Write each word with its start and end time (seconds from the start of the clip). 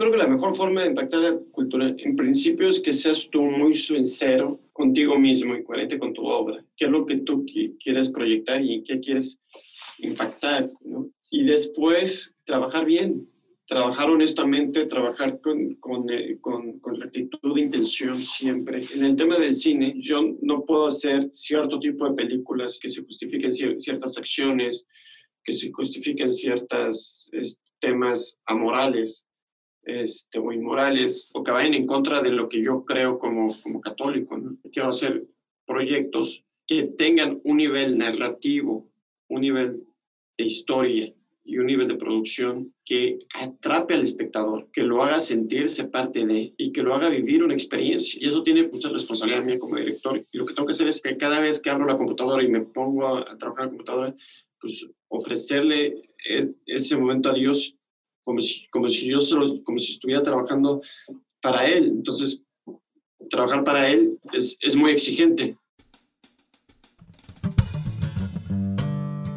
creo 0.00 0.12
que 0.12 0.18
la 0.18 0.26
mejor 0.26 0.56
forma 0.56 0.80
de 0.80 0.88
impactar 0.88 1.20
la 1.20 1.38
cultura, 1.52 1.94
en 1.98 2.16
principio, 2.16 2.70
es 2.70 2.80
que 2.80 2.90
seas 2.90 3.28
tú 3.30 3.42
muy 3.42 3.74
sincero 3.74 4.58
contigo 4.72 5.18
mismo 5.18 5.54
y 5.54 5.62
coherente 5.62 5.98
con 5.98 6.14
tu 6.14 6.24
obra. 6.24 6.64
¿Qué 6.74 6.86
es 6.86 6.90
lo 6.90 7.04
que 7.04 7.18
tú 7.18 7.44
quieres 7.78 8.08
proyectar 8.08 8.64
y 8.64 8.82
qué 8.82 8.98
quieres 8.98 9.38
impactar? 9.98 10.72
¿no? 10.80 11.10
Y 11.30 11.44
después, 11.44 12.34
trabajar 12.44 12.86
bien, 12.86 13.28
trabajar 13.66 14.08
honestamente, 14.08 14.86
trabajar 14.86 15.38
con, 15.42 15.74
con, 15.74 16.08
eh, 16.08 16.38
con, 16.40 16.80
con 16.80 16.98
rectitud 16.98 17.54
de 17.54 17.60
intención 17.60 18.22
siempre. 18.22 18.80
En 18.94 19.04
el 19.04 19.16
tema 19.16 19.36
del 19.36 19.54
cine, 19.54 19.96
yo 19.98 20.22
no 20.40 20.64
puedo 20.64 20.86
hacer 20.86 21.28
cierto 21.34 21.78
tipo 21.78 22.08
de 22.08 22.14
películas 22.14 22.78
que 22.80 22.88
se 22.88 23.02
justifiquen 23.02 23.52
ciertas 23.52 24.16
acciones, 24.16 24.86
que 25.44 25.52
se 25.52 25.70
justifiquen 25.70 26.30
ciertos 26.30 27.30
temas 27.80 28.40
amorales 28.46 29.26
este, 29.90 30.38
o 30.38 30.52
inmorales, 30.52 31.30
o 31.34 31.42
que 31.42 31.50
vayan 31.50 31.74
en 31.74 31.86
contra 31.86 32.22
de 32.22 32.30
lo 32.30 32.48
que 32.48 32.62
yo 32.62 32.84
creo 32.84 33.18
como, 33.18 33.60
como 33.62 33.80
católico. 33.80 34.38
Quiero 34.72 34.88
hacer 34.88 35.26
proyectos 35.66 36.44
que 36.66 36.84
tengan 36.84 37.40
un 37.44 37.56
nivel 37.56 37.98
narrativo, 37.98 38.90
un 39.28 39.40
nivel 39.40 39.84
de 40.38 40.44
historia, 40.44 41.12
y 41.50 41.58
un 41.58 41.66
nivel 41.66 41.88
de 41.88 41.96
producción 41.96 42.72
que 42.84 43.18
atrape 43.34 43.94
al 43.94 44.02
espectador, 44.02 44.68
que 44.72 44.82
lo 44.82 45.02
haga 45.02 45.18
sentirse 45.18 45.84
parte 45.84 46.24
de 46.24 46.54
y 46.56 46.70
que 46.70 46.82
lo 46.82 46.94
haga 46.94 47.08
vivir 47.08 47.42
una 47.42 47.54
experiencia. 47.54 48.20
Y 48.22 48.28
eso 48.28 48.44
tiene 48.44 48.68
mucha 48.68 48.88
responsabilidad 48.88 49.44
mía 49.44 49.58
como 49.58 49.74
director. 49.76 50.24
Y 50.30 50.38
lo 50.38 50.46
que 50.46 50.54
tengo 50.54 50.66
que 50.66 50.72
hacer 50.72 50.86
es 50.86 51.00
que 51.02 51.16
cada 51.16 51.40
vez 51.40 51.58
que 51.58 51.70
abro 51.70 51.86
la 51.86 51.96
computadora 51.96 52.42
y 52.44 52.48
me 52.48 52.60
pongo 52.60 53.16
a, 53.16 53.36
trabajar 53.36 53.64
en 53.64 53.66
la 53.66 53.70
computadora, 53.70 54.14
pues 54.60 54.86
ofrecerle 55.08 56.02
e, 56.28 56.52
ese 56.66 56.96
momento 56.96 57.30
a 57.30 57.34
Dios 57.34 57.76
como 58.24 58.40
si, 58.40 58.66
como 58.70 58.88
si 58.88 59.06
yo 59.08 59.20
solo, 59.20 59.62
como 59.64 59.78
si 59.78 59.92
estuviera 59.92 60.22
trabajando 60.22 60.82
para 61.42 61.66
Él. 61.66 61.86
Entonces, 61.86 62.44
trabajar 63.28 63.64
para 63.64 63.90
Él 63.90 64.18
es, 64.32 64.56
es 64.60 64.76
muy 64.76 64.90
exigente 64.90 65.56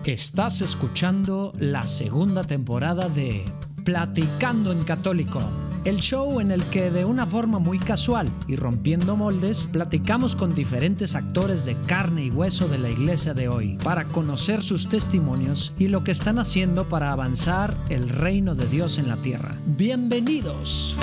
Estás 0.06 0.60
escuchando 0.60 1.54
la 1.60 1.88
segunda 1.88 2.44
temporada 2.44 3.08
de 3.08 3.46
Platicando 3.86 4.74
en 4.74 4.84
Católico, 4.84 5.40
el 5.86 5.98
show 5.98 6.40
en 6.40 6.52
el 6.52 6.64
que 6.66 6.92
de 6.92 7.04
una 7.04 7.26
forma 7.26 7.60
muy 7.60 7.78
casual 7.78 8.32
y 8.48 8.56
rompiendo 8.56 9.18
moldes, 9.18 9.68
platicamos 9.72 10.36
con 10.36 10.56
diferentes 10.56 11.16
actores 11.16 11.66
de 11.66 11.76
carne 11.82 12.26
y 12.26 12.32
hueso 12.32 12.68
de 12.68 12.78
la 12.78 12.90
iglesia 12.90 13.34
de 13.34 13.50
hoy 13.50 13.78
para 13.84 14.06
conocer 14.06 14.64
sus 14.64 14.88
testimonios 14.88 15.74
y 15.78 15.90
lo 15.90 16.04
que 16.04 16.12
están 16.12 16.40
haciendo 16.40 16.86
para 16.86 17.12
avanzar 17.12 17.78
el 17.90 18.08
reino 18.08 18.56
de 18.56 18.66
Dios 18.68 18.98
en 18.98 19.10
la 19.10 19.18
tierra. 19.18 19.58
Bienvenidos. 19.66 20.96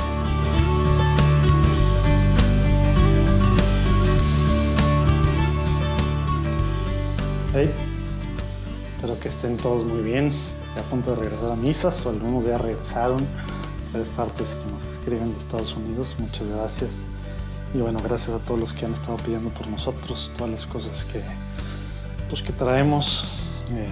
Hey. 7.53 7.71
Espero 8.97 9.19
que 9.19 9.29
estén 9.29 9.57
todos 9.57 9.85
muy 9.85 10.03
bien, 10.03 10.31
a 10.79 10.83
punto 10.91 11.11
de 11.15 11.23
regresar 11.23 11.51
a 11.51 11.57
misas 11.57 12.05
o 12.07 12.11
algunos 12.11 12.45
ya 12.45 12.59
regresaron. 12.59 13.27
Varias 13.93 14.09
partes 14.11 14.55
que 14.55 14.71
nos 14.71 14.85
escriben 14.87 15.33
de 15.33 15.39
Estados 15.39 15.75
Unidos, 15.75 16.15
muchas 16.19 16.47
gracias. 16.47 17.03
Y 17.75 17.79
bueno, 17.79 17.99
gracias 18.03 18.37
a 18.37 18.39
todos 18.39 18.61
los 18.61 18.73
que 18.73 18.87
han 18.87 18.93
estado 18.93 19.17
pidiendo 19.17 19.51
por 19.51 19.67
nosotros, 19.67 20.33
todas 20.37 20.53
las 20.53 20.67
cosas 20.67 21.05
que, 21.05 21.23
pues, 22.29 22.43
que 22.43 22.53
traemos, 22.53 23.25
eh, 23.73 23.89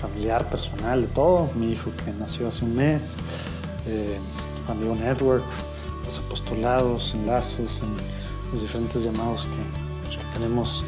familiar, 0.00 0.48
personal, 0.48 1.02
de 1.02 1.08
todo. 1.08 1.50
Mi 1.54 1.72
hijo 1.72 1.90
que 2.04 2.12
nació 2.12 2.46
hace 2.46 2.64
un 2.64 2.76
mes, 2.76 3.18
eh, 3.86 4.18
Juan 4.66 4.78
Diego 4.78 4.94
Network, 4.94 5.44
los 6.04 6.18
apostolados, 6.18 7.14
enlaces, 7.14 7.82
en 7.82 7.94
los 8.52 8.62
diferentes 8.62 9.02
llamados 9.02 9.46
que, 9.46 10.04
pues, 10.04 10.16
que 10.16 10.24
tenemos 10.32 10.84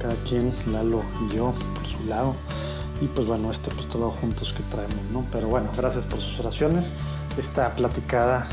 cada 0.00 0.14
quien, 0.28 0.52
Lalo 0.70 1.02
y 1.28 1.34
yo, 1.34 1.52
por 1.74 1.86
su 1.86 2.04
lado 2.08 2.34
y 3.00 3.06
pues 3.08 3.26
bueno, 3.26 3.50
este 3.50 3.70
apostolado 3.70 4.10
juntos 4.10 4.54
que 4.54 4.62
traemos, 4.64 5.04
¿no? 5.12 5.26
Pero 5.30 5.48
bueno, 5.48 5.70
gracias 5.76 6.06
por 6.06 6.20
sus 6.20 6.38
oraciones. 6.40 6.92
Esta 7.38 7.74
platicada 7.74 8.46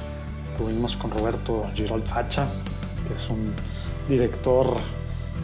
tuvimos 0.58 0.98
con 0.98 1.12
Roberto 1.12 1.66
Girold 1.74 2.06
Facha, 2.06 2.48
que 3.08 3.14
es 3.14 3.30
un 3.30 3.54
director 4.08 4.76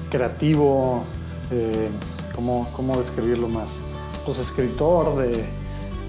creativo, 0.09 1.03
eh, 1.51 1.89
¿cómo, 2.35 2.69
¿cómo, 2.75 2.97
describirlo 2.97 3.47
más? 3.47 3.81
Pues 4.25 4.39
escritor 4.39 5.15
de, 5.17 5.45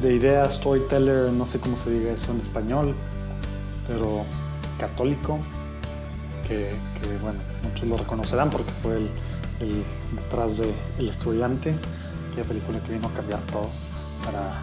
de, 0.03 0.15
ideas, 0.15 0.55
storyteller, 0.55 1.33
no 1.33 1.47
sé 1.47 1.61
cómo 1.61 1.77
se 1.77 1.91
diga 1.91 2.13
eso 2.13 2.33
en 2.33 2.41
español, 2.41 2.95
pero 3.87 4.25
católico, 4.79 5.39
que, 6.49 6.73
bueno, 7.23 7.39
muchos 7.63 7.89
lo 7.89 7.97
reconocerán 7.97 8.51
porque 8.51 8.73
fue 8.83 8.97
el, 8.97 9.11
el 9.61 9.85
detrás 10.17 10.59
de 10.59 10.75
El 10.99 11.09
Estudiante 11.09 11.77
aquella 12.31 12.49
película 12.49 12.81
que 12.81 12.93
vino 12.93 13.09
a 13.09 13.13
cambiar 13.13 13.41
todo 13.43 13.69
para, 14.25 14.63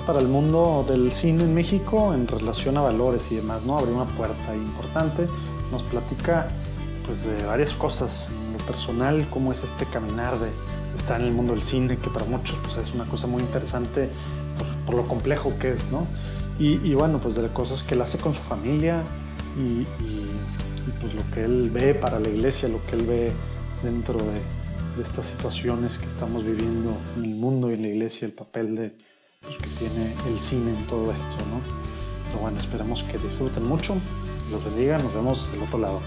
para 0.00 0.20
el 0.20 0.28
mundo 0.28 0.84
del 0.88 1.12
cine 1.12 1.44
en 1.44 1.54
México 1.54 2.14
en 2.14 2.26
relación 2.26 2.76
a 2.76 2.80
valores 2.80 3.30
y 3.32 3.36
demás, 3.36 3.64
¿no? 3.64 3.78
Abrió 3.78 3.94
una 3.94 4.06
puerta 4.06 4.54
importante, 4.54 5.26
nos 5.70 5.82
platica 5.84 6.48
pues 7.06 7.24
de 7.24 7.44
varias 7.44 7.72
cosas 7.74 8.28
en 8.28 8.52
lo 8.52 8.58
personal, 8.66 9.26
cómo 9.30 9.52
es 9.52 9.64
este 9.64 9.86
caminar 9.86 10.38
de, 10.38 10.48
estar 10.96 11.20
en 11.20 11.26
el 11.26 11.34
mundo 11.34 11.52
del 11.52 11.62
cine, 11.62 11.98
que 11.98 12.08
para 12.08 12.24
muchos 12.24 12.58
pues 12.62 12.78
es 12.78 12.94
una 12.94 13.04
cosa 13.04 13.26
muy 13.26 13.42
interesante 13.42 14.08
por, 14.86 14.94
lo 14.94 15.06
complejo 15.06 15.52
que 15.58 15.72
es, 15.72 15.90
¿no? 15.90 16.06
Y, 16.58 16.94
bueno, 16.94 17.20
pues 17.20 17.34
de 17.36 17.42
las 17.42 17.50
cosas 17.50 17.82
que 17.82 17.94
él 17.94 18.00
hace 18.00 18.16
con 18.16 18.32
su 18.32 18.40
familia 18.40 19.02
y, 19.58 19.82
y 20.02 20.92
pues 21.02 21.14
lo 21.14 21.20
que 21.34 21.44
él 21.44 21.70
ve 21.70 21.92
para 21.92 22.18
la 22.18 22.28
iglesia, 22.30 22.66
lo 22.70 22.82
que 22.86 22.96
él 22.96 23.02
ve 23.02 23.32
dentro 23.82 24.18
de, 24.18 24.40
de 24.96 25.02
estas 25.02 25.26
situaciones 25.26 25.98
que 25.98 26.06
estamos 26.06 26.44
viviendo 26.44 26.96
en 27.16 27.24
el 27.24 27.34
mundo 27.34 27.70
y 27.70 27.74
en 27.74 27.82
la 27.82 27.88
iglesia, 27.88 28.26
el 28.26 28.32
papel 28.32 28.74
de, 28.74 28.92
pues, 29.46 29.58
que 29.58 29.68
tiene 29.78 30.14
el 30.28 30.40
cine 30.40 30.70
en 30.70 30.86
todo 30.86 31.10
esto, 31.12 31.36
¿no? 31.50 31.60
Pero 32.26 32.40
bueno, 32.40 32.58
esperamos 32.58 33.02
que 33.04 33.18
disfruten 33.18 33.64
mucho, 33.64 33.94
los 34.50 34.64
bendiga, 34.64 34.98
nos 34.98 35.14
vemos 35.14 35.52
del 35.52 35.62
otro 35.62 35.78
lado. 35.78 36.00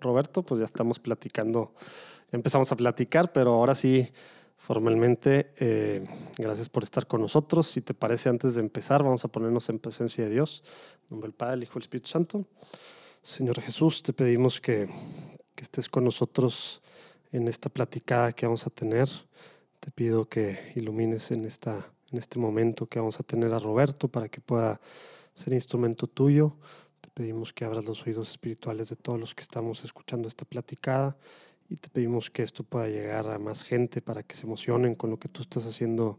Roberto, 0.00 0.42
pues 0.42 0.60
ya 0.60 0.64
estamos 0.64 0.98
platicando, 0.98 1.74
empezamos 2.32 2.72
a 2.72 2.76
platicar, 2.76 3.32
pero 3.32 3.52
ahora 3.52 3.74
sí 3.74 4.10
formalmente. 4.56 5.52
Eh, 5.58 6.04
gracias 6.38 6.68
por 6.68 6.84
estar 6.84 7.06
con 7.06 7.20
nosotros. 7.22 7.66
Si 7.66 7.80
te 7.80 7.94
parece, 7.94 8.28
antes 8.28 8.54
de 8.54 8.60
empezar, 8.60 9.02
vamos 9.02 9.24
a 9.24 9.28
ponernos 9.28 9.68
en 9.68 9.78
presencia 9.78 10.24
de 10.24 10.30
Dios. 10.30 10.62
En 11.02 11.16
nombre 11.16 11.28
del 11.28 11.34
Padre, 11.34 11.54
el 11.54 11.62
Hijo 11.64 11.72
y 11.74 11.78
el 11.78 11.82
Espíritu 11.82 12.08
Santo. 12.08 12.44
Señor 13.22 13.60
Jesús, 13.60 14.02
te 14.02 14.14
pedimos 14.14 14.62
que, 14.62 14.88
que 15.54 15.62
estés 15.62 15.90
con 15.90 16.04
nosotros 16.04 16.80
en 17.32 17.48
esta 17.48 17.68
platicada 17.68 18.32
que 18.32 18.46
vamos 18.46 18.66
a 18.66 18.70
tener. 18.70 19.10
Te 19.78 19.90
pido 19.90 20.26
que 20.26 20.72
ilumines 20.74 21.30
en, 21.30 21.44
esta, 21.44 21.92
en 22.10 22.18
este 22.18 22.38
momento 22.38 22.86
que 22.86 22.98
vamos 22.98 23.20
a 23.20 23.22
tener 23.22 23.52
a 23.52 23.58
Roberto 23.58 24.08
para 24.08 24.30
que 24.30 24.40
pueda 24.40 24.80
ser 25.34 25.52
instrumento 25.52 26.06
tuyo. 26.06 26.56
Te 27.02 27.10
pedimos 27.10 27.52
que 27.52 27.66
abras 27.66 27.84
los 27.84 28.06
oídos 28.06 28.30
espirituales 28.30 28.88
de 28.88 28.96
todos 28.96 29.20
los 29.20 29.34
que 29.34 29.42
estamos 29.42 29.84
escuchando 29.84 30.26
esta 30.26 30.46
platicada 30.46 31.18
y 31.68 31.76
te 31.76 31.90
pedimos 31.90 32.30
que 32.30 32.42
esto 32.42 32.64
pueda 32.64 32.88
llegar 32.88 33.28
a 33.28 33.38
más 33.38 33.64
gente 33.64 34.00
para 34.00 34.22
que 34.22 34.34
se 34.34 34.46
emocionen 34.46 34.94
con 34.94 35.10
lo 35.10 35.18
que 35.18 35.28
tú 35.28 35.42
estás 35.42 35.66
haciendo 35.66 36.18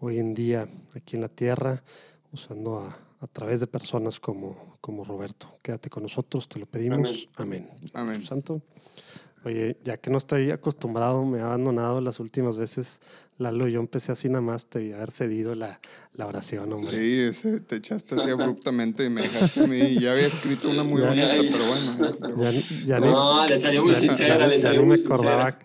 hoy 0.00 0.18
en 0.18 0.34
día 0.34 0.68
aquí 0.96 1.14
en 1.14 1.22
la 1.22 1.28
tierra, 1.28 1.84
usando 2.32 2.80
a, 2.80 3.09
a 3.20 3.26
través 3.26 3.60
de 3.60 3.66
personas 3.66 4.18
como, 4.18 4.76
como 4.80 5.04
Roberto. 5.04 5.48
Quédate 5.62 5.90
con 5.90 6.02
nosotros, 6.02 6.48
te 6.48 6.58
lo 6.58 6.66
pedimos. 6.66 7.28
Amén. 7.36 7.68
Amén. 7.92 8.24
Santo. 8.24 8.62
Oye, 9.44 9.78
ya 9.84 9.96
que 9.96 10.10
no 10.10 10.18
estoy 10.18 10.50
acostumbrado, 10.50 11.24
me 11.24 11.38
he 11.38 11.40
abandonado 11.40 12.00
las 12.02 12.20
últimas 12.20 12.58
veces, 12.58 13.00
Lalo, 13.38 13.68
yo 13.68 13.80
empecé 13.80 14.12
así 14.12 14.28
nada 14.28 14.42
más, 14.42 14.66
te 14.66 14.80
vi 14.80 14.92
haber 14.92 15.10
cedido 15.12 15.54
la, 15.54 15.80
la 16.12 16.26
oración, 16.26 16.70
hombre. 16.74 16.90
Sí, 16.90 17.20
ese, 17.20 17.60
te 17.60 17.76
echaste 17.76 18.16
así 18.16 18.28
abruptamente 18.28 19.06
y 19.06 19.08
me 19.08 19.22
dejaste 19.22 19.64
a 19.64 19.66
mí. 19.66 19.98
Ya 19.98 20.12
había 20.12 20.26
escrito 20.26 20.68
una 20.68 20.84
muy 20.84 21.00
bonita, 21.00 21.32
pero 21.38 21.64
bueno. 22.28 22.60
Ya, 22.84 23.00
no, 23.00 23.46
le 23.46 23.58
salió 23.58 23.82
muy 23.82 23.94
sincera, 23.94 24.46
le 24.46 24.58
salió 24.58 24.82
muy 24.82 24.98
sincera. 24.98 25.58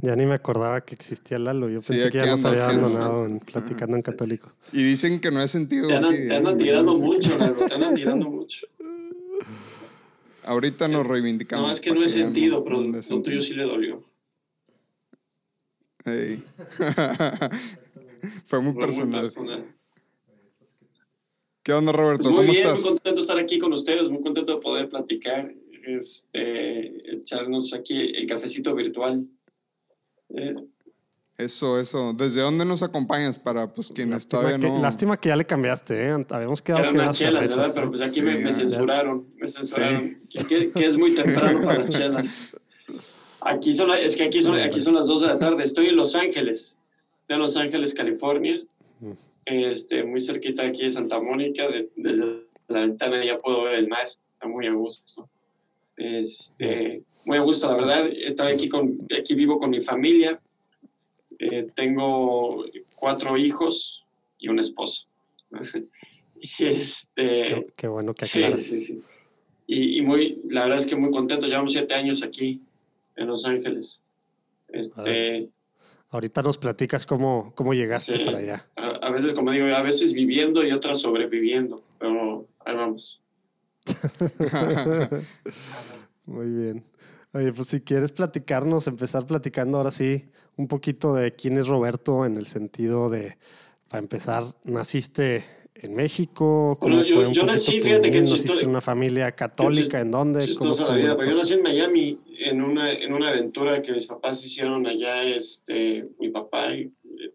Ya 0.00 0.16
ni 0.16 0.26
me 0.26 0.34
acordaba 0.34 0.80
que 0.82 0.94
existía 0.94 1.38
Lalo. 1.38 1.68
Yo 1.68 1.80
pensé 1.80 2.10
que 2.10 2.18
ya 2.18 2.26
nos 2.26 2.44
había 2.44 2.68
abandonado 2.68 3.24
en, 3.24 3.40
platicando 3.40 3.96
en 3.96 4.02
católico. 4.02 4.52
Y 4.72 4.82
dicen 4.82 5.20
que 5.20 5.30
no 5.30 5.42
he 5.42 5.48
sentido. 5.48 5.88
Te 5.88 5.94
andan, 5.94 6.14
te 6.14 6.34
andan 6.34 6.58
tirando 6.58 6.98
mucho, 6.98 7.38
Lalo. 7.38 7.54
Te 7.54 7.74
andan 7.74 7.94
tirando 7.94 8.30
mucho. 8.30 8.66
Ahorita 10.44 10.88
nos 10.88 11.06
reivindicamos. 11.06 11.66
No, 11.66 11.72
es 11.72 11.80
que 11.80 11.92
no 11.92 12.04
he 12.04 12.08
sentido, 12.08 12.62
pero 12.64 12.82
lo 12.82 13.22
tuyo 13.22 13.40
sí 13.40 13.54
le 13.54 13.64
dolió. 13.64 14.04
Fue 18.46 18.60
muy 18.60 18.74
personal. 18.74 19.30
¿Qué 21.62 21.72
onda, 21.72 21.92
Roberto? 21.92 22.24
Pues 22.24 22.46
muy 22.46 22.56
bien, 22.56 22.72
Muy 22.72 22.82
contento 22.82 23.14
de 23.14 23.20
estar 23.22 23.38
aquí 23.38 23.58
con 23.58 23.72
ustedes, 23.72 24.10
muy 24.10 24.22
contento 24.22 24.54
de 24.54 24.60
poder 24.60 24.90
platicar. 24.90 25.50
este, 25.86 27.16
echarnos 27.16 27.72
aquí 27.74 28.12
el 28.14 28.26
cafecito 28.26 28.74
virtual. 28.74 29.26
Eh, 30.30 30.54
Eso, 31.36 31.80
eso. 31.80 32.12
¿Desde 32.12 32.40
dónde 32.42 32.64
nos 32.64 32.82
acompañas 32.82 33.38
para 33.38 33.72
pues 33.72 33.88
quienes 33.88 34.12
Lástima 34.24 34.40
todavía 34.40 34.58
que, 34.58 34.68
no? 34.74 34.80
lástima 34.82 35.16
que 35.20 35.28
ya 35.30 35.36
le 35.36 35.44
cambiaste, 35.44 36.08
¿eh? 36.08 36.24
Habíamos 36.30 36.62
quedado 36.62 36.82
eran 36.84 36.94
que 36.94 37.00
unas 37.00 37.18
chelas, 37.18 37.32
cervezas, 37.42 37.56
¿verdad? 37.58 37.74
Pero 37.74 37.90
pues 37.90 38.02
aquí 38.02 38.20
me, 38.22 38.36
Sí, 38.36 38.38
me 38.44 38.50
ya. 38.50 38.54
censuraron. 38.56 39.26
Me 39.36 39.48
censuraron. 39.48 40.20
Que, 40.30 40.44
que- 40.44 40.70
que 40.72 40.86
es 40.86 40.96
muy 40.96 41.14
temprano 41.14 41.60
para 41.62 41.78
las 41.78 41.88
chelas. 41.88 42.38
Aquí 43.40 43.74
son, 43.74 43.90
es 43.90 44.16
que 44.16 44.22
aquí 44.24 44.42
son, 44.42 44.56
aquí 44.58 44.80
son 44.80 44.94
las 44.94 45.06
2 45.06 45.20
de 45.22 45.26
la 45.26 45.38
tarde. 45.38 45.62
Estoy 45.64 45.86
en 45.86 45.96
Los 45.96 46.14
Ángeles. 46.14 46.76
Estoy 47.22 47.34
en 47.34 47.40
Los 47.40 47.56
Ángeles, 47.56 47.92
California. 47.94 48.60
Este, 49.44 50.04
muy 50.04 50.20
cerquita 50.20 50.62
aquí 50.64 50.84
de 50.84 50.90
Santa 50.90 51.20
Mónica. 51.20 51.68
De- 51.68 51.90
desde 51.96 52.44
la 52.68 52.80
ventana 52.80 53.24
ya 53.24 53.36
puedo 53.38 53.64
ver 53.64 53.74
el 53.74 53.88
mar. 53.88 54.06
Está 54.34 54.46
muy 54.48 54.66
a 54.66 54.72
gusto. 54.72 55.28
Este, 55.96 57.02
muy 57.24 57.36
a 57.36 57.40
gusto, 57.40 57.68
la 57.68 57.76
verdad. 57.76 58.06
Estaba 58.14 58.50
aquí, 58.50 58.68
con, 58.68 58.98
aquí 59.18 59.34
vivo 59.34 59.58
con 59.58 59.70
mi 59.70 59.80
familia. 59.82 60.40
Eh, 61.38 61.66
tengo 61.74 62.64
cuatro 62.94 63.36
hijos 63.36 64.04
y 64.38 64.48
una 64.48 64.60
esposa. 64.60 65.04
Y 66.40 66.48
este, 66.64 67.44
Qué, 67.46 67.66
qué 67.76 67.88
bueno 67.88 68.14
que 68.14 68.26
Sí, 68.26 68.42
aclaras. 68.42 68.62
sí, 68.64 68.80
sí. 68.80 69.02
Y, 69.66 69.98
y 69.98 70.02
muy, 70.02 70.40
la 70.50 70.64
verdad 70.64 70.78
es 70.78 70.86
que 70.86 70.96
muy 70.96 71.10
contento. 71.10 71.46
Llevamos 71.46 71.72
siete 71.72 71.94
años 71.94 72.22
aquí 72.22 72.60
en 73.16 73.26
Los 73.28 73.44
Ángeles. 73.46 74.02
Este, 74.68 75.48
Ahorita 76.10 76.42
nos 76.42 76.58
platicas 76.58 77.06
cómo, 77.06 77.52
cómo 77.56 77.74
llegaste 77.74 78.18
Sí. 78.18 78.24
para 78.24 78.38
allá. 78.38 78.68
a, 78.76 78.86
a 78.88 79.10
veces, 79.10 79.32
como 79.32 79.50
digo, 79.50 79.66
a 79.66 79.82
veces 79.82 80.12
viviendo 80.12 80.64
y 80.64 80.70
otras 80.72 81.00
sobreviviendo. 81.00 81.82
Pero 81.98 82.46
ahí 82.64 82.76
vamos. 82.76 83.20
Muy 86.26 86.46
bien. 86.48 86.84
Oye, 87.34 87.52
pues 87.52 87.66
si 87.68 87.80
quieres 87.80 88.12
platicarnos, 88.12 88.86
empezar 88.86 89.26
platicando 89.26 89.78
ahora 89.78 89.90
sí 89.90 90.24
un 90.56 90.68
poquito 90.68 91.14
de 91.14 91.32
quién 91.34 91.58
es 91.58 91.66
Roberto 91.66 92.24
en 92.24 92.36
el 92.36 92.46
sentido 92.46 93.08
de, 93.08 93.36
para 93.88 94.00
empezar, 94.00 94.44
naciste 94.62 95.44
en 95.74 95.96
México, 95.96 96.78
¿cómo 96.80 96.94
Bueno, 96.94 97.08
yo- 97.08 97.14
fue 97.16 97.26
un 97.26 97.34
yo 97.34 97.44
nací, 97.44 97.80
fíjate 97.80 98.10
que 98.12 98.20
¿Naciste 98.20 98.62
en 98.62 98.68
una 98.68 98.80
familia 98.80 99.32
católica? 99.32 100.00
¿En 100.00 100.12
dónde? 100.12 100.38
¿Cómo 100.38 100.46
Chistosa 100.72 100.86
la 100.88 100.94
vida, 100.94 101.16
pero 101.16 101.32
yo 101.32 101.36
nací 101.38 101.54
en 101.54 101.62
Miami 101.62 102.20
en 102.38 102.62
una, 102.62 102.92
en 102.92 103.12
una 103.12 103.30
aventura 103.30 103.82
que 103.82 103.92
mis 103.92 104.06
papás 104.06 104.44
hicieron 104.46 104.86
allá. 104.86 105.24
Este, 105.24 106.08
mi 106.20 106.28
papá 106.30 106.72
eh, 106.72 106.90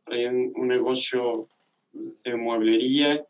traía 0.05 0.29
un 0.31 0.67
negocio 0.67 1.49
de 1.91 2.35
mueblería 2.37 3.25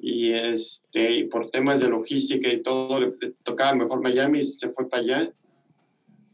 y 0.00 0.32
este, 0.32 1.10
y 1.14 1.24
por 1.24 1.48
temas 1.50 1.80
de 1.80 1.88
logística 1.88 2.52
y 2.52 2.62
todo, 2.62 3.00
le, 3.00 3.14
le 3.18 3.32
tocaba 3.42 3.74
mejor 3.74 4.02
Miami, 4.02 4.44
se 4.44 4.68
fue 4.68 4.86
para 4.90 5.02
allá. 5.02 5.32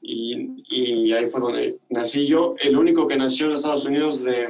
Y, 0.04 0.64
y 0.68 1.12
ahí 1.12 1.30
fue 1.30 1.40
donde 1.40 1.78
nací 1.88 2.26
yo, 2.26 2.56
el 2.58 2.76
único 2.76 3.06
que 3.06 3.16
nació 3.16 3.46
en 3.46 3.52
Estados 3.52 3.86
Unidos 3.86 4.22
de, 4.24 4.48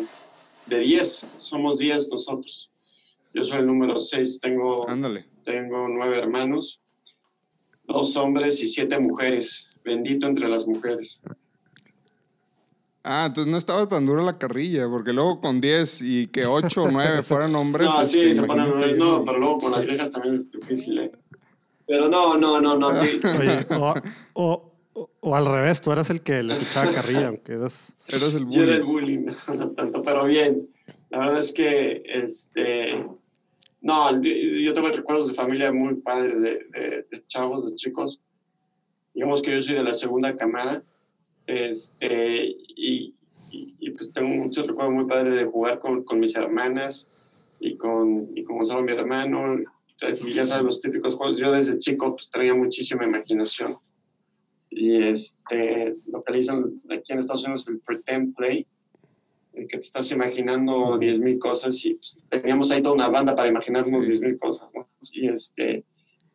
de 0.67 0.79
10, 0.79 1.27
somos 1.37 1.79
10 1.79 2.09
nosotros. 2.11 2.71
Yo 3.35 3.45
soy 3.45 3.59
el 3.59 3.67
número 3.67 4.01
6, 4.01 4.41
tengo 4.41 4.89
Ándale. 4.89 5.27
tengo 5.45 5.89
nueve 5.89 6.19
hermanos, 6.19 6.81
dos 7.85 8.17
hombres 8.17 8.63
y 8.63 8.69
siete 8.69 8.99
mujeres. 8.99 9.69
Bendito 9.85 10.27
entre 10.27 10.49
las 10.49 10.67
mujeres. 10.67 11.21
Ah, 13.05 13.25
entonces 13.27 13.51
no 13.51 13.59
estaba 13.59 13.89
tan 13.89 14.07
dura 14.07 14.23
la 14.23 14.39
carrilla, 14.39 14.89
porque 14.89 15.13
luego 15.13 15.41
con 15.41 15.61
10 15.61 16.03
y 16.03 16.29
que 16.29 16.47
8 16.47 16.85
o 16.85 16.91
9 16.91 17.23
fueran 17.25 17.55
hombres. 17.57 17.89
No, 17.89 18.07
sí, 18.07 18.21
este, 18.21 18.35
se 18.37 18.43
ponen- 18.43 18.69
imagínate, 18.69 18.95
no, 18.97 19.25
pero 19.25 19.39
luego 19.39 19.59
con 19.59 19.73
las 19.73 19.85
viejas 19.85 20.11
también 20.13 20.35
es 20.37 20.51
difícil. 20.53 20.99
¿eh? 21.01 21.13
Pero 21.87 22.09
no, 22.09 22.37
no, 22.39 22.61
no, 22.61 22.79
no. 22.79 22.91
sí. 23.01 23.21
Oye, 23.41 23.67
o, 23.77 23.95
o- 24.35 24.72
o- 24.95 25.11
o 25.21 25.35
al 25.37 25.47
revés, 25.47 25.81
tú 25.81 25.91
eras 25.93 26.11
el 26.11 26.23
que 26.23 26.43
les 26.43 26.63
echaba 26.63 26.93
carrilla, 26.93 27.29
aunque 27.29 27.53
eras... 27.55 27.97
Eras 28.09 28.35
el 28.35 28.47
Yo 28.49 28.63
era 28.63 28.75
el 28.77 28.83
bully. 28.85 29.17
bullying, 29.19 29.33
no 29.57 29.71
tanto, 29.73 30.03
pero 30.05 30.25
bien. 30.25 30.69
La 31.11 31.19
verdad 31.21 31.39
es 31.41 31.53
que, 31.53 32.03
este, 32.07 33.07
no, 33.81 34.23
yo 34.23 34.75
tengo 34.75 34.89
recuerdos 34.89 35.29
de 35.29 35.35
familia 35.35 35.73
muy 35.73 35.95
padres, 35.97 36.41
de, 36.41 36.51
de- 36.71 37.07
de 37.11 37.27
chavos, 37.27 37.69
de 37.69 37.75
chicos. 37.77 38.21
Digamos 39.15 39.43
que 39.43 39.51
yo 39.53 39.61
soy 39.63 39.75
de 39.75 39.83
la 39.85 39.93
segunda 39.93 40.35
camada, 40.37 40.83
este, 41.47 42.45
y, 42.47 43.15
y- 43.51 43.77
y, 43.79 43.91
pues 43.91 44.13
tengo 44.13 44.29
muchos 44.31 44.67
recuerdos 44.67 44.95
muy 44.95 45.05
padres 45.07 45.35
de 45.35 45.45
jugar 45.45 45.79
con, 45.81 46.03
con 46.05 46.19
mis 46.21 46.35
hermanas 46.37 47.09
y 47.61 47.77
con, 47.77 48.29
y 48.35 48.45
con 48.45 48.57
Gonzalo, 48.59 48.83
mi 48.83 48.93
hermano. 48.93 49.57
Entonces, 50.01 50.35
ya 50.35 50.45
sabes, 50.47 50.65
los 50.65 50.81
típicos 50.81 51.15
juegos. 51.15 51.39
Yo 51.39 51.53
desde 51.53 51.77
chico 51.79 52.15
pues 52.15 52.31
traía 52.31 52.55
muchísima 52.55 53.05
imaginación. 53.05 53.77
Y 54.75 55.03
este, 55.03 55.97
lo 56.07 56.23
que 56.23 56.33
le 56.33 56.39
dicen 56.39 56.81
aquí 56.91 57.13
en 57.13 57.19
Estados 57.19 57.45
Unidos 57.45 57.69
el 57.69 57.81
pretend 57.81 58.35
play, 58.35 58.67
en 59.53 59.69
que 59.69 59.77
te 59.77 59.85
estás 59.85 60.11
imaginando 60.13 60.99
10.000 60.99 61.39
cosas 61.39 61.85
y 61.85 61.95
pues, 61.95 62.17
teníamos 62.31 62.71
ahí 62.71 62.83
toda 62.83 62.95
una 62.95 63.09
banda 63.09 63.37
para 63.37 63.49
imaginarnos 63.49 64.07
Sí. 64.07 64.13
10.000 64.13 64.39
cosas, 64.39 64.73
¿no? 64.75 64.89
Y 65.13 65.29
este, 65.29 65.85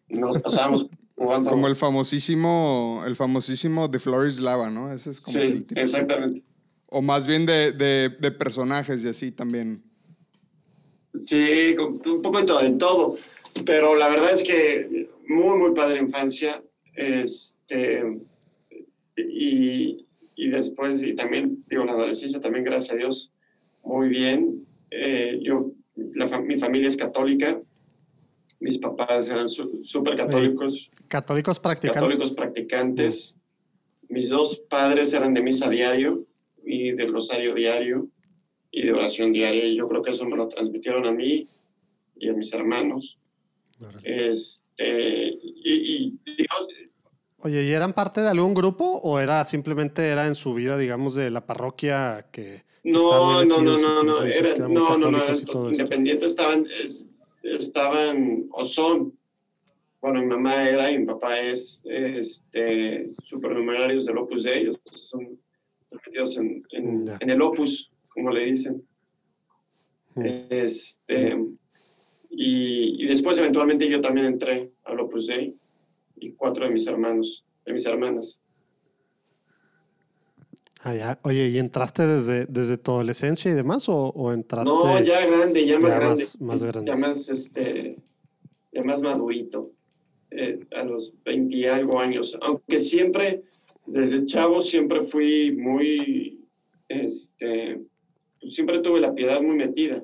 nos 0.07 0.39
pasábamos 0.39 0.87
jugando. 1.15 1.49
Como 1.49 1.67
el 1.67 1.75
famosísimo, 1.75 3.01
el 3.07 3.15
famosísimo 3.15 3.87
de 3.87 3.97
Floris 3.97 4.39
Lava, 4.39 4.69
¿no? 4.69 4.93
Ese 4.93 5.11
es 5.11 5.25
como 5.25 5.39
el 5.39 5.57
Sí, 5.57 5.65
exactamente. 5.75 6.43
O 6.85 7.01
más 7.01 7.25
bien 7.25 7.47
de, 7.47 7.71
de, 7.71 8.15
de 8.19 8.31
personajes 8.31 9.03
y 9.03 9.09
así 9.09 9.31
también. 9.31 9.83
Sí, 11.25 11.75
un 11.79 12.21
poco 12.21 12.39
de 12.39 12.45
todo, 12.45 12.59
de 12.61 12.69
todo. 12.71 13.17
Pero 13.65 13.95
la 13.95 14.09
verdad 14.09 14.31
es 14.31 14.43
que 14.43 15.09
muy, 15.27 15.57
muy 15.57 15.73
padre 15.73 15.99
infancia. 15.99 16.61
Este, 16.97 18.03
y, 19.15 20.05
y 20.35 20.47
después, 20.49 21.03
y 21.03 21.13
también, 21.15 21.63
digo, 21.69 21.85
la 21.85 21.93
adolescencia 21.93 22.41
también, 22.41 22.63
gracias 22.65 22.93
a 22.93 22.97
Dios, 22.97 23.31
muy 23.83 24.09
bien. 24.09 24.65
Eh, 24.89 25.39
yo, 25.43 25.71
la 26.15 26.41
mi 26.41 26.57
familia 26.57 26.87
es 26.87 26.97
católica. 26.97 27.61
Mis 28.59 28.79
papás 28.79 29.29
eran 29.29 29.47
su- 29.47 29.81
súper 29.83 30.17
católicos, 30.17 30.89
Católicos 31.07 31.59
practicantes. 31.59 32.01
católicos 32.01 32.31
practicantes. 32.35 33.37
Mis 34.09 34.29
dos 34.29 34.59
padres 34.67 35.13
eran 35.13 35.33
de 35.35 35.43
misa 35.43 35.69
diario 35.69 36.25
y 36.65 36.91
de 36.93 37.05
rosario 37.05 37.53
diario 37.53 38.07
y 38.71 38.81
de 38.83 38.91
oración 38.91 39.31
diaria. 39.31 39.65
Y 39.65 39.75
yo 39.77 39.87
creo 39.87 40.01
que 40.01 40.09
eso 40.11 40.25
me 40.25 40.35
lo 40.35 40.47
transmitieron 40.47 41.05
a 41.05 41.11
mí 41.11 41.47
y 42.17 42.29
a 42.29 42.33
mis 42.33 42.51
hermanos. 42.53 43.19
Este, 44.03 45.27
y, 45.29 45.61
y, 45.63 46.19
digamos, 46.25 46.67
Oye, 47.39 47.63
¿y 47.65 47.71
eran 47.71 47.93
parte 47.93 48.21
de 48.21 48.29
algún 48.29 48.53
grupo 48.53 48.99
o 49.03 49.19
era 49.19 49.43
simplemente 49.45 50.07
era 50.07 50.25
en 50.27 50.35
su 50.35 50.53
vida, 50.53 50.77
digamos, 50.77 51.13
de 51.13 51.29
la 51.29 51.45
parroquia 51.45 52.25
que... 52.31 52.63
no, 52.83 53.43
no, 53.45 53.61
no, 53.61 53.77
no, 53.77 54.03
no, 54.03 54.23
era- 54.23 54.57
no, 54.67 54.97
no, 54.97 55.11
no, 55.11 55.17
eran 55.23 55.37
independientes, 55.71 56.29
estaban, 56.31 56.65
es- 56.83 57.05
estaban 57.43 58.47
o 58.51 58.65
son. 58.65 59.13
Bueno, 60.01 60.19
mi 60.21 60.27
mamá 60.27 60.67
era 60.67 60.91
y 60.91 60.99
mi 60.99 61.05
papá 61.05 61.39
es 61.39 61.81
este, 61.85 63.11
supernumerarios 63.23 64.05
del 64.05 64.17
Opus 64.17 64.43
Dei, 64.43 64.61
ellos 64.63 64.79
son 64.91 65.39
metidos 65.91 66.37
en, 66.37 66.63
en, 66.71 67.05
Ya. 67.05 67.17
en 67.19 67.29
el 67.29 67.41
Opus, 67.41 67.91
como 68.09 68.31
le 68.31 68.45
dicen. 68.45 68.83
Mm. 70.15 70.23
Este, 70.49 71.37
y, 72.29 73.03
y 73.03 73.07
después 73.07 73.37
eventualmente 73.37 73.87
yo 73.89 74.01
también 74.01 74.25
entré 74.27 74.71
al 74.85 74.99
Opus 74.99 75.27
Dei 75.27 75.55
y 76.19 76.31
cuatro 76.33 76.65
de 76.65 76.71
mis 76.71 76.85
hermanos, 76.87 77.45
de 77.65 77.73
mis 77.73 77.85
hermanas. 77.85 78.39
Ah, 80.83 80.93
ya. 80.93 81.19
Oye, 81.23 81.49
¿y 81.49 81.57
entraste 81.57 82.05
desde, 82.05 82.45
desde 82.45 82.77
tu 82.77 82.91
adolescencia 82.91 83.49
y 83.51 83.55
demás 83.55 83.89
o, 83.89 84.09
o 84.09 84.31
entraste... 84.31 84.69
No, 84.71 84.99
ya 85.01 85.25
grande, 85.25 85.65
ya 85.65 85.79
más 85.79 85.89
ya 85.89 85.95
grande. 85.99 86.23
más- 86.23 86.41
más 86.41 86.63
grande. 86.63 86.91
Ya 86.91 86.95
más, 86.95 87.29
este, 87.29 87.97
ya 88.71 88.83
más 88.83 89.01
madurito, 89.01 89.71
eh, 90.31 90.59
a 90.75 90.83
los 90.83 91.13
20 91.25 91.55
y 91.55 91.65
algo 91.65 91.99
años. 91.99 92.37
Aunque 92.41 92.79
siempre, 92.79 93.43
desde 93.87 94.23
chavo, 94.25 94.61
siempre 94.61 95.01
fui 95.01 95.51
muy, 95.51 96.45
este, 96.87 97.81
siempre 98.47 98.79
tuve 98.79 98.99
la 99.01 99.13
piedad 99.15 99.41
muy 99.41 99.55
metida. 99.55 100.03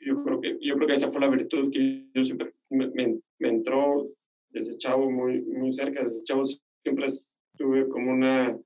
Yo 0.00 0.22
creo 0.22 0.40
que, 0.40 0.58
yo 0.60 0.74
creo 0.76 0.86
que 0.86 0.94
esa 0.94 1.10
fue 1.10 1.22
la 1.22 1.28
virtud 1.30 1.72
que 1.72 2.08
yo 2.14 2.24
siempre 2.26 2.52
me, 2.68 2.88
me- 2.88 3.20
me 3.38 3.48
entró 3.48 4.06
desde 4.54 4.76
chavo 4.78 5.10
muy, 5.10 5.42
muy 5.42 5.72
cerca. 5.74 6.02
Desde 6.04 6.22
chavo 6.22 6.44
siempre 6.82 7.12
tuve 7.58 7.88
como 7.88 8.12
una 8.12 8.56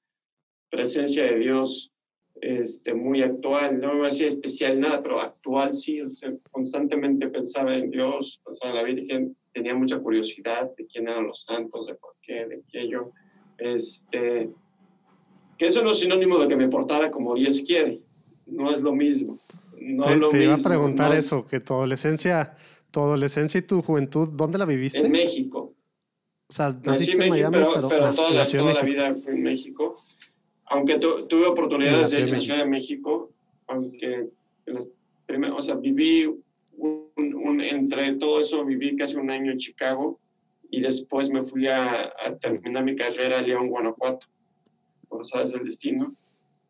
presencia 0.70 1.24
de 1.24 1.38
Dios 1.38 1.90
este, 2.40 2.94
muy 2.94 3.22
actual, 3.22 3.80
no 3.80 3.94
me 3.94 4.06
hacía 4.06 4.28
especial 4.28 4.78
nada, 4.78 5.02
pero 5.02 5.20
actual 5.20 5.72
sí, 5.72 6.00
o 6.00 6.08
sea, 6.10 6.32
constantemente 6.52 7.26
pensaba 7.28 7.74
en 7.76 7.90
Dios, 7.90 8.40
pensaba 8.44 8.70
en 8.72 8.76
la 8.76 8.84
Virgen, 8.84 9.36
tenía 9.52 9.74
mucha 9.74 9.98
curiosidad 9.98 10.70
de 10.76 10.86
quién 10.86 11.08
eran 11.08 11.26
los 11.26 11.44
santos, 11.44 11.88
de 11.88 11.94
por 11.96 12.14
qué, 12.22 12.46
de 12.46 12.62
aquello, 12.64 13.10
este, 13.58 14.50
que 15.56 15.66
eso 15.66 15.82
no 15.82 15.90
es 15.90 15.98
sinónimo 15.98 16.38
de 16.38 16.46
que 16.46 16.54
me 16.56 16.68
portara 16.68 17.10
como 17.10 17.34
Dios 17.34 17.60
quiere, 17.66 18.00
no 18.46 18.70
es 18.70 18.82
lo 18.82 18.94
mismo. 18.94 19.38
No 19.80 20.04
te 20.04 20.16
lo 20.16 20.28
te 20.28 20.44
iba 20.44 20.52
a 20.52 20.56
mismo, 20.56 20.68
preguntar 20.68 21.10
no 21.10 21.16
es- 21.16 21.24
eso, 21.24 21.44
que 21.46 21.58
tu 21.58 21.74
adolescencia, 21.74 22.56
tu 22.92 23.00
adolescencia 23.00 23.58
y 23.58 23.62
tu 23.62 23.82
juventud, 23.82 24.28
¿dónde 24.32 24.58
la 24.58 24.64
viviste? 24.64 25.00
En 25.00 25.10
México, 25.10 25.67
O 26.48 26.52
sea, 26.52 26.70
naciste 26.84 27.12
en 27.12 27.18
México, 27.18 27.50
Miami, 27.50 27.52
pero, 27.56 27.72
pero, 27.74 27.88
pero 27.88 28.04
ah, 28.06 28.14
toda, 28.14 28.30
la, 28.30 28.44
toda 28.46 28.74
la 28.74 28.82
vida 28.82 29.14
fui 29.14 29.32
en 29.34 29.42
México. 29.42 30.02
Aunque 30.66 30.98
tu- 30.98 31.26
tuve 31.26 31.46
oportunidades 31.46 32.12
En 32.14 32.30
la 32.30 32.40
Ciudad 32.40 32.58
de 32.60 32.66
México, 32.70 33.30
aunque 33.66 34.14
en 34.66 34.74
las 34.74 34.88
primeras, 35.26 35.58
o 35.58 35.62
sea, 35.62 35.74
viví 35.74 36.24
un, 36.76 37.10
un- 37.16 37.60
entre 37.60 38.14
todo 38.14 38.40
eso, 38.40 38.64
viví 38.64 38.96
casi 38.96 39.16
un 39.16 39.30
año 39.30 39.52
en 39.52 39.58
Chicago 39.58 40.18
y 40.70 40.80
después 40.80 41.30
me 41.30 41.42
fui 41.42 41.66
a, 41.66 42.12
a 42.18 42.36
terminar 42.40 42.84
mi 42.84 42.96
carrera 42.96 43.38
a 43.38 43.42
León, 43.42 43.68
Guanajuato, 43.68 44.26
por 45.08 45.26
sabes 45.26 45.52
del 45.52 45.64
destino. 45.64 46.14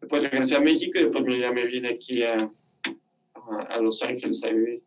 Después 0.01 0.23
regresé 0.23 0.57
a 0.57 0.61
México 0.61 0.99
y 0.99 1.03
después 1.05 1.25
ya 1.41 1.51
me 1.53 1.67
vine 1.67 1.89
aquí 1.91 2.23
a, 2.23 2.37
a, 3.35 3.57
a 3.69 3.81
Los 3.81 4.03
Ángeles 4.03 4.43
a 4.45 4.51
vivir. 4.51 4.83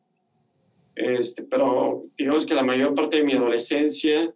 Este, 0.96 1.44
pero 1.44 2.06
digamos 2.18 2.46
que 2.46 2.54
la 2.54 2.64
mayor 2.64 2.94
parte 2.94 3.18
de 3.18 3.24
mi 3.24 3.34
adolescencia 3.34 4.34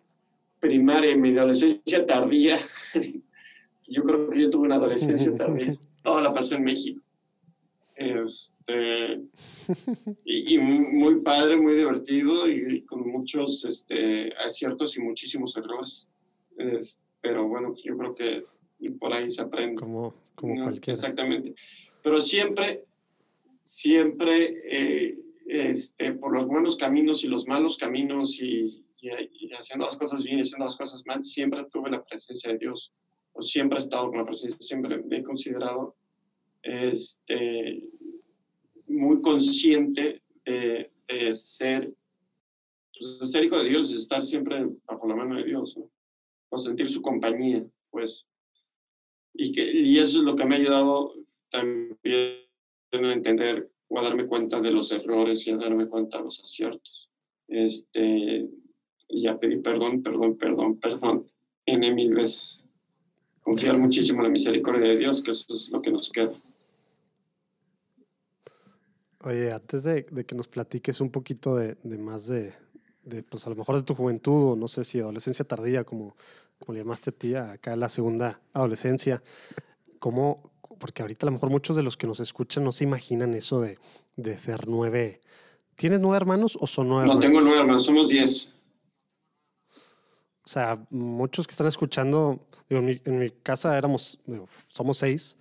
primaria 0.69 1.11
y 1.11 1.17
mi 1.17 1.29
adolescencia 1.37 2.05
tardía, 2.05 2.59
yo 3.87 4.03
creo 4.03 4.29
que 4.29 4.41
yo 4.41 4.49
tuve 4.49 4.65
una 4.67 4.75
adolescencia 4.75 5.33
tardía, 5.37 5.77
toda 6.03 6.21
la 6.21 6.33
pasé 6.33 6.55
en 6.55 6.63
México. 6.63 7.01
Este, 7.97 9.21
y, 10.25 10.55
y 10.55 10.57
muy 10.59 11.21
padre, 11.21 11.55
muy 11.55 11.75
divertido 11.75 12.49
y, 12.49 12.81
con 12.81 13.09
muchos 13.09 13.63
este, 13.63 14.33
aciertos 14.35 14.97
y 14.97 15.01
muchísimos 15.01 15.55
errores. 15.55 16.07
Es- 16.57 17.01
pero 17.21 17.47
bueno, 17.47 17.73
yo 17.83 17.97
creo 17.97 18.13
que 18.13 18.43
y 18.79 18.89
por 18.89 19.13
ahí 19.13 19.31
se 19.31 19.41
aprende. 19.41 19.77
Como, 19.81 20.13
como 20.35 20.55
No, 20.55 20.63
cualquiera. 20.63 20.93
Exactamente. 20.93 21.55
Pero 22.03 22.19
siempre, 22.21 22.83
siempre, 23.63 24.57
eh, 24.69 25.17
este, 25.47 26.11
por 26.13 26.33
los 26.33 26.45
buenos 26.47 26.75
caminos 26.75 27.23
y 27.23 27.27
los 27.27 27.47
malos 27.47 27.77
caminos 27.77 28.39
y, 28.41 28.83
y- 29.07 29.47
y 29.47 29.53
haciendo 29.53 29.85
las 29.85 29.97
cosas 29.97 30.23
bien 30.23 30.39
y 30.39 30.41
haciendo 30.41 30.65
las 30.65 30.75
cosas 30.77 31.03
mal, 31.05 31.23
siempre 31.23 31.65
tuve 31.71 31.89
la 31.89 32.03
presencia 32.03 32.51
de 32.51 32.57
Dios. 32.57 32.93
O 33.33 33.41
siempre 33.41 33.77
he 33.77 33.81
estado 33.81 34.07
con 34.09 34.17
la 34.19 34.25
presencia, 34.25 34.57
siempre 34.59 35.01
me 35.03 35.17
he 35.17 35.23
considerado 35.23 35.95
este, 36.63 37.83
muy 38.87 39.21
consciente 39.21 40.21
de, 40.45 40.91
de 41.07 41.33
ser, 41.33 41.93
pues, 42.97 43.19
de 43.19 43.25
ser 43.27 43.43
hijo 43.43 43.57
de 43.57 43.69
Dios, 43.69 43.91
de 43.91 43.97
estar 43.97 44.21
siempre 44.23 44.65
bajo 44.85 45.07
la 45.07 45.15
mano 45.15 45.35
de 45.35 45.43
Dios, 45.43 45.77
¿no? 45.77 45.91
o 46.49 46.57
sentir 46.57 46.87
su 46.87 47.01
compañía, 47.01 47.65
pues. 47.91 48.27
Y, 49.33 49.51
que, 49.51 49.69
y 49.69 49.97
eso 49.99 50.19
es 50.19 50.23
lo 50.23 50.35
que 50.35 50.45
me 50.45 50.55
ha 50.55 50.59
ayudado 50.59 51.13
también 51.49 52.37
a 52.93 53.13
entender 53.13 53.69
o 53.89 53.99
a 53.99 54.03
darme 54.03 54.25
cuenta 54.27 54.61
de 54.61 54.71
los 54.71 54.91
errores 54.91 55.45
y 55.45 55.51
a 55.51 55.57
darme 55.57 55.87
cuenta 55.87 56.17
de 56.19 56.23
los 56.23 56.39
aciertos. 56.41 57.09
Este, 57.47 58.47
y 59.07 59.27
a 59.27 59.37
pedir 59.39 59.61
perdón, 59.61 60.01
perdón, 60.03 60.37
perdón, 60.37 60.79
perdón, 60.79 61.27
N 61.65 61.91
mil 61.93 62.13
veces. 62.13 62.65
Confiar 63.41 63.77
muchísimo 63.77 64.19
en 64.19 64.23
la 64.23 64.29
misericordia 64.29 64.87
de 64.87 64.97
Dios, 64.97 65.21
que 65.21 65.31
eso 65.31 65.53
es 65.53 65.69
lo 65.69 65.81
que 65.81 65.91
nos 65.91 66.09
queda. 66.09 66.33
Oye, 69.23 69.51
antes 69.51 69.83
de, 69.83 70.03
de 70.03 70.25
que 70.25 70.35
nos 70.35 70.47
platiques 70.47 70.99
un 71.01 71.11
poquito 71.11 71.55
de, 71.55 71.77
de 71.83 71.97
más 71.97 72.27
de, 72.27 72.53
de, 73.03 73.23
pues 73.23 73.45
a 73.45 73.49
lo 73.51 73.55
mejor 73.55 73.75
de 73.75 73.83
tu 73.83 73.93
juventud, 73.93 74.51
o 74.51 74.55
no 74.55 74.67
sé 74.67 74.83
si 74.83 74.99
adolescencia 74.99 75.45
tardía, 75.45 75.83
como, 75.83 76.15
como 76.59 76.73
le 76.73 76.79
llamaste 76.79 77.11
a 77.11 77.13
ti, 77.13 77.35
acá 77.35 77.75
la 77.75 77.89
segunda 77.89 78.41
adolescencia, 78.53 79.21
¿cómo? 79.99 80.51
Porque 80.79 81.03
ahorita 81.03 81.25
a 81.25 81.29
lo 81.29 81.33
mejor 81.33 81.49
muchos 81.51 81.75
de 81.75 81.83
los 81.83 81.97
que 81.97 82.07
nos 82.07 82.19
escuchan 82.19 82.63
no 82.63 82.71
se 82.71 82.83
imaginan 82.83 83.33
eso 83.35 83.61
de, 83.61 83.77
de 84.15 84.37
ser 84.37 84.67
nueve. 84.67 85.21
¿Tienes 85.75 85.99
nueve 85.99 86.17
hermanos 86.17 86.57
o 86.59 86.65
son 86.65 86.87
nueve 86.89 87.05
No, 87.05 87.13
hermanos? 87.13 87.25
tengo 87.25 87.41
nueve 87.41 87.59
hermanos, 87.59 87.85
somos 87.85 88.09
diez. 88.09 88.54
O 90.45 90.49
sea, 90.49 90.85
muchos 90.91 91.47
que 91.47 91.51
están 91.51 91.67
escuchando, 91.67 92.47
digo, 92.69 92.79
en, 92.81 92.85
mi, 92.85 93.01
en 93.03 93.19
mi 93.19 93.31
casa 93.31 93.75
éramos, 93.77 94.19
digo, 94.25 94.45
somos 94.69 94.97
seis, 94.97 95.37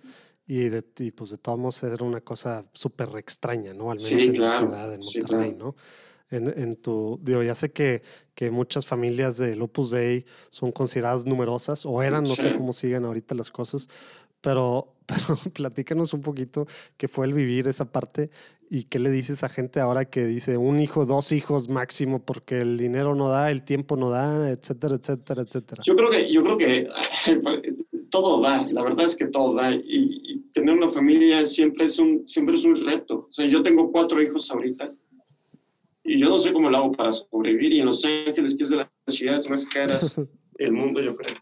y, 0.47 0.69
de, 0.69 0.83
y 0.99 1.11
pues 1.11 1.31
de 1.31 1.37
todos 1.37 1.59
modos 1.59 1.83
era 1.83 2.03
una 2.03 2.21
cosa 2.21 2.65
súper 2.73 3.09
extraña, 3.17 3.73
¿no? 3.73 3.91
Al 3.91 3.97
menos 3.97 4.01
Sí, 4.03 4.23
en 4.23 4.33
claro, 4.33 4.65
la 4.65 4.71
ciudad, 4.71 4.93
en 4.93 5.03
sí, 5.03 5.19
Monterrey, 5.19 5.53
claro. 5.53 5.65
¿no? 5.65 5.75
En, 6.31 6.59
en 6.59 6.75
tu, 6.75 7.19
digo, 7.21 7.43
ya 7.43 7.53
sé 7.53 7.71
que, 7.71 8.01
que 8.33 8.49
muchas 8.49 8.85
familias 8.85 9.37
del 9.37 9.61
Opus 9.61 9.91
Dei 9.91 10.25
son 10.49 10.71
consideradas 10.71 11.25
numerosas, 11.25 11.85
o 11.85 12.01
eran, 12.01 12.23
no 12.23 12.35
sé 12.35 12.55
cómo 12.55 12.73
sigan 12.73 13.05
ahorita 13.05 13.35
las 13.35 13.51
cosas, 13.51 13.87
pero, 14.41 14.95
pero 15.05 15.37
platícanos 15.53 16.13
un 16.13 16.21
poquito 16.21 16.65
qué 16.97 17.07
fue 17.07 17.27
el 17.27 17.33
vivir 17.33 17.67
esa 17.67 17.85
parte 17.85 18.31
y 18.69 18.85
qué 18.85 18.99
le 18.99 19.11
dices 19.11 19.43
a 19.43 19.49
gente 19.49 19.79
ahora 19.79 20.05
que 20.05 20.25
dice 20.25 20.57
un 20.57 20.79
hijo, 20.79 21.05
dos 21.05 21.31
hijos 21.31 21.69
máximo, 21.69 22.23
porque 22.23 22.59
el 22.59 22.77
dinero 22.77 23.15
no 23.15 23.29
da, 23.29 23.51
el 23.51 23.63
tiempo 23.63 23.95
no 23.95 24.09
da, 24.09 24.49
etcétera, 24.49 24.95
etcétera, 24.95 25.43
etcétera. 25.43 25.83
Yo 25.85 25.95
creo 25.95 26.09
que, 26.09 26.31
yo 26.31 26.43
creo 26.43 26.57
que 26.57 26.87
todo 28.09 28.41
da, 28.41 28.65
la 28.71 28.83
verdad 28.83 29.05
es 29.05 29.15
que 29.15 29.27
todo 29.27 29.53
da. 29.53 29.73
Y, 29.73 29.81
y 30.23 30.39
tener 30.53 30.75
una 30.75 30.89
familia 30.89 31.45
siempre 31.45 31.85
es, 31.85 31.99
un, 31.99 32.27
siempre 32.27 32.55
es 32.55 32.65
un 32.65 32.83
reto. 32.85 33.27
O 33.29 33.31
sea, 33.31 33.45
yo 33.45 33.61
tengo 33.61 33.91
cuatro 33.91 34.21
hijos 34.21 34.49
ahorita 34.49 34.91
y 36.03 36.19
yo 36.19 36.29
no 36.29 36.39
sé 36.39 36.53
cómo 36.53 36.69
lo 36.69 36.77
hago 36.77 36.91
para 36.91 37.11
sobrevivir. 37.11 37.73
Y 37.73 37.79
en 37.79 37.87
Los 37.87 38.05
Ángeles, 38.05 38.55
que 38.55 38.63
es 38.63 38.69
de 38.69 38.77
las 38.77 38.89
ciudades 39.07 39.49
más 39.49 39.65
caras 39.65 40.19
del 40.57 40.71
mundo, 40.71 41.01
yo 41.01 41.15
creo. 41.15 41.35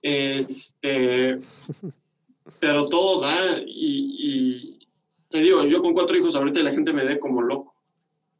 Este, 0.00 1.38
pero 2.60 2.88
todo 2.88 3.20
da 3.20 3.58
y, 3.66 4.16
y 4.18 4.73
te 5.34 5.40
digo, 5.40 5.64
yo 5.66 5.82
con 5.82 5.94
cuatro 5.94 6.16
hijos 6.16 6.36
ahorita 6.36 6.62
la 6.62 6.70
gente 6.70 6.92
me 6.92 7.04
ve 7.04 7.18
como 7.18 7.42
loco. 7.42 7.74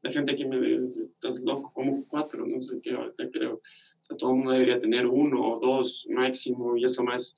La 0.03 0.13
gente 0.13 0.31
aquí 0.31 0.45
me 0.45 0.61
ve, 0.61 0.81
estás 1.13 1.41
loco, 1.41 1.73
como 1.75 2.07
cuatro, 2.07 2.47
no 2.47 2.61
sé 2.61 2.79
qué, 2.81 2.93
ahorita 2.93 3.31
creo. 3.33 3.55
O 3.55 4.05
sea, 4.05 4.17
todo 4.17 4.31
el 4.31 4.37
mundo 4.37 4.53
debería 4.53 4.81
tener 4.81 5.05
uno 5.05 5.55
o 5.55 5.59
dos 5.59 6.07
máximo 6.09 6.77
y 6.77 6.85
es 6.85 6.97
lo 6.97 7.03
más 7.03 7.35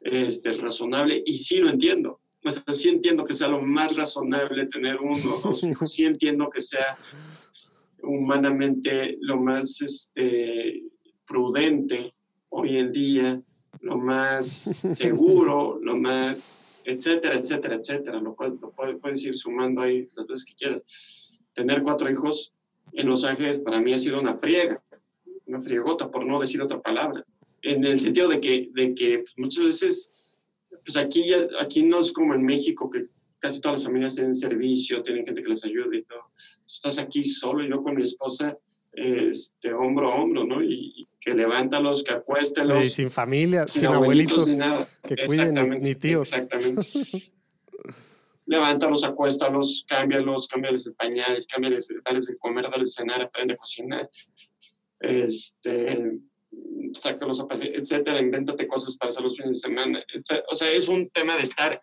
este, 0.00 0.54
razonable. 0.54 1.22
Y 1.26 1.36
sí 1.36 1.58
lo 1.58 1.68
entiendo. 1.68 2.20
O 2.42 2.50
sea, 2.50 2.62
sí 2.72 2.88
entiendo 2.88 3.22
que 3.22 3.34
sea 3.34 3.48
lo 3.48 3.60
más 3.60 3.94
razonable 3.94 4.64
tener 4.68 4.96
uno 4.96 5.34
o 5.36 5.40
dos 5.42 5.62
hijos. 5.62 5.92
Sí 5.92 6.06
entiendo 6.06 6.48
que 6.48 6.62
sea 6.62 6.96
humanamente 8.02 9.18
lo 9.20 9.36
más 9.36 9.82
este, 9.82 10.84
prudente 11.26 12.14
hoy 12.48 12.78
en 12.78 12.92
día, 12.92 13.42
lo 13.82 13.98
más 13.98 14.46
seguro, 14.96 15.78
lo 15.82 15.98
más, 15.98 16.69
etcétera, 16.84 17.36
etcétera, 17.36 17.76
etcétera. 17.76 18.20
Lo 18.20 18.34
puedes, 18.34 18.60
lo 18.60 18.70
puedes, 18.72 19.24
ir 19.24 19.36
sumando 19.36 19.82
ahí 19.82 20.08
las 20.14 20.26
veces 20.26 20.44
que 20.44 20.54
quieras. 20.54 20.82
Tener 21.54 21.82
cuatro 21.82 22.10
hijos 22.10 22.52
en 22.92 23.08
Los 23.08 23.24
Ángeles 23.24 23.58
para 23.58 23.80
mí 23.80 23.92
ha 23.92 23.98
sido 23.98 24.20
una 24.20 24.36
friega, 24.36 24.82
una 25.46 25.60
friegota, 25.60 26.10
por 26.10 26.24
no 26.26 26.40
decir 26.40 26.60
otra 26.60 26.80
palabra. 26.80 27.24
En 27.62 27.84
el 27.84 27.98
sentido 27.98 28.28
de 28.28 28.40
que, 28.40 28.70
de 28.72 28.94
que 28.94 29.18
pues, 29.18 29.32
muchas 29.36 29.64
veces, 29.64 30.12
pues 30.84 30.96
aquí, 30.96 31.32
aquí 31.60 31.82
no 31.82 32.00
es 32.00 32.12
como 32.12 32.34
en 32.34 32.44
México, 32.44 32.88
que 32.88 33.06
casi 33.38 33.60
todas 33.60 33.80
las 33.80 33.86
familias 33.86 34.14
tienen 34.14 34.34
servicio, 34.34 35.02
tienen 35.02 35.26
gente 35.26 35.42
que 35.42 35.48
les 35.48 35.64
ayude 35.64 35.98
y 35.98 36.02
todo. 36.04 36.30
Estás 36.70 36.98
aquí 36.98 37.24
solo, 37.24 37.64
yo 37.64 37.82
con 37.82 37.96
mi 37.96 38.02
esposa, 38.02 38.56
este, 38.92 39.72
hombro 39.72 40.12
a 40.12 40.16
hombro, 40.16 40.44
¿no? 40.44 40.62
Y 40.62 41.06
que 41.20 41.34
levántalos, 41.34 42.02
que 42.02 42.14
acuéstelos. 42.14 42.86
Y 42.86 42.90
sin 42.90 43.10
familia, 43.10 43.68
sin, 43.68 43.82
sin 43.82 43.90
abuelitos, 43.90 44.48
ni 44.48 44.56
nada. 44.56 44.88
que 45.06 45.26
cuiden, 45.26 45.78
ni, 45.80 45.94
tíos. 45.94 46.32
Exactamente. 46.32 46.86
Levántalos, 48.46 49.04
acuéstalos, 49.04 49.84
cámbialos, 49.88 50.48
cámbiales 50.48 50.84
de 50.84 50.92
pañales, 50.92 51.46
cámbiales, 51.46 51.88
dales 52.04 52.26
de 52.26 52.36
comer, 52.38 52.64
dales 52.70 52.88
de 52.88 53.02
cenar, 53.02 53.22
aprende 53.22 53.54
a 53.54 53.56
cocinar. 53.56 54.10
Este, 54.98 56.18
sácalos 56.94 57.40
a 57.40 57.46
pasear, 57.46 57.70
etcétera, 57.74 58.20
invéntate 58.20 58.66
cosas 58.66 58.96
para 58.96 59.10
hacer 59.10 59.22
los 59.22 59.36
fines 59.36 59.50
de 59.50 59.68
semana. 59.68 60.02
etcétera. 60.12 60.46
O 60.50 60.54
sea, 60.56 60.70
es 60.72 60.88
un 60.88 61.10
tema 61.10 61.36
de 61.36 61.42
estar 61.42 61.80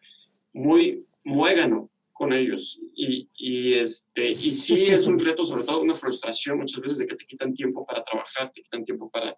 muy 0.51 1.06
muégano 1.24 1.89
con 2.17 2.33
ellos. 2.33 2.79
Y, 2.95 3.29
y, 3.36 3.74
este, 3.74 4.31
y 4.31 4.51
sí 4.51 4.86
es 4.86 5.07
un 5.07 5.19
reto, 5.19 5.45
sobre 5.45 5.63
todo 5.63 5.81
una 5.81 5.95
frustración 5.95 6.57
muchas 6.57 6.81
veces 6.81 6.97
de 6.97 7.07
que 7.07 7.15
te 7.15 7.25
quitan 7.25 7.53
tiempo 7.53 7.86
para 7.86 8.03
trabajar, 8.03 8.50
te 8.51 8.62
quitan 8.62 8.83
tiempo 8.83 9.09
para... 9.09 9.38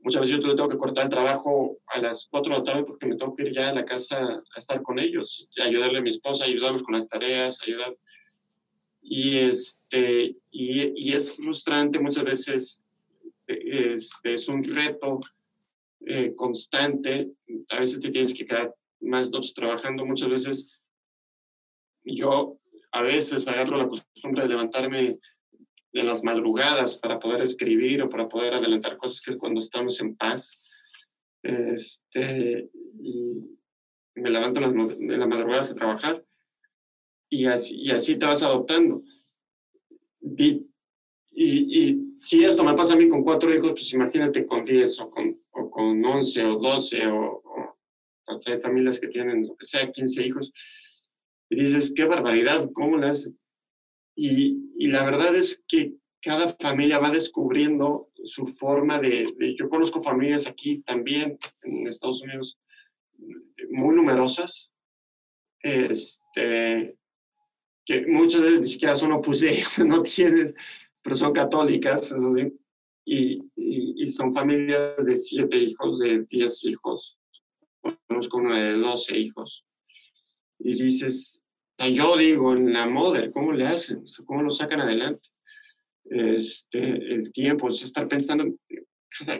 Muchas 0.00 0.20
veces 0.20 0.36
yo 0.36 0.54
tengo 0.54 0.68
que 0.68 0.76
cortar 0.76 1.04
el 1.04 1.10
trabajo 1.10 1.78
a 1.86 1.98
las 1.98 2.28
4 2.30 2.52
de 2.52 2.58
la 2.58 2.64
tarde 2.64 2.84
porque 2.84 3.06
me 3.06 3.16
tengo 3.16 3.34
que 3.34 3.44
ir 3.44 3.54
ya 3.54 3.70
a 3.70 3.72
la 3.72 3.86
casa 3.86 4.42
a 4.54 4.58
estar 4.58 4.82
con 4.82 4.98
ellos, 4.98 5.48
ayudarle 5.64 5.98
a 5.98 6.02
mi 6.02 6.10
esposa, 6.10 6.44
ayudarlos 6.44 6.82
con 6.82 6.94
las 6.94 7.08
tareas, 7.08 7.62
ayudar. 7.62 7.96
Y, 9.00 9.38
este, 9.38 10.36
y, 10.50 11.08
y 11.08 11.12
es 11.14 11.34
frustrante 11.34 11.98
muchas 11.98 12.24
veces, 12.24 12.84
este, 13.46 14.34
es 14.34 14.48
un 14.48 14.62
reto 14.62 15.20
eh, 16.06 16.34
constante, 16.36 17.30
a 17.70 17.80
veces 17.80 17.98
te 18.00 18.10
tienes 18.10 18.34
que 18.34 18.44
quedar 18.44 18.74
más 19.00 19.30
noches 19.30 19.54
trabajando, 19.54 20.04
muchas 20.04 20.28
veces 20.28 20.68
yo 22.04 22.58
a 22.92 23.02
veces 23.02 23.46
agarro 23.48 23.76
la 23.76 23.88
costumbre 23.88 24.42
de 24.42 24.48
levantarme 24.48 25.18
en 25.92 26.06
las 26.06 26.24
madrugadas 26.24 26.98
para 26.98 27.18
poder 27.18 27.42
escribir 27.42 28.02
o 28.02 28.08
para 28.08 28.28
poder 28.28 28.54
adelantar 28.54 28.96
cosas 28.96 29.20
que 29.20 29.38
cuando 29.38 29.60
estamos 29.60 30.00
en 30.00 30.16
paz. 30.16 30.58
Este, 31.42 32.70
y 33.00 33.34
me 34.16 34.30
levanto 34.30 34.60
en 34.60 34.78
las, 34.78 34.96
en 34.96 35.18
las 35.20 35.28
madrugadas 35.28 35.70
a 35.70 35.74
trabajar 35.74 36.24
y 37.34 37.46
así, 37.46 37.76
y 37.76 37.90
así 37.90 38.16
te 38.16 38.26
vas 38.26 38.42
adoptando. 38.42 39.02
Y, 40.20 40.66
y, 41.32 42.00
si 42.20 42.42
esto 42.42 42.64
me 42.64 42.74
pasa 42.74 42.94
a 42.94 42.96
mí 42.96 43.06
con 43.08 43.22
cuatro 43.22 43.54
hijos, 43.54 43.72
pues 43.72 43.92
imagínate 43.92 44.46
con 44.46 44.64
diez 44.64 44.98
o 44.98 45.10
con, 45.10 45.38
o 45.50 45.70
con 45.70 46.02
once 46.02 46.42
o 46.42 46.56
doce 46.56 47.06
o, 47.06 47.42
o, 47.44 47.78
hay 48.46 48.60
familias 48.60 48.98
que 48.98 49.08
tienen, 49.08 49.46
lo 49.46 49.54
que 49.56 49.66
sea, 49.66 49.92
quince 49.92 50.26
hijos. 50.26 50.50
Y 51.54 51.60
dices, 51.60 51.92
qué 51.94 52.04
barbaridad, 52.04 52.68
¿cómo 52.72 52.96
le 52.96 53.06
haces? 53.06 53.32
Y, 54.16 54.72
y, 54.76 54.88
la 54.88 55.04
verdad 55.04 55.34
es 55.36 55.62
que 55.68 55.94
cada 56.20 56.54
familia 56.60 56.98
va 56.98 57.10
descubriendo 57.10 58.10
su 58.24 58.48
forma 58.48 58.98
de, 58.98 59.32
de, 59.38 59.54
Yo 59.56 59.68
conozco 59.68 60.02
familias 60.02 60.48
aquí 60.48 60.80
también, 60.80 61.38
en 61.62 61.86
Estados 61.86 62.22
Unidos, 62.22 62.58
muy 63.70 63.94
numerosas, 63.94 64.72
este, 65.60 66.96
que 67.84 68.06
muchas 68.06 68.40
veces 68.40 68.60
ni 68.60 68.68
siquiera 68.68 68.96
son 68.96 69.12
opus 69.12 69.42
no 69.86 70.02
tienes 70.02 70.54
pero 71.02 71.14
son 71.14 71.32
católicas, 71.34 72.10
eso 72.10 72.34
sí, 72.34 72.50
y, 73.04 73.42
y, 73.54 74.08
son 74.08 74.34
familias 74.34 75.04
de 75.04 75.14
siete 75.14 75.58
hijos, 75.58 75.98
de 75.98 76.24
diez 76.24 76.64
hijos, 76.64 77.18
conozco 78.08 78.38
uno 78.38 78.56
de 78.56 78.78
doce 78.78 79.14
hijos, 79.14 79.66
y 80.58 80.82
dices, 80.82 81.43
yo 81.78 82.16
digo, 82.16 82.52
en 82.52 82.72
la 82.72 82.86
moda, 82.86 83.30
¿cómo 83.30 83.52
le 83.52 83.66
hacen? 83.66 84.04
¿Cómo 84.24 84.42
lo 84.42 84.50
sacan 84.50 84.80
adelante? 84.80 85.28
Este, 86.04 86.78
el 86.78 87.32
tiempo, 87.32 87.66
o 87.66 87.72
sea, 87.72 87.86
estar 87.86 88.08
pensando, 88.08 88.44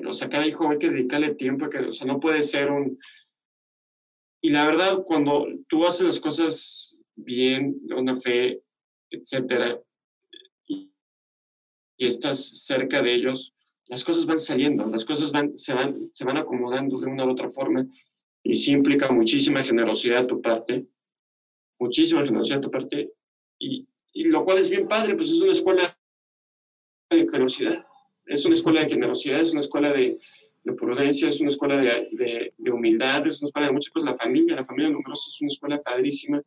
o 0.07 0.13
sea, 0.13 0.29
cada 0.29 0.47
hijo 0.47 0.69
hay 0.69 0.79
que 0.79 0.91
dedicarle 0.91 1.35
tiempo, 1.35 1.69
que, 1.69 1.79
o 1.79 1.93
sea, 1.93 2.07
no 2.07 2.21
puede 2.21 2.43
ser 2.43 2.71
un... 2.71 2.99
Y 4.41 4.51
la 4.51 4.67
verdad, 4.67 5.03
cuando 5.07 5.47
tú 5.69 5.87
haces 5.87 6.07
las 6.07 6.21
cosas 6.21 7.01
bien, 7.15 7.81
una 7.97 8.21
fe, 8.21 8.63
etcétera, 9.11 9.81
y 10.67 12.07
estás 12.07 12.65
cerca 12.65 13.01
de 13.03 13.15
ellos, 13.15 13.55
las 13.87 14.05
cosas 14.05 14.27
van 14.27 14.39
saliendo, 14.39 14.87
las 14.89 15.05
cosas 15.05 15.31
van, 15.31 15.59
se, 15.59 15.75
van, 15.75 16.01
se 16.13 16.25
van 16.25 16.37
acomodando 16.37 16.99
de 16.99 17.07
una 17.07 17.25
u 17.25 17.31
otra 17.31 17.47
forma 17.49 17.87
y 18.43 18.55
sí 18.55 18.73
implica 18.73 19.11
muchísima 19.11 19.63
generosidad 19.63 20.23
de 20.23 20.29
tu 20.29 20.41
parte, 20.41 20.87
muchísima 21.79 22.25
generosidad 22.25 22.59
de 22.59 22.63
tu 22.63 22.71
parte, 22.71 23.13
y, 23.59 23.87
y 24.13 24.25
lo 24.25 24.45
cual 24.45 24.59
es 24.59 24.71
bien 24.71 24.87
padre, 24.87 25.15
pues 25.15 25.31
es 25.31 25.41
una 25.41 25.53
escuela 25.53 25.97
de 27.11 27.29
generosidad, 27.31 27.87
es 28.27 28.45
una 28.45 28.55
escuela 28.55 28.81
de 28.83 28.89
generosidad, 28.89 29.41
es 29.41 29.53
una 29.53 29.61
escuela 29.61 29.93
de, 29.93 30.19
de 30.65 30.73
prudencia, 30.73 31.29
es 31.29 31.41
una 31.41 31.51
escuela 31.51 31.77
de, 31.77 32.09
de, 32.13 32.55
de, 32.57 32.71
humildad, 32.71 33.27
es 33.27 33.41
una 33.41 33.49
escuela 33.49 33.69
de 33.69 33.75
muchas 33.75 33.93
cosas, 33.93 34.11
la 34.11 34.17
familia, 34.17 34.57
la 34.57 34.65
familia 34.65 34.91
numerosa 34.91 35.29
es 35.29 35.41
una 35.41 35.49
escuela 35.49 35.83
padrísima 35.83 36.43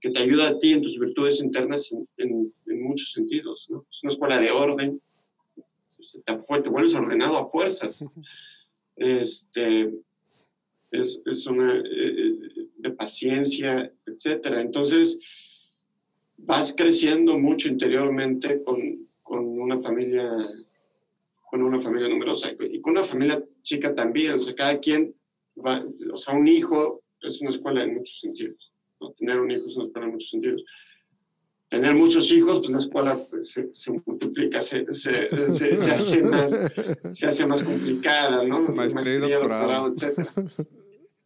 que 0.00 0.10
te 0.10 0.18
ayuda 0.18 0.48
a 0.48 0.58
ti 0.58 0.72
en 0.72 0.82
tus 0.82 0.98
virtudes 0.98 1.40
internas 1.40 1.92
en, 1.92 2.08
en, 2.16 2.52
en 2.66 2.82
muchos 2.82 3.12
sentidos. 3.12 3.66
¿no? 3.68 3.86
Es 3.90 4.02
una 4.02 4.12
escuela 4.12 4.40
de 4.40 4.50
orden, 4.50 5.00
te, 6.24 6.34
te, 6.34 6.70
vuelves 6.70 6.94
ordenado 6.94 7.38
a 7.38 7.48
fuerzas. 7.48 8.04
Este, 8.96 9.90
es, 10.90 11.22
es 11.24 11.46
una 11.46 11.74
eh, 11.74 11.82
eh, 11.86 12.59
de 12.80 12.90
paciencia, 12.90 13.92
etcétera. 14.06 14.60
Entonces, 14.60 15.18
vas 16.36 16.74
creciendo 16.76 17.38
mucho 17.38 17.68
interiormente 17.68 18.62
con, 18.62 19.08
con 19.22 19.46
una 19.58 19.80
familia 19.80 20.28
con 21.50 21.62
una 21.62 21.80
familia 21.80 22.08
numerosa 22.08 22.48
y 22.60 22.80
con 22.80 22.92
una 22.92 23.02
familia 23.02 23.42
chica 23.60 23.92
también, 23.92 24.34
o 24.34 24.38
sea, 24.38 24.54
cada 24.54 24.78
quien 24.78 25.12
va, 25.58 25.84
o 26.12 26.16
sea, 26.16 26.32
un 26.32 26.46
hijo 26.46 27.02
es 27.20 27.40
una 27.40 27.50
escuela 27.50 27.82
en 27.82 27.94
muchos 27.94 28.20
sentidos. 28.20 28.72
Tener 29.16 29.40
un 29.40 29.50
hijo 29.50 29.66
es 29.66 29.76
una 29.76 29.86
escuela 29.86 30.06
en 30.06 30.12
muchos 30.12 30.30
sentidos. 30.30 30.64
Tener 31.68 31.94
muchos 31.94 32.30
hijos, 32.30 32.60
pues 32.60 32.70
la 32.70 32.78
escuela 32.78 33.26
pues, 33.28 33.60
se, 33.72 33.90
multiplica, 34.06 34.60
se, 34.60 34.84
se, 34.92 35.12
se, 35.76 35.90
hace 35.92 36.22
más, 36.22 36.60
se 37.10 37.26
hace 37.26 37.46
más 37.46 37.62
complicada, 37.64 38.44
¿no? 38.44 38.60
Maestría, 38.62 39.16
y 39.16 39.30
doctorado. 39.32 39.92
etc. 39.92 40.28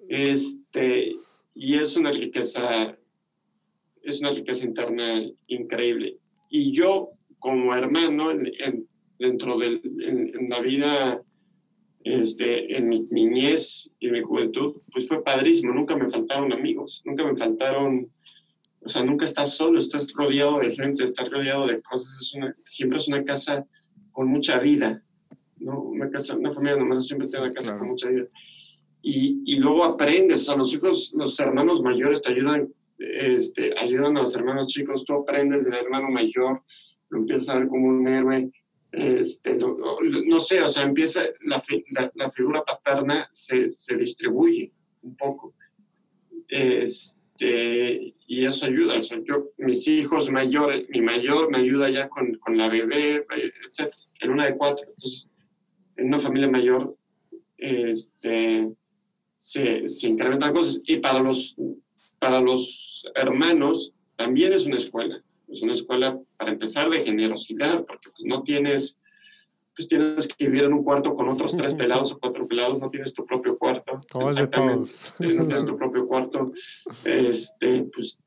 Este, 0.08 1.16
y 1.54 1.74
es 1.74 1.96
una 1.96 2.10
riqueza, 2.10 2.96
es 4.02 4.20
una 4.20 4.30
riqueza 4.30 4.66
interna 4.66 5.22
increíble. 5.46 6.18
Y 6.50 6.72
yo, 6.72 7.10
como 7.38 7.74
hermano, 7.74 8.32
en, 8.32 8.88
dentro 9.18 9.56
de 9.58 9.80
en, 10.00 10.48
la 10.48 10.60
vida 10.60 11.22
este, 12.02 12.76
en 12.76 12.88
mi 12.88 13.06
niñez 13.10 13.90
y 14.00 14.08
en 14.08 14.14
mi 14.14 14.22
juventud, 14.22 14.82
pues 14.92 15.06
fue 15.06 15.22
padrísimo. 15.22 15.72
Nunca 15.72 15.96
me 15.96 16.10
faltaron 16.10 16.52
amigos, 16.52 17.02
nunca 17.04 17.24
me 17.24 17.36
faltaron, 17.36 18.10
o 18.80 18.88
sea, 18.88 19.04
nunca 19.04 19.24
estás 19.24 19.56
solo, 19.56 19.78
estás 19.78 20.12
rodeado 20.12 20.58
de 20.58 20.74
gente, 20.74 21.04
estás 21.04 21.30
rodeado 21.30 21.66
de 21.66 21.80
cosas. 21.82 22.18
Es 22.20 22.34
una, 22.34 22.54
siempre 22.64 22.98
es 22.98 23.08
una 23.08 23.24
casa 23.24 23.66
con 24.12 24.28
mucha 24.28 24.58
vida, 24.58 25.02
¿no? 25.58 25.80
Una, 25.80 26.10
casa, 26.10 26.36
una 26.36 26.52
familia 26.52 26.76
numerosa 26.76 27.06
siempre 27.06 27.28
tiene 27.28 27.46
una 27.46 27.54
casa 27.54 27.78
con 27.78 27.88
mucha 27.88 28.08
vida. 28.08 28.26
Y, 29.06 29.42
y, 29.44 29.56
luego 29.56 29.84
aprendes, 29.84 30.40
o 30.40 30.44
sea, 30.44 30.56
los 30.56 30.72
hijos, 30.72 31.12
los 31.14 31.38
hermanos 31.38 31.82
mayores 31.82 32.22
te 32.22 32.32
ayudan, 32.32 32.72
este, 32.98 33.78
ayudan 33.78 34.16
a 34.16 34.22
los 34.22 34.34
hermanos 34.34 34.68
chicos, 34.68 35.04
tú 35.04 35.12
aprendes 35.12 35.66
del 35.66 35.74
hermano 35.74 36.08
mayor, 36.08 36.62
lo 37.10 37.18
empiezas 37.18 37.50
a 37.50 37.58
ver 37.58 37.68
como 37.68 37.88
un 37.88 38.08
héroe, 38.08 38.50
este, 38.92 39.58
no, 39.58 40.40
sé, 40.40 40.62
o 40.62 40.70
sea, 40.70 40.84
empieza, 40.84 41.20
la, 41.42 41.62
la, 42.14 42.30
figura 42.30 42.64
paterna 42.64 43.28
se, 43.30 43.68
se, 43.68 43.94
distribuye 43.96 44.72
un 45.02 45.16
poco. 45.16 45.52
Este, 46.48 48.14
y 48.26 48.44
eso 48.46 48.66
ayuda. 48.66 48.98
O 48.98 49.02
sea, 49.02 49.18
yo, 49.26 49.50
mis 49.58 49.86
hijos 49.88 50.30
mayores, 50.30 50.88
mi 50.88 51.02
mayor 51.02 51.50
me 51.50 51.58
ayuda 51.58 51.90
ya 51.90 52.08
con, 52.08 52.34
con 52.36 52.56
la 52.56 52.68
bebé, 52.68 53.26
etc. 53.26 53.92
En 54.20 54.30
una 54.30 54.46
de 54.46 54.56
cuatro. 54.56 54.86
Entonces, 54.88 55.28
en 55.96 56.06
una 56.06 56.20
familia 56.20 56.48
mayor 56.48 56.96
este, 57.58 58.70
se, 59.44 59.88
se 59.88 60.08
incrementan 60.08 60.54
cosas. 60.54 60.80
Y 60.84 60.98
para 60.98 61.20
los, 61.20 61.54
para 62.18 62.40
los 62.40 63.04
hermanos 63.14 63.92
también 64.16 64.52
es 64.52 64.66
una 64.66 64.76
escuela 64.76 65.22
es 65.54 65.62
una 65.62 65.72
escuela, 65.72 66.18
para 66.36 66.52
empezar, 66.52 66.90
de 66.90 67.04
generosidad, 67.04 67.84
porque 67.84 68.10
pues, 68.10 68.24
no 68.24 68.42
tienes, 68.42 68.98
pues 69.74 69.88
tienes 69.88 70.26
que 70.28 70.46
vivir 70.46 70.64
en 70.64 70.72
un 70.72 70.84
cuarto 70.84 71.14
con 71.14 71.28
otros 71.28 71.56
tres 71.56 71.74
pelados 71.74 72.12
o 72.12 72.18
cuatro 72.18 72.46
pelados, 72.46 72.80
no 72.80 72.90
tienes 72.90 73.14
tu 73.14 73.24
propio 73.24 73.56
cuarto. 73.56 74.00
Todos 74.10 74.34
de 74.34 74.46
todos. 74.46 75.14
No 75.18 75.46
tienes 75.46 75.64
tu 75.64 75.76
propio 75.76 76.06
cuarto. 76.06 76.52
Este, 77.04 77.86
pues 77.94 78.18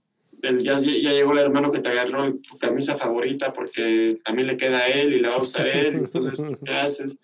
ya, 0.41 0.77
ya, 0.79 1.11
llegó 1.11 1.33
el 1.33 1.39
hermano 1.39 1.71
que 1.71 1.79
te 1.79 1.89
agarró 1.89 2.33
tu 2.35 2.57
camisa 2.57 2.95
favorita 2.95 3.53
porque 3.53 4.19
también 4.23 4.47
le 4.47 4.57
queda 4.57 4.79
a 4.79 4.87
él 4.87 5.13
y 5.13 5.19
la 5.19 5.29
va 5.29 5.35
a 5.35 5.41
usar 5.41 5.67
él, 5.67 5.95
entonces, 5.95 6.45
¿qué 6.63 6.71
haces? 6.71 7.17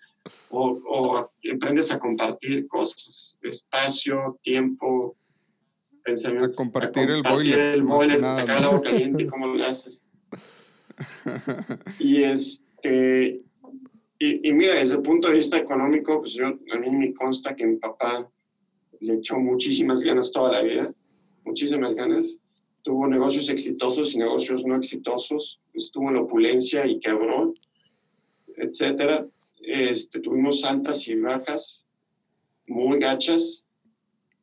O, 0.48 0.80
o 0.86 1.30
aprendes 1.52 1.90
a 1.90 1.98
compartir 1.98 2.66
cosas, 2.66 3.38
espacio, 3.42 4.38
tiempo, 4.42 5.16
a 6.06 6.52
compartir, 6.52 7.10
el 7.10 7.22
boiler. 7.22 7.60
El 7.74 7.82
boiler, 7.82 8.20
sacar 8.20 8.58
el 8.58 8.64
agua 8.64 8.82
caliente 8.82 9.22
y 9.22 9.26
cómo 9.26 9.46
lo 9.46 9.64
haces. 9.64 10.02
y 11.98 12.22
este, 12.22 13.42
y, 14.18 14.52
mira, 14.52 14.76
desde 14.76 14.96
el 14.96 15.02
punto 15.02 15.28
de 15.28 15.34
vista 15.34 15.56
económico, 15.56 16.20
pues 16.20 16.34
yo, 16.34 16.46
a 16.46 16.78
mí 16.78 16.90
me 16.90 17.12
consta 17.14 17.54
que 17.54 17.66
mi 17.66 17.76
papá 17.76 18.30
le 19.00 19.14
echó 19.14 19.38
muchísimas 19.38 20.02
ganas 20.02 20.30
toda 20.30 20.52
la 20.52 20.62
vida, 20.62 20.94
muchísimas 21.44 21.94
ganas. 21.94 22.36
Tuvo 22.82 23.06
negocios 23.06 23.48
exitosos 23.48 24.14
y 24.14 24.18
negocios 24.18 24.64
no 24.64 24.76
exitosos, 24.76 25.60
estuvo 25.72 26.08
en 26.08 26.14
la 26.14 26.20
opulencia 26.20 26.86
y 26.86 27.00
quebró, 27.00 27.54
etcétera. 28.56 29.26
Este, 29.66 30.20
tuvimos 30.20 30.64
altas 30.64 31.06
y 31.08 31.16
bajas, 31.16 31.86
muy 32.66 32.98
gachas, 32.98 33.64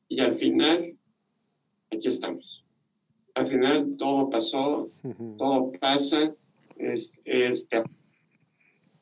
y 0.08 0.20
al 0.20 0.38
final 0.38 0.98
aquí 1.92 2.08
estamos. 2.08 2.64
Al 3.36 3.48
final 3.48 3.96
todo 3.98 4.30
pasó, 4.30 4.92
todo 5.38 5.72
pasa, 5.80 6.36
este, 6.78 7.84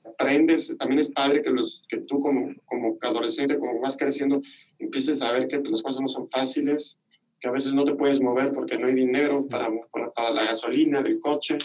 aprendes, 0.03 0.75
también 0.77 0.99
es 0.99 1.11
padre 1.11 1.41
que, 1.41 1.49
los, 1.49 1.81
que 1.87 1.97
tú 2.01 2.19
como, 2.19 2.53
como 2.65 2.97
adolescente, 3.01 3.57
como 3.57 3.79
vas 3.79 3.97
creciendo, 3.97 4.41
empieces 4.77 5.21
a 5.21 5.31
ver 5.31 5.47
que 5.47 5.59
las 5.59 5.81
cosas 5.81 6.01
no 6.01 6.07
son 6.07 6.29
fáciles, 6.29 6.99
que 7.39 7.47
a 7.47 7.51
veces 7.51 7.73
no 7.73 7.85
te 7.85 7.95
puedes 7.95 8.21
mover 8.21 8.53
porque 8.53 8.77
no 8.77 8.87
hay 8.87 8.95
dinero 8.95 9.47
para, 9.47 9.69
para, 10.13 10.31
la 10.31 10.43
gasolina 10.43 11.01
del 11.01 11.19
coche. 11.19 11.57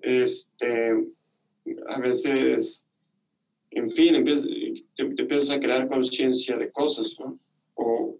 Este, 0.00 0.92
a 1.88 2.00
veces, 2.00 2.84
en 3.70 3.90
fin, 3.92 4.14
empiezas, 4.14 4.46
te, 4.96 5.04
te 5.04 5.22
empiezas 5.22 5.50
a 5.50 5.60
crear 5.60 5.88
conciencia 5.88 6.56
de 6.56 6.70
cosas, 6.70 7.14
¿no? 7.18 7.38
O 7.74 8.18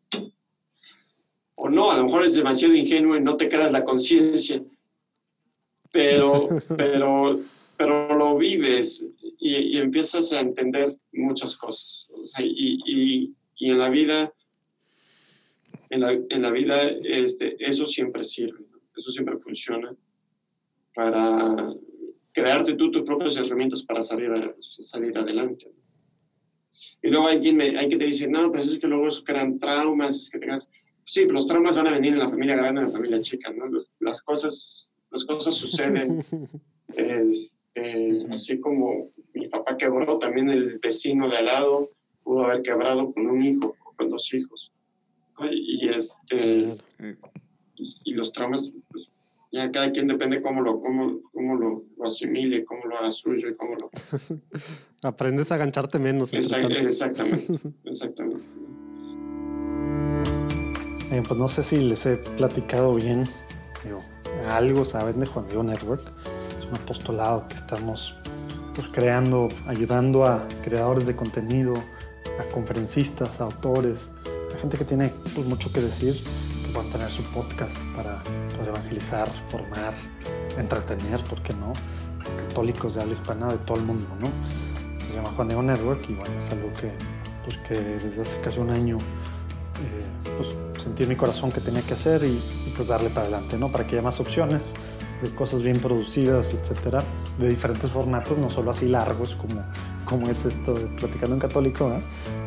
o 1.61 1.69
no, 1.69 1.91
a 1.91 1.97
lo 1.97 2.05
mejor 2.05 2.25
es 2.25 2.35
demasiado 2.35 2.75
ingenuo 2.75 3.17
y 3.17 3.21
no 3.21 3.37
te 3.37 3.49
creas 3.49 3.73
la 3.73 3.83
conciencia, 3.83 4.63
pero, 5.91 6.49
pero, 6.77 7.41
pero 7.77 8.17
lo 8.17 8.39
vives 8.39 9.05
y, 9.41 9.77
empiezas 9.77 10.33
a 10.33 10.41
entender 10.41 10.97
muchas 11.13 11.57
cosas. 11.57 12.07
y, 12.39 12.79
y, 12.87 13.35
y, 13.57 13.71
en 13.73 13.79
la 13.79 13.91
vida, 13.91 14.33
en 15.91 16.01
la, 16.01 16.13
en 16.13 16.43
la 16.43 16.51
vida 16.53 16.91
este, 17.03 17.57
eso 17.59 17.87
siempre 17.87 18.23
sirve, 18.23 18.65
eso 18.97 19.11
siempre 19.11 19.37
funciona 19.39 19.93
para 20.95 21.75
crearte 22.39 22.75
tú 22.75 22.91
tus 22.91 23.03
propias 23.03 23.37
herramientas 23.37 23.83
para 23.83 24.03
salir, 24.03 24.31
salir 24.61 25.17
adelante. 25.17 25.67
Y 27.03 27.09
luego 27.09 27.29
hay 27.29 27.41
quien, 27.41 27.57
me, 27.57 27.79
hay 27.79 27.89
que 27.89 27.97
te 27.97 28.07
dice, 28.07 28.29
no, 28.29 28.51
pues 28.51 28.69
es 28.69 28.79
que 28.79 28.89
luego 28.89 29.07
crean 29.25 29.59
traumas, 29.59 30.17
es 30.17 30.31
que 30.31 30.39
tengas... 30.39 30.69
Sí, 31.05 31.25
los 31.25 31.47
traumas 31.47 31.77
van 31.77 31.87
a 31.87 31.93
venir 31.93 32.13
en 32.13 32.19
la 32.19 32.29
familia 32.29 32.57
grande, 32.57 32.83
en 32.83 32.87
la 32.89 32.93
familia 32.93 33.21
chica, 33.21 33.51
¿no? 33.53 33.65
Las 34.01 34.21
cosas, 34.23 34.91
las 35.11 35.25
cosas 35.25 35.55
suceden. 35.55 36.23
este, 36.89 38.27
así 38.31 38.61
como 38.61 39.11
mi 39.33 39.49
papá 39.49 39.77
quebró, 39.77 40.19
también 40.19 40.51
el 40.51 40.79
vecino 40.79 41.29
de 41.31 41.39
al 41.39 41.47
lado 41.47 41.91
pudo 42.23 42.45
haber 42.45 42.63
quebrado 42.63 43.13
con 43.13 43.27
un 43.27 43.43
hijo 43.43 43.75
o 43.85 43.93
con 43.97 44.11
dos 44.11 44.33
hijos. 44.35 44.71
Y, 45.51 45.89
este, 45.89 46.77
y, 48.05 48.13
los 48.13 48.33
traumas, 48.33 48.71
pues, 48.91 49.09
ya 49.51 49.71
cada 49.71 49.91
quien 49.93 50.09
depende 50.09 50.43
cómo 50.43 50.61
lo, 50.61 50.81
cómo, 50.81 51.21
cómo 51.33 51.55
lo, 51.57 51.85
lo, 51.97 52.07
asimile, 52.07 52.65
cómo 52.65 52.85
lo 52.85 52.99
haga 52.99 53.11
suyo 53.11 53.49
y 53.49 53.57
cómo 53.57 53.77
lo... 53.77 53.91
Aprendes 55.03 55.51
a 55.53 55.57
gancharte 55.57 55.99
menos. 55.99 56.33
exactamente, 56.33 56.91
exactamente. 57.85 58.45
pues 61.11 61.37
no 61.37 61.49
sé 61.49 61.63
si 61.63 61.77
les 61.77 62.05
he 62.07 62.17
platicado 62.17 62.95
bien 62.95 63.25
digo, 63.85 63.99
algo, 64.51 64.85
¿saben? 64.85 65.21
De 65.21 65.27
Juan 65.27 65.47
Diego 65.47 65.63
Network. 65.63 66.03
Es 66.59 66.67
un 66.67 66.75
apostolado 66.75 67.47
que 67.49 67.55
estamos 67.55 68.15
pues, 68.75 68.89
creando, 68.89 69.49
ayudando 69.67 70.27
a 70.27 70.47
creadores 70.63 71.07
de 71.07 71.17
contenido, 71.17 71.75
a 72.39 72.45
conferencistas, 72.53 73.41
a 73.41 73.45
autores, 73.45 74.13
a 74.55 74.59
gente 74.59 74.77
que 74.77 74.85
tiene 74.85 75.13
pues, 75.35 75.47
mucho 75.47 75.73
que 75.73 75.81
decir 75.81 76.21
puedan 76.79 76.93
tener 76.93 77.11
su 77.11 77.25
podcast 77.25 77.81
para 77.97 78.23
poder 78.55 78.69
evangelizar, 78.69 79.29
formar, 79.49 79.93
entretener, 80.59 81.21
¿por 81.25 81.43
qué 81.43 81.53
no? 81.55 81.73
Católicos 82.49 82.95
de 82.95 83.03
habla 83.03 83.15
hispana 83.15 83.49
de 83.49 83.59
todo 83.59 83.79
el 83.79 83.85
mundo, 83.85 84.07
¿no? 84.21 84.29
Se 85.05 85.13
llama 85.13 85.31
Juan 85.35 85.49
Diego 85.49 85.63
Network 85.65 86.09
y 86.09 86.15
bueno, 86.15 86.39
es 86.39 86.51
algo 86.53 86.73
que, 86.75 86.93
pues, 87.45 87.59
que 87.67 87.75
desde 87.75 88.23
hace 88.23 88.41
casi 88.41 88.61
un 88.61 88.71
año 88.71 88.97
eh, 88.97 90.37
pues, 90.37 90.57
sentí 90.81 91.03
en 91.03 91.09
mi 91.09 91.17
corazón 91.17 91.51
que 91.51 91.61
tenía 91.61 91.83
que 91.83 91.95
hacer 91.95 92.23
y, 92.23 92.29
y, 92.29 92.73
pues 92.77 92.87
darle 92.87 93.11
para 93.11 93.23
adelante, 93.23 93.59
¿no? 93.59 93.73
Para 93.73 93.85
que 93.85 93.97
haya 93.97 94.05
más 94.05 94.21
opciones 94.21 94.75
de 95.21 95.35
cosas 95.35 95.63
bien 95.63 95.81
producidas, 95.81 96.55
etcétera, 96.55 97.03
de 97.41 97.49
diferentes 97.49 97.91
formatos, 97.91 98.39
no 98.39 98.51
solo 98.51 98.71
así 98.71 98.87
largos 98.87 99.35
como, 99.35 99.65
como 100.05 100.31
es 100.31 100.45
esto 100.45 100.75
de 100.75 100.87
Platicando 100.97 101.35
en 101.35 101.41
Católico, 101.41 101.93
¿eh? 101.93 102.01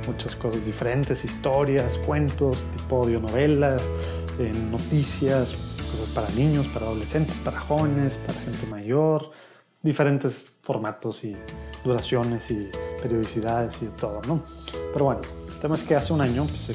Muchas 0.08 0.36
cosas 0.36 0.66
diferentes, 0.66 1.24
historias, 1.26 1.98
cuentos, 1.98 2.66
tipo 2.72 3.04
audionovelas, 3.04 3.92
eh, 4.40 4.52
noticias, 4.70 5.56
cosas 5.92 6.10
para 6.14 6.30
niños, 6.30 6.68
para 6.68 6.86
adolescentes, 6.86 7.38
para 7.38 7.60
jóvenes, 7.60 8.18
para 8.18 8.40
gente 8.40 8.66
mayor, 8.68 9.32
diferentes 9.82 10.54
formatos 10.62 11.24
y 11.24 11.36
duraciones 11.84 12.52
y 12.52 12.70
periodicidades 13.02 13.82
y 13.82 13.86
todo, 14.00 14.22
¿no? 14.28 14.44
Pero 14.94 15.06
bueno, 15.06 15.22
el 15.48 15.60
tema 15.60 15.76
es 15.76 15.84
que 15.84 15.96
hace 15.96 16.14
un 16.14 16.22
año 16.22 16.46
pues, 16.46 16.70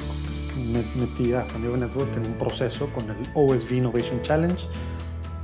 me 0.55 0.83
metí 0.99 1.33
a 1.33 1.45
Juan 1.49 1.79
Network 1.79 2.15
en 2.15 2.25
un 2.25 2.37
proceso 2.37 2.89
con 2.93 3.09
el 3.09 3.17
OSV 3.35 3.73
Innovation 3.73 4.21
Challenge 4.21 4.65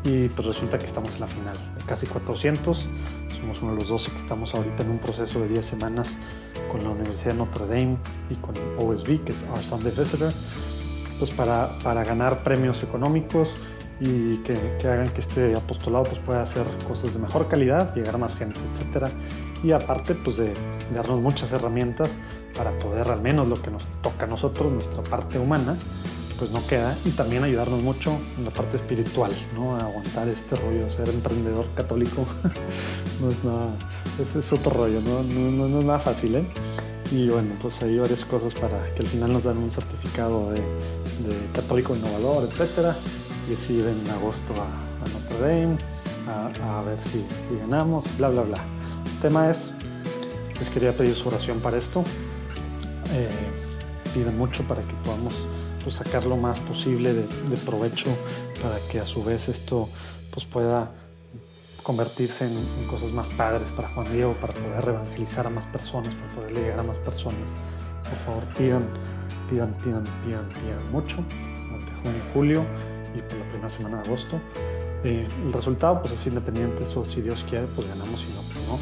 y 0.04 0.28
pues 0.30 0.48
resulta 0.48 0.78
que 0.78 0.86
estamos 0.86 1.14
en 1.16 1.22
la 1.22 1.28
final 1.28 1.56
casi 1.86 2.06
400 2.08 2.90
somos 3.44 3.62
uno 3.62 3.74
de 3.74 3.80
los 3.80 3.90
12 3.90 4.12
que 4.12 4.18
estamos 4.18 4.56
ahorita 4.56 4.84
en 4.84 4.92
un 4.92 5.00
proceso 5.00 5.42
de 5.42 5.50
10 5.50 5.66
semanas 5.66 6.18
con 6.72 6.82
la 6.82 6.92
Universidad 6.92 7.34
de 7.34 7.40
Notre 7.40 7.66
Dame 7.66 7.98
y 8.30 8.36
con 8.36 8.56
OSV, 8.78 9.26
que 9.26 9.34
es 9.34 9.46
Our 9.52 9.62
Sunday 9.62 9.92
Visitor, 9.92 10.32
pues 11.20 11.32
para, 11.32 11.78
para 11.80 12.06
ganar 12.06 12.42
premios 12.44 12.82
económicos 12.84 13.54
y 14.00 14.38
que, 14.38 14.78
que, 14.80 14.88
hagan 14.88 15.10
que 15.10 15.20
este 15.20 15.56
apostolado 15.56 16.06
pues 16.06 16.20
pueda 16.20 16.42
hacer 16.42 16.66
cosas 16.88 17.14
de 17.14 17.20
mejor 17.20 17.50
calidad, 17.50 17.94
llegar 17.94 18.16
a 18.16 18.18
más 18.18 18.38
gente, 18.38 18.60
etc. 18.74 19.08
Y 19.62 19.72
aparte 19.72 20.16
pues 20.16 20.38
de, 20.38 20.48
de 20.48 20.96
darnos 20.96 21.20
muchas 21.20 21.52
herramientas 21.52 22.12
para 22.56 22.78
poder 22.78 23.10
al 23.10 23.22
menos 23.22 23.50
lo 23.50 23.62
que 23.62 23.72
nos 23.72 23.84
toca 24.02 24.24
a 24.24 24.28
nosotros, 24.28 24.72
nuestra 24.72 25.04
parte 25.04 25.38
humana, 25.38 25.76
pues 26.44 26.52
no 26.52 26.68
queda 26.68 26.94
y 27.06 27.12
también 27.12 27.42
ayudarnos 27.46 27.82
mucho 27.82 28.20
en 28.38 28.44
la 28.44 28.52
parte 28.52 28.76
espiritual, 28.76 29.32
¿no? 29.56 29.78
Aguantar 29.78 30.28
este 30.28 30.58
rollo, 30.58 30.90
ser 30.90 31.08
emprendedor 31.08 31.66
católico 31.74 32.26
no 33.22 33.32
es 33.32 33.46
nada, 33.46 33.70
es, 34.38 34.52
otro 34.52 34.74
rollo, 34.74 35.00
¿no? 35.00 35.24
No, 35.24 35.80
es 35.80 35.86
nada 35.86 36.00
fácil, 36.00 36.36
¿eh? 36.36 36.46
Y 37.14 37.30
bueno, 37.30 37.56
pues 37.62 37.82
hay 37.82 37.98
varias 37.98 38.26
cosas 38.26 38.54
para 38.54 38.78
que 38.94 39.04
al 39.04 39.08
final 39.08 39.32
nos 39.32 39.46
dan 39.46 39.58
un 39.58 39.72
certificado 39.72 40.52
de, 40.52 40.62
católico 41.54 41.96
innovador, 41.96 42.50
etcétera, 42.52 42.94
y 43.50 43.54
es 43.54 43.70
ir 43.70 43.88
en 43.88 44.06
agosto 44.10 44.52
a, 44.62 44.68
Notre 45.14 45.40
Dame 45.40 45.78
a, 46.28 46.82
ver 46.82 47.00
si, 47.00 47.24
ganamos, 47.58 48.18
bla, 48.18 48.28
bla, 48.28 48.42
bla. 48.42 48.58
El 49.06 49.22
tema 49.22 49.50
es, 49.50 49.72
les 50.60 50.70
quería 50.70 50.92
pedir 50.92 51.16
su 51.16 51.30
oración 51.30 51.62
para 51.62 51.78
esto. 51.78 52.04
Eh, 53.14 53.30
mucho 54.38 54.64
para 54.64 54.82
que 54.82 54.94
podamos 55.04 55.48
pues, 55.84 55.96
sacar 55.96 56.26
lo 56.26 56.38
más 56.38 56.60
posible 56.60 57.14
de, 57.14 57.58
provecho 57.66 58.10
para 58.62 58.80
que 58.90 59.00
a 59.00 59.06
su 59.06 59.24
vez 59.24 59.50
esto 59.50 59.90
pues, 60.32 60.46
pueda 60.46 60.92
convertirse 61.84 62.46
en, 62.46 62.88
cosas 62.88 63.12
más 63.12 63.30
padres 63.30 63.70
para 63.72 63.90
Juan 63.90 64.12
Diego, 64.12 64.34
para 64.40 64.54
poder 64.54 64.88
evangelizar 64.88 65.48
a 65.48 65.50
más 65.50 65.66
personas, 65.68 66.16
para 66.16 66.36
poder 66.36 66.54
llegar 66.54 66.80
a 66.80 66.84
más 66.84 66.98
personas. 66.98 67.52
Por 68.04 68.18
favor, 68.20 68.44
pidan, 68.58 68.88
pidan, 69.50 69.74
pidan, 69.84 70.04
pidan, 70.26 70.48
pidan 70.50 70.92
mucho 70.92 71.18
durante 71.68 71.92
junio 72.02 72.18
y 72.18 72.34
julio 72.34 72.66
y 73.16 73.22
por 73.22 73.38
la 73.38 73.46
primera 73.50 73.70
semana 73.70 74.02
de 74.02 74.08
agosto. 74.08 74.40
Eh, 75.04 75.28
el 75.46 75.54
resultado 75.54 76.02
pues 76.02 76.14
es 76.14 76.28
independiente, 76.28 76.84
eso 76.84 77.04
si 77.04 77.22
Dios 77.22 77.46
quiere 77.50 77.68
pues 77.68 77.88
ganamos 77.88 78.26
y 78.26 78.34
no, 78.34 78.42
pues 78.42 78.68
no. 78.68 78.80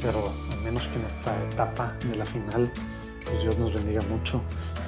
Pero 0.00 0.32
al 0.52 0.60
menos 0.62 0.86
que 0.88 0.96
en 0.96 1.06
esta 1.06 1.34
etapa 1.50 1.92
de 2.08 2.16
la 2.16 2.26
final 2.26 2.70
pues 3.24 3.42
Dios 3.42 3.58
nos 3.58 3.72
bendiga 3.72 4.02
mucho 4.02 4.40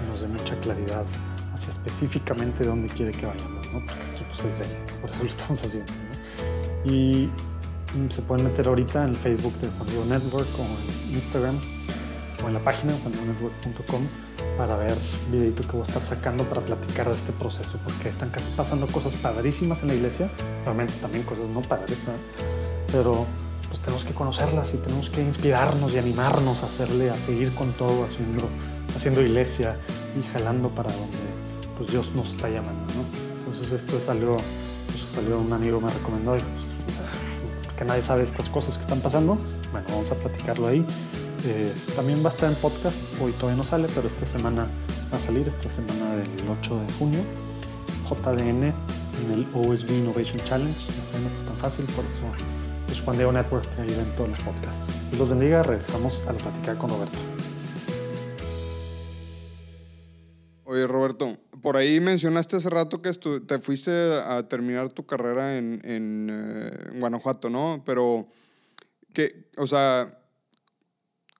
y 0.03 0.09
nos 0.09 0.21
dé 0.21 0.29
mucha 0.29 0.59
claridad 0.61 1.05
hacia 1.57 1.71
específicamente 1.71 2.65
dónde 2.65 2.89
quiere 2.93 3.13
que 3.13 3.27
vayamos, 3.27 3.73
¿no? 3.73 3.81
porque 3.81 4.03
esto 4.05 4.25
pues, 4.29 4.45
es 4.45 4.59
de 4.61 4.67
él, 4.67 4.77
por 5.01 5.11
eso 5.11 5.23
lo 5.23 5.29
estamos 5.29 5.65
haciendo. 5.65 5.93
¿no? 5.93 6.93
Y 6.93 7.31
se 8.11 8.23
pueden 8.23 8.45
meter 8.45 8.69
ahorita 8.69 9.05
en 9.05 9.15
Facebook 9.15 9.55
de 9.55 9.69
Juan 9.69 9.87
Diego 9.87 10.05
Network 10.05 10.49
o 10.59 10.63
en 11.09 11.15
Instagram 11.15 11.59
o 12.45 12.49
en 12.49 12.55
la 12.55 12.61
página 12.61 12.93
juandiegonetwork.com 12.93 14.03
para 14.59 14.77
ver 14.77 14.97
videito 15.33 15.63
que 15.63 15.73
voy 15.73 15.81
a 15.81 15.85
estar 15.85 16.03
sacando 16.03 16.45
para 16.45 16.61
platicar 16.61 17.09
de 17.09 17.15
este 17.15 17.33
proceso, 17.33 17.79
porque 17.85 18.11
están 18.11 18.29
casi 18.31 18.51
pasando 18.55 18.87
cosas 18.87 19.15
padrísimas 19.15 19.83
en 19.83 19.89
la 19.89 19.95
iglesia, 19.95 20.31
realmente 20.65 20.93
también 21.01 21.25
cosas 21.25 21.49
no 21.49 21.63
padres, 21.63 21.99
pero 22.93 23.27
pues 23.69 23.81
tenemos 23.81 24.05
que 24.05 24.13
conocerlas 24.13 24.75
y 24.75 24.77
tenemos 24.77 25.11
que 25.11 25.23
inspirarnos 25.23 25.93
y 25.93 25.99
animarnos 25.99 26.63
a 26.63 26.67
hacerle, 26.67 27.11
a 27.11 27.17
seguir 27.17 27.55
con 27.55 27.73
todo, 27.73 28.05
haciendo, 28.05 28.49
haciendo 28.95 29.23
iglesia 29.23 29.79
y 30.19 30.23
jalando 30.33 30.69
para 30.71 30.93
donde 30.93 31.26
pues 31.77 31.91
Dios 31.91 32.13
nos 32.15 32.31
está 32.31 32.49
llamando, 32.49 32.93
¿no? 32.95 33.05
Entonces 33.39 33.73
esto 33.73 33.97
es 33.99 34.09
algo, 34.09 34.37
pues 34.87 35.27
un 35.27 35.53
amigo 35.53 35.81
me 35.81 35.91
recomendó, 35.91 36.33
pues, 36.33 36.43
porque 37.65 37.85
nadie 37.85 38.03
sabe 38.03 38.25
estas 38.25 38.49
cosas 38.49 38.77
que 38.77 38.83
están 38.83 39.01
pasando, 39.01 39.37
bueno, 39.73 39.87
vamos 39.91 40.11
a 40.13 40.15
platicarlo 40.17 40.67
ahí. 40.67 40.85
Eh, 41.45 41.73
también 41.95 42.23
va 42.25 42.27
a 42.27 42.33
estar 42.33 42.51
en 42.51 42.57
podcast, 42.57 42.97
hoy 43.21 43.33
todavía 43.33 43.57
no 43.57 43.65
sale, 43.65 43.87
pero 43.95 44.09
esta 44.09 44.27
semana 44.27 44.67
va 45.13 45.17
a 45.17 45.21
salir, 45.21 45.47
esta 45.47 45.71
semana 45.71 46.17
del 46.17 46.29
8 46.61 46.81
de 46.87 46.93
junio, 46.95 47.21
JDN 48.09 48.65
en 48.65 49.33
el 49.33 49.47
OSB 49.55 49.91
Innovation 49.91 50.41
Challenge, 50.45 50.75
ya 50.75 51.05
sé, 51.05 51.19
no 51.21 51.29
está 51.29 51.45
tan 51.47 51.57
fácil, 51.57 51.85
por 51.87 52.05
eso 52.05 52.23
es 52.91 53.01
Juan 53.01 53.17
Diego 53.17 53.33
Network, 53.33 53.67
ahí 53.79 53.95
ven 53.95 54.11
todos 54.17 54.31
los 54.31 54.39
podcasts. 54.41 54.87
Dios 55.11 55.21
los 55.21 55.29
bendiga, 55.29 55.63
regresamos 55.63 56.23
a 56.27 56.33
la 56.33 56.39
plática 56.39 56.77
con 56.77 56.91
Roberto. 56.91 57.19
Oye, 60.77 60.87
Roberto, 60.87 61.39
por 61.63 61.79
ahí 61.79 62.01
mencionaste 62.01 62.57
hace 62.57 62.69
rato 62.69 63.01
que 63.01 63.11
te 63.11 63.59
fuiste 63.61 63.91
a 63.91 64.47
terminar 64.47 64.91
tu 64.91 65.07
carrera 65.07 65.57
en, 65.57 65.81
eh, 66.31 66.99
Guanajuato, 66.99 67.49
¿no? 67.49 67.83
Pero, 67.87 68.29
que, 69.15 69.49
o 69.57 69.67
sea, 69.67 70.21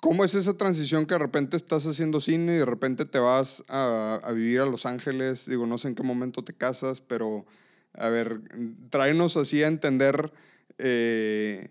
¿cómo 0.01 0.25
es 0.25 0.35
esa 0.35 0.57
transición 0.57 1.05
que 1.05 1.17
de 1.17 1.19
repente 1.19 1.59
estás 1.59 1.87
haciendo 1.87 2.19
cine 2.21 2.55
y 2.55 2.59
de 2.61 2.65
repente 2.65 3.05
te 3.05 3.19
vas 3.19 3.63
a, 3.69 4.33
vivir 4.35 4.61
a 4.61 4.65
Los 4.65 4.87
Ángeles? 4.87 5.45
Digo, 5.45 5.67
no 5.67 5.77
sé 5.77 5.89
en 5.89 5.97
qué 5.97 6.03
momento 6.03 6.43
te 6.43 6.55
casas, 6.55 7.03
pero, 7.03 7.45
a 7.93 8.09
ver, 8.09 8.41
tráenos 8.89 9.37
así 9.37 9.63
a 9.63 9.69
entender 9.69 10.33
eh, 10.79 11.69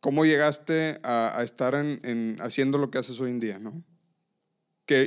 cómo 0.00 0.26
llegaste 0.26 1.00
a, 1.02 1.40
estar 1.42 1.74
en, 1.74 2.36
haciendo 2.42 2.76
lo 2.76 2.90
que 2.90 2.98
haces 2.98 3.18
hoy 3.18 3.30
en 3.30 3.40
día, 3.40 3.58
¿no? 3.58 3.82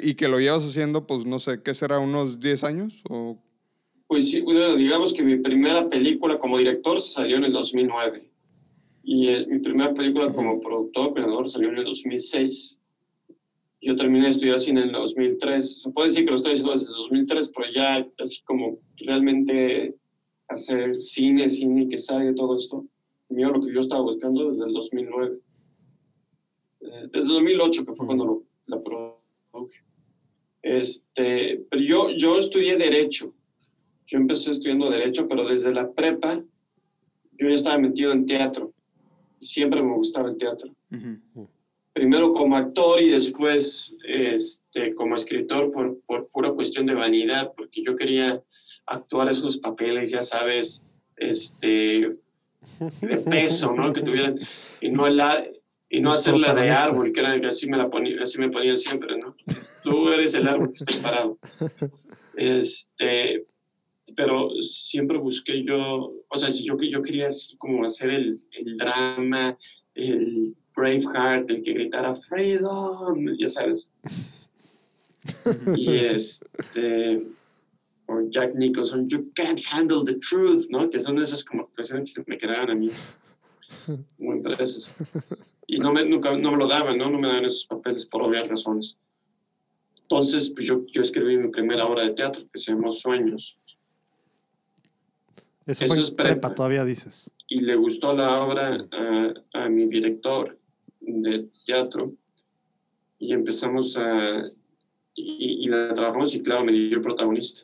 Y 0.03 0.15
que 0.15 0.27
lo 0.27 0.39
llevas 0.39 0.65
haciendo, 0.65 1.07
pues 1.07 1.25
no 1.25 1.39
sé, 1.39 1.61
¿qué 1.63 1.73
será? 1.73 1.99
¿Unos 1.99 2.39
10 2.39 2.63
años? 2.63 3.01
O... 3.09 3.41
Pues 4.07 4.29
sí, 4.29 4.43
digamos 4.77 5.13
que 5.13 5.23
mi 5.23 5.37
primera 5.37 5.89
película 5.89 6.37
como 6.37 6.57
director 6.57 7.01
salió 7.01 7.37
en 7.37 7.45
el 7.45 7.53
2009. 7.53 8.29
Y 9.03 9.29
eh, 9.29 9.45
mi 9.47 9.59
primera 9.59 9.93
película 9.93 10.31
como 10.31 10.59
productor, 10.59 11.13
creador, 11.13 11.49
salió 11.49 11.69
en 11.69 11.79
el 11.79 11.85
2006. 11.85 12.77
Yo 13.81 13.95
terminé 13.95 14.25
de 14.25 14.31
estudiar 14.31 14.59
cine 14.59 14.81
en 14.81 14.87
el 14.87 14.93
2003. 14.93 15.81
Se 15.81 15.89
puede 15.89 16.09
decir 16.09 16.25
que 16.25 16.31
lo 16.31 16.35
estoy 16.35 16.53
haciendo 16.53 16.73
desde 16.73 16.87
el 16.87 16.97
2003, 16.97 17.51
pero 17.55 17.71
ya 17.73 18.07
así 18.19 18.41
como 18.43 18.79
realmente 18.97 19.95
hacer 20.47 20.95
cine, 20.99 21.49
cine 21.49 21.89
que 21.89 21.97
sale 21.97 22.33
todo 22.33 22.57
esto, 22.57 22.85
mío 23.29 23.49
lo 23.49 23.61
que 23.61 23.73
yo 23.73 23.81
estaba 23.81 24.01
buscando 24.01 24.51
desde 24.51 24.65
el 24.67 24.73
2009. 24.73 25.37
Eh, 26.81 27.07
desde 27.11 27.27
el 27.27 27.33
2008, 27.35 27.85
que 27.85 27.93
fue 27.93 28.05
cuando 28.05 28.25
lo, 28.25 28.43
la 28.67 28.81
Este, 30.61 31.63
pero 31.69 31.81
yo, 31.81 32.09
yo 32.11 32.37
estudié 32.37 32.77
Derecho. 32.77 33.33
Yo 34.05 34.17
empecé 34.17 34.51
estudiando 34.51 34.89
Derecho, 34.89 35.27
pero 35.27 35.47
desde 35.47 35.73
la 35.73 35.91
prepa 35.91 36.43
yo 37.41 37.49
ya 37.49 37.55
estaba 37.55 37.77
metido 37.79 38.11
en 38.11 38.25
teatro. 38.25 38.71
Siempre 39.39 39.81
me 39.81 39.95
gustaba 39.95 40.29
el 40.29 40.37
teatro. 40.37 40.75
Primero 41.93 42.31
como 42.33 42.55
actor 42.55 43.01
y 43.01 43.09
después 43.09 43.97
este, 44.07 44.93
como 44.93 45.15
escritor 45.15 45.71
por, 45.71 45.99
por 46.01 46.29
pura 46.29 46.51
cuestión 46.51 46.85
de 46.85 46.93
vanidad, 46.93 47.51
porque 47.57 47.81
yo 47.83 47.95
quería 47.95 48.43
actuar 48.85 49.29
esos 49.29 49.57
papeles, 49.57 50.11
ya 50.11 50.21
sabes, 50.21 50.85
este, 51.17 52.15
de 53.01 53.17
peso, 53.29 53.73
¿no? 53.73 53.91
Que 53.91 54.01
tuvieran, 54.01 54.39
y 54.79 54.89
no, 54.89 55.07
el, 55.07 55.19
y 55.93 55.99
no 55.99 56.13
hacerla 56.13 56.53
de 56.53 56.69
árbol, 56.69 57.11
que 57.11 57.19
era 57.19 57.39
que 57.39 57.47
así 57.47 57.69
me, 57.69 57.75
la 57.75 57.89
ponía, 57.89 58.23
así 58.23 58.39
me 58.39 58.49
ponían 58.49 58.77
siempre, 58.77 59.17
¿no? 59.17 59.35
Tú 59.83 60.09
eres 60.09 60.33
el 60.33 60.47
árbol 60.47 60.71
que 60.71 60.83
está 60.85 61.01
parado. 61.01 61.37
Este, 62.37 63.45
pero 64.15 64.49
siempre 64.61 65.17
busqué 65.17 65.65
yo, 65.65 66.13
o 66.29 66.37
sea, 66.37 66.49
yo, 66.49 66.77
yo 66.77 67.01
quería 67.01 67.27
así 67.27 67.57
como 67.57 67.83
hacer 67.83 68.09
el, 68.09 68.39
el 68.51 68.77
drama, 68.77 69.57
el 69.93 70.55
Braveheart, 70.73 71.49
el 71.49 71.61
que 71.61 71.73
gritara 71.73 72.15
Freedom, 72.15 73.35
ya 73.37 73.49
sabes. 73.49 73.91
y 75.75 75.89
este, 75.89 77.21
o 78.05 78.21
Jack 78.29 78.55
Nicholson, 78.55 79.09
You 79.09 79.29
can't 79.35 79.61
handle 79.69 80.05
the 80.05 80.17
truth, 80.19 80.67
¿no? 80.69 80.89
Que 80.89 80.99
son 80.99 81.19
esas 81.19 81.43
como 81.43 81.63
actuaciones 81.63 82.13
que 82.13 82.23
me 82.27 82.37
quedaban 82.37 82.69
a 82.69 82.75
mí 82.75 82.89
muy 84.17 84.37
impresas. 84.37 84.95
Y 85.71 85.79
no 85.79 85.93
me, 85.93 86.03
nunca, 86.03 86.35
no 86.35 86.51
me 86.51 86.57
lo 86.57 86.67
daban, 86.67 86.97
¿no? 86.97 87.09
No 87.09 87.17
me 87.17 87.29
daban 87.29 87.45
esos 87.45 87.65
papeles 87.65 88.05
por 88.05 88.21
obvias 88.21 88.45
razones. 88.45 88.97
Entonces, 90.01 90.49
pues 90.49 90.65
yo, 90.65 90.85
yo 90.87 91.01
escribí 91.01 91.37
mi 91.37 91.47
primera 91.47 91.85
obra 91.85 92.03
de 92.03 92.09
teatro 92.09 92.43
que 92.51 92.59
se 92.59 92.73
llamó 92.73 92.91
Sueños. 92.91 93.57
Eso, 95.65 95.87
fue 95.87 96.01
es 96.01 96.11
prepa, 96.11 96.53
todavía 96.53 96.83
dices. 96.83 97.31
Y 97.47 97.61
le 97.61 97.77
gustó 97.77 98.13
la 98.13 98.43
obra 98.43 98.85
a, 98.91 99.33
a 99.63 99.69
mi 99.69 99.85
director 99.85 100.59
de 100.99 101.47
teatro 101.65 102.15
y 103.17 103.31
empezamos 103.31 103.95
a... 103.95 104.43
Y, 105.15 105.63
y, 105.63 105.67
la 105.69 105.93
trabajamos 105.93 106.35
y 106.35 106.41
claro, 106.41 106.65
me 106.65 106.73
dio 106.73 106.97
el 106.97 107.01
protagonista. 107.01 107.61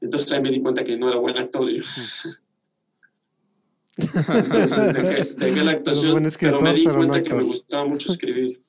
Entonces 0.00 0.32
ahí 0.32 0.42
me 0.42 0.50
di 0.50 0.60
cuenta 0.60 0.82
que 0.82 0.96
no 0.96 1.08
era 1.08 1.18
buen 1.18 1.38
actor. 1.38 1.70
Entonces 3.96 5.36
dejé, 5.38 5.64
la 5.64 5.70
actuación, 5.72 6.22
pero 6.40 6.60
me 6.60 6.74
di 6.74 6.84
cuenta 6.84 7.22
que 7.22 7.34
me 7.34 7.42
gustaba 7.42 7.84
mucho 7.86 8.12
escribir. 8.12 8.60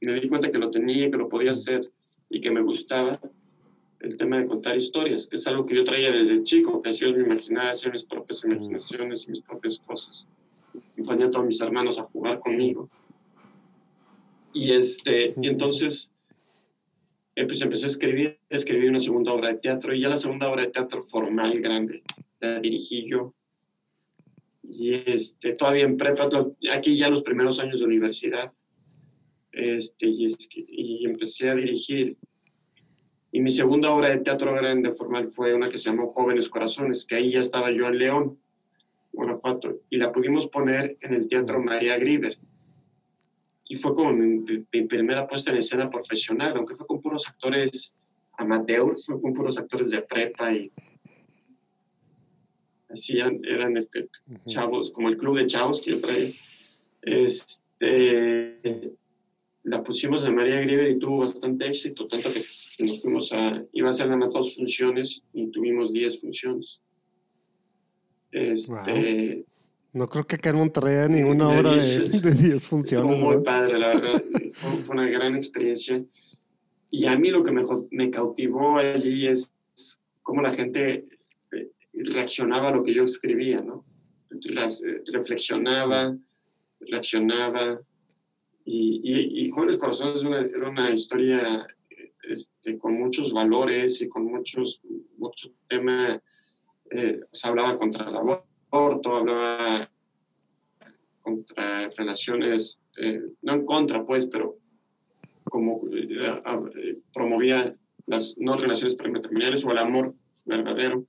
Me 0.00 0.20
di 0.20 0.28
cuenta 0.28 0.50
que 0.50 0.58
lo 0.58 0.70
tenía, 0.70 1.10
que 1.10 1.16
lo 1.16 1.28
podía 1.28 1.52
hacer 1.52 1.90
y 2.28 2.40
que 2.40 2.50
me 2.50 2.60
gustaba 2.60 3.20
el 4.00 4.16
tema 4.16 4.38
de 4.38 4.46
contar 4.46 4.76
historias, 4.76 5.26
que 5.28 5.36
es 5.36 5.46
algo 5.46 5.64
que 5.64 5.76
yo 5.76 5.84
traía 5.84 6.10
desde 6.10 6.42
chico, 6.42 6.82
que 6.82 6.92
yo 6.92 7.12
me 7.12 7.22
imaginaba 7.22 7.70
hacer 7.70 7.92
mis 7.92 8.02
propias 8.02 8.42
imaginaciones 8.44 9.24
y 9.26 9.30
mis 9.30 9.40
propias 9.40 9.78
cosas. 9.78 10.26
Me 10.96 11.04
ponía 11.04 11.26
a 11.26 11.30
todos 11.30 11.46
mis 11.46 11.60
hermanos 11.60 11.98
a 11.98 12.02
jugar 12.04 12.40
conmigo. 12.40 12.90
Y, 14.52 14.72
este, 14.72 15.34
y 15.40 15.48
entonces 15.48 16.12
pues 17.34 17.62
empecé 17.62 17.86
a 17.86 17.88
escribir, 17.88 18.38
escribí 18.50 18.88
una 18.88 18.98
segunda 18.98 19.32
obra 19.32 19.48
de 19.48 19.54
teatro 19.54 19.94
y 19.94 20.00
ya 20.02 20.08
la 20.08 20.16
segunda 20.16 20.50
obra 20.50 20.62
de 20.62 20.70
teatro 20.70 21.00
formal, 21.00 21.58
grande, 21.60 22.02
la 22.40 22.60
dirigí 22.60 23.08
yo. 23.08 23.34
Y 24.72 24.94
este, 24.94 25.52
todavía 25.52 25.84
en 25.84 25.96
prepa, 25.96 26.28
aquí 26.72 26.96
ya 26.96 27.10
los 27.10 27.22
primeros 27.22 27.60
años 27.60 27.80
de 27.80 27.86
universidad, 27.86 28.52
este, 29.52 30.06
y, 30.06 30.26
y 30.50 31.06
empecé 31.06 31.50
a 31.50 31.54
dirigir. 31.54 32.16
Y 33.30 33.40
mi 33.40 33.50
segunda 33.50 33.92
obra 33.94 34.10
de 34.10 34.18
teatro 34.18 34.54
grande 34.54 34.92
formal 34.92 35.30
fue 35.32 35.54
una 35.54 35.68
que 35.68 35.78
se 35.78 35.90
llamó 35.90 36.08
Jóvenes 36.08 36.48
Corazones, 36.48 37.04
que 37.04 37.16
ahí 37.16 37.32
ya 37.32 37.40
estaba 37.40 37.70
yo 37.70 37.86
en 37.86 37.98
León, 37.98 38.38
Guanajuato, 39.12 39.80
y 39.90 39.98
la 39.98 40.12
pudimos 40.12 40.46
poner 40.46 40.96
en 41.00 41.14
el 41.14 41.28
Teatro 41.28 41.62
María 41.62 41.98
Griver 41.98 42.38
y 43.72 43.76
fue 43.76 43.94
como 43.94 44.12
mi, 44.12 44.60
primera 44.84 45.26
puesta 45.26 45.50
en 45.50 45.56
escena 45.56 45.88
profesional, 45.88 46.52
aunque 46.54 46.74
fue 46.74 46.86
con 46.86 47.00
puros 47.00 47.26
actores 47.26 47.94
amateur, 48.36 48.94
fue 48.98 49.18
con 49.18 49.32
puros 49.32 49.56
actores 49.56 49.88
de 49.88 50.02
prepa 50.02 50.52
y 50.52 50.70
así 52.92 53.18
eran, 53.18 53.76
este, 53.76 54.08
chavos, 54.46 54.90
como 54.90 55.08
el 55.08 55.16
club 55.16 55.36
de 55.36 55.46
chavos 55.46 55.80
que 55.80 55.92
yo 55.92 56.00
traía. 56.00 56.30
Este, 57.02 58.92
la 59.64 59.82
pusimos 59.82 60.24
en 60.24 60.34
María 60.34 60.60
Griver 60.60 60.90
y 60.90 60.98
tuvo 60.98 61.18
bastante 61.18 61.66
éxito, 61.66 62.06
tanto 62.06 62.30
que 62.32 62.84
nos 62.84 63.00
fuimos 63.00 63.32
a, 63.32 63.64
iba 63.72 63.90
a 63.90 63.92
ser 63.92 64.06
nada 64.06 64.18
más 64.18 64.32
dos 64.32 64.54
funciones 64.54 65.22
y 65.32 65.46
tuvimos 65.48 65.92
diez 65.92 66.20
funciones. 66.20 66.80
Este, 68.30 69.44
no 69.92 70.08
creo 70.08 70.26
que 70.26 70.36
acá 70.36 70.50
en 70.50 70.56
Monterrey 70.56 70.96
haya 70.96 71.08
ninguna 71.08 71.48
obra 71.48 71.74
de 71.74 72.32
10 72.32 72.64
funciones. 72.64 73.20
Fue 73.20 73.34
muy 73.34 73.44
padre, 73.44 73.78
la 73.78 73.88
verdad. 73.88 74.22
fue 74.54 74.94
una 74.94 75.06
gran 75.06 75.36
experiencia. 75.36 76.02
Y 76.88 77.04
a 77.06 77.18
mí 77.18 77.30
lo 77.30 77.42
que 77.42 77.52
me, 77.52 77.62
me 77.90 78.10
cautivó 78.10 78.78
allí 78.78 79.26
es 79.26 79.52
cómo 80.22 80.40
la 80.40 80.54
gente 80.54 81.06
reaccionaba 82.04 82.68
a 82.68 82.76
lo 82.76 82.82
que 82.82 82.94
yo 82.94 83.04
escribía, 83.04 83.60
¿no? 83.60 83.84
Las, 84.44 84.82
eh, 84.82 85.02
reflexionaba, 85.12 86.16
reaccionaba. 86.80 87.80
Y, 88.64 89.44
y, 89.44 89.50
Jóvenes 89.50 89.76
Corazones 89.76 90.24
era 90.24 90.68
una 90.68 90.90
historia 90.90 91.66
este, 92.22 92.78
con 92.78 92.94
muchos 92.94 93.32
valores 93.32 94.00
y 94.00 94.08
con 94.08 94.24
muchos, 94.24 94.80
mucho 95.18 95.52
tema. 95.68 96.22
Eh, 96.90 97.20
se 97.32 97.48
hablaba 97.48 97.78
contra 97.78 98.10
la 98.10 98.22
voz 98.22 98.42
corto, 98.68 99.16
hablaba 99.16 99.90
contra 101.20 101.90
relaciones, 101.90 102.78
eh, 102.96 103.22
no 103.42 103.54
en 103.54 103.66
contra, 103.66 104.04
pues, 104.04 104.26
pero 104.26 104.56
como 105.44 105.82
promovía 107.12 107.76
las 108.06 108.36
no 108.38 108.56
relaciones 108.56 108.94
prematrimoniales 108.94 109.64
o 109.64 109.70
el 109.70 109.78
amor 109.78 110.14
verdadero 110.44 111.06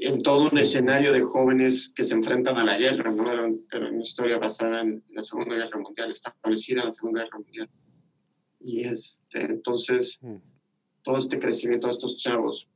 en 0.00 0.22
todo 0.22 0.50
un 0.50 0.58
escenario 0.58 1.12
de 1.12 1.22
jóvenes 1.22 1.92
que 1.94 2.04
se 2.04 2.14
enfrentan 2.14 2.56
a 2.58 2.64
la 2.64 2.76
guerra, 2.76 3.10
¿no? 3.10 3.24
Era, 3.30 3.46
una 3.46 4.02
historia 4.02 4.38
basada 4.38 4.80
en 4.80 5.02
la 5.10 5.22
Segunda 5.22 5.54
Guerra 5.54 5.78
Mundial, 5.78 6.10
establecida 6.10 6.80
en 6.80 6.86
la 6.86 6.92
Segunda 6.92 7.24
Guerra 7.24 7.38
Mundial. 7.38 7.70
Y 8.60 8.84
este, 8.84 9.44
entonces, 9.44 10.20
todo 11.02 11.18
este 11.18 11.38
crecimiento 11.38 11.86
de 11.86 11.92
estos 11.92 12.16
chavos 12.16 12.68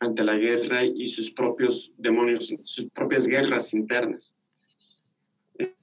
ante 0.00 0.24
la 0.24 0.34
guerra 0.34 0.84
y 0.84 1.08
sus 1.08 1.30
propios 1.30 1.92
demonios, 1.96 2.54
sus 2.64 2.86
propias 2.86 3.26
guerras 3.26 3.74
internas. 3.74 4.36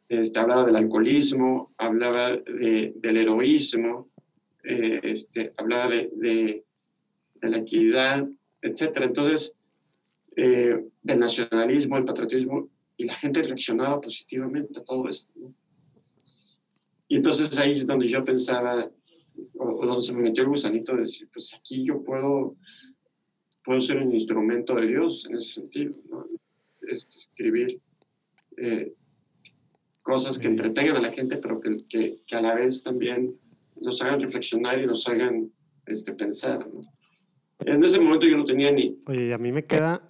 Este, 0.07 0.39
hablaba 0.39 0.63
del 0.63 0.75
alcoholismo, 0.75 1.73
hablaba 1.77 2.31
de, 2.31 2.93
del 2.95 3.17
heroísmo, 3.17 4.09
eh, 4.63 4.99
este, 5.03 5.51
hablaba 5.57 5.89
de, 5.89 6.11
de, 6.15 6.63
la 7.41 7.57
equidad, 7.57 8.27
etc. 8.61 9.01
Entonces, 9.01 9.54
eh, 10.35 10.85
del 11.01 11.19
nacionalismo, 11.19 11.97
el 11.97 12.05
patriotismo, 12.05 12.69
y 12.97 13.05
la 13.05 13.15
gente 13.15 13.41
reaccionaba 13.41 13.99
positivamente 13.99 14.79
a 14.79 14.83
todo 14.83 15.07
esto. 15.09 15.31
Y 17.07 17.17
entonces 17.17 17.57
ahí 17.57 17.79
es 17.79 17.87
donde 17.87 18.07
yo 18.07 18.23
pensaba, 18.23 18.89
o, 19.57 19.85
donde 19.85 20.01
se 20.01 20.13
me 20.13 20.21
metió 20.21 20.43
el 20.43 20.49
gusanito 20.49 20.93
de 20.93 21.01
decir, 21.01 21.29
pues 21.31 21.53
aquí 21.53 21.83
yo 21.83 22.01
puedo 22.03 22.55
puedo 23.63 23.81
ser 23.81 23.97
un 23.97 24.13
instrumento 24.13 24.75
de 24.75 24.87
Dios 24.87 25.25
en 25.27 25.35
ese 25.35 25.61
sentido, 25.61 25.95
¿no? 26.07 26.27
Este, 26.87 27.17
escribir 27.17 27.81
eh, 28.57 28.93
cosas 30.03 30.37
que 30.37 30.47
entretengan 30.47 30.97
a 30.97 31.01
la 31.01 31.11
gente, 31.11 31.37
pero 31.37 31.59
que, 31.59 31.71
que, 31.89 32.21
que, 32.27 32.35
a 32.35 32.41
la 32.41 32.53
vez 32.53 32.83
también 32.83 33.35
nos 33.81 34.01
hagan 34.03 34.21
reflexionar 34.21 34.79
y 34.79 34.85
nos 34.85 35.07
hagan 35.07 35.51
este, 35.87 36.13
pensar. 36.13 36.67
¿no? 36.71 36.85
En 37.59 37.83
ese 37.83 37.99
momento 37.99 38.27
yo 38.27 38.37
no 38.37 38.45
tenía 38.45 38.71
ni... 38.71 38.99
Oye, 39.07 39.33
a 39.33 39.37
mí 39.39 39.51
me 39.51 39.65
queda... 39.65 40.04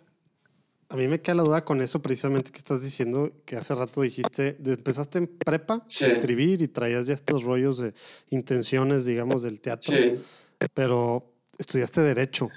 A 0.88 0.96
mí 0.96 1.08
me 1.08 1.20
queda 1.20 1.36
la 1.36 1.44
duda 1.44 1.66
con 1.66 1.82
eso 1.82 2.02
precisamente 2.02 2.52
que 2.52 2.58
estás 2.58 2.84
diciendo, 2.84 3.32
que 3.46 3.56
hace 3.56 3.74
rato 3.74 4.02
dijiste, 4.02 4.58
empezaste 4.64 5.18
en 5.18 5.28
prepa 5.28 5.84
a 6.02 6.06
escribir 6.06 6.62
y 6.62 6.68
traías 6.68 7.08
ya 7.08 7.16
estos 7.16 7.44
rollos 7.44 7.80
de 7.80 7.94
intenciones, 8.30 9.06
digamos, 9.06 9.42
del 9.42 9.60
teatro, 9.62 9.96
sí. 9.96 10.22
pero 10.74 11.34
estudiaste 11.58 12.02
derecho. 12.02 12.50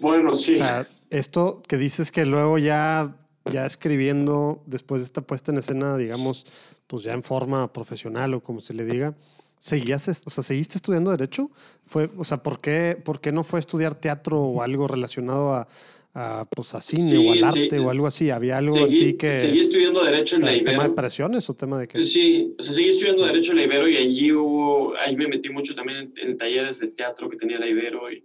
Bueno, 0.00 0.34
sí. 0.34 0.52
O 0.52 0.56
sea, 0.56 0.86
esto 1.08 1.62
que 1.66 1.78
dices 1.78 2.12
que 2.12 2.26
luego 2.26 2.58
ya, 2.58 3.16
ya 3.50 3.64
escribiendo, 3.64 4.62
después 4.66 5.00
de 5.00 5.06
esta 5.06 5.22
puesta 5.22 5.50
en 5.50 5.58
escena, 5.58 5.96
digamos, 5.96 6.44
pues 6.86 7.02
ya 7.02 7.14
en 7.14 7.22
forma 7.22 7.72
profesional 7.72 8.34
o 8.34 8.42
como 8.42 8.60
se 8.60 8.74
le 8.74 8.84
diga, 8.84 9.14
¿seguías, 9.58 10.06
o 10.24 10.30
sea, 10.30 10.44
seguiste 10.44 10.76
estudiando 10.76 11.10
Derecho? 11.10 11.50
Fue, 11.84 12.10
o 12.16 12.24
sea, 12.24 12.42
¿por 12.42 12.60
qué, 12.60 13.00
¿por 13.02 13.20
qué 13.20 13.32
no 13.32 13.42
fue 13.42 13.58
estudiar 13.58 13.94
teatro 13.94 14.40
o 14.40 14.62
algo 14.62 14.86
relacionado 14.86 15.54
a, 15.54 15.68
a, 16.14 16.48
pues, 16.50 16.74
a 16.74 16.80
cine 16.80 17.16
o 17.18 17.32
al 17.32 17.44
arte 17.44 17.78
o 17.78 17.90
algo 17.90 18.06
así? 18.06 18.30
¿Había 18.30 18.58
algo 18.58 18.74
seguí, 18.76 18.98
en 18.98 19.04
ti 19.04 19.16
que... 19.16 19.32
Seguí 19.32 19.60
estudiando 19.60 20.02
Derecho 20.02 20.36
en 20.36 20.44
la 20.44 20.52
Ibero. 20.56 20.72
¿Tema 20.72 20.88
de 20.88 20.94
presiones 20.94 21.48
o 21.50 21.54
tema 21.54 21.78
de 21.78 21.88
qué? 21.88 22.02
Sí, 22.04 22.54
o 22.58 22.62
sea, 22.62 22.72
seguí 22.72 22.88
estudiando 22.88 23.24
Derecho 23.26 23.52
en 23.52 23.58
la 23.58 23.64
Ibero 23.64 23.88
y 23.88 23.96
allí 23.96 24.32
hubo, 24.32 24.96
ahí 24.96 25.16
me 25.16 25.28
metí 25.28 25.50
mucho 25.50 25.74
también 25.74 26.12
en, 26.16 26.30
en 26.30 26.38
talleres 26.38 26.80
de 26.80 26.88
teatro 26.88 27.28
que 27.28 27.36
tenía 27.36 27.58
la 27.58 27.68
Ibero 27.68 28.10
y, 28.10 28.24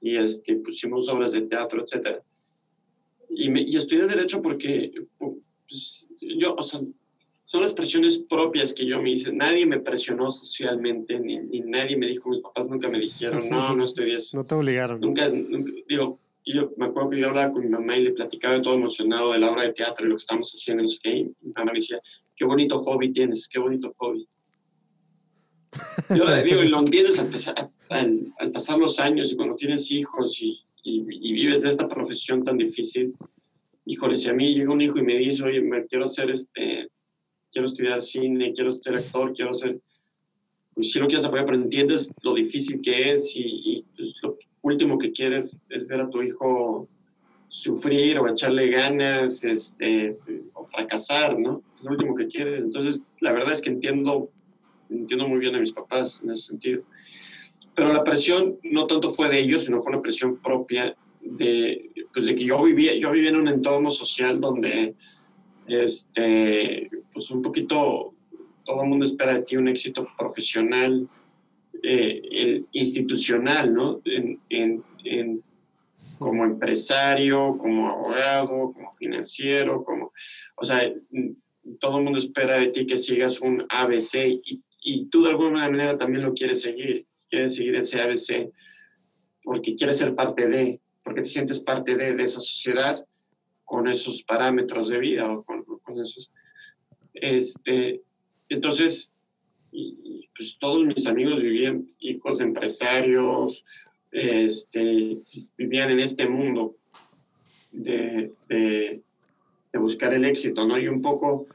y 0.00 0.16
este, 0.16 0.56
pusimos 0.56 1.08
obras 1.08 1.32
de 1.32 1.42
teatro, 1.42 1.82
etcétera. 1.82 2.22
Y, 3.28 3.48
me, 3.50 3.62
y 3.62 3.76
estudié 3.76 4.06
Derecho 4.06 4.42
porque 4.42 4.92
pues, 5.16 6.08
yo, 6.20 6.54
o 6.54 6.62
sea, 6.62 6.80
son 7.44 7.62
las 7.62 7.72
presiones 7.72 8.18
propias 8.18 8.72
que 8.72 8.86
yo 8.86 9.02
me 9.02 9.10
hice. 9.10 9.32
Nadie 9.32 9.66
me 9.66 9.80
presionó 9.80 10.30
socialmente, 10.30 11.18
ni, 11.18 11.38
ni 11.38 11.60
nadie 11.60 11.96
me 11.96 12.06
dijo, 12.06 12.28
mis 12.28 12.40
papás 12.40 12.68
nunca 12.68 12.88
me 12.88 13.00
dijeron, 13.00 13.48
no, 13.48 13.74
no 13.74 13.84
estudies. 13.84 14.32
No 14.34 14.44
te 14.44 14.54
obligaron. 14.54 15.00
Nunca, 15.00 15.28
nunca, 15.28 15.72
digo, 15.88 16.20
yo 16.44 16.72
me 16.76 16.86
acuerdo 16.86 17.10
que 17.10 17.20
yo 17.20 17.28
hablaba 17.28 17.52
con 17.52 17.62
mi 17.62 17.68
mamá 17.68 17.96
y 17.96 18.04
le 18.04 18.12
platicaba 18.12 18.60
todo 18.62 18.74
emocionado 18.74 19.32
de 19.32 19.38
la 19.38 19.50
obra 19.50 19.64
de 19.64 19.72
teatro 19.72 20.04
y 20.04 20.08
lo 20.08 20.16
que 20.16 20.20
estamos 20.20 20.50
haciendo. 20.52 20.84
Y 20.84 21.24
mi 21.40 21.52
mamá 21.54 21.72
me 21.72 21.78
decía, 21.78 22.00
qué 22.34 22.44
bonito 22.44 22.82
hobby 22.82 23.12
tienes, 23.12 23.48
qué 23.48 23.58
bonito 23.58 23.92
hobby. 23.98 24.28
Yo 26.16 26.24
le 26.24 26.42
digo, 26.42 26.62
y 26.62 26.68
lo 26.68 26.80
entiendes 26.80 27.18
al, 27.18 27.28
pasar, 27.28 27.70
al, 27.88 28.32
al, 28.38 28.50
pasar 28.50 28.78
los 28.78 28.98
años 28.98 29.30
y 29.30 29.36
cuando 29.36 29.54
tienes 29.54 29.90
hijos 29.92 30.40
y, 30.42 30.58
y, 30.82 31.04
y, 31.08 31.32
vives 31.32 31.62
de 31.62 31.68
esta 31.68 31.88
profesión 31.88 32.42
tan 32.42 32.58
difícil. 32.58 33.14
Híjole, 33.84 34.16
si 34.16 34.28
a 34.28 34.32
mí 34.32 34.54
llega 34.54 34.72
un 34.72 34.80
hijo 34.80 34.98
y 34.98 35.02
me 35.02 35.16
dice, 35.16 35.44
oye, 35.44 35.60
me 35.60 35.86
quiero 35.86 36.04
hacer 36.04 36.30
este, 36.30 36.88
quiero 37.52 37.66
estudiar 37.66 38.02
cine, 38.02 38.52
quiero 38.52 38.72
ser 38.72 38.96
actor, 38.96 39.32
quiero 39.34 39.54
ser, 39.54 39.80
pues 40.74 40.92
si 40.92 40.98
lo 40.98 41.06
quieres 41.06 41.24
apoyar, 41.24 41.46
pero 41.46 41.58
entiendes 41.58 42.12
lo 42.22 42.34
difícil 42.34 42.80
que 42.80 43.12
es 43.12 43.36
y, 43.36 43.42
y 43.44 43.82
pues, 43.96 44.14
lo 44.22 44.36
último 44.62 44.98
que 44.98 45.12
quieres 45.12 45.56
es 45.68 45.86
ver 45.86 46.00
a 46.00 46.10
tu 46.10 46.22
hijo 46.22 46.88
sufrir 47.48 48.18
o 48.18 48.28
echarle 48.28 48.68
ganas, 48.68 49.42
este, 49.42 50.16
o 50.54 50.66
fracasar, 50.66 51.38
¿no? 51.38 51.62
Es 51.76 51.82
lo 51.82 51.90
último 51.90 52.14
que 52.14 52.28
quieres. 52.28 52.60
Entonces, 52.60 53.02
la 53.20 53.32
verdad 53.32 53.52
es 53.52 53.60
que 53.60 53.70
entiendo, 53.70 54.30
entiendo 54.88 55.28
muy 55.28 55.40
bien 55.40 55.56
a 55.56 55.60
mis 55.60 55.72
papás 55.72 56.20
en 56.22 56.30
ese 56.30 56.42
sentido. 56.42 56.82
Pero 57.74 57.92
la 57.92 58.04
presión 58.04 58.58
no 58.62 58.86
tanto 58.86 59.14
fue 59.14 59.28
de 59.28 59.40
ellos, 59.40 59.64
sino 59.64 59.82
fue 59.82 59.92
una 59.92 60.02
presión 60.02 60.36
propia 60.36 60.96
de, 61.22 61.90
pues 62.12 62.26
de 62.26 62.34
que 62.34 62.44
yo 62.44 62.62
vivía, 62.62 62.96
yo 62.96 63.10
vivía 63.10 63.30
en 63.30 63.36
un 63.36 63.48
entorno 63.48 63.90
social 63.90 64.40
donde, 64.40 64.94
este, 65.66 66.88
pues 67.12 67.30
un 67.30 67.42
poquito, 67.42 68.14
todo 68.64 68.82
el 68.82 68.88
mundo 68.88 69.04
espera 69.04 69.34
de 69.34 69.42
ti 69.42 69.56
un 69.56 69.68
éxito 69.68 70.06
profesional, 70.16 71.08
eh, 71.82 72.20
el, 72.30 72.66
institucional, 72.72 73.72
¿no? 73.72 74.00
En, 74.04 74.40
en, 74.48 74.82
en, 75.04 75.42
como 76.18 76.44
empresario, 76.44 77.56
como 77.56 77.88
abogado, 77.88 78.72
como 78.72 78.94
financiero, 78.96 79.82
como, 79.82 80.12
o 80.56 80.64
sea, 80.64 80.92
todo 81.78 81.98
el 81.98 82.04
mundo 82.04 82.18
espera 82.18 82.58
de 82.58 82.68
ti 82.68 82.86
que 82.86 82.98
sigas 82.98 83.40
un 83.40 83.64
ABC 83.68 84.40
y, 84.44 84.62
y 84.82 85.06
tú 85.06 85.22
de 85.22 85.30
alguna 85.30 85.68
manera 85.68 85.96
también 85.96 86.24
lo 86.24 86.34
quieres 86.34 86.60
seguir, 86.60 87.06
quieres 87.30 87.54
seguir 87.54 87.74
ese 87.76 88.00
ABC 88.00 88.52
porque 89.42 89.74
quieres 89.74 89.98
ser 89.98 90.14
parte 90.14 90.46
de, 90.46 90.80
porque 91.02 91.22
te 91.22 91.28
sientes 91.28 91.60
parte 91.60 91.96
de, 91.96 92.14
de 92.14 92.22
esa 92.22 92.40
sociedad 92.40 93.04
con 93.64 93.88
esos 93.88 94.22
parámetros 94.22 94.88
de 94.88 94.98
vida 94.98 95.30
o 95.30 95.42
con, 95.44 95.64
con 95.64 95.98
esos. 95.98 96.30
Este, 97.14 98.02
entonces, 98.48 99.12
y, 99.72 100.28
pues 100.36 100.56
todos 100.58 100.84
mis 100.84 101.06
amigos 101.06 101.42
vivían, 101.42 101.86
hijos 102.00 102.38
de 102.38 102.44
empresarios, 102.44 103.64
este, 104.10 105.18
vivían 105.56 105.90
en 105.90 106.00
este 106.00 106.28
mundo 106.28 106.76
de, 107.70 108.32
de, 108.48 109.02
buscar 109.74 110.12
el 110.12 110.24
éxito, 110.24 110.66
¿no? 110.66 110.78
Y 110.78 110.88
un 110.88 111.00
poco 111.00 111.46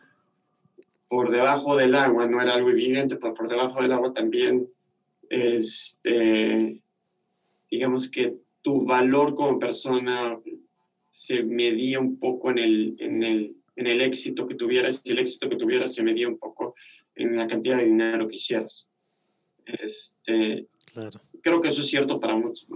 por 1.07 1.29
debajo 1.29 1.75
del 1.75 1.95
agua, 1.95 2.27
no 2.27 2.41
era 2.41 2.53
algo 2.53 2.69
evidente, 2.69 3.17
pero 3.17 3.33
por 3.33 3.47
debajo 3.47 3.81
del 3.81 3.91
agua 3.91 4.13
también, 4.13 4.67
este, 5.29 6.81
digamos 7.69 8.09
que 8.09 8.35
tu 8.61 8.85
valor 8.85 9.35
como 9.35 9.59
persona 9.59 10.39
se 11.09 11.43
medía 11.43 11.99
un 11.99 12.17
poco 12.17 12.49
en 12.51 12.57
el, 12.57 12.95
en 12.99 13.23
el, 13.23 13.55
en 13.75 13.87
el 13.87 14.01
éxito 14.01 14.47
que 14.47 14.55
tuvieras, 14.55 15.01
y 15.03 15.11
el 15.11 15.19
éxito 15.19 15.47
que 15.47 15.55
tuvieras 15.55 15.93
se 15.93 16.03
medía 16.03 16.27
un 16.27 16.37
poco 16.37 16.75
en 17.15 17.35
la 17.35 17.47
cantidad 17.47 17.77
de 17.77 17.85
dinero 17.85 18.27
que 18.27 18.35
hicieras. 18.35 18.89
Este, 19.65 20.67
claro. 20.93 21.21
Creo 21.41 21.61
que 21.61 21.69
eso 21.69 21.81
es 21.81 21.87
cierto 21.87 22.19
para 22.19 22.35
muchos. 22.35 22.67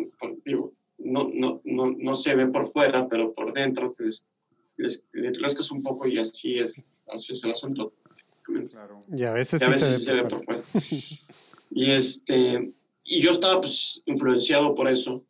Digo, 0.46 0.74
no, 0.98 1.30
no, 1.34 1.62
no, 1.64 1.92
no 1.98 2.16
se 2.16 2.36
ve 2.36 2.48
por 2.48 2.66
fuera, 2.66 3.08
pero 3.08 3.34
por 3.34 3.54
dentro 3.54 3.94
te 3.94 4.06
les, 4.06 4.24
les, 4.78 5.04
les 5.14 5.42
rascas 5.42 5.72
un 5.72 5.84
poco 5.84 6.08
y 6.08 6.18
así 6.18 6.56
es, 6.56 6.74
así 7.08 7.34
es 7.34 7.44
el 7.44 7.52
asunto. 7.52 7.94
Claro. 8.70 9.04
Y 9.16 9.24
a 9.24 9.34
veces, 9.34 9.62
y 9.62 9.66
a 9.66 9.68
sí 9.68 9.74
veces 9.74 10.04
se 10.04 10.14
ve, 10.14 10.18
se 10.18 10.24
ve 10.24 10.30
por 10.30 10.44
fuera. 10.44 10.64
y, 11.72 11.92
este, 11.92 12.74
y 13.04 13.22
yo 13.22 13.32
estaba 13.32 13.62
pues, 13.62 14.02
influenciado 14.06 14.74
por 14.74 14.88
eso. 14.88 15.26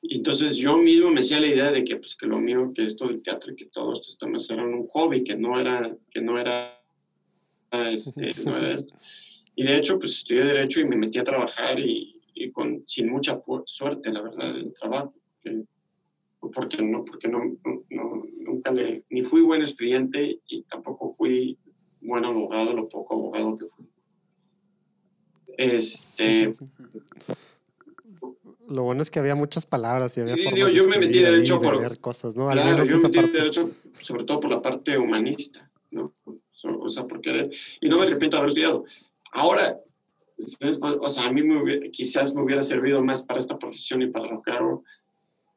Y 0.00 0.18
entonces 0.18 0.56
yo 0.56 0.76
mismo 0.76 1.10
me 1.10 1.20
hacía 1.20 1.40
la 1.40 1.48
idea 1.48 1.70
de 1.72 1.84
que, 1.84 1.96
pues, 1.96 2.14
que 2.14 2.26
lo 2.26 2.38
mío, 2.38 2.72
que 2.74 2.84
esto 2.84 3.08
del 3.08 3.22
teatro 3.22 3.52
y 3.52 3.56
que 3.56 3.66
todo 3.66 3.92
esto 3.92 4.16
temas 4.18 4.48
eran 4.50 4.72
un 4.72 4.86
hobby, 4.86 5.24
que 5.24 5.36
no 5.36 5.60
era, 5.60 5.94
que 6.10 6.22
no 6.22 6.38
era, 6.38 6.77
este, 7.70 8.34
no 8.44 8.56
era 8.56 8.74
esto. 8.74 8.94
Y 9.54 9.64
de 9.64 9.76
hecho, 9.76 9.98
pues 9.98 10.12
estudié 10.12 10.44
Derecho 10.44 10.80
y 10.80 10.84
me 10.84 10.96
metí 10.96 11.18
a 11.18 11.24
trabajar 11.24 11.78
y, 11.80 12.20
y 12.34 12.50
con, 12.52 12.86
sin 12.86 13.10
mucha 13.10 13.40
suerte, 13.64 14.12
la 14.12 14.22
verdad, 14.22 14.54
del 14.54 14.72
trabajo. 14.72 15.14
Porque, 16.40 16.80
no, 16.80 17.04
porque 17.04 17.26
no, 17.26 17.56
no, 17.90 18.24
nunca 18.38 18.70
le, 18.70 19.04
ni 19.10 19.22
fui 19.22 19.42
buen 19.42 19.62
estudiante 19.62 20.40
y 20.46 20.62
tampoco 20.62 21.12
fui 21.12 21.58
buen 22.00 22.24
abogado, 22.24 22.74
lo 22.74 22.88
poco 22.88 23.14
abogado 23.14 23.56
que 23.56 23.66
fui. 23.66 23.86
Este, 25.56 26.54
lo 28.68 28.84
bueno 28.84 29.02
es 29.02 29.10
que 29.10 29.18
había 29.18 29.34
muchas 29.34 29.66
palabras 29.66 30.16
y 30.16 30.20
había 30.20 30.34
y, 30.34 30.44
formas 30.44 30.54
digo, 30.54 30.68
yo 30.68 30.88
me 30.88 30.98
metí 30.98 31.18
derecho 31.18 31.58
de 31.58 31.64
por 31.66 31.76
leer 31.76 31.98
cosas, 31.98 32.36
¿no? 32.36 32.48
Claro, 32.48 32.60
Al 32.60 32.74
menos 32.74 32.88
yo 32.88 32.96
me 32.96 33.02
metí 33.02 33.16
parte. 33.16 33.32
derecho 33.32 33.70
sobre 34.02 34.24
todo 34.24 34.38
por 34.40 34.50
la 34.50 34.62
parte 34.62 34.96
humanista, 34.96 35.68
¿no? 35.90 36.14
O 36.64 36.90
sea, 36.90 37.04
porque 37.06 37.50
y 37.80 37.88
no 37.88 37.98
me 37.98 38.04
arrepiento 38.04 38.36
de 38.36 38.38
haber 38.38 38.48
estudiado. 38.48 38.84
Ahora, 39.32 39.78
o 41.00 41.10
sea, 41.10 41.26
a 41.26 41.32
mí 41.32 41.42
me 41.42 41.62
hubiera, 41.62 41.88
quizás 41.90 42.34
me 42.34 42.42
hubiera 42.42 42.62
servido 42.62 43.02
más 43.02 43.22
para 43.22 43.40
esta 43.40 43.58
profesión 43.58 44.02
y 44.02 44.08
para 44.08 44.30
lo 44.30 44.42
que 44.42 44.52
hago, 44.52 44.84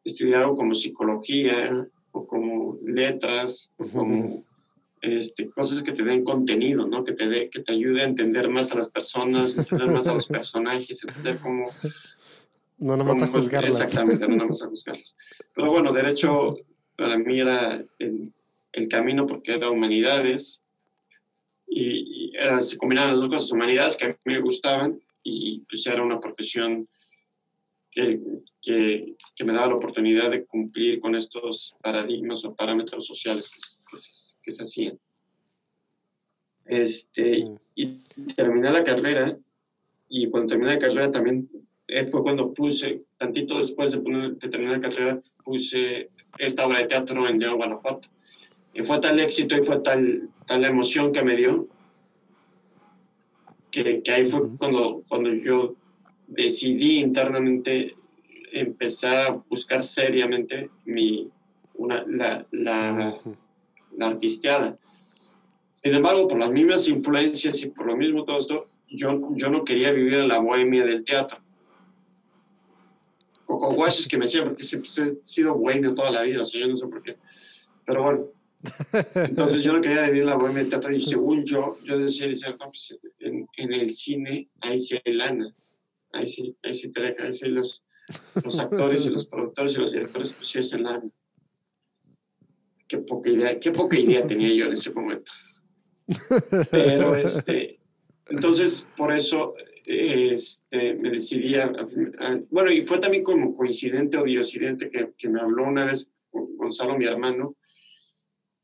estudiar 0.04 0.44
algo 0.44 0.56
como 0.56 0.74
psicología 0.74 1.88
o 2.12 2.26
como 2.26 2.78
letras 2.84 3.72
o 3.78 3.88
como 3.88 4.44
este, 5.02 5.50
cosas 5.50 5.84
que 5.84 5.92
te 5.92 6.04
den 6.04 6.24
contenido, 6.24 6.88
¿no? 6.88 7.04
Que 7.04 7.14
te, 7.14 7.28
de, 7.28 7.50
que 7.50 7.62
te 7.62 7.74
ayude 7.74 8.02
a 8.02 8.06
entender 8.06 8.50
más 8.50 8.72
a 8.72 8.78
las 8.78 8.90
personas, 8.90 9.58
entender 9.58 9.92
más 9.92 10.08
a 10.08 10.14
los 10.14 10.28
personajes, 10.28 11.04
entender 11.04 11.38
cómo... 11.40 11.70
No 12.78 12.98
nomás 12.98 13.20
cómo, 13.20 13.26
a 13.26 13.36
juzgarlas. 13.36 13.80
Exactamente, 13.80 14.28
no 14.28 14.36
nomás 14.36 14.64
a 14.64 14.68
juzgarlas. 14.68 15.16
Pero 15.54 15.72
bueno, 15.72 15.94
derecho 15.94 16.58
para 16.98 17.18
mí 17.18 17.40
era 17.40 17.84
el, 18.00 18.34
el 18.74 18.88
camino 18.88 19.28
porque 19.28 19.54
era 19.54 19.70
humanidades 19.70 20.61
y, 21.74 22.36
era, 22.36 22.62
se 22.62 22.78
combinaban 22.78 23.12
las 23.12 23.22
dos 23.22 23.30
cosas, 23.30 23.52
humanidades 23.52 23.96
que 23.96 24.06
a 24.06 24.10
mí 24.10 24.16
me 24.26 24.40
gustaban 24.40 25.02
y 25.24 25.60
pues 25.70 25.86
era 25.88 26.04
una 26.04 26.20
profesión 26.20 26.88
que, 27.90 28.20
que, 28.62 29.16
que, 29.36 29.44
me 29.44 29.54
daba 29.54 29.68
la 29.68 29.76
oportunidad 29.76 30.32
de 30.32 30.46
cumplir 30.46 31.00
con 31.00 31.16
estos 31.16 31.76
paradigmas 31.82 32.44
o 32.46 32.56
parámetros 32.56 33.06
sociales 33.06 33.50
que, 33.50 33.60
que, 33.90 33.98
se, 33.98 34.38
que 34.42 34.52
se 34.52 34.64
hacían. 34.64 35.00
Este, 36.66 37.48
y 37.76 37.86
terminé 38.36 38.72
la 38.72 38.84
carrera 38.84 39.38
y 40.08 40.30
cuando 40.30 40.50
terminé 40.50 40.74
la 40.74 40.80
carrera 40.80 41.12
también 41.12 41.50
eh, 41.88 42.08
fue 42.08 42.24
cuando 42.24 42.54
puse, 42.54 43.04
tantito 43.18 43.58
después 43.58 43.92
de, 43.92 44.00
poner, 44.00 44.36
de, 44.38 44.50
terminar 44.50 44.80
la 44.80 44.90
carrera, 44.90 45.22
puse 45.44 46.10
esta 46.38 46.66
obra 46.66 46.80
de 46.80 46.86
teatro 46.86 47.28
en 47.28 47.40
León, 47.40 47.58
Guanajuato. 47.58 48.08
Y 48.74 48.84
fue 48.84 49.00
tal 49.00 49.20
éxito 49.20 49.56
y 49.56 49.64
fue 49.64 49.80
tal, 49.80 50.30
tal 50.46 50.64
emoción 50.64 51.12
que 51.12 51.24
me 51.24 51.36
dio 51.36 51.68
que, 53.72 54.02
que 54.04 54.12
ahí 54.12 54.26
fue 54.26 54.42
cuando, 54.58 55.04
cuando 55.08 55.34
yo 55.34 55.76
decidí 56.28 57.00
internamente 57.00 57.96
empezar 58.52 59.32
a 59.32 59.44
buscar 59.50 59.82
seriamente 59.82 60.70
mi, 60.86 61.30
una, 61.76 62.04
la, 62.08 62.46
la, 62.52 63.16
la 63.96 64.06
artisteada. 64.06 64.78
Sin 65.74 65.96
embargo, 65.96 66.28
por 66.28 66.38
las 66.38 66.52
mismas 66.52 66.88
influencias 66.90 67.64
y 67.64 67.70
por 67.70 67.88
lo 67.88 67.96
mismo 67.96 68.24
todo 68.26 68.40
esto, 68.40 68.68
yo, 68.88 69.30
yo 69.36 69.50
no 69.50 69.64
quería 69.64 69.92
vivir 69.92 70.16
en 70.16 70.28
la 70.28 70.40
bohemia 70.40 70.86
del 70.86 71.04
teatro. 71.04 71.40
Coco 73.46 73.70
Wash 73.76 74.00
es 74.00 74.08
que 74.08 74.18
me 74.18 74.26
decía, 74.26 74.44
porque 74.44 74.64
siempre 74.64 74.90
he 74.90 75.26
sido 75.26 75.56
bohemio 75.56 75.96
toda 75.96 76.12
la 76.12 76.22
vida, 76.22 76.44
o 76.44 76.46
sea, 76.46 76.60
yo 76.60 76.68
no 76.68 76.76
sé 76.76 76.86
por 76.88 77.02
qué. 77.02 77.18
Pero 77.86 78.04
bueno, 78.04 78.26
entonces 79.16 79.64
yo 79.64 79.74
no 79.74 79.82
quería 79.82 80.08
vivir 80.08 80.26
la 80.26 80.36
bohemia 80.36 80.62
del 80.62 80.70
teatro 80.70 80.94
y 80.94 81.02
según 81.02 81.44
yo, 81.46 81.78
yo 81.84 81.98
decía, 81.98 82.28
decía 82.28 82.50
no, 82.52 82.58
pues 82.58 82.96
en, 83.20 83.48
en, 83.58 83.74
el 83.74 83.90
cine 83.90 84.50
ahí 84.62 84.80
sí 84.80 85.00
hay 85.04 85.14
lana, 85.14 85.54
ahí 86.14 86.28
sí, 86.28 86.56
ahí 86.64 86.74
sí 86.74 86.92
te 86.92 87.16
ahí 87.20 87.34
sí 87.34 87.48
los, 87.48 87.84
los 88.44 88.60
actores 88.60 89.06
y 89.06 89.10
los 89.10 89.26
productores 89.26 89.76
y 89.76 89.80
los 89.80 89.92
directores 89.92 90.34
pusiesen 90.34 90.84
la... 90.84 91.02
Qué 92.88 92.98
poca 93.00 93.30
idea, 93.30 93.60
qué 93.60 93.72
poca 93.72 93.98
idea 93.98 94.28
tenía 94.28 94.54
yo 94.54 94.66
en 94.66 94.74
ese 94.74 94.92
momento. 94.92 95.32
Pero 96.72 97.16
este, 97.16 97.80
entonces 98.30 98.86
por 98.98 99.14
eso 99.14 99.56
este, 99.86 100.94
me 100.96 101.10
decidí 101.10 101.56
a, 101.56 101.72
bueno, 102.50 102.70
y 102.70 102.82
fue 102.82 103.00
también 103.00 103.24
como 103.24 103.54
coincidente 103.54 104.18
o 104.18 104.24
diosidente 104.24 104.90
que, 104.90 105.14
que 105.18 105.30
me 105.30 105.40
habló 105.40 105.64
una 105.64 105.86
vez 105.86 106.08
Gonzalo, 106.32 106.98
mi 106.98 107.06
hermano, 107.06 107.56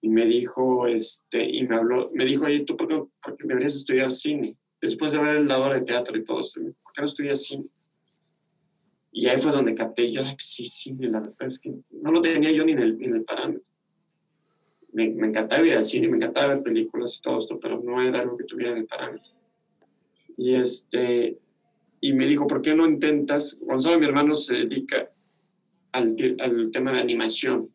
y 0.01 0.09
me 0.09 0.25
dijo, 0.25 0.87
este, 0.87 1.43
y 1.43 1.67
me 1.67 1.75
habló, 1.75 2.11
me 2.13 2.25
dijo, 2.25 2.45
oye, 2.45 2.61
¿tú 2.61 2.77
por 2.77 2.87
qué, 2.87 3.45
deberías 3.45 3.75
estudiar 3.75 4.11
cine? 4.11 4.55
Después 4.79 5.11
de 5.11 5.19
ver 5.19 5.41
la 5.45 5.59
obra 5.59 5.79
de 5.79 5.85
teatro 5.85 6.15
y 6.17 6.23
todo 6.23 6.41
esto, 6.41 6.61
¿por 6.61 6.93
qué 6.93 7.01
no 7.01 7.05
estudias 7.05 7.43
cine? 7.43 7.69
Y 9.11 9.25
ahí 9.27 9.41
fue 9.41 9.51
donde 9.51 9.73
capté, 9.73 10.11
yo, 10.11 10.21
sí, 10.37 10.65
cine, 10.65 11.09
la 11.09 11.21
verdad 11.21 11.47
es 11.47 11.59
que 11.59 11.73
no 11.89 12.11
lo 12.11 12.21
tenía 12.21 12.51
yo 12.51 12.63
ni 12.63 12.73
en 12.73 12.79
el, 12.79 13.03
en 13.03 13.15
el 13.15 13.23
parámetro. 13.23 13.63
Me, 14.93 15.09
me, 15.09 15.27
encantaba 15.27 15.65
ir 15.65 15.73
al 15.73 15.85
cine, 15.85 16.07
me 16.07 16.17
encantaba 16.17 16.53
ver 16.53 16.63
películas 16.63 17.17
y 17.17 17.21
todo 17.21 17.39
esto, 17.39 17.59
pero 17.59 17.81
no 17.81 18.01
era 18.01 18.19
algo 18.19 18.37
que 18.37 18.43
tuviera 18.43 18.71
en 18.71 18.77
el 18.79 18.85
parámetro. 18.85 19.31
Y, 20.37 20.53
este, 20.53 21.39
y 21.99 22.13
me 22.13 22.27
dijo, 22.27 22.45
¿por 22.45 22.61
qué 22.61 22.75
no 22.75 22.87
intentas? 22.87 23.57
Gonzalo, 23.59 23.99
mi 23.99 24.05
hermano, 24.05 24.35
se 24.35 24.53
dedica 24.53 25.09
al, 25.91 26.15
al 26.39 26.71
tema 26.71 26.93
de 26.93 26.99
animación. 26.99 27.71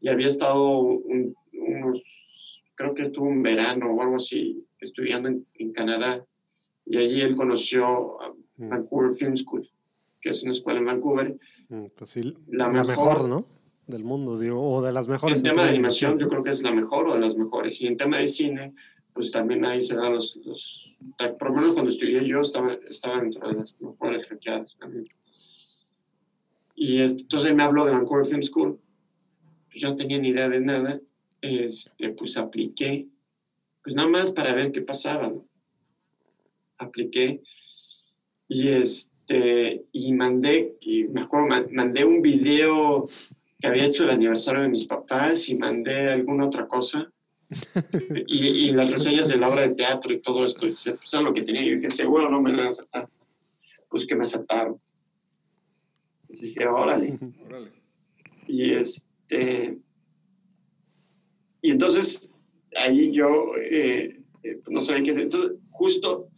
Y 0.00 0.08
había 0.08 0.26
estado 0.26 0.80
unos, 0.80 2.02
creo 2.74 2.94
que 2.94 3.02
estuvo 3.02 3.26
un 3.26 3.42
verano 3.42 3.92
o 3.92 4.02
algo 4.02 4.16
así, 4.16 4.64
estudiando 4.80 5.28
en, 5.28 5.46
en 5.54 5.72
Canadá. 5.72 6.24
Y 6.86 6.96
allí 6.96 7.20
él 7.20 7.36
conoció 7.36 8.20
a 8.22 8.32
mm. 8.56 8.68
Vancouver 8.68 9.14
Film 9.14 9.36
School 9.36 9.68
que 10.20 10.30
es 10.30 10.42
una 10.42 10.52
escuela 10.52 10.80
en 10.80 10.86
Vancouver. 10.86 11.38
Mm, 11.68 11.86
pues 11.96 12.10
sí, 12.10 12.34
la, 12.48 12.68
mejor, 12.68 13.28
¿no? 13.28 13.46
Del 13.86 14.04
mundo, 14.04 14.38
digo, 14.38 14.60
o 14.60 14.82
de 14.82 14.92
las 14.92 15.08
mejores. 15.08 15.38
En 15.38 15.42
tema 15.42 15.64
de 15.64 15.70
animación, 15.70 16.18
yo 16.18 16.28
creo 16.28 16.42
que 16.42 16.50
es 16.50 16.62
la 16.62 16.72
mejor 16.72 17.08
o 17.08 17.14
de 17.14 17.20
las 17.20 17.36
mejores. 17.36 17.80
Y 17.80 17.86
en 17.86 17.96
tema 17.96 18.18
de 18.18 18.28
cine, 18.28 18.74
pues 19.14 19.30
también 19.30 19.64
ahí 19.64 19.82
se 19.82 19.96
dan 19.96 20.14
los, 20.14 20.36
los 20.44 20.84
por 21.38 21.50
lo 21.50 21.54
menos 21.54 21.72
cuando 21.72 21.90
estudié 21.90 22.26
yo 22.26 22.40
estaba, 22.40 22.72
estaba 22.88 23.20
dentro 23.20 23.48
de 23.48 23.54
las 23.54 23.80
mejores 23.80 24.28
ranqueadas 24.28 24.78
también. 24.78 25.08
Y 26.74 27.00
entonces 27.00 27.54
me 27.54 27.62
habló 27.62 27.84
de 27.86 27.92
Vancouver 27.92 28.26
Film 28.26 28.42
School. 28.42 28.78
Yo 29.74 29.88
no 29.88 29.96
tenía 29.96 30.18
ni 30.18 30.28
idea 30.28 30.48
de 30.48 30.60
nada. 30.60 31.00
Este, 31.40 32.10
pues 32.10 32.36
apliqué, 32.36 33.06
pues 33.82 33.94
nada 33.94 34.08
más 34.08 34.32
para 34.32 34.54
ver 34.54 34.72
qué 34.72 34.82
pasaba. 34.82 35.28
¿no? 35.28 35.46
Apliqué 36.78 37.42
y 38.48 38.68
este 38.68 39.18
este, 39.28 39.84
y 39.92 40.14
mandé, 40.14 40.78
y 40.80 41.04
me 41.04 41.20
acuerdo, 41.20 41.48
mandé 41.70 42.02
un 42.02 42.22
video 42.22 43.06
que 43.60 43.66
había 43.66 43.84
hecho 43.84 44.04
el 44.04 44.10
aniversario 44.10 44.62
de 44.62 44.68
mis 44.68 44.86
papás 44.86 45.50
y 45.50 45.54
mandé 45.54 46.10
alguna 46.10 46.46
otra 46.46 46.66
cosa. 46.66 47.12
y, 48.26 48.70
las 48.72 48.90
reseñas 48.90 49.28
de 49.28 49.36
la 49.36 49.50
obra 49.50 49.62
de 49.62 49.74
teatro 49.74 50.12
y 50.12 50.20
todo 50.20 50.46
esto, 50.46 50.60
pues 50.60 51.12
era 51.12 51.22
lo 51.22 51.34
que 51.34 51.42
tenía. 51.42 51.62
Y 51.62 51.76
dije, 51.76 51.90
seguro 51.90 52.30
no 52.30 52.40
me 52.40 52.52
van 52.52 52.66
a 52.66 52.68
aceptar. 52.68 53.08
Pues 53.90 54.06
que 54.06 54.16
me 54.16 54.24
aceptaron. 54.24 54.80
Y 56.30 56.46
dije, 56.46 56.66
órale. 56.66 57.18
Y 58.46 58.72
este. 59.28 59.78
Y 61.60 61.72
entonces, 61.72 62.32
ahí 62.76 63.12
yo 63.12 63.56
eh, 63.56 64.22
eh, 64.42 64.60
no 64.68 64.80
sabía 64.80 65.02
qué 65.04 65.10
hacer. 65.10 65.22
Entonces, 65.24 65.58
justo 65.70 66.28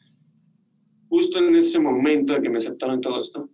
justo 1.11 1.41
en 1.41 1.57
ese 1.57 1.79
momento 1.81 2.33
de 2.33 2.41
que 2.41 2.49
me 2.49 2.59
aceptaron 2.59 3.01
todo 3.01 3.21
esto, 3.21 3.51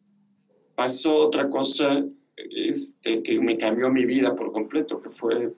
pasó 0.76 1.16
otra 1.16 1.49
cosa 1.49 2.05
este, 2.37 3.22
que 3.22 3.41
me 3.41 3.57
cambió 3.57 3.91
mi 3.91 4.05
vida 4.05 4.37
por 4.37 4.53
completo, 4.53 5.01
que 5.01 5.09
fue, 5.09 5.55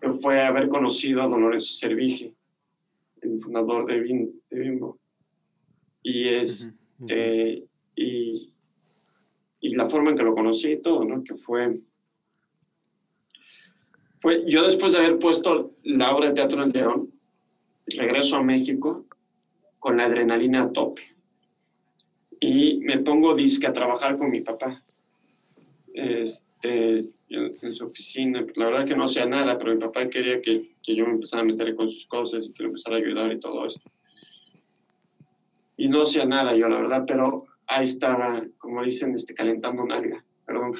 que 0.00 0.12
fue 0.12 0.40
haber 0.40 0.68
conocido 0.68 1.20
a 1.20 1.26
Don 1.26 1.42
Lorenzo 1.42 1.74
Servige, 1.74 2.32
el 3.20 3.40
fundador 3.42 3.86
de, 3.86 4.00
Bimbo. 4.50 5.00
Y, 6.00 6.28
este, 6.28 7.66
y, 7.96 8.52
y, 9.60 9.74
la 9.74 9.90
forma 9.90 10.10
en 10.10 10.16
que 10.16 10.22
lo 10.22 10.34
conocí 10.34 10.70
y 10.70 10.80
todo, 10.80 11.04
¿no? 11.04 11.24
Que 11.24 11.34
fue, 11.34 11.80
fue... 14.20 14.44
Yo 14.46 14.64
después 14.64 14.92
de 14.92 14.98
haber 14.98 15.18
puesto 15.18 15.72
la 15.82 16.14
obra 16.14 16.28
de 16.28 16.34
teatro 16.34 16.62
en 16.62 16.72
León, 16.72 17.10
regreso 17.86 18.36
a 18.36 18.42
México 18.42 19.06
con 19.78 19.96
la 19.96 20.04
adrenalina 20.04 20.64
a 20.64 20.72
tope. 20.72 21.02
Y 22.40 22.78
me 22.80 22.98
pongo 22.98 23.34
disque 23.34 23.66
a 23.66 23.72
trabajar 23.72 24.16
con 24.18 24.30
mi 24.30 24.40
papá. 24.40 24.82
Este, 25.92 27.06
en, 27.28 27.74
su 27.74 27.84
oficina. 27.84 28.44
La 28.56 28.66
verdad 28.66 28.86
que 28.86 28.96
no 28.96 29.04
hacía 29.04 29.26
nada, 29.26 29.58
pero 29.58 29.74
mi 29.74 29.80
papá 29.80 30.08
quería 30.08 30.40
que, 30.40 30.76
que 30.82 30.94
yo 30.94 31.06
me 31.06 31.12
empezara 31.12 31.42
a 31.42 31.46
meter 31.46 31.74
con 31.74 31.90
sus 31.90 32.06
cosas 32.06 32.46
y 32.46 32.52
que 32.52 32.62
le 32.62 32.68
empezara 32.68 32.96
a 32.96 32.98
ayudar 33.00 33.32
y 33.32 33.40
todo 33.40 33.66
esto. 33.66 33.90
Y 35.76 35.88
no 35.88 36.02
hacía 36.02 36.24
nada 36.24 36.54
yo, 36.56 36.68
la 36.68 36.80
verdad, 36.80 37.04
pero 37.06 37.46
ahí 37.66 37.84
estaba, 37.84 38.44
como 38.58 38.82
dicen, 38.82 39.14
este, 39.14 39.34
calentando 39.34 39.84
nalga. 39.84 40.24
Perdón. 40.44 40.74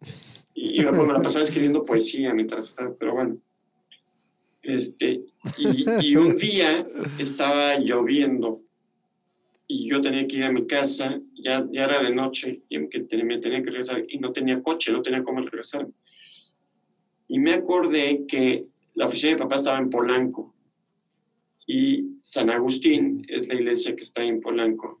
y, 0.60 0.80
y 0.80 0.84
me 0.84 1.12
la 1.12 1.20
pasaba 1.22 1.44
escribiendo 1.44 1.84
poesía 1.84 2.34
mientras 2.34 2.68
estaba, 2.68 2.92
pero 2.98 3.14
bueno. 3.14 3.38
Este, 4.62 5.22
y, 5.56 6.16
un 6.16 6.36
día 6.36 6.86
estaba 7.18 7.78
lloviendo 7.78 8.60
y 9.66 9.88
yo 9.88 10.00
tenía 10.00 10.26
que 10.26 10.36
ir 10.36 10.44
a 10.44 10.52
mi 10.52 10.66
casa, 10.66 11.20
ya, 11.34 11.66
ya 11.70 11.84
era 11.84 12.02
de 12.02 12.14
noche 12.14 12.62
y 12.68 12.78
me 12.78 12.88
tenía, 12.88 13.62
que 13.62 13.70
regresar 13.70 14.04
y 14.08 14.18
no 14.18 14.32
tenía 14.32 14.62
coche, 14.62 14.92
no 14.92 15.00
tenía 15.00 15.22
cómo 15.22 15.40
regresar. 15.40 15.86
Y 17.28 17.38
me 17.38 17.54
acordé 17.54 18.24
que 18.26 18.66
la 18.94 19.06
oficina 19.06 19.30
de 19.30 19.36
mi 19.36 19.42
papá 19.42 19.56
estaba 19.56 19.78
en 19.78 19.90
Polanco 19.90 20.54
y 21.66 22.18
San 22.22 22.50
Agustín 22.50 23.24
es 23.28 23.46
la 23.46 23.54
iglesia 23.54 23.94
que 23.94 24.02
está 24.02 24.24
en 24.24 24.40
Polanco. 24.40 25.00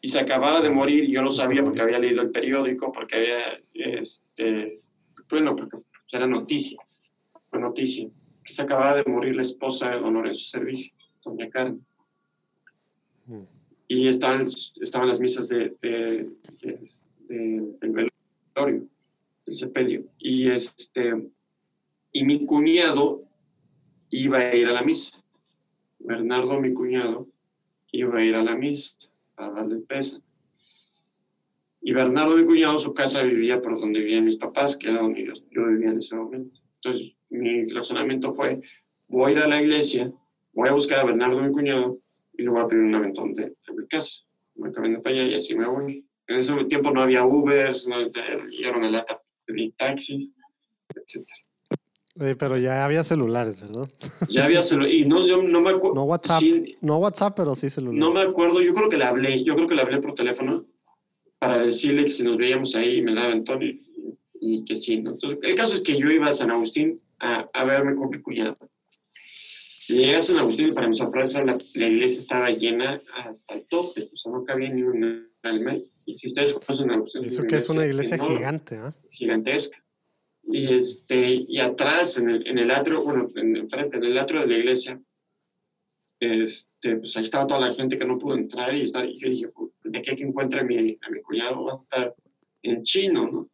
Y 0.00 0.08
se 0.08 0.18
acababa 0.18 0.60
de 0.60 0.70
morir, 0.70 1.10
yo 1.10 1.22
lo 1.22 1.30
sabía 1.30 1.62
porque 1.62 1.82
había 1.82 1.98
leído 1.98 2.22
el 2.22 2.30
periódico, 2.30 2.90
porque 2.90 3.16
había, 3.16 3.60
este, 3.74 4.80
bueno, 5.28 5.54
porque 5.54 5.76
era 6.12 6.26
noticia, 6.26 6.80
fue 7.50 7.60
noticia 7.60 8.08
se 8.50 8.62
acababa 8.62 8.96
de 8.96 9.04
morir 9.04 9.34
la 9.36 9.42
esposa 9.42 9.90
de 9.90 10.00
don 10.00 10.14
Lorenzo 10.14 10.48
Servig, 10.48 10.92
doña 11.24 11.48
Karen. 11.48 11.84
Mm. 13.26 13.42
Y 13.88 14.08
estaban, 14.08 14.46
estaban 14.80 15.08
las 15.08 15.20
misas 15.20 15.48
de, 15.48 15.76
de, 15.80 16.28
del 17.28 17.76
velorio, 17.80 18.88
del 19.46 19.54
sepelio. 19.54 20.04
Y, 20.18 20.48
este, 20.48 21.30
y 22.12 22.24
mi 22.24 22.46
cuñado 22.46 23.22
iba 24.10 24.38
a 24.38 24.54
ir 24.54 24.66
a 24.66 24.72
la 24.72 24.82
misa. 24.82 25.22
Bernardo, 25.98 26.60
mi 26.60 26.72
cuñado, 26.72 27.28
iba 27.92 28.18
a 28.18 28.24
ir 28.24 28.34
a 28.34 28.42
la 28.42 28.56
misa 28.56 28.96
a 29.40 29.50
darle 29.50 29.78
pesa. 29.78 30.20
Y 31.82 31.92
Bernardo, 31.92 32.36
mi 32.36 32.44
cuñado, 32.44 32.78
su 32.78 32.92
casa 32.92 33.22
vivía 33.22 33.60
por 33.60 33.80
donde 33.80 34.00
vivían 34.00 34.24
mis 34.24 34.36
papás, 34.36 34.76
que 34.76 34.90
era 34.90 35.00
donde 35.00 35.24
yo 35.24 35.66
vivía 35.66 35.90
en 35.90 35.98
ese 35.98 36.14
momento. 36.14 36.58
Entonces, 36.82 37.14
mi 37.30 37.66
razonamiento 37.68 38.34
fue, 38.34 38.60
voy 39.08 39.30
a 39.30 39.32
ir 39.32 39.38
a 39.38 39.48
la 39.48 39.62
iglesia, 39.62 40.12
voy 40.52 40.68
a 40.68 40.72
buscar 40.72 41.00
a 41.00 41.04
Bernardo, 41.04 41.40
mi 41.40 41.50
cuñado, 41.50 41.98
y 42.34 42.42
le 42.42 42.50
voy 42.50 42.60
a 42.60 42.66
pedir 42.66 42.84
un 42.84 42.94
aventón 42.94 43.34
de, 43.34 43.54
mi 43.74 43.86
casa. 43.88 44.20
Me 44.56 44.70
camino 44.72 45.00
para 45.02 45.16
allá 45.16 45.26
y 45.26 45.34
así 45.34 45.54
me 45.54 45.66
voy. 45.66 46.04
En 46.26 46.36
ese 46.36 46.52
tiempo 46.66 46.90
no 46.90 47.00
había 47.00 47.24
Ubers, 47.24 47.88
no, 47.88 47.96
llegaron 48.50 48.84
a 48.84 48.90
lata, 48.90 49.20
pedí 49.46 49.72
taxis, 49.72 50.30
etc. 52.20 52.36
pero 52.38 52.56
ya 52.58 52.84
había 52.84 53.02
celulares, 53.04 53.60
¿verdad? 53.60 53.88
Ya 54.28 54.44
había 54.44 54.62
celulares. 54.62 54.94
Y 54.94 55.04
no, 55.06 55.26
yo 55.26 55.42
no 55.42 55.60
me 55.60 55.70
acuerdo. 55.70 55.94
No 55.94 56.04
WhatsApp. 56.04 56.42
no 56.80 56.98
WhatsApp, 56.98 57.34
pero 57.36 57.54
sí 57.54 57.70
celulares. 57.70 58.00
No 58.00 58.12
me 58.12 58.20
acuerdo. 58.20 58.60
Yo 58.60 58.74
creo 58.74 58.88
que 58.88 58.98
le 58.98 59.04
hablé. 59.04 59.42
Yo 59.44 59.54
creo 59.56 59.68
que 59.68 59.74
le 59.74 59.82
hablé 59.82 60.00
por 60.00 60.14
teléfono 60.14 60.64
para 61.38 61.58
decirle 61.58 62.04
que 62.04 62.10
si 62.10 62.22
nos 62.22 62.36
veíamos 62.36 62.74
ahí 62.76 63.00
me 63.00 63.14
daba 63.14 63.28
aventón 63.28 63.62
y, 63.62 63.82
y 64.40 64.64
que 64.64 64.76
sí. 64.76 65.00
¿no? 65.00 65.12
Entonces, 65.12 65.38
el 65.42 65.54
caso 65.54 65.74
es 65.74 65.80
que 65.80 65.98
yo 65.98 66.10
iba 66.10 66.28
a 66.28 66.32
San 66.32 66.50
Agustín 66.50 67.00
a, 67.20 67.64
verme 67.64 67.94
con 67.96 68.10
mi 68.10 68.20
cuñado. 68.20 68.56
Llegué 69.88 70.16
a 70.16 70.22
San 70.22 70.38
Agustín 70.38 70.68
y 70.68 70.72
para 70.72 70.88
mi 70.88 70.94
sorpresa 70.94 71.44
la, 71.44 71.58
iglesia 71.74 72.20
estaba 72.20 72.50
llena 72.50 73.02
hasta 73.14 73.54
el 73.54 73.66
tope, 73.66 74.08
o 74.12 74.16
sea, 74.16 74.32
no 74.32 74.44
cabía 74.44 74.70
ni 74.70 74.82
un 74.82 75.28
alma. 75.42 75.76
Y 76.06 76.16
si 76.16 76.28
ustedes 76.28 76.54
conocen 76.54 76.76
San 76.76 76.90
Agustín... 76.90 77.24
Eso 77.24 77.42
que 77.44 77.56
es 77.56 77.68
una 77.70 77.84
iglesia 77.84 78.18
gigante, 78.18 78.76
¿eh? 78.76 78.92
Gigantesca. 79.10 79.79
Y, 80.52 80.74
este, 80.74 81.44
y 81.48 81.58
atrás, 81.58 82.18
en 82.18 82.30
el, 82.30 82.46
en 82.46 82.58
el 82.58 82.70
atrio, 82.70 83.02
bueno, 83.02 83.28
en, 83.34 83.56
enfrente, 83.56 83.98
en 83.98 84.04
el 84.04 84.18
atrio 84.18 84.40
de 84.40 84.46
la 84.46 84.58
iglesia, 84.58 85.00
este, 86.18 86.96
pues 86.96 87.16
ahí 87.16 87.22
estaba 87.22 87.46
toda 87.46 87.60
la 87.60 87.74
gente 87.74 87.98
que 87.98 88.04
no 88.04 88.18
pudo 88.18 88.34
entrar 88.34 88.74
y, 88.74 88.86
yo 88.86 89.28
dije, 89.28 89.48
pues, 89.48 89.70
de 89.84 89.98
aquí 89.98 90.14
que 90.16 90.24
encuentre 90.24 90.60
a 90.60 90.64
mi, 90.64 90.98
a 91.00 91.10
mi 91.10 91.20
cuñado 91.22 91.64
va 91.64 91.72
a 91.72 91.82
estar 91.82 92.14
en 92.62 92.82
chino, 92.82 93.30
¿no? 93.30 93.50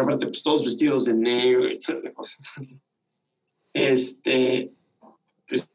aparte, 0.00 0.26
pues 0.26 0.42
todos 0.42 0.64
vestidos 0.64 1.04
de 1.04 1.14
negro 1.14 1.68
y 1.68 1.78
las 1.78 2.12
cosas. 2.14 2.38
Este, 3.74 4.72
pues 5.48 5.66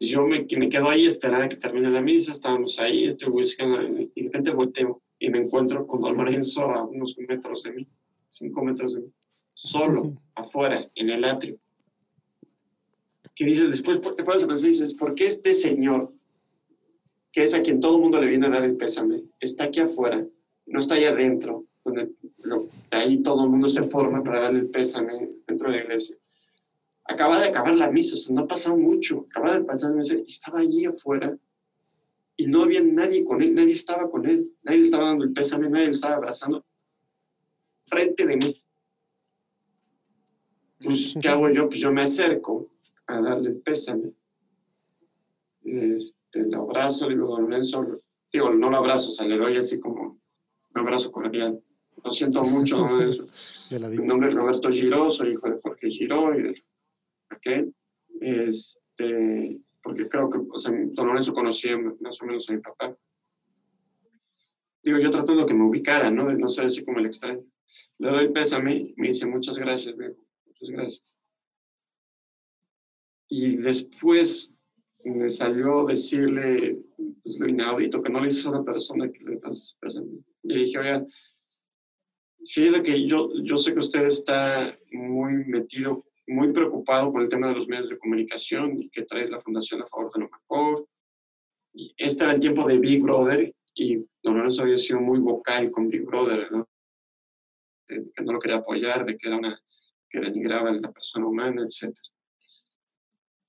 yo 0.00 0.26
me, 0.26 0.46
me 0.56 0.68
quedo 0.68 0.90
ahí 0.90 1.06
esperando 1.06 1.44
a 1.44 1.48
que 1.48 1.56
termine 1.56 1.90
la 1.90 2.02
misa, 2.02 2.32
estábamos 2.32 2.78
ahí, 2.78 3.04
estoy 3.04 3.28
buscando, 3.30 3.82
y 3.82 4.10
de 4.14 4.22
repente 4.24 4.50
volteo 4.50 5.02
y 5.18 5.30
me 5.30 5.38
encuentro 5.38 5.86
con 5.86 6.00
Don 6.00 6.16
Lorenzo 6.16 6.70
a 6.70 6.84
unos 6.84 7.16
metros 7.18 7.62
de 7.62 7.72
mí, 7.72 7.88
cinco 8.28 8.62
metros 8.62 8.94
de 8.94 9.00
mí, 9.02 9.12
solo, 9.54 10.14
afuera, 10.34 10.88
en 10.94 11.10
el 11.10 11.24
atrio. 11.24 11.58
Que 13.34 13.44
dices, 13.44 13.68
después 13.70 14.00
te 14.16 14.24
puedes 14.24 14.44
pensar 14.44 14.68
y 14.68 14.72
dices, 14.72 14.94
¿por 14.94 15.14
qué 15.14 15.26
este 15.26 15.52
señor, 15.52 16.12
que 17.32 17.42
es 17.42 17.54
a 17.54 17.62
quien 17.62 17.80
todo 17.80 17.96
el 17.96 18.02
mundo 18.02 18.20
le 18.20 18.28
viene 18.28 18.46
a 18.46 18.50
dar 18.50 18.64
el 18.64 18.76
pésame, 18.76 19.22
está 19.40 19.64
aquí 19.64 19.80
afuera, 19.80 20.26
no 20.66 20.78
está 20.78 20.94
ahí 20.94 21.04
adentro, 21.04 21.66
donde 21.84 22.12
ahí 22.90 23.22
todo 23.22 23.44
el 23.44 23.50
mundo 23.50 23.68
se 23.68 23.82
forma 23.84 24.22
para 24.22 24.40
darle 24.40 24.60
el 24.60 24.70
pésame 24.70 25.30
dentro 25.46 25.70
de 25.70 25.76
la 25.76 25.82
iglesia? 25.82 26.16
Acaba 27.04 27.38
de 27.38 27.48
acabar 27.48 27.76
la 27.76 27.90
misa, 27.90 28.16
no 28.32 28.42
ha 28.42 28.48
pasado 28.48 28.76
mucho, 28.76 29.26
acaba 29.30 29.58
de 29.58 29.64
pasar 29.64 29.90
la 29.90 29.96
misa 29.96 30.14
y 30.14 30.24
estaba 30.26 30.60
allí 30.60 30.86
afuera 30.86 31.36
y 32.36 32.46
no 32.46 32.64
había 32.64 32.82
nadie 32.82 33.24
con 33.24 33.40
él, 33.40 33.54
nadie 33.54 33.74
estaba 33.74 34.10
con 34.10 34.26
él, 34.26 34.50
nadie 34.62 34.80
estaba 34.80 35.06
dando 35.06 35.24
el 35.24 35.32
pésame, 35.32 35.70
nadie 35.70 35.86
le 35.86 35.92
estaba 35.92 36.16
abrazando 36.16 36.65
frente 37.86 38.26
de 38.26 38.36
mí. 38.36 38.62
Pues, 40.82 41.14
¿qué 41.20 41.28
hago 41.28 41.48
yo? 41.50 41.68
Pues 41.68 41.80
yo 41.80 41.90
me 41.92 42.02
acerco 42.02 42.70
a 43.06 43.20
darle 43.20 43.50
el 43.50 43.56
pésame. 43.56 44.12
Este, 45.64 46.44
lo 46.46 46.62
abrazo, 46.62 47.08
digo, 47.08 47.26
don 47.28 47.42
Lorenzo, 47.42 48.00
digo, 48.32 48.50
no 48.50 48.70
lo 48.70 48.76
abrazo, 48.76 49.08
o 49.08 49.12
sea, 49.12 49.26
le 49.26 49.36
doy 49.36 49.56
así 49.56 49.80
como 49.80 50.20
un 50.74 50.80
abrazo 50.80 51.10
cordial. 51.10 51.60
Lo 52.04 52.10
siento 52.10 52.42
mucho, 52.44 52.78
don 52.78 52.90
Lorenzo. 52.98 53.26
Mi 53.70 54.06
nombre 54.06 54.28
es 54.28 54.34
Roberto 54.34 54.70
Giró, 54.70 55.10
soy 55.10 55.32
hijo 55.32 55.48
de 55.48 55.60
Jorge 55.60 55.90
Giró 55.90 56.38
y 56.38 56.42
de 56.42 56.64
aquel. 57.30 57.74
Este, 58.20 59.60
porque 59.82 60.08
creo 60.08 60.30
que, 60.30 60.38
o 60.48 60.58
sea, 60.58 60.72
don 60.72 61.06
Lorenzo 61.08 61.34
conocía 61.34 61.76
más 62.00 62.20
o 62.20 62.26
menos 62.26 62.48
a 62.48 62.52
mi 62.52 62.60
papá. 62.60 62.96
Digo, 64.82 64.98
yo 64.98 65.10
tratando 65.10 65.42
de 65.42 65.46
que 65.46 65.54
me 65.54 65.64
ubicara, 65.64 66.12
¿no? 66.12 66.28
De 66.28 66.36
no 66.36 66.48
ser 66.48 66.66
así 66.66 66.84
como 66.84 67.00
el 67.00 67.06
extraño. 67.06 67.42
Le 67.98 68.10
doy 68.10 68.32
pésame, 68.32 68.94
me 68.96 69.08
dice 69.08 69.26
muchas 69.26 69.58
gracias, 69.58 69.94
muchas 69.96 70.68
gracias. 70.70 71.18
Y 73.28 73.56
después 73.56 74.56
me 75.04 75.28
salió 75.28 75.84
decirle 75.84 76.78
pues, 77.22 77.38
lo 77.38 77.48
inaudito, 77.48 78.02
que 78.02 78.12
no 78.12 78.20
le 78.20 78.28
hizo 78.28 78.48
a 78.48 78.52
una 78.52 78.64
persona 78.64 79.10
que 79.10 79.24
le 79.24 79.38
das 79.38 79.76
pésame. 79.80 80.18
Y 80.42 80.56
dije, 80.56 80.78
oiga, 80.78 81.06
fíjese 82.44 82.82
que 82.82 83.06
yo, 83.06 83.30
yo 83.42 83.56
sé 83.56 83.72
que 83.72 83.80
usted 83.80 84.06
está 84.06 84.78
muy 84.90 85.44
metido 85.46 86.06
muy 86.26 86.52
preocupado 86.52 87.12
por 87.12 87.22
el 87.22 87.28
tema 87.28 87.48
de 87.48 87.54
los 87.54 87.68
medios 87.68 87.88
de 87.88 87.98
comunicación 87.98 88.82
y 88.82 88.90
que 88.90 89.02
traes 89.02 89.30
la 89.30 89.40
Fundación 89.40 89.82
a 89.82 89.86
favor 89.86 90.12
de 90.12 90.20
lo 90.20 90.28
mejor. 90.28 90.88
Y 91.72 91.94
este 91.96 92.24
era 92.24 92.32
el 92.32 92.40
tiempo 92.40 92.66
de 92.66 92.78
Big 92.78 93.02
Brother 93.02 93.54
y 93.74 93.96
Don 94.22 94.36
Lorenzo 94.36 94.62
había 94.62 94.78
sido 94.78 95.00
muy 95.00 95.18
vocal 95.20 95.70
con 95.70 95.88
Big 95.88 96.04
Brother, 96.04 96.50
¿no? 96.50 96.68
Que 97.86 98.24
no 98.24 98.32
lo 98.32 98.38
quería 98.38 98.58
apoyar, 98.58 99.04
de 99.04 99.16
que 99.16 99.28
era 99.28 99.38
una 99.38 99.60
que 100.08 100.20
denigraba 100.20 100.70
a 100.70 100.74
la 100.74 100.92
persona 100.92 101.26
humana, 101.26 101.62
etc. 101.62 101.94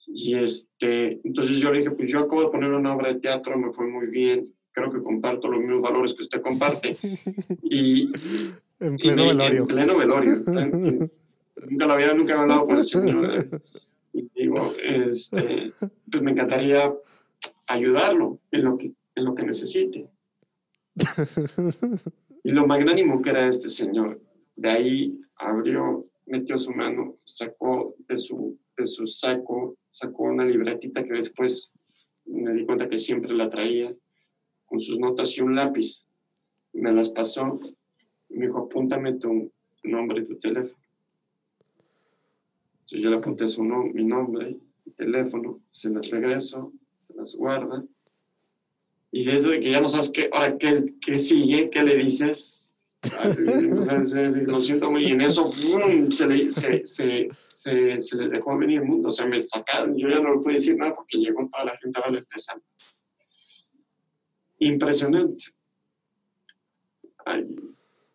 Y 0.08 0.36
este, 0.36 1.20
entonces 1.24 1.58
yo 1.58 1.72
le 1.72 1.80
dije, 1.80 1.92
pues 1.92 2.12
yo 2.12 2.20
acabo 2.20 2.44
de 2.44 2.50
poner 2.50 2.72
una 2.72 2.96
obra 2.96 3.14
de 3.14 3.20
teatro, 3.20 3.58
me 3.58 3.72
fue 3.72 3.88
muy 3.88 4.08
bien, 4.08 4.54
creo 4.72 4.92
que 4.92 5.04
comparto 5.04 5.48
los 5.48 5.60
mismos 5.60 5.82
valores 5.82 6.14
que 6.14 6.22
usted 6.22 6.42
comparte. 6.42 6.98
Y, 7.64 8.12
en 8.80 8.96
pleno 8.96 9.28
velorio. 9.28 9.62
En 9.62 9.68
pleno 9.68 9.98
velorio 9.98 11.10
nunca 11.66 11.86
lo 11.86 11.94
había, 11.94 12.14
nunca 12.14 12.40
hablado 12.40 12.66
con 12.66 12.78
el 12.78 12.84
señor. 12.84 13.62
Y 14.14 14.30
digo, 14.36 14.74
este, 14.84 15.72
pues 16.10 16.24
me 16.24 16.32
encantaría 16.32 16.94
ayudarlo 17.68 18.40
en 18.52 18.64
lo 18.64 18.78
que, 18.78 18.94
en 19.16 19.26
lo 19.26 19.36
que 19.36 19.44
necesite. 19.44 20.10
Y 22.44 22.52
lo 22.52 22.66
magnánimo 22.66 23.22
que 23.22 23.32
era 23.32 23.46
este 23.46 23.68
señor, 23.68 24.22
de 24.58 24.70
ahí 24.70 25.22
abrió, 25.36 26.06
metió 26.26 26.58
su 26.58 26.72
mano, 26.72 27.18
sacó 27.24 27.96
de 28.08 28.18
su, 28.18 28.60
de 28.76 28.88
su 28.88 29.06
saco, 29.08 29.78
sacó 29.90 30.24
una 30.24 30.44
libretita 30.46 31.04
que 31.04 31.14
después 31.14 31.72
me 32.26 32.54
di 32.54 32.66
cuenta 32.66 32.90
que 32.90 32.98
siempre 32.98 33.34
la 33.34 33.50
traía, 33.50 33.96
con 34.66 34.80
sus 34.80 35.00
notas 35.00 35.38
y 35.38 35.42
un 35.42 35.56
lápiz. 35.56 36.06
Me 36.74 36.92
las 36.92 37.10
pasó 37.12 37.60
y 38.30 38.38
me 38.38 38.48
dijo, 38.48 38.60
apúntame 38.60 39.14
tu 39.14 39.52
nombre 39.84 40.22
y 40.22 40.26
tu 40.26 40.38
teléfono. 40.40 40.84
Entonces 42.82 43.02
yo 43.02 43.10
le 43.10 43.18
apunté 43.18 43.48
su 43.48 43.64
mi 43.64 44.04
nombre, 44.04 44.58
mi 44.86 44.92
teléfono, 44.94 45.62
se 45.70 45.90
las 45.90 46.10
regreso, 46.10 46.74
se 47.08 47.14
las 47.14 47.36
guarda. 47.36 47.86
Y 49.12 49.24
desde 49.24 49.60
que 49.60 49.72
ya 49.72 49.82
no 49.82 49.88
sabes 49.88 50.10
qué, 50.10 50.30
ahora 50.32 50.58
qué, 50.58 50.74
qué 51.00 51.18
sigue, 51.18 51.70
qué 51.70 51.84
le 51.84 51.96
dices, 51.96 52.67
lo 54.48 54.64
siento 54.64 54.92
muy, 54.92 55.06
y 55.06 55.12
en 55.12 55.22
eso 55.22 55.52
se, 56.10 56.28
le, 56.28 56.52
se, 56.52 56.86
se, 56.86 57.30
se, 58.02 58.18
les 58.18 58.32
dejó 58.32 58.58
venir 58.58 58.80
el 58.80 58.86
mundo, 58.86 59.10
o 59.10 59.12
sea, 59.12 59.26
me 59.26 59.40
sacaron, 59.40 59.98
yo 59.98 60.10
ya 60.10 60.20
no 60.20 60.36
le 60.36 60.42
pude 60.42 60.56
decir 60.56 60.78
nada 60.78 60.96
porque 60.96 61.18
llegó 61.18 61.48
toda 61.52 61.66
la 61.66 61.78
gente 61.78 62.00
a 62.00 62.04
darle 62.04 62.20
el 62.20 62.28
Impresionante. 64.60 65.46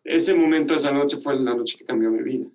ese 0.03 0.33
momento, 0.33 0.75
esa 0.75 0.91
noche 0.91 1.17
fue 1.17 1.39
la 1.39 1.55
noche 1.55 1.77
que 1.77 1.85
cambió 1.85 2.11
mi 2.11 2.23
vida, 2.23 2.47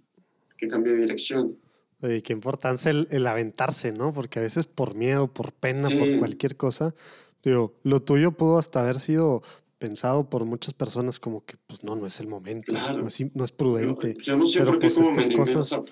que 0.56 0.68
cambió 0.68 0.92
de 0.92 1.00
dirección. 1.00 1.56
Oye, 2.00 2.22
qué 2.22 2.32
importancia 2.32 2.90
el, 2.90 3.08
el, 3.10 3.26
aventarse, 3.26 3.92
¿no? 3.92 4.12
Porque 4.12 4.38
a 4.38 4.42
veces 4.42 4.66
por 4.66 4.94
miedo, 4.94 5.32
por 5.32 5.52
pena, 5.52 5.88
por 5.88 6.18
cualquier 6.18 6.56
cosa, 6.56 6.94
digo, 7.42 7.74
lo 7.82 8.02
tuyo 8.02 8.32
pudo 8.32 8.58
hasta 8.58 8.80
haber 8.80 9.00
sido 9.00 9.42
pensado 9.78 10.28
por 10.28 10.44
muchas 10.44 10.74
personas 10.74 11.18
como 11.18 11.44
que, 11.44 11.56
pues 11.66 11.82
no, 11.84 11.96
no 11.96 12.06
es 12.06 12.20
el 12.20 12.26
momento, 12.26 12.72
no, 12.72 13.06
es, 13.06 13.34
no, 13.34 13.44
es, 13.44 13.52
prudente. 13.52 14.16
yo 14.22 14.36
no 14.36 14.44
sé 14.44 14.62
por 14.64 14.78
qué 14.78 14.88
pues, 14.88 14.98
estas 14.98 15.28
cosas, 15.34 15.82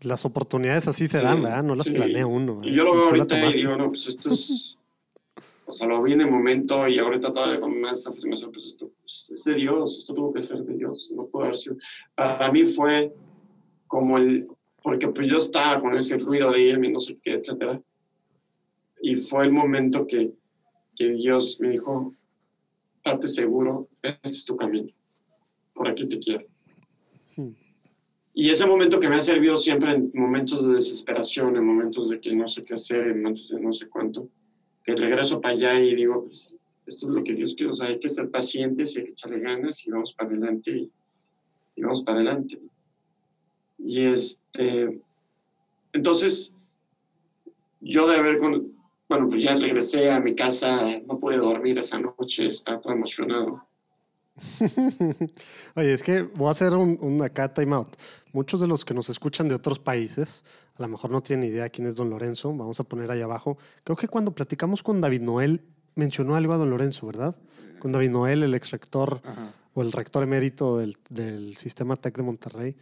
las 0.00 0.24
oportunidades 0.24 0.88
así 0.88 1.08
se 1.08 1.20
dan, 1.20 1.42
¿verdad? 1.42 1.62
No 1.62 1.74
las 1.74 1.88
planea 1.88 2.26
uno. 2.26 2.60
Y 2.62 2.74
yo 2.74 2.84
lo 2.84 2.94
veo 2.94 3.04
ahorita 3.08 3.50
y 3.50 3.54
digo, 3.54 3.76
no, 3.76 3.88
pues 3.88 4.06
esto 4.06 4.30
es, 4.30 4.76
o 5.66 5.72
sea, 5.72 5.86
lo 5.86 6.02
vi 6.02 6.12
en 6.12 6.22
el 6.22 6.30
momento 6.30 6.86
y 6.88 6.98
ahorita 6.98 7.32
todavía 7.32 7.60
con 7.60 7.80
más 7.80 8.06
afirmación, 8.06 8.52
pues 8.52 8.66
esto 8.66 8.90
pues, 9.00 9.30
es 9.32 9.44
de 9.44 9.54
Dios, 9.54 9.98
esto 9.98 10.14
tuvo 10.14 10.32
que 10.32 10.42
ser 10.42 10.62
de 10.62 10.76
Dios, 10.76 11.12
no 11.14 11.26
pudo 11.26 11.44
haber 11.44 11.56
sido. 11.56 11.76
Para 12.14 12.50
mí 12.50 12.64
fue 12.64 13.12
como 13.86 14.18
el, 14.18 14.48
porque 14.82 15.08
pues 15.08 15.28
yo 15.28 15.36
estaba 15.36 15.80
con 15.80 15.94
ese 15.96 16.18
ruido 16.18 16.50
de 16.50 16.60
irme, 16.60 16.90
no 16.90 17.00
sé 17.00 17.18
qué, 17.22 17.34
etcétera. 17.34 17.80
Y 19.00 19.16
fue 19.16 19.44
el 19.44 19.52
momento 19.52 20.06
que, 20.06 20.32
que 21.02 21.14
Dios 21.14 21.58
me 21.58 21.70
dijo, 21.70 22.14
date 23.04 23.26
seguro, 23.26 23.88
este 24.02 24.28
es 24.28 24.44
tu 24.44 24.56
camino, 24.56 24.88
por 25.74 25.88
aquí 25.88 26.06
te 26.06 26.18
quiero. 26.20 26.46
Hmm. 27.36 27.50
Y 28.34 28.50
ese 28.50 28.66
momento 28.66 29.00
que 29.00 29.08
me 29.08 29.16
ha 29.16 29.20
servido 29.20 29.56
siempre 29.56 29.92
en 29.92 30.12
momentos 30.14 30.66
de 30.66 30.74
desesperación, 30.74 31.56
en 31.56 31.66
momentos 31.66 32.08
de 32.08 32.20
que 32.20 32.32
no 32.34 32.46
sé 32.46 32.62
qué 32.62 32.74
hacer, 32.74 33.08
en 33.08 33.22
momentos 33.22 33.48
de 33.48 33.60
no 33.60 33.72
sé 33.72 33.88
cuánto, 33.88 34.28
que 34.84 34.94
regreso 34.94 35.40
para 35.40 35.54
allá 35.54 35.80
y 35.80 35.94
digo, 35.96 36.24
pues, 36.24 36.48
esto 36.86 37.08
es 37.08 37.14
lo 37.14 37.24
que 37.24 37.34
Dios 37.34 37.54
quiere, 37.54 37.70
o 37.70 37.74
sea, 37.74 37.88
hay 37.88 37.98
que 37.98 38.08
ser 38.08 38.30
pacientes, 38.30 38.96
hay 38.96 39.04
que 39.04 39.10
echarle 39.10 39.40
ganas 39.40 39.84
y 39.84 39.90
vamos 39.90 40.12
para 40.12 40.30
adelante 40.30 40.70
y, 40.70 40.90
y 41.76 41.82
vamos 41.82 42.02
para 42.02 42.18
adelante. 42.18 42.60
Y 43.78 44.02
este, 44.02 45.00
entonces, 45.92 46.54
yo 47.80 48.06
de 48.06 48.16
haber, 48.16 48.38
bueno, 49.08 49.28
pues 49.28 49.42
ya 49.42 49.54
regresé 49.54 50.10
a 50.10 50.20
mi 50.20 50.34
casa, 50.34 51.00
no 51.06 51.18
pude 51.18 51.36
dormir 51.36 51.78
esa 51.78 51.98
noche, 51.98 52.48
estaba 52.48 52.80
todo 52.80 52.92
emocionado. 52.92 53.66
Oye, 55.76 55.92
es 55.92 56.02
que 56.02 56.22
voy 56.22 56.48
a 56.48 56.52
hacer 56.52 56.74
un, 56.74 56.98
un 57.00 57.22
acá 57.22 57.52
time 57.52 57.74
out. 57.74 57.96
Muchos 58.32 58.60
de 58.60 58.66
los 58.66 58.84
que 58.84 58.94
nos 58.94 59.10
escuchan 59.10 59.48
de 59.48 59.54
otros 59.54 59.78
países, 59.78 60.44
a 60.76 60.82
lo 60.82 60.88
mejor 60.88 61.10
no 61.10 61.22
tienen 61.22 61.48
idea 61.48 61.68
quién 61.68 61.86
es 61.86 61.96
Don 61.96 62.10
Lorenzo. 62.10 62.48
Vamos 62.48 62.80
a 62.80 62.84
poner 62.84 63.10
ahí 63.10 63.20
abajo. 63.20 63.58
Creo 63.84 63.96
que 63.96 64.08
cuando 64.08 64.32
platicamos 64.32 64.82
con 64.82 65.00
David 65.00 65.20
Noel, 65.20 65.60
mencionó 65.94 66.34
algo 66.34 66.54
a 66.54 66.56
Don 66.56 66.70
Lorenzo, 66.70 67.06
¿verdad? 67.06 67.36
Con 67.78 67.92
David 67.92 68.10
Noel, 68.10 68.42
el 68.42 68.54
ex 68.54 68.70
rector 68.70 69.20
o 69.74 69.82
el 69.82 69.92
rector 69.92 70.22
emérito 70.22 70.78
del, 70.78 70.96
del 71.10 71.56
sistema 71.56 71.96
TEC 71.96 72.16
de 72.16 72.22
Monterrey. 72.22 72.76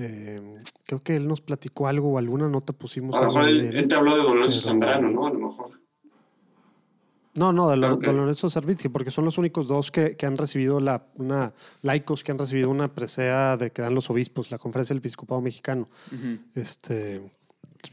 Eh, 0.00 0.40
creo 0.86 1.02
que 1.02 1.16
él 1.16 1.26
nos 1.26 1.40
platicó 1.40 1.88
algo 1.88 2.12
o 2.12 2.18
alguna 2.18 2.48
nota 2.48 2.72
pusimos. 2.72 3.16
A 3.16 3.22
lo 3.22 3.26
mejor 3.26 3.48
él, 3.48 3.88
te 3.88 3.94
habló 3.96 4.16
de 4.16 4.22
Dolores 4.22 4.62
Zambrano, 4.62 5.10
¿no? 5.10 5.26
A 5.26 5.30
lo 5.30 5.38
mejor. 5.40 5.80
No, 7.34 7.52
no, 7.52 7.68
de 7.68 7.76
Lorenzo 7.76 8.46
okay. 8.46 8.88
porque 8.92 9.10
son 9.10 9.24
los 9.24 9.38
únicos 9.38 9.66
dos 9.66 9.90
que, 9.90 10.16
que, 10.16 10.26
han 10.26 10.36
recibido 10.36 10.80
la, 10.80 11.06
una, 11.16 11.52
laicos 11.82 12.24
que 12.24 12.32
han 12.32 12.38
recibido 12.38 12.70
una 12.70 12.92
presea 12.94 13.56
de 13.56 13.70
que 13.70 13.82
dan 13.82 13.94
los 13.94 14.08
obispos, 14.10 14.50
la 14.50 14.58
conferencia 14.58 14.94
del 14.94 14.98
episcopado 14.98 15.40
mexicano. 15.40 15.88
Este, 16.54 17.20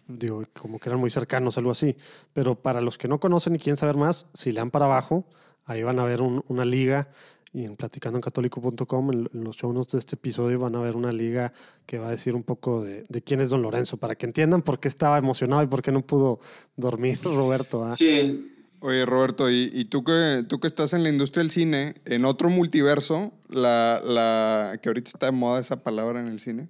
digo, 0.08 0.44
como 0.60 0.80
que 0.80 0.90
eran 0.90 1.00
muy 1.00 1.10
cercanos, 1.10 1.58
algo 1.58 1.72
así. 1.72 1.96
Pero 2.34 2.56
para 2.56 2.82
los 2.82 2.98
que 2.98 3.08
no 3.08 3.20
conocen 3.20 3.56
y 3.56 3.60
quieren 3.60 3.78
saber 3.78 3.98
más, 3.98 4.28
si 4.34 4.52
le 4.52 4.60
dan 4.60 4.72
para 4.72 4.86
abajo, 4.86 5.28
ahí 5.66 5.84
van 5.84 6.00
a 6.00 6.06
ver 6.06 6.22
una 6.22 6.66
liga 6.66 7.10
y 7.56 7.64
en 7.64 7.78
platicandoencatólico.com, 7.78 9.12
en, 9.14 9.30
en 9.34 9.44
los 9.46 9.56
show 9.56 9.72
notes 9.72 9.94
de 9.94 10.00
este 10.00 10.16
episodio, 10.16 10.60
van 10.60 10.76
a 10.76 10.82
ver 10.82 10.98
una 10.98 11.14
liga 11.14 11.54
que 11.86 11.98
va 11.98 12.10
a 12.10 12.12
decir 12.12 12.36
un 12.36 12.44
poco 12.44 12.84
de, 12.84 13.06
de 13.08 13.22
quién 13.22 13.40
es 13.40 13.50
Don 13.50 13.62
Lorenzo, 13.62 13.96
para 13.96 14.16
que 14.16 14.26
entiendan 14.26 14.62
por 14.62 14.82
qué 14.82 14.90
estaba 14.90 15.18
emocionado 15.18 15.64
y 15.64 15.68
por 15.68 15.82
qué 15.82 15.94
no 15.94 16.02
pudo 16.06 16.42
dormir 16.76 17.18
Roberto. 17.24 17.86
¿ah? 17.86 17.96
Sí, 17.96 18.52
Oye, 18.82 19.06
Roberto, 19.06 19.50
y, 19.50 19.72
y 19.74 19.86
tú, 19.86 20.04
que, 20.04 20.44
tú 20.48 20.60
que 20.60 20.68
estás 20.68 20.94
en 20.94 21.02
la 21.02 21.10
industria 21.10 21.42
del 21.42 21.50
cine, 21.50 21.96
en 22.04 22.26
otro 22.26 22.50
multiverso, 22.50 23.32
la, 23.50 24.02
la, 24.04 24.78
que 24.82 24.90
ahorita 24.90 25.10
está 25.10 25.26
de 25.28 25.32
moda 25.32 25.62
esa 25.62 25.82
palabra 25.82 26.20
en 26.20 26.28
el 26.28 26.40
cine, 26.42 26.68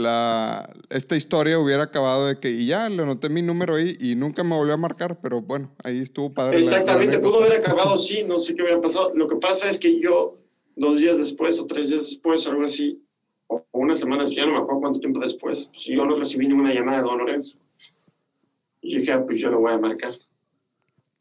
la, 0.00 0.72
esta 0.88 1.14
historia 1.16 1.58
hubiera 1.58 1.84
acabado 1.84 2.26
de 2.26 2.40
que, 2.40 2.50
y 2.50 2.66
ya, 2.66 2.88
le 2.88 3.02
anoté 3.02 3.28
mi 3.28 3.42
número 3.42 3.76
ahí 3.76 3.96
y 4.00 4.16
nunca 4.16 4.42
me 4.42 4.56
volvió 4.56 4.74
a 4.74 4.78
marcar, 4.78 5.20
pero 5.20 5.40
bueno, 5.42 5.72
ahí 5.84 5.98
estuvo 6.00 6.32
padre. 6.34 6.58
la- 6.58 6.64
la 6.64 6.66
Exactamente, 6.70 7.14
anécdota. 7.16 7.28
pudo 7.36 7.44
haber 7.46 7.58
acabado 7.60 7.96
sí, 7.96 8.24
no 8.24 8.38
sé 8.38 8.54
qué 8.56 8.62
hubiera 8.62 8.80
pasado. 8.80 9.12
Lo 9.14 9.28
que 9.28 9.36
pasa 9.36 9.68
es 9.68 9.78
que 9.78 10.00
yo, 10.00 10.38
dos 10.76 10.98
días 10.98 11.18
después 11.18 11.58
o 11.60 11.66
tres 11.66 11.88
días 11.90 12.02
después, 12.02 12.46
algo 12.46 12.64
así, 12.64 13.00
o 13.46 13.64
o 13.72 13.78
unas 13.80 13.98
semanas, 14.00 14.30
ya 14.30 14.46
no 14.46 14.52
me 14.52 14.58
acuerdo 14.58 14.80
cuánto 14.80 15.00
tiempo 15.00 15.20
después, 15.20 15.68
pues, 15.72 15.84
yo 15.84 16.04
no 16.04 16.16
recibí 16.16 16.46
ninguna 16.48 16.72
llamada 16.74 16.98
de 16.98 17.04
Don 17.04 17.18
Lorenzo. 17.18 17.56
Y 18.82 18.98
dije, 18.98 19.12
ah, 19.12 19.24
pues 19.24 19.38
yo 19.38 19.50
lo 19.50 19.60
voy 19.60 19.72
a 19.72 19.78
marcar. 19.78 20.14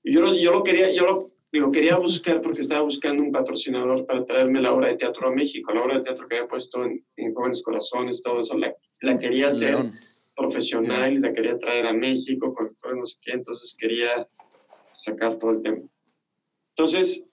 Y 0.03 0.13
yo 0.13 0.33
yo 0.35 0.51
lo 0.51 0.63
quería, 0.63 0.93
yo 0.93 1.05
lo, 1.05 1.28
lo 1.51 1.71
quería 1.71 1.97
buscar 1.97 2.41
porque 2.41 2.61
estaba 2.61 2.81
buscando 2.81 3.23
un 3.23 3.31
patrocinador 3.31 4.05
para 4.05 4.23
traerme 4.25 4.61
la 4.61 4.73
obra 4.73 4.89
de 4.89 4.97
teatro 4.97 5.27
a 5.27 5.31
México, 5.31 5.73
la 5.73 5.83
obra 5.83 5.97
de 5.97 6.03
teatro 6.03 6.27
que 6.27 6.35
había 6.37 6.47
puesto 6.47 6.85
en, 6.85 7.03
en 7.15 7.33
Jóvenes 7.33 7.63
Corazones, 7.63 8.21
todo 8.21 8.41
eso, 8.41 8.55
la, 8.57 8.73
la 9.01 9.17
quería 9.17 9.47
hacer 9.47 9.71
León. 9.73 9.99
profesional 10.35 11.13
y 11.13 11.17
la 11.19 11.33
quería 11.33 11.57
traer 11.57 11.87
a 11.87 11.93
México 11.93 12.53
con, 12.53 12.75
con 12.79 12.99
no 12.99 13.05
sé 13.05 13.17
qué, 13.21 13.31
entonces 13.31 13.75
quería 13.77 14.27
sacar 14.93 15.39
todo 15.39 15.51
el 15.51 15.61
tema. 15.63 15.79
Entonces, 16.75 17.25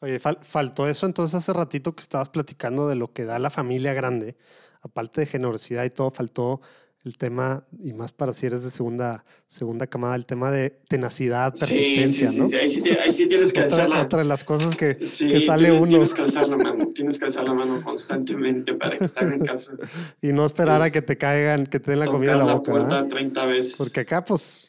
Oye, 0.00 0.18
fal- 0.20 0.42
faltó 0.42 0.88
eso 0.88 1.06
entonces 1.06 1.36
hace 1.36 1.52
ratito 1.52 1.94
que 1.94 2.00
estabas 2.02 2.28
platicando 2.30 2.88
de 2.88 2.96
lo 2.96 3.12
que 3.12 3.24
da 3.24 3.38
la 3.38 3.50
familia 3.50 3.94
grande, 3.94 4.36
aparte 4.80 5.20
de 5.20 5.26
generosidad 5.28 5.84
y 5.84 5.90
todo, 5.90 6.10
faltó 6.10 6.60
el 7.04 7.16
tema, 7.18 7.66
y 7.82 7.92
más 7.92 8.12
para 8.12 8.32
si 8.32 8.46
eres 8.46 8.62
de 8.62 8.70
segunda, 8.70 9.24
segunda 9.48 9.88
camada, 9.88 10.14
el 10.14 10.24
tema 10.24 10.50
de 10.52 10.70
tenacidad, 10.88 11.52
sí, 11.54 11.66
sí, 11.66 11.74
persistencia, 11.74 12.28
sí, 12.28 12.38
¿no? 12.38 12.46
sí, 12.46 12.56
ahí, 12.56 12.68
sí, 12.68 12.82
ahí 12.90 13.10
sí 13.10 13.26
tienes 13.26 13.52
que 13.52 13.60
alzar 13.64 13.88
la, 13.88 14.02
otra 14.02 14.20
de 14.20 14.24
las 14.26 14.44
cosas 14.44 14.76
que, 14.76 14.96
que 14.98 15.40
sale 15.40 15.64
tienes, 15.64 15.80
uno 15.80 15.88
Tienes 15.90 16.14
que 16.14 16.22
alzar 16.22 16.48
la 16.48 16.56
mano, 16.58 16.88
tienes 16.94 17.18
que 17.18 17.24
alzar 17.24 17.44
la 17.44 17.54
mano 17.54 17.82
constantemente 17.82 18.74
para 18.74 18.98
que 18.98 19.08
te 19.08 19.18
hagan 19.20 19.40
caso. 19.40 19.72
y 20.20 20.32
no 20.32 20.46
esperar 20.46 20.80
a 20.80 20.86
es 20.86 20.92
que 20.92 21.02
te 21.02 21.18
caigan, 21.18 21.66
que 21.66 21.80
te 21.80 21.90
den 21.90 22.00
la 22.00 22.06
comida 22.06 22.32
en 22.32 22.38
la 22.38 22.44
la 22.44 22.54
boca. 22.54 22.70
puerta 22.70 22.88
¿verdad? 22.88 23.08
30 23.10 23.46
veces. 23.46 23.74
Porque 23.76 24.00
acá, 24.00 24.22
pues, 24.24 24.68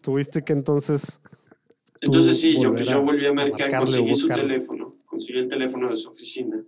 tuviste 0.00 0.42
que 0.42 0.54
entonces 0.54 1.20
Entonces 2.00 2.40
sí, 2.40 2.54
yo, 2.54 2.74
yo 2.74 2.90
a- 2.90 2.96
volví 3.00 3.26
a 3.26 3.30
a 3.30 3.32
marcar, 3.34 3.74
o 3.74 3.78
conseguí 3.80 4.14
su 4.14 4.28
teléfono, 4.28 4.96
conseguí 5.04 5.38
el 5.40 5.48
teléfono 5.48 5.90
de 5.90 5.96
su 5.98 6.08
oficina 6.08 6.64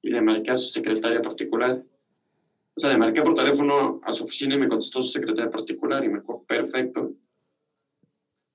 y 0.00 0.10
le 0.10 0.22
marqué 0.22 0.50
a 0.50 0.56
su 0.56 0.68
secretaria 0.68 1.20
particular. 1.20 1.82
O 2.78 2.80
sea, 2.80 2.92
le 2.92 2.98
marqué 2.98 3.22
por 3.22 3.34
teléfono 3.34 4.00
a 4.04 4.12
su 4.12 4.22
oficina 4.22 4.54
y 4.54 4.58
me 4.60 4.68
contestó 4.68 5.02
su 5.02 5.08
secretaria 5.08 5.50
particular 5.50 6.04
y 6.04 6.08
me 6.10 6.20
dijo, 6.20 6.44
perfecto. 6.46 7.12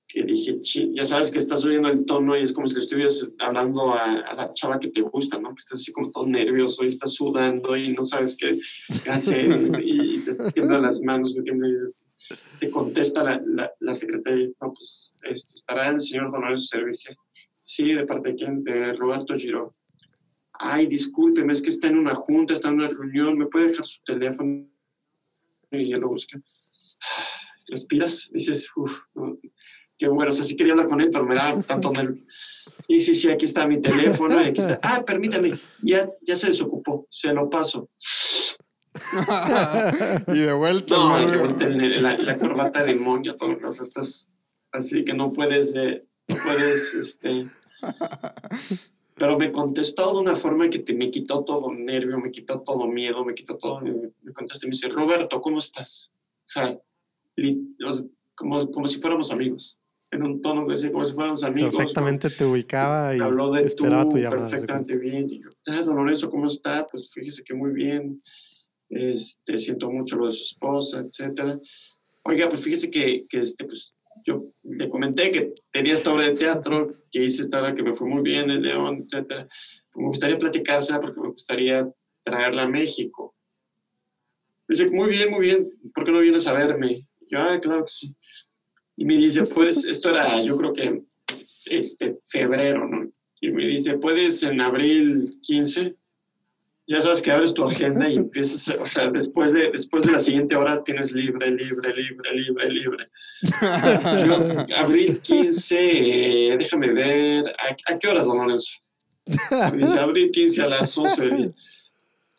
Que 0.08 0.22
dije, 0.22 0.60
ya 0.94 1.04
sabes 1.04 1.30
que 1.30 1.36
estás 1.36 1.60
subiendo 1.60 1.90
el 1.90 2.06
tono 2.06 2.34
y 2.34 2.40
es 2.40 2.54
como 2.54 2.66
si 2.66 2.72
le 2.72 2.80
estuvieras 2.80 3.28
hablando 3.38 3.92
a, 3.92 4.20
a 4.20 4.34
la 4.34 4.52
chava 4.54 4.80
que 4.80 4.88
te 4.88 5.02
gusta, 5.02 5.38
¿no? 5.38 5.50
Que 5.50 5.58
estás 5.58 5.78
así 5.78 5.92
como 5.92 6.10
todo 6.10 6.26
nervioso 6.26 6.84
y 6.84 6.88
estás 6.88 7.12
sudando 7.12 7.76
y 7.76 7.92
no 7.92 8.02
sabes 8.02 8.34
qué, 8.34 8.58
hacer 9.10 9.78
y, 9.82 10.20
te 10.20 10.52
tiemblan 10.52 10.80
las 10.80 11.02
manos, 11.02 11.36
y 11.36 11.42
te 12.60 12.70
contesta 12.70 13.22
la, 13.22 13.42
la, 13.44 13.70
la 13.78 13.92
secretaria, 13.92 14.48
no, 14.58 14.72
pues 14.72 15.14
este, 15.24 15.52
estará 15.52 15.90
el 15.90 16.00
señor 16.00 16.32
Don 16.32 16.40
Lorenzo 16.40 16.64
Servige. 16.64 17.14
Sí, 17.62 17.92
¿de 17.92 18.06
parte 18.06 18.30
de 18.30 18.36
quién? 18.36 18.64
De 18.64 18.94
Roberto 18.94 19.34
Giro. 19.34 19.74
Ay, 20.56 20.86
discúlpeme, 20.86 21.52
es 21.52 21.60
que 21.60 21.70
está 21.70 21.88
en 21.88 21.98
una 21.98 22.14
junta, 22.14 22.54
está 22.54 22.68
en 22.68 22.74
una 22.74 22.88
reunión, 22.88 23.36
¿me 23.36 23.46
puede 23.46 23.68
dejar 23.68 23.84
su 23.84 24.02
teléfono? 24.04 24.66
Y 25.70 25.88
yo 25.90 25.98
lo 25.98 26.08
busqué. 26.08 26.38
Respiras, 27.68 28.30
dices, 28.32 28.68
uff, 28.76 28.98
qué 29.98 30.06
bueno, 30.08 30.28
o 30.28 30.32
sea, 30.32 30.44
sí 30.44 30.54
quería 30.54 30.74
hablar 30.74 30.86
con 30.88 31.00
él, 31.00 31.10
pero 31.10 31.24
me 31.24 31.34
da 31.34 31.60
tanto 31.62 31.90
nervio. 31.92 32.22
Sí, 32.86 33.00
sí, 33.00 33.14
sí, 33.14 33.30
aquí 33.30 33.44
está 33.46 33.66
mi 33.66 33.80
teléfono 33.80 34.40
y 34.40 34.44
aquí 34.46 34.60
está. 34.60 34.78
Ah, 34.82 35.02
permítame, 35.04 35.54
ya, 35.82 36.08
ya 36.22 36.36
se 36.36 36.48
desocupó, 36.48 37.06
se 37.10 37.32
lo 37.32 37.48
paso. 37.50 37.90
y 40.28 40.38
de 40.38 40.52
vuelta. 40.52 40.94
No, 40.96 41.20
y 41.34 41.36
vuelta 41.38 41.66
el- 41.66 42.00
la, 42.02 42.16
la 42.16 42.38
corbata 42.38 42.84
de 42.84 42.94
demonio, 42.94 43.34
todo 43.34 43.50
lo 43.52 43.58
que 43.58 43.82
estás 43.82 44.28
así 44.70 45.04
que 45.04 45.14
no 45.14 45.32
puedes, 45.32 45.74
eh, 45.74 46.04
no 46.28 46.36
puedes, 46.44 46.94
este. 46.94 47.50
Pero 49.16 49.38
me 49.38 49.52
contestó 49.52 50.12
de 50.14 50.20
una 50.20 50.36
forma 50.36 50.68
que 50.68 50.80
te, 50.80 50.92
me 50.92 51.10
quitó 51.10 51.44
todo 51.44 51.72
nervio, 51.72 52.18
me 52.18 52.32
quitó 52.32 52.60
todo 52.62 52.86
miedo, 52.88 53.24
me 53.24 53.34
quitó 53.34 53.56
todo. 53.56 53.80
Me, 53.80 53.92
me 54.22 54.32
contestó 54.32 54.66
y 54.66 54.70
me 54.70 54.72
dice, 54.72 54.88
Roberto, 54.88 55.40
¿cómo 55.40 55.58
estás? 55.58 56.10
O 56.40 56.46
sea, 56.48 56.78
li- 57.36 57.76
sea, 57.92 58.04
como, 58.34 58.70
como 58.70 58.88
si 58.88 58.98
fuéramos 58.98 59.30
amigos. 59.30 59.78
En 60.10 60.22
un 60.22 60.40
tono 60.42 60.64
de 60.66 60.70
decir, 60.72 60.92
como 60.92 61.06
si 61.06 61.12
fuéramos 61.12 61.42
amigos. 61.44 61.74
perfectamente 61.74 62.30
te 62.30 62.44
ubicaba 62.44 63.16
y 63.16 63.20
habló 63.20 63.50
de 63.52 63.60
tú 63.62 63.66
esperaba 63.66 64.08
tu 64.08 64.16
llamada. 64.18 64.48
perfectamente 64.48 64.96
bien. 64.98 65.30
Y 65.30 65.40
yo, 65.42 65.50
ah, 65.68 65.82
don 65.82 65.96
Lorenzo, 65.96 66.28
¿cómo 66.28 66.46
está? 66.46 66.86
Pues 66.90 67.10
fíjese 67.12 67.42
que 67.44 67.54
muy 67.54 67.72
bien. 67.72 68.20
Este, 68.88 69.58
siento 69.58 69.90
mucho 69.90 70.16
lo 70.16 70.26
de 70.26 70.32
su 70.32 70.42
esposa, 70.42 71.00
etcétera. 71.00 71.58
Oiga, 72.24 72.48
pues 72.48 72.62
fíjese 72.62 72.90
que, 72.90 73.26
que 73.28 73.38
este, 73.40 73.64
pues, 73.64 73.93
yo 74.24 74.46
le 74.62 74.88
comenté 74.88 75.30
que 75.30 75.54
tenía 75.70 75.94
esta 75.94 76.12
obra 76.12 76.28
de 76.28 76.34
teatro, 76.34 76.94
que 77.10 77.24
hice 77.24 77.42
esta 77.42 77.60
obra 77.60 77.74
que 77.74 77.82
me 77.82 77.94
fue 77.94 78.08
muy 78.08 78.22
bien 78.22 78.50
en 78.50 78.62
León, 78.62 79.04
etcétera. 79.04 79.48
Me 79.94 80.08
gustaría 80.08 80.38
platicársela 80.38 81.00
porque 81.00 81.20
me 81.20 81.28
gustaría 81.28 81.88
traerla 82.22 82.62
a 82.62 82.68
México. 82.68 83.34
Dice, 84.66 84.90
muy 84.90 85.10
bien, 85.10 85.30
muy 85.30 85.46
bien, 85.46 85.70
¿por 85.94 86.04
qué 86.04 86.12
no 86.12 86.20
vienes 86.20 86.46
a 86.46 86.52
verme? 86.52 87.06
Y 87.20 87.26
yo, 87.30 87.38
ah, 87.38 87.58
claro 87.60 87.84
que 87.84 87.90
sí. 87.90 88.16
Y 88.96 89.04
me 89.04 89.16
dice, 89.16 89.44
pues, 89.44 89.84
esto 89.84 90.10
era, 90.10 90.40
yo 90.42 90.56
creo 90.56 90.72
que, 90.72 91.02
este, 91.66 92.18
febrero, 92.26 92.88
¿no? 92.88 93.10
Y 93.40 93.50
me 93.50 93.66
dice, 93.66 93.98
¿puedes 93.98 94.42
en 94.42 94.60
abril 94.60 95.38
15? 95.42 95.96
Ya 96.86 97.00
sabes 97.00 97.22
que 97.22 97.30
abres 97.30 97.54
tu 97.54 97.64
agenda 97.64 98.08
y 98.08 98.16
empiezas, 98.16 98.76
o 98.78 98.86
sea, 98.86 99.08
después 99.08 99.54
de, 99.54 99.70
después 99.70 100.04
de 100.04 100.12
la 100.12 100.20
siguiente 100.20 100.54
hora 100.54 100.84
tienes 100.84 101.12
libre, 101.12 101.50
libre, 101.50 101.94
libre, 101.94 102.34
libre, 102.34 102.70
libre. 102.70 103.10
Yo, 104.26 104.76
abril 104.76 105.18
15, 105.20 105.78
eh, 105.80 106.56
déjame 106.58 106.92
ver, 106.92 107.46
¿a, 107.48 107.92
a 107.94 107.98
qué 107.98 108.08
horas, 108.08 108.26
don 108.26 108.36
Lorenzo? 108.36 108.72
Me 109.72 109.78
dice, 109.78 109.98
abril 109.98 110.30
15 110.30 110.62
a 110.62 110.66
las 110.68 110.98
11. 110.98 111.54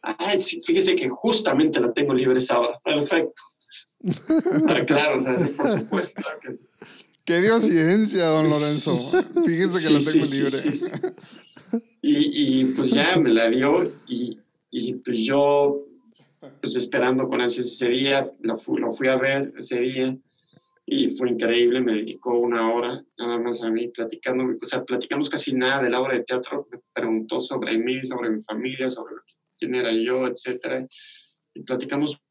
Ay, 0.04 0.40
sí, 0.40 0.62
fíjese 0.64 0.96
que 0.96 1.10
justamente 1.10 1.80
la 1.80 1.92
tengo 1.92 2.14
libre 2.14 2.38
esa 2.38 2.60
hora. 2.60 2.80
Perfecto. 2.84 3.42
Ah, 4.68 4.82
claro, 4.86 5.18
o 5.18 5.22
sea, 5.24 5.40
sí, 5.40 5.46
por 5.46 5.72
supuesto, 5.72 6.22
claro 6.22 6.40
que 6.40 6.54
sí. 6.54 6.62
Qué 7.24 7.42
diosidencia, 7.42 8.26
don 8.28 8.48
Lorenzo. 8.48 8.96
Fíjese 9.44 9.74
que 9.74 9.80
Sí, 9.80 9.94
la 9.94 10.12
tengo 10.12 10.26
sí, 10.26 10.38
libre. 10.38 11.16
Y, 12.02 12.62
y, 12.62 12.66
pues 12.66 12.92
ya 12.92 13.18
me 13.18 13.32
la 13.32 13.50
dio 13.50 13.92
y, 14.08 14.38
y 14.70 14.94
pues 14.96 15.20
yo, 15.20 15.86
pues 16.62 16.76
esperando 16.76 17.28
con 17.28 17.42
ansias 17.42 17.66
ese 17.66 17.90
día, 17.90 18.32
lo 18.42 18.58
fui, 18.58 18.80
lo 18.80 18.94
fui 18.94 19.08
a 19.08 19.16
ver 19.16 19.52
ese 19.58 19.80
día 19.80 20.16
y 20.86 21.10
fue 21.16 21.32
increíble, 21.32 21.82
me 21.82 21.94
dedicó 21.94 22.38
una 22.38 22.72
hora 22.72 23.04
nada 23.18 23.40
más 23.40 23.64
a 23.64 23.72
mí 23.72 23.88
platicando, 23.88 24.46
o 24.62 24.66
sea, 24.66 24.84
platicamos 24.84 25.30
casi 25.30 25.54
nada 25.54 25.82
de 25.82 25.90
la 25.90 26.00
obra 26.00 26.14
de 26.14 26.24
teatro, 26.24 26.68
me 26.72 26.80
preguntó 26.94 27.40
sobre 27.40 27.78
mí, 27.80 28.04
sobre 28.04 28.30
mi 28.30 28.44
familia, 28.44 28.90
sobre 28.90 29.16
quién 29.58 29.74
era 29.74 29.92
yo, 29.92 30.28
etcétera, 30.28 30.88
y 31.56 31.62
platicamos 31.64 32.22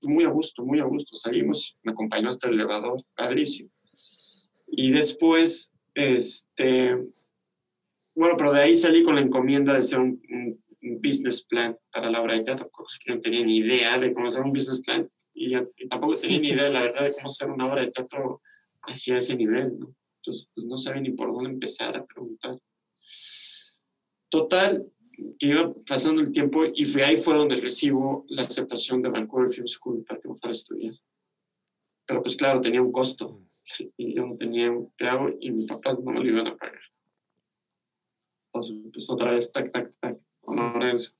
muy 0.00 0.24
a 0.24 0.28
gusto, 0.28 0.64
muy 0.64 0.80
a 0.80 0.84
gusto, 0.84 1.16
salimos, 1.16 1.76
me 1.82 1.92
acompañó 1.92 2.28
hasta 2.28 2.48
el 2.48 2.54
elevador, 2.54 3.04
padrísimo. 3.14 3.70
Y 4.66 4.90
después, 4.90 5.72
este, 5.94 6.96
bueno, 8.14 8.36
pero 8.36 8.52
de 8.52 8.60
ahí 8.62 8.76
salí 8.76 9.02
con 9.02 9.14
la 9.14 9.20
encomienda 9.22 9.72
de 9.72 9.78
hacer 9.80 9.98
un, 9.98 10.20
un- 10.30 10.62
un 10.84 11.00
business 11.00 11.44
plan 11.46 11.76
para 11.92 12.10
la 12.10 12.20
obra 12.20 12.34
de 12.34 12.42
teatro, 12.42 12.68
cosa 12.70 12.98
que 13.04 13.14
no 13.14 13.20
tenía 13.20 13.44
ni 13.44 13.58
idea 13.58 13.98
de 14.00 14.12
cómo 14.12 14.26
hacer 14.26 14.42
un 14.42 14.52
business 14.52 14.80
plan 14.82 15.08
y, 15.32 15.56
y 15.56 15.88
tampoco 15.88 16.16
tenía 16.16 16.40
ni 16.40 16.48
idea, 16.54 16.68
la 16.70 16.80
verdad, 16.82 17.04
de 17.04 17.12
cómo 17.12 17.26
hacer 17.26 17.48
una 17.50 17.66
obra 17.70 17.82
de 17.82 17.92
teatro 17.92 18.40
hacia 18.82 19.18
ese 19.18 19.36
nivel, 19.36 19.78
¿no? 19.78 19.94
Entonces, 20.16 20.48
pues 20.54 20.66
no 20.66 20.78
sabía 20.78 21.00
ni 21.02 21.10
por 21.10 21.32
dónde 21.32 21.50
empezar 21.50 21.96
a 21.96 22.04
preguntar. 22.04 22.58
Total, 24.30 24.86
que 25.38 25.46
iba 25.48 25.72
pasando 25.86 26.20
el 26.22 26.32
tiempo 26.32 26.64
y 26.74 26.84
fue 26.84 27.04
ahí 27.04 27.16
fue 27.16 27.34
donde 27.36 27.56
recibo 27.60 28.24
la 28.28 28.42
aceptación 28.42 29.02
de 29.02 29.10
Vancouver 29.10 29.52
Film 29.52 29.66
School 29.66 30.04
para 30.04 30.20
que 30.20 30.28
me 30.28 30.34
fuera 30.36 30.50
a 30.50 30.52
estudiar. 30.52 30.94
Pero 32.06 32.22
pues 32.22 32.34
claro, 32.36 32.60
tenía 32.60 32.82
un 32.82 32.90
costo 32.92 33.40
y 33.96 34.14
yo 34.14 34.26
no 34.26 34.36
tenía 34.36 34.70
un 34.70 34.92
pago 34.98 35.30
y 35.38 35.50
mis 35.52 35.66
papás 35.66 35.98
no 36.00 36.10
me 36.12 36.20
lo 36.20 36.26
iban 36.28 36.46
a 36.48 36.56
pagar. 36.56 36.80
Entonces, 38.52 38.76
pues 38.92 39.08
otra 39.08 39.30
vez, 39.32 39.50
tac, 39.50 39.72
tac, 39.72 39.92
tac, 39.98 40.18
con 40.42 40.56
Lorenzo. 40.56 41.12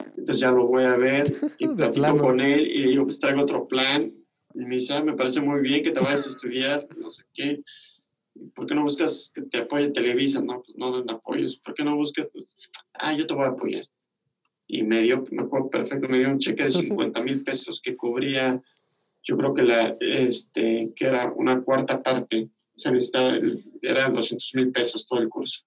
Entonces 0.00 0.40
ya 0.40 0.50
lo 0.50 0.66
voy 0.66 0.84
a 0.84 0.96
ver 0.96 1.26
y 1.58 1.68
platico 1.68 1.94
plano. 1.94 2.18
con 2.18 2.40
él 2.40 2.66
y 2.66 2.78
le 2.78 2.88
digo, 2.88 3.04
pues 3.04 3.20
traigo 3.20 3.42
otro 3.42 3.68
plan. 3.68 4.12
Y 4.54 4.64
me 4.64 4.76
dice, 4.76 4.94
ah, 4.94 5.02
me 5.02 5.14
parece 5.14 5.40
muy 5.40 5.60
bien 5.60 5.84
que 5.84 5.92
te 5.92 6.00
vayas 6.00 6.26
a 6.26 6.30
estudiar, 6.30 6.88
no 6.96 7.10
sé 7.10 7.24
qué. 7.32 7.62
¿Por 8.54 8.66
qué 8.66 8.74
no 8.74 8.82
buscas 8.82 9.30
que 9.34 9.42
te 9.42 9.58
apoye 9.58 9.90
Televisa? 9.90 10.42
No, 10.42 10.62
pues 10.62 10.76
no 10.76 10.90
dan 10.90 11.08
apoyos. 11.10 11.56
¿Por 11.58 11.74
qué 11.74 11.84
no 11.84 11.96
buscas? 11.96 12.28
Pues, 12.32 12.44
ah, 12.94 13.14
yo 13.14 13.26
te 13.26 13.34
voy 13.34 13.44
a 13.44 13.50
apoyar. 13.50 13.86
Y 14.66 14.82
me 14.82 15.02
dio, 15.02 15.24
me 15.30 15.42
acuerdo 15.42 15.70
perfecto, 15.70 16.08
me 16.08 16.18
dio 16.18 16.30
un 16.30 16.38
cheque 16.38 16.64
de 16.64 16.70
50 16.72 17.22
mil 17.22 17.44
pesos 17.44 17.80
que 17.80 17.96
cubría, 17.96 18.60
yo 19.22 19.36
creo 19.36 19.54
que, 19.54 19.62
la, 19.62 19.96
este, 20.00 20.92
que 20.94 21.06
era 21.06 21.32
una 21.32 21.62
cuarta 21.62 22.02
parte. 22.02 22.50
O 22.74 22.78
sea, 22.78 22.92
necesitaba, 22.92 23.38
era 23.80 24.10
200 24.10 24.54
mil 24.54 24.72
pesos 24.72 25.06
todo 25.06 25.20
el 25.20 25.28
curso. 25.28 25.64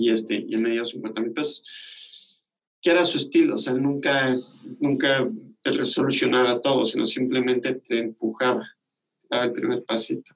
Y, 0.00 0.10
este, 0.10 0.34
y 0.48 0.54
él 0.54 0.60
me 0.60 0.70
dio 0.70 0.84
50 0.84 1.20
mil 1.20 1.32
pesos. 1.32 1.62
Que 2.80 2.90
era 2.90 3.04
su 3.04 3.18
estilo, 3.18 3.54
o 3.54 3.58
sea, 3.58 3.74
nunca, 3.74 4.34
nunca 4.78 5.28
te 5.62 5.70
resolucionaba 5.72 6.60
todo, 6.62 6.86
sino 6.86 7.06
simplemente 7.06 7.74
te 7.74 7.98
empujaba, 7.98 8.66
daba 9.28 9.44
el 9.44 9.52
primer 9.52 9.84
pasito. 9.84 10.32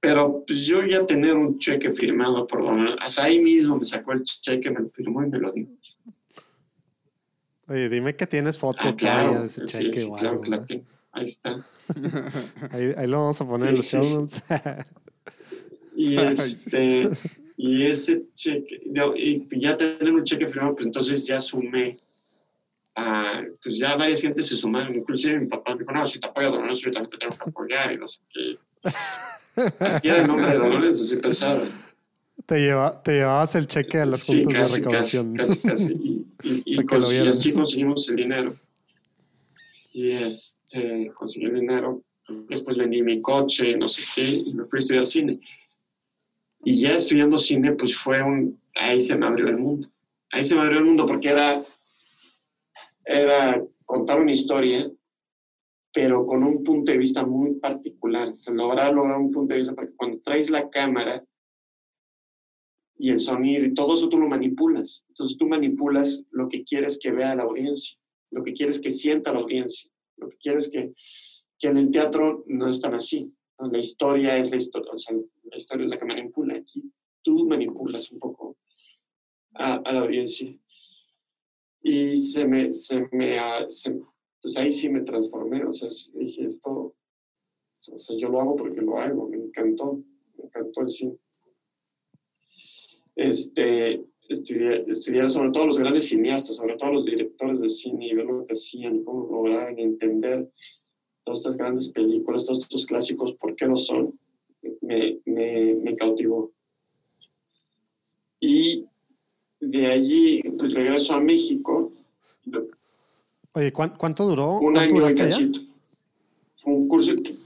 Pero 0.00 0.44
pues 0.46 0.64
yo 0.64 0.82
ya 0.86 1.04
tener 1.06 1.36
un 1.36 1.58
cheque 1.58 1.92
firmado 1.92 2.46
por 2.46 2.62
Don 2.62 2.88
hasta 3.00 3.24
ahí 3.24 3.38
mismo 3.40 3.76
me 3.76 3.84
sacó 3.84 4.12
el 4.12 4.22
cheque, 4.24 4.70
me 4.70 4.80
lo 4.80 4.88
firmó 4.88 5.22
y 5.22 5.28
me 5.28 5.38
lo 5.38 5.52
dio. 5.52 5.68
Oye, 7.68 7.90
dime 7.90 8.16
que 8.16 8.26
tienes 8.26 8.58
foto 8.58 8.80
Ah, 8.82 8.96
claro, 8.96 9.40
de 9.40 9.46
ese 9.46 9.66
sí, 9.66 9.78
cheque. 9.78 9.92
sí, 9.92 10.08
o 10.10 10.14
claro 10.14 10.40
¿no? 10.42 10.64
tengo. 10.64 10.84
Ahí 11.12 11.24
está. 11.24 11.66
ahí, 12.70 12.94
ahí 12.96 13.06
lo 13.06 13.18
vamos 13.18 13.40
a 13.42 13.46
poner 13.46 13.68
en 13.68 13.74
los 13.74 13.84
show 13.84 14.02
notes. 14.02 14.42
Y 15.94 16.16
este, 16.18 17.10
y 17.62 17.86
ese 17.86 18.22
cheque, 18.34 18.80
y 19.16 19.60
ya 19.60 19.76
tener 19.76 20.12
un 20.12 20.24
cheque 20.24 20.46
firmado, 20.48 20.74
pues 20.76 20.86
entonces 20.86 21.26
ya 21.26 21.38
sumé 21.38 21.98
a, 22.94 23.42
pues 23.62 23.76
ya 23.78 23.96
varias 23.96 24.22
gente 24.22 24.42
se 24.42 24.56
sumaron, 24.56 24.94
inclusive 24.94 25.38
mi 25.40 25.46
papá 25.46 25.74
me 25.74 25.80
dijo, 25.80 25.92
no, 25.92 26.06
si 26.06 26.18
te 26.18 26.26
apoya 26.26 26.48
Dolores, 26.48 26.80
yo 26.80 26.90
también 26.90 27.10
te 27.10 27.18
tengo 27.18 27.36
que 27.36 27.50
apoyar, 27.50 27.92
y 27.92 27.98
no 27.98 28.06
sé 28.06 28.18
qué. 28.32 28.58
Así 29.78 30.08
era 30.08 30.20
el 30.22 30.26
nombre 30.26 30.52
de 30.52 30.58
Dolores, 30.58 30.98
así 31.00 31.16
pensaba. 31.16 31.62
te, 32.46 32.60
lleva, 32.60 33.02
te 33.02 33.12
llevabas 33.12 33.54
el 33.56 33.66
cheque 33.66 33.98
a 33.98 34.06
los 34.06 34.20
Sí, 34.20 34.36
puntos 34.36 34.54
casi, 34.54 34.72
de 34.72 34.78
recaudación. 34.78 35.34
Casi, 35.36 35.58
casi, 35.60 35.86
casi. 35.86 35.92
Y, 35.92 36.26
y, 36.42 36.62
y 36.64 36.76
cons- 36.86 37.24
y 37.24 37.28
así 37.28 37.52
conseguimos 37.52 38.08
el 38.08 38.16
dinero. 38.16 38.56
Y 39.92 40.12
este, 40.12 41.10
conseguí 41.14 41.44
el 41.46 41.54
dinero. 41.60 42.02
Después 42.48 42.76
vendí 42.78 43.02
mi 43.02 43.20
coche, 43.20 43.76
no 43.76 43.86
sé 43.88 44.02
qué, 44.14 44.24
y 44.24 44.54
me 44.54 44.64
fui 44.64 44.78
a 44.78 44.80
estudiar 44.80 45.04
cine. 45.04 45.40
Y 46.62 46.80
ya 46.82 46.92
estudiando 46.92 47.38
cine, 47.38 47.72
pues 47.72 47.96
fue 47.96 48.22
un... 48.22 48.60
Ahí 48.74 49.00
se 49.00 49.16
me 49.16 49.26
abrió 49.26 49.48
el 49.48 49.58
mundo. 49.58 49.88
Ahí 50.30 50.44
se 50.44 50.54
me 50.54 50.60
abrió 50.60 50.78
el 50.78 50.84
mundo 50.84 51.06
porque 51.06 51.30
era, 51.30 51.64
era 53.04 53.62
contar 53.84 54.20
una 54.20 54.32
historia, 54.32 54.90
pero 55.92 56.26
con 56.26 56.44
un 56.44 56.62
punto 56.62 56.92
de 56.92 56.98
vista 56.98 57.24
muy 57.24 57.54
particular. 57.54 58.36
Se 58.36 58.52
lograr 58.52 58.92
lograr 58.92 59.18
un 59.18 59.30
punto 59.30 59.52
de 59.52 59.60
vista 59.60 59.74
porque 59.74 59.94
cuando 59.96 60.20
traes 60.20 60.50
la 60.50 60.68
cámara 60.70 61.24
y 62.96 63.10
el 63.10 63.18
sonido 63.18 63.64
y 63.64 63.74
todo 63.74 63.94
eso 63.94 64.08
tú 64.08 64.18
lo 64.18 64.28
manipulas. 64.28 65.04
Entonces 65.08 65.36
tú 65.38 65.48
manipulas 65.48 66.24
lo 66.30 66.48
que 66.48 66.64
quieres 66.64 66.98
que 67.02 67.10
vea 67.10 67.34
la 67.34 67.44
audiencia, 67.44 67.98
lo 68.30 68.44
que 68.44 68.52
quieres 68.52 68.78
que 68.78 68.90
sienta 68.90 69.32
la 69.32 69.40
audiencia, 69.40 69.90
lo 70.16 70.28
que 70.28 70.36
quieres 70.36 70.68
que, 70.68 70.92
que 71.58 71.68
en 71.68 71.78
el 71.78 71.90
teatro 71.90 72.44
no 72.46 72.68
es 72.68 72.80
tan 72.80 72.94
así. 72.94 73.32
La 73.70 73.78
historia 73.78 74.36
es 74.38 74.50
la 74.50 74.56
historia, 74.56 74.90
o 74.92 74.98
sea, 74.98 75.16
la 75.16 75.56
historia 75.56 75.84
es 75.84 75.90
la 75.90 75.98
que 75.98 76.04
manipula. 76.04 76.56
Aquí 76.56 76.90
tú 77.22 77.46
manipulas 77.46 78.10
un 78.10 78.18
poco 78.18 78.56
a, 79.54 79.74
a 79.76 79.92
la 79.92 80.00
audiencia. 80.00 80.56
Y 81.82 82.16
se 82.18 82.46
me, 82.46 82.72
se 82.74 83.06
me, 83.12 83.38
se- 83.68 84.00
pues 84.42 84.56
ahí 84.56 84.72
sí 84.72 84.88
me 84.88 85.00
transformé, 85.02 85.64
o 85.64 85.72
sea, 85.72 85.88
dije 86.14 86.44
esto, 86.44 86.70
o 86.72 87.98
sea, 87.98 88.16
yo 88.18 88.28
lo 88.28 88.40
hago 88.40 88.56
porque 88.56 88.80
lo 88.80 88.98
hago, 88.98 89.28
me 89.28 89.36
encantó, 89.36 90.02
me 90.36 90.44
encantó 90.44 90.82
el 90.82 90.88
cine 90.90 91.16
este, 93.16 94.02
estudiar, 94.28 94.84
estudiar 94.88 95.30
sobre 95.30 95.50
todo 95.50 95.66
los 95.66 95.78
grandes 95.78 96.08
cineastas, 96.08 96.56
sobre 96.56 96.76
todo 96.76 96.92
los 96.92 97.04
directores 97.06 97.60
de 97.60 97.68
cine 97.68 98.06
y 98.08 98.14
ver 98.14 98.24
lo 98.26 98.46
que 98.46 98.52
hacían 98.52 99.04
cómo 99.04 99.26
lograban 99.30 99.78
entender 99.78 100.50
todas 101.24 101.40
estas 101.40 101.56
grandes 101.56 101.88
películas, 101.88 102.44
todos 102.44 102.58
estos 102.60 102.86
clásicos, 102.86 103.32
por 103.34 103.54
qué 103.56 103.66
lo 103.66 103.76
son, 103.76 104.18
me, 104.80 105.18
me, 105.26 105.74
me 105.74 105.96
cautivó. 105.96 106.50
Y 108.40 108.86
de 109.60 109.86
allí 109.86 110.42
pues, 110.58 110.72
regreso 110.72 111.14
a 111.14 111.20
México, 111.20 111.92
Oye, 113.52 113.72
¿cuán- 113.72 113.94
¿cuánto 113.98 114.26
duró? 114.26 114.58
un 114.60 114.72
¿Cuánto 114.74 114.94
año 114.96 115.10
y 115.10 115.20
allá? 115.20 115.38
Fue 116.56 116.72
un 116.72 116.88
curso 116.88 117.14
que 117.16 117.36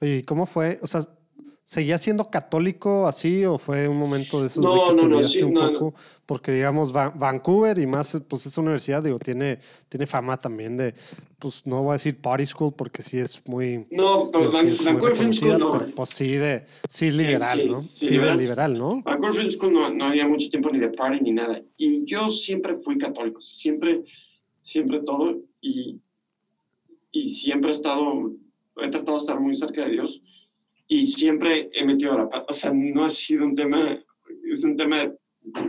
Oye, 0.00 0.16
¿y 0.18 0.22
¿cómo 0.22 0.46
fue? 0.46 0.78
O 0.82 0.86
sea, 0.86 1.02
¿seguía 1.70 1.98
siendo 1.98 2.30
católico 2.30 3.06
así 3.06 3.44
o 3.44 3.56
fue 3.56 3.86
un 3.86 3.96
momento 3.96 4.40
de 4.40 4.48
esos 4.48 4.64
No, 4.64 4.74
de 4.74 4.80
que 4.80 4.86
te 4.88 4.94
no, 4.96 5.02
no, 5.08 5.14
olvidaste 5.14 5.38
sí, 5.38 5.44
un 5.44 5.52
no, 5.52 5.70
no. 5.70 5.72
poco? 5.78 5.94
Porque, 6.26 6.50
digamos, 6.50 6.92
Va- 6.94 7.10
Vancouver 7.10 7.78
y 7.78 7.86
más, 7.86 8.20
pues 8.26 8.44
esa 8.44 8.60
universidad, 8.60 9.04
digo, 9.04 9.20
tiene, 9.20 9.60
tiene 9.88 10.04
fama 10.08 10.36
también 10.40 10.76
de, 10.76 10.94
pues 11.38 11.64
no 11.68 11.80
voy 11.84 11.90
a 11.90 11.92
decir 11.92 12.20
party 12.20 12.44
school 12.44 12.72
porque 12.76 13.04
sí 13.04 13.18
es 13.18 13.40
muy... 13.46 13.86
No, 13.88 14.30
pero 14.32 14.52
sí 14.52 14.66
es 14.66 14.84
Vancouver 14.84 15.14
Film 15.14 15.32
School 15.32 15.58
no. 15.60 15.70
pero, 15.70 15.86
pues 15.94 16.08
sí, 16.08 16.32
de, 16.32 16.66
sí 16.88 17.12
liberal, 17.12 17.58
sí, 17.60 17.68
¿no? 17.68 17.78
sí, 17.78 18.10
liberal. 18.10 18.36
liberal, 18.38 18.76
¿no? 18.76 19.02
Vancouver 19.04 19.34
Film 19.36 19.50
School 19.52 19.72
no, 19.72 19.94
no 19.94 20.04
había 20.06 20.26
mucho 20.26 20.48
tiempo 20.48 20.70
ni 20.70 20.80
de 20.80 20.88
party 20.88 21.20
ni 21.22 21.30
nada. 21.30 21.62
Y 21.76 22.04
yo 22.04 22.30
siempre 22.30 22.78
fui 22.78 22.98
católico, 22.98 23.38
o 23.38 23.42
sea, 23.42 23.54
siempre, 23.54 24.02
siempre 24.60 25.02
todo. 25.06 25.38
Y, 25.60 26.00
y 27.12 27.28
siempre 27.28 27.70
he 27.70 27.72
estado, 27.74 28.32
he 28.82 28.88
tratado 28.90 29.18
de 29.18 29.20
estar 29.20 29.38
muy 29.38 29.54
cerca 29.54 29.84
de 29.84 29.92
Dios. 29.92 30.20
Y 30.92 31.06
siempre 31.06 31.70
he 31.72 31.84
metido 31.84 32.18
la 32.18 32.28
pata. 32.28 32.46
O 32.48 32.52
sea, 32.52 32.72
no 32.72 33.04
ha 33.04 33.10
sido 33.10 33.44
un 33.44 33.54
tema, 33.54 33.96
es 34.50 34.64
un 34.64 34.76
tema 34.76 35.10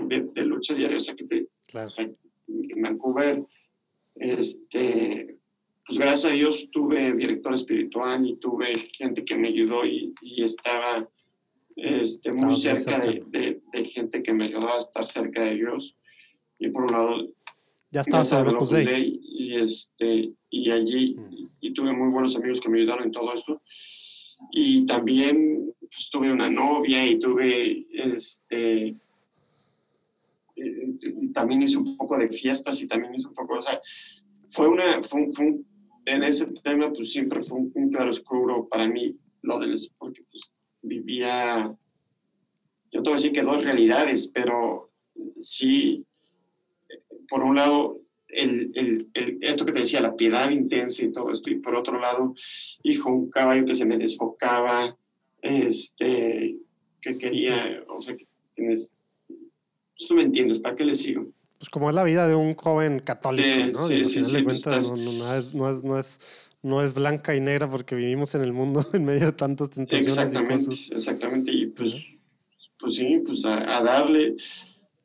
de, 0.07 0.28
de 0.34 0.43
lucha 0.43 0.74
diaria. 0.74 0.97
O 0.97 0.99
sea, 0.99 1.15
que 1.15 1.26
te, 1.26 1.47
Claro. 1.67 1.88
o 1.88 1.91
sea, 1.91 2.03
en 2.47 2.82
Vancouver, 2.82 3.43
este, 4.15 5.38
pues 5.86 5.97
gracias 5.99 6.32
a 6.32 6.36
Dios 6.36 6.69
tuve 6.72 7.13
director 7.13 7.53
espiritual 7.53 8.26
y 8.28 8.36
tuve 8.38 8.74
gente 8.93 9.24
que 9.24 9.36
me 9.36 9.49
ayudó 9.49 9.86
y, 9.86 10.13
y 10.22 10.43
estaba 10.43 11.07
este, 11.76 12.32
muy 12.32 12.45
muy 12.47 12.55
cerca 12.55 12.99
de, 12.99 13.24
de- 13.28 13.61
de 13.72 13.86
gente 13.86 14.22
que 14.22 14.34
me 14.34 14.45
ayudó 14.45 14.69
a 14.74 14.78
estar 14.78 15.05
cerca 15.05 15.43
de 15.43 15.55
Dios. 15.55 15.95
Y 16.59 16.69
por 16.69 16.84
un 16.84 16.91
lado, 16.91 17.28
Ya 17.91 18.03
gracias 18.05 18.34
en 18.47 18.55
Opus 18.55 18.72
Dei. 18.72 19.19
Y, 19.24 19.55
este, 19.55 20.32
y 20.49 20.69
allí 20.72 21.15
Mm. 21.15 21.47
y, 21.61 21.74
tuve 21.74 21.93
muy 21.93 22.09
buenos 22.09 22.36
amigos 22.36 22.59
que 22.59 22.69
me 22.69 22.80
ayudaron 22.80 23.05
en 23.05 23.11
todo 23.11 23.34
esto. 23.34 23.61
Y 24.51 24.85
también 24.85 25.73
pues, 25.79 26.09
tuve 26.11 26.31
una 26.31 26.49
novia 26.49 27.05
y 27.05 27.19
tuve, 27.19 27.85
este, 27.91 28.87
eh, 28.87 28.95
y 30.55 31.27
también 31.29 31.61
hice 31.61 31.77
un 31.77 31.95
poco 31.97 32.17
de 32.17 32.29
fiestas 32.29 32.81
y 32.81 32.87
también 32.87 33.15
hice 33.15 33.27
un 33.27 33.33
poco, 33.33 33.55
o 33.57 33.61
sea, 33.61 33.79
fue 34.51 34.67
una, 34.67 35.01
fue, 35.03 35.21
un- 35.21 35.33
fue 35.33 35.45
un- 35.47 35.65
en 36.05 36.23
ese 36.23 36.47
tema 36.63 36.91
pues 36.91 37.11
siempre 37.11 37.41
fue 37.41 37.59
un, 37.59 37.71
un 37.75 37.89
claroscuro 37.91 38.67
para 38.67 38.87
mí 38.87 39.15
lo 39.43 39.59
del, 39.59 39.75
porque 39.97 40.23
pues 40.29 40.53
vivía, 40.81 41.73
yo 42.91 43.01
te 43.03 43.09
voy 43.09 43.11
a 43.11 43.15
decir 43.15 43.31
que 43.31 43.43
dos 43.43 43.63
realidades, 43.63 44.27
pero 44.33 44.89
sí, 45.37 46.03
por 47.29 47.43
un 47.43 47.55
lado, 47.55 48.01
el, 48.34 48.71
el- 48.75 49.07
el- 49.13 49.38
esto 49.41 49.65
que 49.65 49.71
te 49.71 49.79
decía, 49.79 50.01
la 50.01 50.15
piedad 50.15 50.49
intensa 50.49 51.03
y 51.05 51.11
todo 51.11 51.32
esto, 51.32 51.49
y 51.49 51.55
por 51.55 51.75
otro 51.75 51.99
lado, 51.99 52.34
hijo, 52.84 53.09
un 53.11 53.29
caballo 53.29 53.65
que 53.65 53.73
se 53.73 53.86
me 53.86 53.97
desbocaba, 53.97 54.97
este, 55.41 56.57
que 57.01 57.17
quería, 57.17 57.84
o 57.89 57.99
sea, 57.99 58.15
que 58.15 58.27
tienes, 58.55 58.93
pues 59.27 60.07
tú 60.07 60.13
me 60.15 60.23
entiendes, 60.23 60.59
¿para 60.59 60.75
qué 60.75 60.86
le 60.86 60.95
sigo? 60.95 61.27
Pues 61.57 61.69
como 61.69 61.89
es 61.89 61.95
la 61.95 62.03
vida 62.03 62.27
de 62.27 62.36
un 62.36 62.55
joven 62.55 62.99
católico, 62.99 63.45
Sí, 63.45 63.71
¿no? 63.73 63.88
sí, 63.88 63.95
Digo, 63.95 64.05
sí, 64.09 64.23
sí, 64.23 64.38
estás- 64.51 64.91
no, 64.93 65.36
es, 65.36 65.53
no, 65.53 65.69
es, 65.69 65.84
no, 65.84 65.99
es, 65.99 66.19
no 66.63 66.82
es 66.82 66.93
blanca 66.93 67.36
y 67.36 67.39
negra 67.39 67.69
porque 67.69 67.95
vivimos 67.95 68.34
en 68.36 68.41
el 68.41 68.53
mundo 68.53 68.84
en 68.93 69.03
medio 69.05 69.27
de 69.27 69.32
tantas 69.34 69.69
tentaciones 69.69 70.07
y 70.07 70.11
Exactamente, 70.11 70.65
cosas. 70.65 70.89
exactamente, 70.91 71.51
y 71.51 71.65
pues, 71.67 72.03
pues 72.79 72.95
sí, 72.95 73.21
pues 73.25 73.45
a, 73.45 73.77
a 73.77 73.84
darle, 73.84 74.36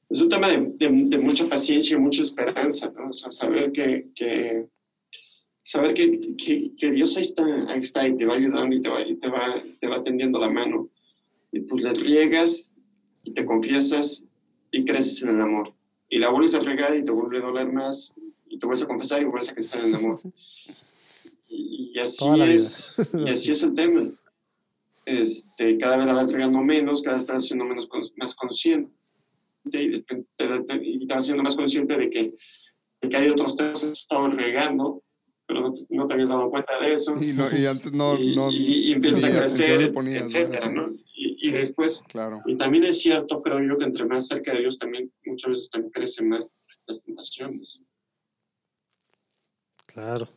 es 0.08 0.20
un 0.20 0.28
tema 0.28 0.48
de, 0.48 0.58
de- 0.76 1.04
de 1.08 1.18
mucha 1.18 1.48
paciencia 1.48 1.96
y 1.96 2.00
mucha 2.00 2.22
esperanza, 2.22 2.92
¿no? 2.96 3.10
O 3.10 3.12
sea, 3.12 3.30
saber 3.30 3.72
que, 3.72 4.08
que 4.14 4.66
saber 5.62 5.94
que, 5.94 6.20
que, 6.38 6.72
que 6.76 6.90
Dios 6.92 7.16
ahí 7.16 7.22
está, 7.24 7.44
ahí 7.68 7.80
está 7.80 8.06
y 8.06 8.16
te 8.16 8.24
va 8.26 8.34
ayudando 8.34 8.74
y 8.76 8.80
te 8.80 8.88
va, 8.88 9.00
y 9.02 9.16
te 9.16 9.28
va, 9.28 9.60
te 9.80 9.86
va 9.88 10.02
tendiendo 10.04 10.38
la 10.38 10.48
mano. 10.50 10.88
Y 11.50 11.60
pues 11.60 11.82
le 11.82 11.92
riegas 11.94 12.70
y 13.24 13.32
te 13.32 13.44
confiesas 13.44 14.24
y 14.70 14.84
creces 14.84 15.22
en 15.22 15.30
el 15.30 15.40
amor. 15.40 15.72
Y 16.08 16.18
la 16.18 16.28
vuelves 16.30 16.54
a 16.54 16.60
regar 16.60 16.96
y 16.96 17.04
te 17.04 17.10
vuelve 17.10 17.38
a 17.38 17.40
doler 17.40 17.72
más 17.72 18.14
y 18.48 18.58
te 18.58 18.66
vuelves 18.66 18.84
a 18.84 18.86
confesar 18.88 19.20
y 19.22 19.24
vuelves 19.24 19.50
a 19.50 19.54
crecer 19.54 19.80
en 19.80 19.86
el 19.86 19.94
amor. 19.96 20.20
Y, 21.48 21.92
y 21.94 21.98
así 22.00 22.24
es, 22.54 23.10
y 23.14 23.30
así 23.30 23.52
es 23.52 23.62
el 23.62 23.74
tema. 23.74 24.10
Este, 25.04 25.78
cada 25.78 25.96
vez 25.96 26.06
la 26.06 26.12
vas 26.12 26.30
regando 26.30 26.60
menos, 26.60 27.00
cada 27.02 27.14
vez 27.14 27.22
estás 27.22 27.44
siendo 27.46 27.64
menos, 27.64 27.88
más 28.16 28.34
consciente 28.34 28.90
y, 29.72 29.88
de- 29.88 30.02
te, 30.02 30.24
te- 30.36 30.80
y 30.82 31.06
te 31.06 31.14
vas 31.14 31.24
siendo 31.24 31.42
más 31.42 31.56
consciente 31.56 31.96
de 31.96 32.08
que, 32.10 32.34
de 33.02 33.08
que 33.08 33.16
hay 33.16 33.28
otros 33.28 33.56
temas 33.56 33.80
que 33.80 33.86
has 33.88 33.98
estado 33.98 34.28
regando 34.28 35.02
pero 35.48 35.60
no, 35.60 35.72
no 35.90 36.06
te 36.08 36.14
habías 36.14 36.30
dado 36.30 36.50
cuenta 36.50 36.76
de 36.80 36.92
eso. 36.92 37.14
Y, 37.22 37.32
no, 37.32 37.46
y 37.56 37.66
antes 37.66 37.92
no... 37.92 38.16
y, 38.18 38.34
no 38.34 38.50
y, 38.50 38.88
y 38.88 38.92
empiezas 38.94 39.22
a 39.22 39.38
crecer, 39.38 39.92
ponías, 39.92 40.24
etcétera, 40.24 40.68
¿no? 40.72 40.92
Y, 41.14 41.38
y 41.48 41.50
después, 41.52 42.02
Claro. 42.08 42.42
y 42.46 42.56
también 42.56 42.82
es 42.82 43.00
cierto, 43.00 43.40
creo 43.42 43.60
yo, 43.62 43.78
que 43.78 43.84
entre 43.84 44.06
más 44.06 44.26
cerca 44.26 44.52
de 44.52 44.58
Dios 44.62 44.76
también 44.76 45.08
muchas 45.24 45.50
veces 45.50 45.70
también 45.70 45.92
crecen 45.92 46.30
más 46.30 46.50
las 46.88 47.00
tentaciones. 47.00 47.80
Claro. 49.86 50.28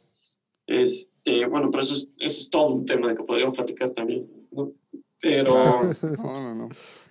Este, 0.68 1.46
bueno, 1.48 1.70
pero 1.72 1.82
eso 1.84 1.96
es, 1.96 2.08
eso 2.20 2.42
es 2.42 2.50
todo 2.52 2.76
un 2.76 2.86
tema 2.86 3.10
de 3.10 3.16
que 3.16 3.24
podríamos 3.24 3.56
platicar 3.56 3.92
también, 3.94 4.30
¿no? 4.52 4.72
Pero, 5.20 5.54
No, 6.24 6.42
no, 6.42 6.54
no. 6.56 6.70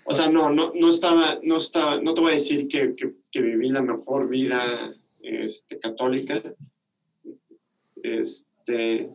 O 0.08 0.14
sea, 0.14 0.30
no, 0.30 0.50
no, 0.50 0.72
no 0.74 0.88
estaba, 0.88 1.38
no 1.42 1.56
estaba, 1.56 2.00
no 2.00 2.14
te 2.14 2.20
voy 2.22 2.30
a 2.30 2.34
decir 2.34 2.66
que, 2.66 2.94
que, 2.96 3.42
viví 3.42 3.68
la 3.68 3.82
mejor 3.82 4.28
vida 4.28 4.94
este, 5.20 5.78
católica, 5.78 6.42
este, 8.02 9.10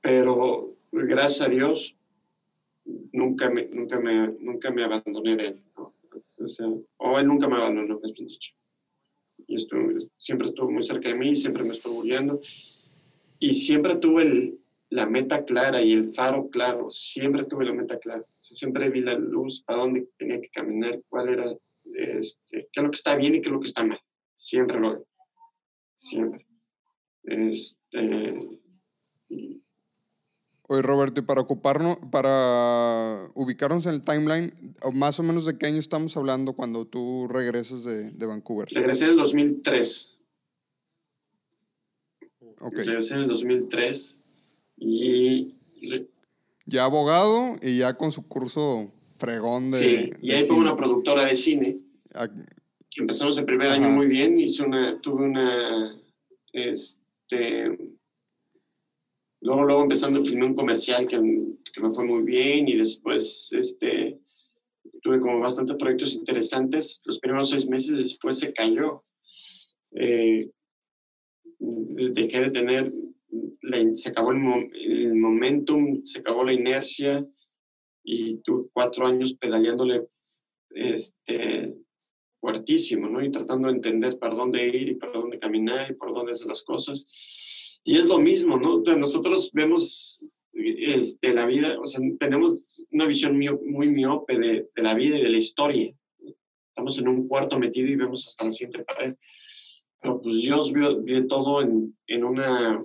pero 0.00 0.74
gracias 0.90 1.46
a 1.46 1.50
Dios 1.50 1.96
nunca 3.12 3.50
me, 3.50 3.66
nunca 3.66 4.00
me, 4.00 4.28
nunca 4.40 4.70
me 4.70 4.84
abandoné 4.84 5.36
de 5.36 5.46
él. 5.48 5.62
O 6.38 6.48
sea, 6.48 6.66
o 6.96 7.18
él 7.18 7.26
nunca 7.26 7.46
me 7.46 7.56
abandonó, 7.56 8.00
más 8.00 8.12
bien 8.14 8.26
dicho. 8.26 8.54
Y 9.46 9.56
estuvo, 9.56 9.82
siempre 10.16 10.48
estuvo 10.48 10.70
muy 10.70 10.82
cerca 10.82 11.10
de 11.10 11.14
mí, 11.14 11.36
siempre 11.36 11.62
me 11.62 11.74
estuvo 11.74 12.02
guiando. 12.02 12.40
Y 13.38 13.52
siempre 13.52 13.96
tuve 13.96 14.22
el- 14.22 14.59
la 14.90 15.06
meta 15.06 15.44
clara 15.44 15.80
y 15.80 15.92
el 15.92 16.14
faro 16.14 16.50
claro, 16.50 16.90
siempre 16.90 17.44
tuve 17.44 17.64
la 17.64 17.72
meta 17.72 17.98
clara. 17.98 18.24
Siempre 18.40 18.90
vi 18.90 19.00
la 19.00 19.14
luz, 19.14 19.62
para 19.62 19.78
dónde 19.80 20.08
tenía 20.18 20.40
que 20.40 20.48
caminar, 20.50 21.00
cuál 21.08 21.28
era, 21.28 21.54
este, 21.94 22.68
qué 22.72 22.80
es 22.80 22.82
lo 22.82 22.90
que 22.90 22.96
está 22.96 23.14
bien 23.16 23.36
y 23.36 23.40
qué 23.40 23.48
es 23.48 23.52
lo 23.52 23.60
que 23.60 23.66
está 23.68 23.84
mal. 23.84 24.00
Siempre 24.34 24.80
lo 24.80 24.96
vi. 24.98 25.02
Siempre. 25.94 26.46
Este, 27.24 28.58
y- 29.28 29.62
Oye, 30.72 30.82
Roberto, 30.82 31.20
y 31.20 31.24
para 31.24 31.40
ocuparnos, 31.40 31.98
para 32.12 33.28
ubicarnos 33.34 33.86
en 33.86 33.94
el 33.94 34.02
timeline, 34.02 34.54
más 34.92 35.18
o 35.18 35.24
menos 35.24 35.44
de 35.44 35.58
qué 35.58 35.66
año 35.66 35.78
estamos 35.78 36.16
hablando 36.16 36.52
cuando 36.52 36.86
tú 36.86 37.26
regresas 37.28 37.82
de, 37.82 38.10
de 38.12 38.26
Vancouver. 38.26 38.68
regresé 38.70 39.06
en 39.06 39.10
el 39.12 39.16
2003. 39.16 40.18
Ok. 42.60 42.74
Regresé 42.76 43.14
en 43.14 43.20
el 43.20 43.28
2003 43.28 44.19
y 44.80 45.54
Ya 46.66 46.84
abogado 46.84 47.56
y 47.62 47.78
ya 47.78 47.94
con 47.94 48.10
su 48.10 48.26
curso 48.26 48.90
fregón 49.18 49.70
de. 49.70 49.78
sí, 49.78 50.10
y 50.22 50.32
ahí 50.32 50.42
fue 50.42 50.56
una 50.56 50.74
productora 50.76 51.26
de 51.26 51.36
cine. 51.36 51.78
Ah, 52.14 52.28
Empezamos 52.96 53.38
el 53.38 53.44
primer 53.44 53.68
Ajá. 53.68 53.76
año 53.76 53.90
muy 53.90 54.06
bien, 54.06 54.38
hice 54.38 54.64
una, 54.64 55.00
tuve 55.00 55.22
una, 55.24 55.96
este, 56.52 57.78
luego, 59.40 59.64
luego 59.64 59.82
empezando 59.82 60.24
filmé 60.24 60.46
un 60.46 60.56
comercial 60.56 61.06
que, 61.06 61.16
que 61.72 61.80
me 61.80 61.92
fue 61.92 62.04
muy 62.04 62.24
bien 62.24 62.66
y 62.68 62.76
después, 62.76 63.50
este, 63.52 64.18
tuve 65.02 65.20
como 65.20 65.38
bastantes 65.38 65.76
proyectos 65.76 66.14
interesantes. 66.14 67.00
Los 67.04 67.20
primeros 67.20 67.50
seis 67.50 67.68
meses 67.68 67.96
después 67.96 68.38
se 68.38 68.52
cayó. 68.52 69.04
Eh, 69.92 70.50
dejé 71.58 72.40
de 72.40 72.50
tener, 72.50 72.92
la- 73.62 73.96
se 73.96 74.10
acabó 74.10 74.32
el, 74.32 74.70
el 74.74 75.14
momentum, 75.14 76.04
se 76.04 76.20
acabó 76.20 76.44
la 76.44 76.52
inercia 76.52 77.26
y 78.02 78.38
tuve 78.38 78.68
cuatro 78.72 79.06
años 79.06 79.34
pedaleándole 79.34 80.06
este, 80.70 81.74
fuertísimo, 82.40 83.08
¿no? 83.08 83.22
Y 83.24 83.30
tratando 83.30 83.68
de 83.68 83.74
entender 83.74 84.18
para 84.18 84.34
dónde 84.34 84.66
ir 84.68 84.88
y 84.88 84.94
para 84.94 85.12
dónde 85.12 85.38
caminar 85.38 85.90
y 85.90 85.94
por 85.94 86.14
dónde 86.14 86.32
hacer 86.32 86.46
las 86.46 86.62
cosas. 86.62 87.06
Y 87.84 87.98
es 87.98 88.06
lo 88.06 88.18
mismo, 88.18 88.58
¿no? 88.58 88.76
O 88.76 88.84
sea, 88.84 88.96
nosotros 88.96 89.50
vemos 89.52 90.24
este, 90.52 91.32
la 91.34 91.46
vida, 91.46 91.78
o 91.80 91.86
sea, 91.86 92.00
tenemos 92.18 92.84
una 92.90 93.06
visión 93.06 93.38
muy 93.38 93.88
miope 93.88 94.38
de, 94.38 94.68
de 94.74 94.82
la 94.82 94.94
vida 94.94 95.18
y 95.18 95.22
de 95.22 95.30
la 95.30 95.36
historia. 95.36 95.94
Estamos 96.68 96.98
en 96.98 97.08
un 97.08 97.28
cuarto 97.28 97.58
metido 97.58 97.88
y 97.88 97.96
vemos 97.96 98.26
hasta 98.26 98.44
la 98.44 98.52
siguiente 98.52 98.84
pared. 98.84 99.14
Pero 100.00 100.20
pues 100.20 100.36
Dios 100.36 100.72
vio, 100.72 101.02
vio 101.02 101.26
todo 101.26 101.60
en, 101.62 101.96
en 102.06 102.24
una 102.24 102.84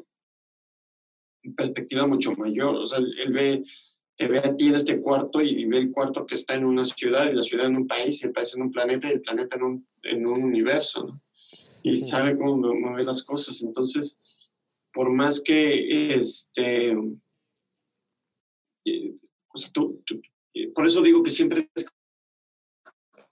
perspectiva 1.55 2.07
mucho 2.07 2.31
mayor. 2.33 2.75
O 2.75 2.85
sea, 2.85 2.99
Él, 2.99 3.33
ve, 3.33 3.63
te 4.17 4.27
ve 4.27 4.39
a 4.39 4.55
ti 4.55 4.69
en 4.69 4.75
este 4.75 4.99
cuarto 5.01 5.41
y 5.41 5.65
ve 5.65 5.77
el 5.79 5.91
cuarto 5.91 6.25
que 6.25 6.35
está 6.35 6.55
en 6.55 6.65
una 6.65 6.85
ciudad, 6.85 7.29
y 7.31 7.35
la 7.35 7.41
ciudad 7.41 7.67
en 7.67 7.75
un 7.77 7.87
país, 7.87 8.21
y 8.23 8.27
el 8.27 8.33
país 8.33 8.55
en 8.55 8.61
un 8.63 8.71
planeta, 8.71 9.09
y 9.09 9.13
el 9.13 9.21
planeta 9.21 9.55
en 9.57 9.63
un, 9.63 9.87
en 10.03 10.27
un 10.27 10.43
universo, 10.43 11.03
¿no? 11.05 11.21
Y 11.83 11.95
sabe 11.95 12.35
cómo 12.35 12.57
mo- 12.57 12.73
mover 12.75 13.05
las 13.05 13.21
cosas. 13.23 13.61
Entonces, 13.61 14.19
por 14.91 15.11
más 15.11 15.39
que, 15.41 16.15
este, 16.15 16.91
eh, 18.85 19.13
o 19.53 19.57
sea, 19.57 19.69
tú- 19.71 20.01
tú- 20.05 20.21
eh, 20.53 20.69
por 20.73 20.85
eso 20.85 21.01
digo 21.01 21.21
que 21.23 21.29
siempre 21.29 21.69
es 21.75 21.85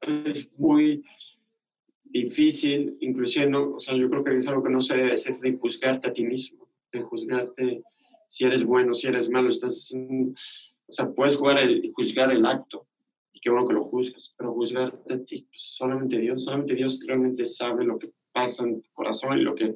es 0.05 0.49
muy 0.57 1.01
difícil, 2.03 2.97
inclusive, 2.99 3.47
no, 3.49 3.75
o 3.75 3.79
sea, 3.79 3.95
yo 3.95 4.09
creo 4.09 4.23
que 4.23 4.35
es 4.35 4.47
algo 4.49 4.61
que 4.61 4.69
no 4.71 4.81
se 4.81 4.97
debe 4.97 5.13
hacer 5.13 5.39
de 5.39 5.53
juzgarte 5.57 6.09
a 6.09 6.13
ti 6.13 6.25
mismo, 6.25 6.67
de 6.91 7.01
juzgarte 7.01 7.81
si 8.33 8.45
eres 8.45 8.63
bueno, 8.63 8.95
si 8.95 9.05
eres 9.07 9.29
malo, 9.29 9.49
estás 9.49 9.75
haciendo- 9.77 10.33
o 10.87 10.93
sea, 10.93 11.07
puedes 11.11 11.35
jugar 11.37 11.59
el, 11.59 11.91
juzgar 11.93 12.31
el 12.31 12.43
acto, 12.45 12.87
y 13.31 13.39
qué 13.39 13.51
bueno 13.51 13.67
que 13.67 13.75
lo 13.75 13.83
juzgas, 13.83 14.33
pero 14.35 14.53
juzgarte 14.53 15.13
a 15.13 15.23
ti, 15.23 15.45
pues, 15.49 15.61
solamente 15.61 16.17
Dios, 16.17 16.43
solamente 16.45 16.73
Dios 16.73 16.99
realmente 17.07 17.45
sabe 17.45 17.83
lo 17.85 17.99
que 17.99 18.09
pasa 18.31 18.63
en 18.63 18.81
tu 18.81 18.89
corazón 18.93 19.37
y 19.37 19.41
lo 19.43 19.53
que, 19.53 19.75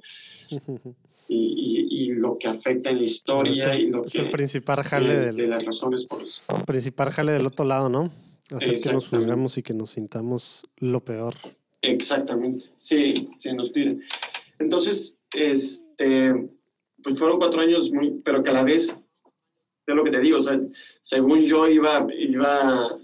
y, 1.29 1.35
y- 1.37 1.87
y 2.05 2.07
lo 2.13 2.37
que 2.39 2.47
afecta 2.47 2.89
en 2.89 2.97
la 2.97 3.03
historia 3.03 3.73
es 3.75 3.79
y 3.81 3.87
lo 3.87 4.05
es 4.05 4.13
que, 4.13 4.21
el 4.21 4.31
principal 4.31 4.81
jale, 4.83 5.17
este, 5.19 5.41
del, 5.43 5.49
las 5.51 5.63
razones 5.65 6.05
por 6.07 6.23
eso. 6.23 6.41
principal 6.65 7.11
jale 7.11 7.33
del 7.33 7.45
otro 7.45 7.63
lado, 7.65 7.89
¿no? 7.89 8.11
Hacer 8.51 8.79
que 8.81 8.91
nos 8.93 9.07
juzgamos 9.09 9.57
y 9.59 9.61
que 9.63 9.73
nos 9.75 9.91
sintamos 9.91 10.65
lo 10.77 11.03
peor. 11.03 11.35
Exactamente, 11.81 12.65
sí, 12.79 13.29
sí, 13.37 13.53
nos 13.53 13.69
piden. 13.69 14.01
Entonces, 14.57 15.19
este, 15.35 16.49
pues 17.03 17.19
fueron 17.19 17.37
cuatro 17.37 17.61
años 17.61 17.91
muy, 17.91 18.21
pero 18.23 18.43
que 18.43 18.49
a 18.49 18.53
la 18.53 18.63
vez, 18.63 18.97
de 19.85 19.95
lo 19.95 20.03
que 20.03 20.11
te 20.11 20.19
digo, 20.19 20.39
o 20.39 20.41
sea, 20.41 20.59
según 21.01 21.43
yo 21.43 21.67
iba, 21.67 22.05
iba, 22.17 22.97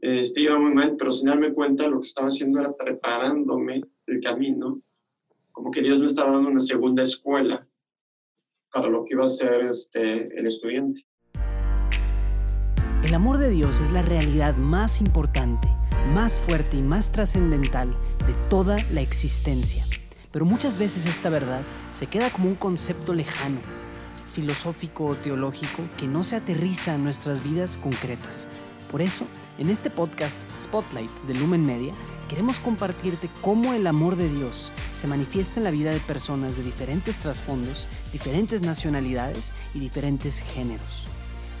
este, 0.00 0.42
iba 0.42 0.58
muy 0.58 0.72
mal, 0.72 0.96
pero 0.96 1.12
sin 1.12 1.26
darme 1.26 1.52
cuenta 1.52 1.88
lo 1.88 2.00
que 2.00 2.06
estaba 2.06 2.28
haciendo 2.28 2.60
era 2.60 2.74
preparándome 2.74 3.82
el 4.06 4.20
camino, 4.20 4.80
como 5.52 5.70
que 5.70 5.82
Dios 5.82 6.00
me 6.00 6.06
estaba 6.06 6.32
dando 6.32 6.50
una 6.50 6.60
segunda 6.60 7.02
escuela 7.02 7.66
para 8.72 8.88
lo 8.88 9.04
que 9.04 9.14
iba 9.14 9.24
a 9.24 9.28
ser 9.28 9.62
este, 9.62 10.38
el 10.38 10.46
estudiante. 10.46 11.06
El 13.04 13.14
amor 13.14 13.38
de 13.38 13.50
Dios 13.50 13.80
es 13.80 13.92
la 13.92 14.02
realidad 14.02 14.56
más 14.56 15.00
importante, 15.00 15.68
más 16.14 16.40
fuerte 16.40 16.78
y 16.78 16.82
más 16.82 17.12
trascendental 17.12 17.90
de 18.26 18.34
toda 18.48 18.78
la 18.92 19.02
existencia. 19.02 19.84
Pero 20.34 20.46
muchas 20.46 20.78
veces 20.78 21.06
esta 21.06 21.30
verdad 21.30 21.62
se 21.92 22.08
queda 22.08 22.28
como 22.28 22.48
un 22.48 22.56
concepto 22.56 23.14
lejano, 23.14 23.60
filosófico 24.32 25.04
o 25.04 25.16
teológico 25.16 25.84
que 25.96 26.08
no 26.08 26.24
se 26.24 26.34
aterriza 26.34 26.96
en 26.96 27.04
nuestras 27.04 27.40
vidas 27.44 27.78
concretas. 27.78 28.48
Por 28.90 29.00
eso, 29.00 29.26
en 29.58 29.70
este 29.70 29.90
podcast 29.90 30.42
Spotlight 30.56 31.10
de 31.28 31.34
Lumen 31.34 31.64
Media, 31.64 31.92
queremos 32.28 32.58
compartirte 32.58 33.30
cómo 33.42 33.74
el 33.74 33.86
amor 33.86 34.16
de 34.16 34.28
Dios 34.28 34.72
se 34.92 35.06
manifiesta 35.06 35.60
en 35.60 35.64
la 35.64 35.70
vida 35.70 35.92
de 35.92 36.00
personas 36.00 36.56
de 36.56 36.64
diferentes 36.64 37.20
trasfondos, 37.20 37.86
diferentes 38.12 38.62
nacionalidades 38.62 39.52
y 39.72 39.78
diferentes 39.78 40.40
géneros. 40.40 41.06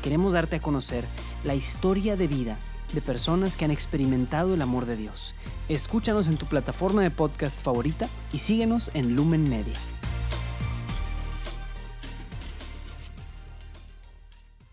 Queremos 0.02 0.32
darte 0.32 0.56
a 0.56 0.60
conocer 0.60 1.04
la 1.44 1.54
historia 1.54 2.16
de 2.16 2.26
vida 2.26 2.58
de 2.94 3.00
personas 3.02 3.56
que 3.56 3.64
han 3.64 3.70
experimentado 3.70 4.54
el 4.54 4.62
amor 4.62 4.86
de 4.86 4.96
Dios. 4.96 5.34
Escúchanos 5.68 6.28
en 6.28 6.36
tu 6.36 6.46
plataforma 6.46 7.02
de 7.02 7.10
podcast 7.10 7.62
favorita 7.64 8.08
y 8.32 8.38
síguenos 8.38 8.90
en 8.94 9.16
Lumen 9.16 9.48
Media. 9.50 9.78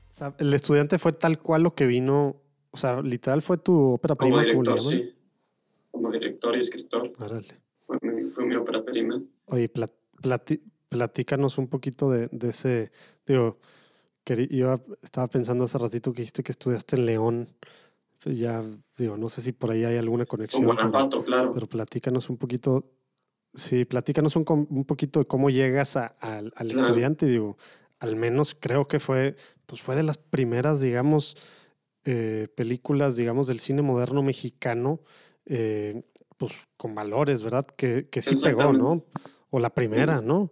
O 0.10 0.14
sea, 0.14 0.36
el 0.38 0.54
estudiante 0.54 1.00
fue 1.00 1.14
tal 1.14 1.40
cual 1.40 1.64
lo 1.64 1.74
que 1.74 1.86
vino, 1.88 2.36
o 2.72 2.78
sea, 2.78 3.02
literal 3.02 3.42
fue 3.42 3.58
tu 3.58 3.94
ópera 3.94 4.16
Como 4.16 4.38
prima, 4.38 4.52
como 4.54 4.64
director, 4.64 4.92
llaman. 4.92 5.08
sí. 5.08 5.16
Como 5.92 6.12
director 6.12 6.56
y 6.56 6.60
escritor, 6.60 7.12
fue 7.88 7.98
mi, 8.02 8.30
fue 8.30 8.46
mi 8.46 8.56
ópera 8.56 8.84
prima. 8.84 9.22
Oye, 9.46 9.68
plat- 9.72 9.92
plati- 10.22 10.62
platícanos 10.90 11.58
un 11.58 11.68
poquito 11.68 12.10
de, 12.10 12.28
de 12.32 12.50
ese, 12.50 12.92
digo, 13.26 13.58
querí- 14.26 14.48
iba, 14.52 14.80
estaba 15.02 15.28
pensando 15.28 15.64
hace 15.66 15.78
ratito 15.78 16.14
que 16.14 16.22
dijiste 16.22 16.44
que 16.44 16.52
estudiaste 16.52 16.96
en 16.98 17.06
León. 17.06 17.50
Ya, 18.26 18.64
digo, 18.98 19.18
no 19.18 19.30
sé 19.30 19.42
si 19.42 19.52
por 19.52 19.72
ahí 19.72 19.84
hay 19.84 19.98
alguna 19.98 20.26
Con 20.26 20.38
conexión. 20.38 20.62
pero- 20.64 20.76
Guanajuato, 20.76 21.24
claro. 21.24 21.54
Pero 21.54 21.68
platícanos 21.68 22.30
un 22.30 22.38
poquito, 22.38 22.92
sí, 23.54 23.86
platícanos 23.86 24.36
un, 24.36 24.46
un 24.70 24.86
poquito 24.86 25.20
de 25.20 25.26
cómo 25.26 25.50
llegas 25.50 25.98
a- 25.98 26.08
al- 26.20 26.54
al 26.56 26.68
Claro. 26.68 26.84
estudiante. 26.90 27.26
Digo, 27.26 27.58
al 28.00 28.16
menos 28.16 28.56
creo 28.60 28.86
que 28.88 29.00
fue, 29.00 29.36
pues 29.66 29.82
fue 29.82 29.96
de 29.96 30.04
las 30.04 30.18
primeras, 30.18 30.82
digamos, 30.82 31.36
eh, 32.06 32.48
películas, 32.56 33.16
digamos, 33.16 33.48
del 33.48 33.60
cine 33.60 33.82
moderno 33.82 34.24
mexicano, 34.24 35.02
eh, 35.46 36.04
pues 36.38 36.54
con 36.78 36.96
valores, 36.96 37.42
¿verdad? 37.44 37.66
Que, 37.66 38.08
que 38.10 38.22
sí 38.22 38.36
pegó, 38.44 38.74
¿no? 38.74 39.06
O 39.52 39.60
la 39.60 39.70
primera, 39.72 40.22
¿no? 40.22 40.52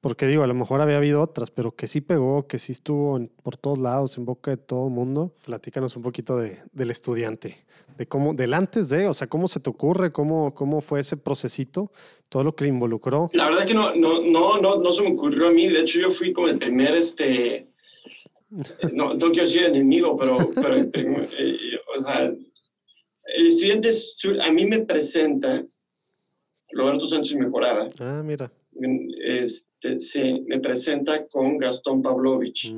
Porque 0.00 0.26
digo, 0.26 0.42
a 0.42 0.46
lo 0.46 0.54
mejor 0.54 0.80
había 0.80 0.96
habido 0.96 1.20
otras, 1.20 1.50
pero 1.50 1.72
que 1.72 1.86
sí 1.86 2.00
pegó, 2.00 2.46
que 2.46 2.58
sí 2.58 2.72
estuvo 2.72 3.20
por 3.42 3.58
todos 3.58 3.78
lados, 3.78 4.16
en 4.16 4.24
boca 4.24 4.50
de 4.50 4.56
todo 4.56 4.86
el 4.86 4.94
mundo. 4.94 5.34
Platícanos 5.44 5.94
un 5.94 6.02
poquito 6.02 6.38
de, 6.38 6.58
del 6.72 6.90
estudiante, 6.90 7.66
de 7.98 8.06
cómo, 8.06 8.32
del 8.32 8.54
antes 8.54 8.88
de, 8.88 9.08
o 9.08 9.14
sea, 9.14 9.28
cómo 9.28 9.46
se 9.46 9.60
te 9.60 9.68
ocurre, 9.68 10.10
cómo, 10.10 10.54
cómo 10.54 10.80
fue 10.80 11.00
ese 11.00 11.18
procesito, 11.18 11.92
todo 12.30 12.44
lo 12.44 12.56
que 12.56 12.64
le 12.64 12.70
involucró. 12.70 13.30
La 13.34 13.44
verdad 13.44 13.60
es 13.60 13.66
que 13.66 13.74
no, 13.74 13.94
no, 13.94 14.22
no, 14.22 14.58
no, 14.58 14.76
no 14.78 14.90
se 14.90 15.02
me 15.02 15.12
ocurrió 15.12 15.48
a 15.48 15.52
mí. 15.52 15.68
De 15.68 15.80
hecho, 15.80 16.00
yo 16.00 16.08
fui 16.08 16.32
como 16.32 16.48
el 16.48 16.58
primer, 16.58 16.94
este, 16.94 17.68
no, 18.94 19.12
no 19.12 19.30
quiero 19.30 19.42
decir 19.42 19.64
enemigo, 19.64 20.16
pero, 20.16 20.38
pero 20.54 20.76
eh, 20.78 21.80
o 21.94 22.00
sea, 22.02 22.22
el 22.22 23.46
estudiante, 23.46 23.90
a 24.40 24.50
mí 24.50 24.64
me 24.64 24.78
presenta 24.78 25.62
Roberto 26.72 27.06
Sánchez 27.06 27.36
Mejorada. 27.36 27.88
Ah, 27.98 28.22
mira 28.24 28.50
este, 29.24 30.00
se 30.00 30.40
me 30.46 30.60
presenta 30.60 31.26
con 31.26 31.58
Gastón 31.58 32.02
Pavlovich. 32.02 32.74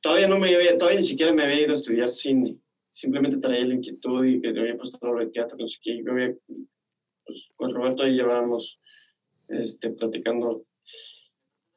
Todavía 0.00 0.28
no 0.28 0.38
me 0.38 0.54
había, 0.54 0.76
todavía 0.78 1.00
ni 1.00 1.06
siquiera 1.06 1.32
me 1.32 1.42
había 1.42 1.62
ido 1.62 1.72
a 1.72 1.74
estudiar 1.74 2.08
cine. 2.08 2.56
Simplemente 2.90 3.38
traía 3.38 3.66
la 3.66 3.74
inquietud 3.74 4.24
y 4.24 4.40
que 4.40 4.52
me 4.52 4.60
había 4.60 4.76
puesto 4.76 4.98
a 5.00 5.20
de 5.20 5.26
teatro, 5.26 5.56
no 5.58 5.68
sé 5.68 5.78
qué. 5.82 6.02
pues, 7.24 7.48
con 7.54 7.74
Roberto 7.74 8.02
ahí 8.02 8.14
llevábamos 8.14 8.78
este, 9.48 9.90
platicando. 9.90 10.64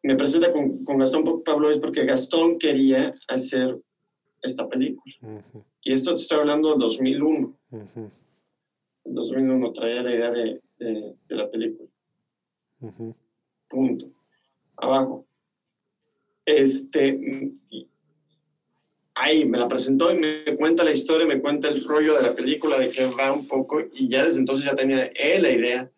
Me 0.01 0.15
presenta 0.15 0.51
con, 0.51 0.83
con 0.83 0.97
Gastón 0.97 1.43
Pavlovich 1.43 1.79
porque 1.79 2.05
Gastón 2.05 2.57
quería 2.57 3.15
hacer 3.27 3.79
esta 4.41 4.67
película. 4.67 5.15
Y 5.81 5.93
esto 5.93 6.11
te 6.15 6.21
estoy 6.21 6.39
hablando 6.39 6.71
del 6.71 6.79
2001. 6.79 7.59
En 9.05 9.13
2001 9.13 9.73
traía 9.73 10.03
la 10.03 10.15
idea 10.15 10.31
de, 10.31 10.61
de, 10.77 11.15
de 11.27 11.35
la 11.35 11.49
película. 11.49 11.89
Punto. 13.69 14.11
Abajo. 14.77 15.25
Este, 16.45 17.51
ahí 19.15 19.45
me 19.45 19.57
la 19.57 19.67
presentó 19.67 20.11
y 20.11 20.17
me 20.17 20.55
cuenta 20.57 20.83
la 20.83 20.91
historia, 20.91 21.25
me 21.25 21.39
cuenta 21.39 21.69
el 21.69 21.83
rollo 21.85 22.15
de 22.15 22.23
la 22.23 22.35
película, 22.35 22.77
de 22.77 22.89
que 22.89 23.05
va 23.05 23.31
un 23.31 23.47
poco, 23.47 23.81
y 23.93 24.09
ya 24.09 24.25
desde 24.25 24.39
entonces 24.39 24.65
ya 24.65 24.75
tenía 24.75 25.05
él 25.05 25.43
la 25.43 25.51
idea. 25.51 25.91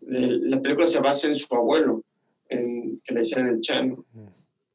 la 0.00 0.60
película 0.60 0.86
se 0.86 1.00
basa 1.00 1.28
en 1.28 1.34
su 1.34 1.52
abuelo, 1.54 2.04
en, 2.48 3.00
que 3.00 3.14
le 3.14 3.20
decían 3.20 3.48
el 3.48 3.60
Chano. 3.60 4.04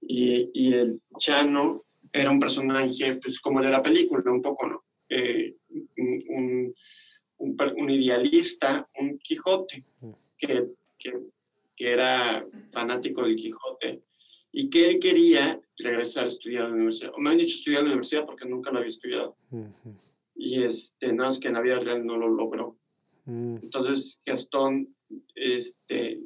Y, 0.01 0.49
y, 0.53 0.74
el 0.74 1.01
Chano 1.18 1.86
era 2.11 2.30
un 2.30 2.39
personaje, 2.39 3.16
pues 3.22 3.39
como 3.39 3.59
el 3.59 3.66
de 3.66 3.72
la 3.72 3.82
película, 3.82 4.24
un 4.32 4.41
poco, 4.41 4.68
¿no? 4.68 4.84
Eh, 5.09 5.55
un, 5.97 6.74
un, 7.38 7.55
un, 7.78 7.89
idealista, 7.89 8.88
un 8.99 9.18
Quijote, 9.20 9.84
que, 10.38 10.68
que 10.97 11.14
que 11.76 11.91
era 11.91 12.45
fanático 12.71 13.24
del 13.24 13.36
Quijote 13.36 14.03
y 14.51 14.69
que 14.69 14.91
él 14.91 14.99
quería 14.99 15.59
regresar 15.78 16.26
a 16.26 16.28
estudiar 16.28 16.65
a 16.65 16.67
la 16.69 16.76
universidad. 16.76 17.11
O 17.15 17.19
me 17.19 17.32
han 17.32 17.38
dicho 17.38 17.55
estudiar 17.55 17.82
a 17.82 17.84
la 17.84 17.89
universidad 17.89 18.26
porque 18.26 18.45
nunca 18.45 18.71
lo 18.71 18.78
había 18.78 18.89
estudiado. 18.89 19.36
Y 20.36 20.63
este, 20.63 21.07
nada 21.13 21.30
más 21.30 21.39
que 21.39 21.47
en 21.47 21.55
la 21.55 21.61
vida 21.61 21.80
real 21.80 22.05
no 22.05 22.17
lo 22.17 22.30
logró. 22.30 22.78
Mm. 23.26 23.57
Entonces 23.63 24.21
Gastón 24.26 24.95
este, 25.36 26.19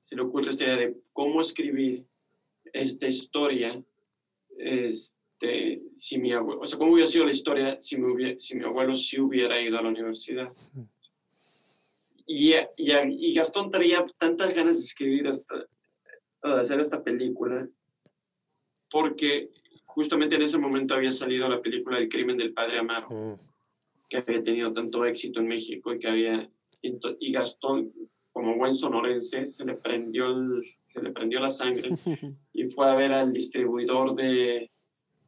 se 0.00 0.16
le 0.16 0.22
ocurre 0.22 0.50
esta 0.50 0.64
idea 0.64 0.76
de 0.76 0.96
cómo 1.12 1.40
escribir 1.40 2.04
esta 2.72 3.06
historia 3.06 3.82
este, 4.58 5.82
si 5.94 6.18
mi 6.18 6.32
abuelo, 6.32 6.60
o 6.60 6.66
sea, 6.66 6.78
cómo 6.78 6.92
hubiera 6.92 7.06
sido 7.06 7.24
la 7.24 7.30
historia 7.30 7.80
si, 7.80 7.96
mi, 7.96 8.40
si 8.40 8.54
mi 8.54 8.64
abuelo 8.64 8.94
sí 8.94 9.20
hubiera 9.20 9.60
ido 9.60 9.78
a 9.78 9.82
la 9.82 9.88
universidad. 9.88 10.52
Mm. 10.74 10.82
Y, 12.26 12.54
y, 12.76 13.34
Gastón 13.34 13.70
traía 13.70 14.04
tantas 14.18 14.52
ganas 14.52 14.78
de 14.78 14.84
escribir, 14.84 15.30
de 15.30 16.52
hacer 16.52 16.80
esta 16.80 17.02
película, 17.02 17.68
porque 18.90 19.50
justamente 19.84 20.36
en 20.36 20.42
ese 20.42 20.58
momento 20.58 20.94
había 20.94 21.10
salido 21.10 21.48
la 21.48 21.62
película 21.62 21.98
El 21.98 22.08
crimen 22.08 22.36
del 22.36 22.52
padre 22.52 22.78
Amaro, 22.78 23.08
mm. 23.10 23.38
que 24.08 24.16
había 24.18 24.42
tenido 24.42 24.72
tanto 24.72 25.04
éxito 25.04 25.40
en 25.40 25.48
México 25.48 25.94
y 25.94 25.98
que 25.98 26.08
había... 26.08 26.50
Y 26.82 27.32
Gastón, 27.32 27.92
como 28.32 28.56
buen 28.56 28.74
sonorense, 28.74 29.46
se 29.46 29.64
le 29.64 29.74
prendió, 29.74 30.26
se 30.88 31.02
le 31.02 31.10
prendió 31.10 31.40
la 31.40 31.48
sangre 31.48 31.90
y 32.52 32.64
fue 32.66 32.88
a 32.88 32.94
ver 32.94 33.12
al 33.12 33.32
distribuidor 33.32 34.14
de, 34.14 34.70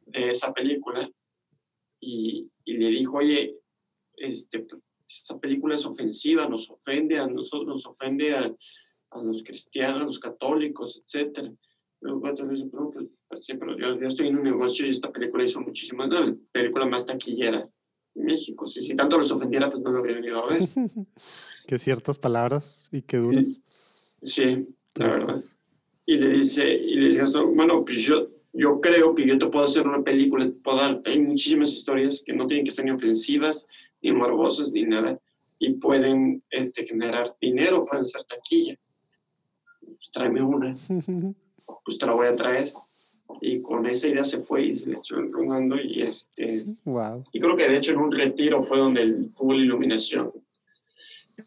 de 0.05 0.29
esa 0.29 0.53
película 0.53 1.09
y, 1.99 2.49
y, 2.63 2.77
le 2.77 2.87
dijo, 2.89 3.17
oye, 3.17 3.57
este, 4.15 4.65
esta 5.09 5.39
película 5.39 5.75
es 5.75 5.85
ofensiva, 5.85 6.47
nos 6.47 6.69
ofende 6.69 7.17
a 7.17 7.27
nosotros, 7.27 7.67
nos 7.67 7.85
ofende 7.85 8.35
a, 8.35 8.55
a 9.11 9.21
los 9.21 9.43
cristianos, 9.43 10.01
a 10.01 10.05
los 10.05 10.19
católicos, 10.19 11.01
etc. 11.03 11.51
Pero, 11.99 12.21
pues, 12.21 12.35
pues, 13.27 13.45
sí, 13.45 13.53
pero 13.55 13.77
yo, 13.77 13.99
yo, 13.99 14.07
estoy 14.07 14.27
en 14.27 14.37
un 14.37 14.43
negocio 14.43 14.85
y 14.85 14.89
esta 14.89 15.11
película 15.11 15.43
hizo 15.43 15.59
muchísimo, 15.59 16.05
la 16.05 16.35
película 16.51 16.85
más 16.85 17.05
taquillera 17.05 17.69
en 18.15 18.25
México. 18.25 18.67
Si, 18.67 18.81
si 18.81 18.95
tanto 18.95 19.17
los 19.17 19.31
ofendiera, 19.31 19.69
pues 19.69 19.83
no 19.83 19.91
lo 19.91 19.99
habría 19.99 20.15
venido 20.15 20.43
a 20.43 20.47
ver. 20.47 20.67
que 21.67 21.77
ciertas 21.77 22.17
palabras 22.17 22.87
y 22.91 23.01
que 23.01 23.17
duras. 23.17 23.61
Sí, 24.21 24.67
la 24.95 25.07
verdad. 25.07 25.43
Y 26.05 26.17
le 26.17 26.29
dice, 26.29 26.73
y 26.73 26.95
le 26.95 27.09
dice, 27.09 27.23
bueno, 27.53 27.85
pues 27.85 27.97
yo, 27.97 28.29
yo 28.53 28.81
creo 28.81 29.13
que 29.13 29.27
yo 29.27 29.37
te 29.37 29.45
puedo 29.47 29.65
hacer 29.65 29.85
una 29.85 30.03
película, 30.03 30.51
puedo 30.63 30.77
dar, 30.77 31.01
hay 31.05 31.19
muchísimas 31.19 31.71
historias 31.71 32.23
que 32.25 32.33
no 32.33 32.47
tienen 32.47 32.65
que 32.65 32.71
ser 32.71 32.85
ni 32.85 32.91
ofensivas, 32.91 33.67
ni 34.01 34.11
morbosas, 34.11 34.71
ni 34.71 34.83
nada, 34.83 35.19
y 35.59 35.73
pueden 35.73 36.43
este, 36.49 36.85
generar 36.85 37.35
dinero, 37.41 37.85
pueden 37.85 38.05
ser 38.05 38.23
taquilla. 38.23 38.77
Pues 39.81 40.11
tráeme 40.11 40.41
una, 40.41 40.75
pues 41.85 41.97
te 41.97 42.05
la 42.05 42.13
voy 42.13 42.27
a 42.27 42.35
traer. 42.35 42.73
Y 43.41 43.61
con 43.61 43.85
esa 43.85 44.07
idea 44.07 44.23
se 44.23 44.39
fue 44.39 44.63
y 44.63 44.73
se 44.73 44.87
le 44.87 44.97
echó 44.97 45.21
rodando 45.21 45.79
y 45.79 46.01
este... 46.01 46.65
Wow. 46.83 47.23
Y 47.31 47.39
creo 47.39 47.55
que 47.55 47.67
de 47.67 47.75
hecho 47.75 47.91
en 47.91 47.99
un 47.99 48.11
retiro 48.11 48.63
fue 48.63 48.79
donde 48.79 49.03
él 49.03 49.31
tuvo 49.37 49.53
la 49.53 49.61
iluminación. 49.61 50.31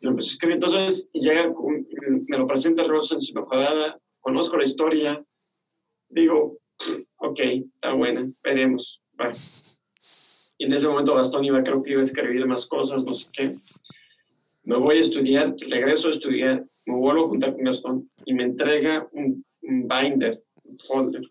Lo 0.00 0.10
empezó 0.10 0.28
a 0.28 0.32
escribir, 0.32 0.54
entonces 0.54 1.10
llega, 1.12 1.52
me 2.28 2.38
lo 2.38 2.46
presenta 2.46 2.84
Rosa 2.84 3.16
en 3.16 3.34
mejorada, 3.34 4.00
conozco 4.20 4.56
la 4.56 4.64
historia, 4.64 5.24
digo, 6.08 6.58
ok, 7.16 7.40
está 7.40 7.92
buena, 7.94 8.30
veremos. 8.42 9.02
Bye. 9.12 9.32
Y 10.62 10.66
en 10.66 10.74
ese 10.74 10.86
momento 10.86 11.16
Gastón 11.16 11.44
iba, 11.44 11.60
creo 11.60 11.82
que 11.82 11.90
iba 11.90 11.98
a 11.98 12.04
escribir 12.04 12.46
más 12.46 12.66
cosas, 12.66 13.04
no 13.04 13.12
sé 13.14 13.26
qué. 13.32 13.56
Me 14.62 14.76
voy 14.76 14.98
a 14.98 15.00
estudiar, 15.00 15.56
regreso 15.68 16.06
a 16.06 16.12
estudiar, 16.12 16.64
me 16.86 16.94
vuelvo 16.94 17.24
a 17.24 17.28
juntar 17.30 17.54
con 17.54 17.64
Gastón 17.64 18.10
y 18.24 18.32
me 18.32 18.44
entrega 18.44 19.08
un, 19.10 19.44
binder, 19.60 20.40
un 20.62 20.78
folder, 20.78 21.28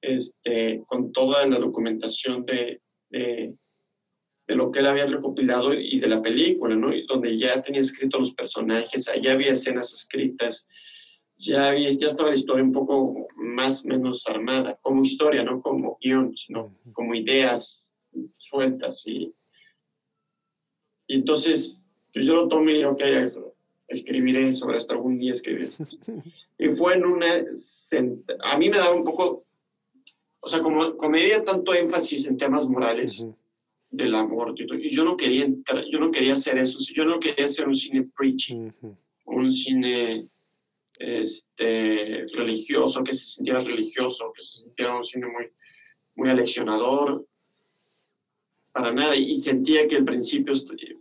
este, 0.00 0.82
con 0.86 1.12
toda 1.12 1.46
la 1.46 1.58
documentación 1.58 2.46
de, 2.46 2.80
de, 3.10 3.54
de, 4.48 4.54
lo 4.54 4.72
que 4.72 4.78
él 4.78 4.86
había 4.86 5.04
recopilado 5.04 5.74
y 5.74 6.00
de 6.00 6.08
la 6.08 6.22
película, 6.22 6.74
¿no? 6.74 6.90
Y 6.94 7.04
donde 7.04 7.36
ya 7.36 7.60
tenía 7.60 7.82
escrito 7.82 8.18
los 8.18 8.32
personajes, 8.32 9.10
ya 9.20 9.32
había 9.32 9.52
escenas 9.52 9.92
escritas, 9.92 10.66
ya, 11.36 11.68
había, 11.68 11.90
ya 11.90 12.06
estaba 12.06 12.30
la 12.30 12.36
historia 12.36 12.64
un 12.64 12.72
poco 12.72 13.26
más 13.36 13.84
menos 13.84 14.26
armada, 14.26 14.78
como 14.80 15.02
historia, 15.02 15.44
no 15.44 15.60
como 15.60 15.98
guion, 16.00 16.34
sino 16.34 16.74
como 16.94 17.14
ideas 17.14 17.89
sueltas 18.36 19.06
y, 19.06 19.34
y 21.06 21.14
entonces 21.16 21.82
pues 22.12 22.24
yo 22.24 22.34
lo 22.34 22.48
tomé 22.48 22.78
y 22.78 22.84
ok, 22.84 23.02
escribiré 23.90 24.52
sobre 24.52 24.78
esto 24.78 24.94
algún 24.94 25.18
día 25.18 25.32
escribiré. 25.32 25.68
y 26.58 26.68
fue 26.68 26.94
en 26.94 27.04
una 27.04 27.44
a 28.44 28.58
mí 28.58 28.70
me 28.70 28.78
daba 28.78 28.94
un 28.94 29.04
poco 29.04 29.44
o 30.40 30.48
sea 30.48 30.60
como 30.60 30.96
comedia 30.96 31.42
tanto 31.44 31.74
énfasis 31.74 32.26
en 32.26 32.36
temas 32.36 32.66
morales 32.66 33.26
del 33.90 34.14
amor 34.14 34.54
y 34.56 34.88
yo 34.88 35.04
no 35.04 35.16
quería 35.16 35.48
yo 35.90 35.98
no 35.98 36.10
quería 36.10 36.34
hacer 36.34 36.58
eso 36.58 36.78
yo 36.94 37.04
no 37.04 37.18
quería 37.18 37.44
hacer 37.44 37.66
un 37.66 37.74
cine 37.74 38.08
preaching 38.16 38.70
un 39.24 39.50
cine 39.50 40.28
este 40.98 42.26
religioso 42.34 43.02
que 43.02 43.12
se 43.12 43.24
sintiera 43.24 43.60
religioso 43.60 44.32
que 44.34 44.42
se 44.42 44.58
sintiera 44.58 44.96
un 44.96 45.04
cine 45.04 45.26
muy 45.26 45.46
muy 46.14 46.28
aleccionador 46.28 47.26
para 48.72 48.92
nada 48.92 49.16
y 49.16 49.38
sentía 49.40 49.88
que 49.88 49.96
al 49.96 50.04
principio 50.04 50.54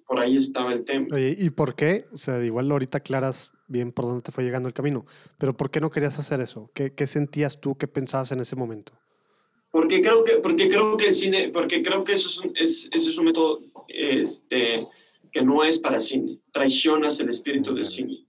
por 0.08 0.20
ahí 0.20 0.36
estaba 0.36 0.74
el 0.74 0.84
tema. 0.84 1.08
¿y 1.20 1.50
por 1.52 1.76
qué? 1.76 2.06
O 2.12 2.18
sea, 2.18 2.44
igual 2.44 2.72
ahorita 2.72 3.00
aclaras 3.00 3.54
bien 3.68 3.92
por 3.92 4.06
dónde 4.06 4.24
te 4.24 4.32
fue 4.32 4.44
llegando 4.44 4.68
el 4.68 4.74
camino, 4.74 5.06
pero 5.38 5.56
¿por 5.56 5.70
qué 5.70 5.80
no 5.80 5.90
querías 5.90 6.18
hacer 6.18 6.42
eso? 6.42 6.72
¿Qué, 6.74 6.94
qué 6.94 7.06
sentías 7.06 7.62
tú? 7.62 7.78
¿Qué 7.78 7.88
pensabas 7.88 8.32
en 8.32 8.40
ese 8.40 8.56
momento? 8.56 8.94
Porque 9.72 10.02
creo 10.02 10.24
que, 10.24 10.38
porque 10.38 10.68
creo 10.68 10.98
que 10.98 11.08
el 11.08 11.14
cine, 11.14 11.50
porque 11.50 11.84
creo 11.84 12.04
que 12.04 12.14
eso 12.14 12.28
es 12.28 12.40
un, 12.40 12.52
es, 12.56 12.90
es 12.92 13.18
un 13.18 13.26
método 13.26 13.60
este, 13.88 14.88
que 15.32 15.42
no 15.44 15.64
es 15.64 15.78
para 15.78 16.00
cine. 16.00 16.40
Traicionas 16.52 17.20
el 17.20 17.30
espíritu 17.30 17.76
del 17.76 17.86
cine. 17.86 18.26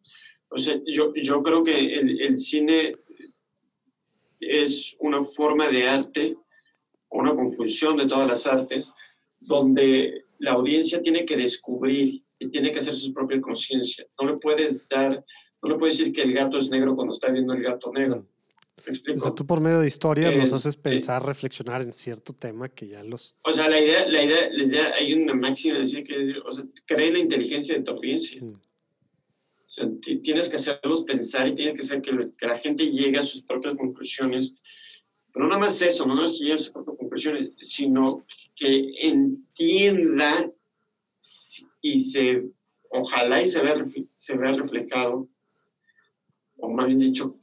O 0.51 0.59
sea, 0.59 0.79
yo, 0.85 1.15
yo 1.15 1.43
creo 1.43 1.65
que 1.65 1.95
el, 1.95 2.21
el 2.21 2.37
cine 2.37 2.93
es 4.41 4.97
una 4.99 5.25
forma 5.25 5.69
de 5.69 5.89
arte, 5.89 6.37
una 7.09 7.35
conjunción 7.35 7.97
de 7.97 8.07
todas 8.07 8.29
las 8.29 8.47
artes, 8.47 8.93
donde 9.51 10.25
la 10.39 10.53
audiencia 10.53 11.03
tiene 11.03 11.25
que 11.25 11.37
descubrir 11.37 12.23
y 12.39 12.49
tiene 12.49 12.73
que 12.73 12.79
hacer 12.79 12.95
su 12.95 13.13
propia 13.13 13.41
conciencia. 13.41 14.07
No 14.21 14.31
le 14.31 14.39
puedes 14.39 14.89
dar 14.89 15.23
No 15.63 15.69
le 15.69 15.77
puedes 15.79 15.99
decir 15.99 16.13
que 16.15 16.23
el 16.23 16.33
gato 16.33 16.57
es 16.57 16.71
negro 16.71 16.95
cuando 16.97 17.13
está 17.13 17.31
viendo 17.31 17.53
el 17.53 17.63
gato 17.63 17.93
negro. 17.93 18.27
O 19.15 19.21
sea, 19.21 19.35
tú 19.35 19.45
por 19.45 19.61
medio 19.61 19.81
de 19.81 19.89
historias 19.89 20.35
los 20.35 20.55
haces 20.55 20.75
pensar, 20.75 21.23
reflexionar 21.23 21.83
en 21.83 21.93
cierto 21.93 22.33
tema 22.33 22.71
que 22.71 22.89
ya 22.89 23.05
los... 23.05 23.35
O 23.43 23.53
sea, 23.53 23.69
la 23.69 23.79
idea, 23.79 24.09
la 24.09 24.23
idea, 24.23 24.49
la 24.51 24.63
idea, 24.65 24.95
hay 24.99 25.13
una 25.13 25.35
máxima 25.35 25.75
de 25.75 25.81
decir 25.81 26.03
que, 26.03 26.15
o 26.49 26.53
sea, 26.55 26.65
cree 26.87 27.13
la 27.13 27.19
inteligencia 27.19 27.75
de 27.75 27.83
tu 27.83 27.91
audiencia. 27.91 28.41
Mm. 28.43 28.55
O 28.55 29.71
sea, 29.75 29.85
ti- 30.01 30.17
tienes 30.23 30.49
que 30.49 30.57
hacerlos 30.57 31.03
pensar 31.03 31.47
y 31.49 31.55
tienes 31.55 31.75
que 31.75 31.83
hacer 31.83 32.01
que, 32.01 32.11
que 32.39 32.47
la 32.47 32.59
gente 32.59 32.87
llegue 32.87 33.19
a 33.19 33.23
sus 33.23 33.43
propias 33.43 33.77
conclusiones. 33.77 34.55
Pero 35.31 35.45
no 35.45 35.51
nada 35.51 35.61
más 35.61 35.83
eso, 35.83 36.07
no 36.07 36.15
nada 36.15 36.27
más 36.27 36.39
que 36.39 36.45
llegue 36.45 36.55
a 36.55 36.65
sus 36.65 36.71
propias 36.71 36.97
conclusiones, 36.97 37.51
sino 37.59 38.25
que 38.61 38.93
entienda 39.09 40.51
y 41.81 42.01
se, 42.01 42.45
ojalá 42.91 43.41
y 43.41 43.47
se 43.47 43.63
vea, 43.63 43.75
se 44.19 44.37
vea 44.37 44.53
reflejado, 44.53 45.27
o 46.59 46.69
más 46.69 46.87
bien 46.87 46.99
dicho, 46.99 47.37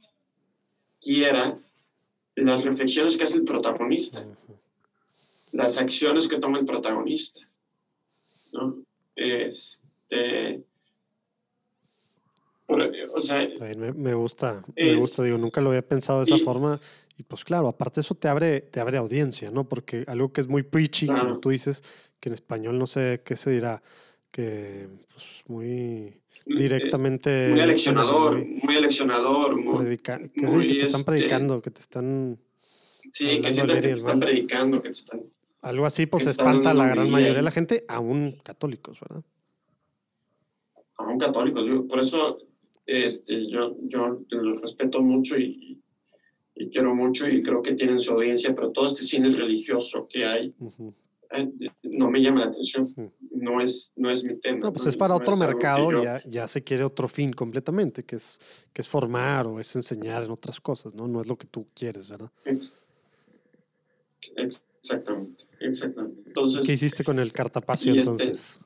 quiera 1.00 1.58
las 2.36 2.62
reflexiones 2.64 3.16
que 3.16 3.24
hace 3.24 3.38
el 3.38 3.44
protagonista 3.44 4.24
las 5.50 5.76
acciones 5.78 6.28
que 6.28 6.38
toma 6.38 6.58
el 6.60 6.66
protagonista. 6.66 7.40
¿no? 8.52 8.84
Este, 9.16 10.62
por- 12.66 12.92
o 13.14 13.20
sea, 13.20 13.46
me, 13.58 13.92
me 13.92 14.14
gusta, 14.14 14.62
me 14.76 14.90
Es- 14.92 14.96
gusta, 14.98 15.22
digo, 15.24 15.38
nunca 15.38 15.60
lo 15.62 15.70
había 15.70 15.82
pensado 15.82 16.18
de 16.20 16.24
esa 16.26 16.36
y- 16.36 16.40
forma. 16.40 16.78
Y 17.18 17.24
pues 17.24 17.44
claro, 17.44 17.66
aparte 17.66 18.00
eso 18.00 18.14
te 18.14 18.28
abre, 18.28 18.60
te 18.60 18.78
abre 18.78 18.96
audiencia, 18.96 19.50
¿no? 19.50 19.68
Porque 19.68 20.04
algo 20.06 20.32
que 20.32 20.40
es 20.40 20.46
muy 20.46 20.62
preachy, 20.62 21.08
como 21.08 21.40
tú 21.40 21.50
dices, 21.50 21.82
que 22.20 22.28
en 22.28 22.34
español 22.34 22.78
no 22.78 22.86
sé 22.86 23.22
qué 23.24 23.34
se 23.34 23.50
dirá, 23.50 23.82
que 24.30 24.88
pues 25.12 25.42
muy 25.48 26.20
directamente... 26.46 27.48
muy 27.50 27.60
aleccionador, 27.60 28.36
muy 28.36 28.60
muy 28.62 28.76
aleccionador, 28.76 29.56
muy, 29.56 29.84
predica- 29.84 30.30
que, 30.32 30.40
sí, 30.40 30.46
muy, 30.46 30.66
que 30.68 30.74
te 30.74 30.86
están 30.86 31.00
este, 31.00 31.10
predicando, 31.10 31.60
que 31.60 31.70
te 31.72 31.80
están... 31.80 32.38
sí, 33.10 33.40
que 33.40 33.52
sientes 33.52 33.76
que 33.76 33.82
te 33.82 33.92
están 33.92 34.20
predicando, 34.20 34.76
que 34.80 34.88
te 34.88 34.92
están... 34.92 35.22
Algo 35.62 35.86
así, 35.86 36.06
pues 36.06 36.24
espanta 36.28 36.70
a 36.70 36.74
la 36.74 36.86
gran 36.86 37.10
mayoría 37.10 37.34
de 37.34 37.42
la 37.42 37.50
gente, 37.50 37.84
aún 37.88 38.38
católicos, 38.44 39.00
¿verdad? 39.00 39.24
aún 40.98 41.18
católicos. 41.18 41.64
yo- 41.66 41.86
por 41.88 41.98
eso 41.98 42.38
este, 42.86 43.50
yo, 43.50 43.76
yo 43.82 44.20
los 44.30 44.60
respeto 44.60 45.00
mucho 45.00 45.36
y, 45.36 45.80
y 46.58 46.68
quiero 46.70 46.94
mucho 46.94 47.28
y 47.28 47.42
creo 47.42 47.62
que 47.62 47.74
tienen 47.74 47.98
su 48.00 48.12
audiencia, 48.12 48.54
pero 48.54 48.70
todo 48.72 48.86
este 48.86 49.04
cine 49.04 49.30
religioso 49.30 50.06
que 50.08 50.24
hay 50.24 50.54
eh, 51.30 51.50
no 51.82 52.10
me 52.10 52.20
llama 52.22 52.40
la 52.40 52.46
atención. 52.46 52.94
No 53.32 53.60
es, 53.60 53.92
no 53.96 54.10
es 54.10 54.24
mi 54.24 54.34
tema. 54.40 54.58
No, 54.60 54.72
pues 54.72 54.86
es 54.86 54.96
para 54.96 55.14
otro 55.14 55.34
es 55.34 55.40
mercado 55.40 55.90
yo- 55.92 56.00
y 56.00 56.04
ya, 56.04 56.22
ya 56.26 56.48
se 56.48 56.64
quiere 56.64 56.84
otro 56.84 57.06
fin 57.06 57.32
completamente, 57.32 58.02
que 58.02 58.16
es, 58.16 58.38
que 58.72 58.80
es 58.82 58.88
formar 58.88 59.46
o 59.46 59.60
es 59.60 59.76
enseñar 59.76 60.24
en 60.24 60.30
otras 60.30 60.58
cosas, 60.60 60.94
¿no? 60.94 61.06
No 61.06 61.20
es 61.20 61.26
lo 61.26 61.36
que 61.36 61.46
tú 61.46 61.66
quieres, 61.74 62.08
¿verdad? 62.08 62.30
Ex- 62.44 62.78
ex- 64.36 64.64
Exactamente, 64.80 65.44
exactamente. 65.60 66.22
Entonces, 66.26 66.66
¿Qué 66.66 66.72
hiciste 66.72 67.04
con 67.04 67.18
el 67.18 67.32
cartapacio 67.32 67.90
este- 67.90 68.00
entonces? 68.00 68.60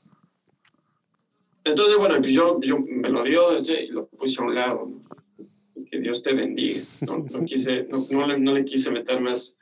entonces 1.64 1.96
bueno, 1.98 2.16
pues 2.18 2.30
yo, 2.32 2.60
yo 2.60 2.78
me 2.78 3.08
lo 3.08 3.24
dio 3.24 3.58
y 3.58 3.86
lo 3.88 4.06
puse 4.08 4.40
a 4.40 4.44
un 4.44 4.54
lado. 4.54 4.86
¿no? 4.86 5.21
Que 5.92 6.00
Dios 6.00 6.22
te 6.22 6.32
bendiga. 6.32 6.80
No, 7.02 7.18
no 7.18 7.44
quise, 7.44 7.84
no, 7.84 8.06
no 8.10 8.26
le, 8.26 8.38
no 8.38 8.54
le 8.54 8.64
quise 8.64 8.90
meter 8.90 9.20
más 9.20 9.54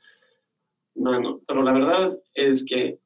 mano. 0.95 1.41
Pero 1.45 1.63
la 1.65 1.73
verdad 1.73 2.17
es 2.35 2.65
que 2.65 3.01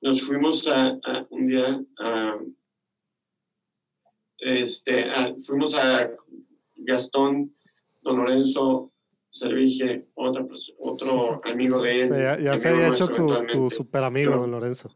nos 0.00 0.22
fuimos 0.22 0.68
a, 0.68 0.90
a 1.04 1.26
un 1.30 1.48
día 1.48 1.82
a, 1.98 2.38
este, 4.38 5.10
a- 5.10 5.34
fuimos 5.42 5.74
a 5.74 6.10
Gastón, 6.76 7.52
Don 8.02 8.18
Lorenzo, 8.18 8.92
Servige, 9.32 10.06
otra, 10.14 10.46
otro 10.78 11.40
amigo 11.44 11.82
de 11.82 11.90
O 11.90 12.02
él. 12.02 12.08
sea, 12.08 12.36
ya, 12.38 12.40
ya 12.52 12.56
se 12.56 12.68
había 12.68 12.88
hecho 12.88 13.08
tu, 13.08 13.34
tu 13.50 13.68
super 13.68 14.04
amigo, 14.04 14.36
don 14.36 14.52
Lorenzo. 14.52 14.94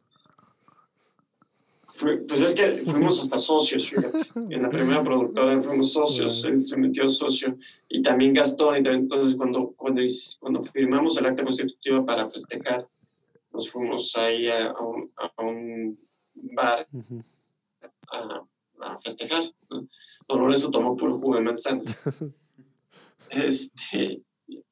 Fue- 1.99 2.19
pues 2.19 2.41
es 2.41 2.55
que 2.55 2.79
fuimos 2.85 3.21
hasta 3.21 3.39
socios, 3.39 3.89
fíjate. 3.91 4.19
En 4.55 4.63
la 4.63 4.69
primera 4.69 5.03
productora 5.03 5.61
fuimos 5.63 5.93
socios, 5.93 6.45
él 6.45 6.65
se 6.65 6.77
metió 6.77 7.09
socio. 7.11 7.59
Y 7.89 8.03
también 8.03 8.33
Gastón, 8.35 8.77
y 8.77 8.83
también, 8.85 9.03
entonces 9.05 9.35
cuando, 9.37 9.73
cuando, 9.77 10.01
cuando 10.39 10.63
firmamos 10.63 11.17
el 11.19 11.27
acta 11.27 11.43
constitutiva 11.43 12.05
para 12.07 12.31
festejar, 12.31 12.87
nos 13.53 13.69
fuimos 13.71 14.15
ahí 14.17 14.47
a, 14.47 14.71
a 14.71 14.81
un, 14.81 15.11
a 15.17 15.43
un 15.43 15.99
bar 16.35 16.87
a, 18.13 18.43
a 18.81 19.01
festejar. 19.01 19.43
Don 19.69 20.41
Lorenzo 20.41 20.71
tomó 20.71 20.97
puro 20.97 21.19
jugo 21.19 21.35
de 21.37 21.43
manzana. 21.43 21.83
Este, 23.31 24.23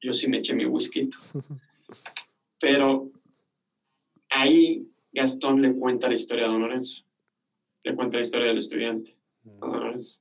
yo 0.00 0.12
sí 0.14 0.28
me 0.28 0.38
eché 0.38 0.54
mi 0.54 0.64
whisky. 0.64 1.10
Pero 2.60 3.10
ahí 4.30 4.88
Gastón 5.12 5.60
le 5.60 5.74
cuenta 5.74 6.08
la 6.08 6.14
historia 6.14 6.46
a 6.46 6.48
Don 6.48 6.62
Lorenzo. 6.62 7.04
Le 7.86 7.94
cuenta 7.94 8.16
la 8.16 8.22
historia 8.24 8.48
del 8.48 8.58
estudiante, 8.58 9.16
Don 9.44 9.70
Lorenzo. 9.72 10.18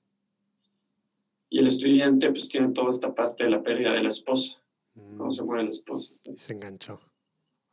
Y 1.49 1.57
el 1.57 1.66
estudiante 1.66 2.30
pues 2.30 2.47
tiene 2.47 2.70
toda 2.74 2.91
esta 2.91 3.16
parte 3.16 3.45
de 3.45 3.49
la 3.49 3.63
pérdida 3.63 3.91
de 3.93 4.03
la 4.03 4.09
esposa, 4.09 4.61
cómo 5.18 5.32
se 5.32 5.41
muere 5.43 5.63
la 5.63 5.72
esposa. 5.72 6.13
Y 6.26 6.38
se 6.38 6.53
enganchó. 6.53 6.99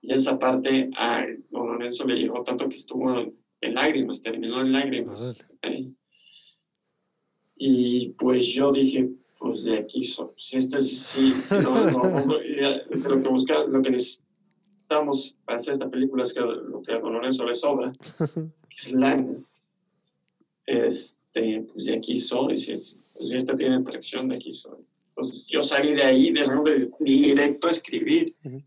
Y 0.00 0.14
esa 0.14 0.38
parte 0.38 0.88
a 0.96 1.26
Don 1.50 1.66
Lorenzo 1.72 2.06
le 2.06 2.14
llegó 2.14 2.42
tanto 2.42 2.70
que 2.70 2.76
estuvo 2.76 3.18
en 3.60 3.74
lágrimas, 3.74 4.22
terminó 4.22 4.62
en 4.62 4.72
lágrimas. 4.72 5.36
ahí. 5.60 5.94
Y 7.56 8.08
pues 8.18 8.46
yo 8.46 8.72
dije, 8.72 9.10
pues 9.38 9.64
de 9.64 9.76
aquí 9.76 10.04
soy. 10.04 10.30
Si 10.38 10.56
este 10.56 10.78
es- 10.78 10.98
sí, 11.02 11.32
sí, 11.38 11.56
no, 11.62 11.90
no, 11.90 12.24
no, 12.24 12.38
es 12.40 13.06
lo 13.06 13.20
que 13.20 13.28
buscamos, 13.28 13.68
lo 13.70 13.82
que 13.82 13.90
necesitamos 13.90 15.36
para 15.44 15.56
hacer 15.58 15.72
esta 15.74 15.90
película 15.90 16.22
es 16.22 16.32
que 16.32 16.40
lo 16.40 16.80
que 16.80 16.92
a 16.94 16.98
Don 16.98 17.12
Lorenzo 17.12 17.44
le 17.44 17.54
sobra, 17.54 17.92
que 17.92 18.16
es 18.76 18.90
lana. 18.92 19.36
Este, 20.72 21.62
pues 21.72 21.84
de 21.86 21.96
aquí 21.96 22.16
soy, 22.18 22.56
si 22.56 22.72
es- 22.72 22.98
pues 23.12 23.28
si 23.28 23.36
esta 23.36 23.54
tiene 23.54 23.76
atracción 23.76 24.28
de 24.28 24.36
aquí 24.36 24.52
soy. 24.52 24.78
Entonces 25.08 25.46
yo 25.50 25.60
salí 25.62 25.92
de 25.92 26.02
ahí, 26.02 26.32
de, 26.32 26.40
de- 26.42 26.90
directo 27.00 27.66
a 27.68 27.70
escribir. 27.70 28.34
Ujú. 28.44 28.62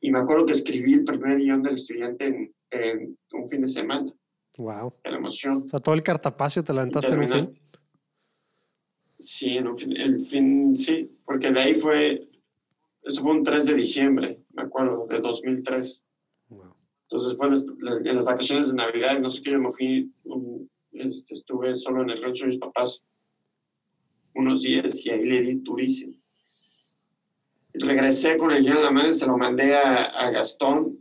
Y 0.00 0.10
me 0.12 0.20
acuerdo 0.20 0.46
que 0.46 0.52
escribí 0.52 0.92
el 0.94 1.04
primer 1.04 1.38
guion 1.38 1.62
del 1.62 1.74
estudiante 1.74 2.26
en, 2.26 2.54
en 2.70 3.18
un 3.32 3.48
fin 3.48 3.62
de 3.62 3.68
semana, 3.68 4.12
Wow. 4.56 4.94
de 5.02 5.10
la 5.10 5.16
emoción. 5.16 5.64
O 5.66 5.68
sea, 5.68 5.80
todo 5.80 5.94
el 5.96 6.02
cartapacio 6.04 6.62
te 6.62 6.72
lo 6.72 6.80
aventaste 6.80 7.12
en 7.12 7.18
un 7.20 7.28
fin. 7.28 7.60
Sí, 9.18 9.56
en 9.56 9.66
un 9.66 9.76
fin, 9.76 9.96
el 9.96 10.24
fin, 10.26 10.76
sí, 10.78 11.10
porque 11.24 11.50
de 11.50 11.60
ahí 11.60 11.74
fue, 11.74 12.28
eso 13.02 13.20
fue 13.22 13.32
un 13.32 13.42
3 13.42 13.66
de 13.66 13.74
diciembre, 13.74 14.38
me 14.52 14.62
acuerdo, 14.62 15.06
de 15.08 15.20
2003. 15.20 16.04
Wow. 16.50 16.74
Entonces 17.10 17.36
fue 17.36 17.48
las- 17.50 17.64
las- 17.80 17.98
en 18.06 18.14
las 18.14 18.24
vacaciones 18.24 18.68
de 18.70 18.76
Navidad, 18.76 19.18
no 19.18 19.30
sé 19.30 19.42
qué, 19.42 19.50
yo 19.50 19.58
me 19.58 19.72
fui, 19.72 20.12
um, 20.24 20.68
este, 20.92 21.34
estuve 21.34 21.74
solo 21.74 22.02
en 22.02 22.10
el 22.10 22.22
rancho 22.22 22.44
de 22.44 22.50
mis 22.50 22.58
papás 22.60 23.04
unos 24.34 24.62
días 24.62 25.04
y 25.04 25.10
ahí 25.10 25.24
le 25.24 25.40
di 25.42 25.54
durísimo. 25.56 26.14
Regresé 27.74 28.36
con 28.36 28.50
el 28.50 28.62
guion 28.62 28.78
en 28.78 28.82
la 28.82 28.90
mano, 28.90 29.14
se 29.14 29.26
lo 29.26 29.36
mandé 29.36 29.74
a, 29.76 30.04
a 30.04 30.30
Gastón 30.30 30.98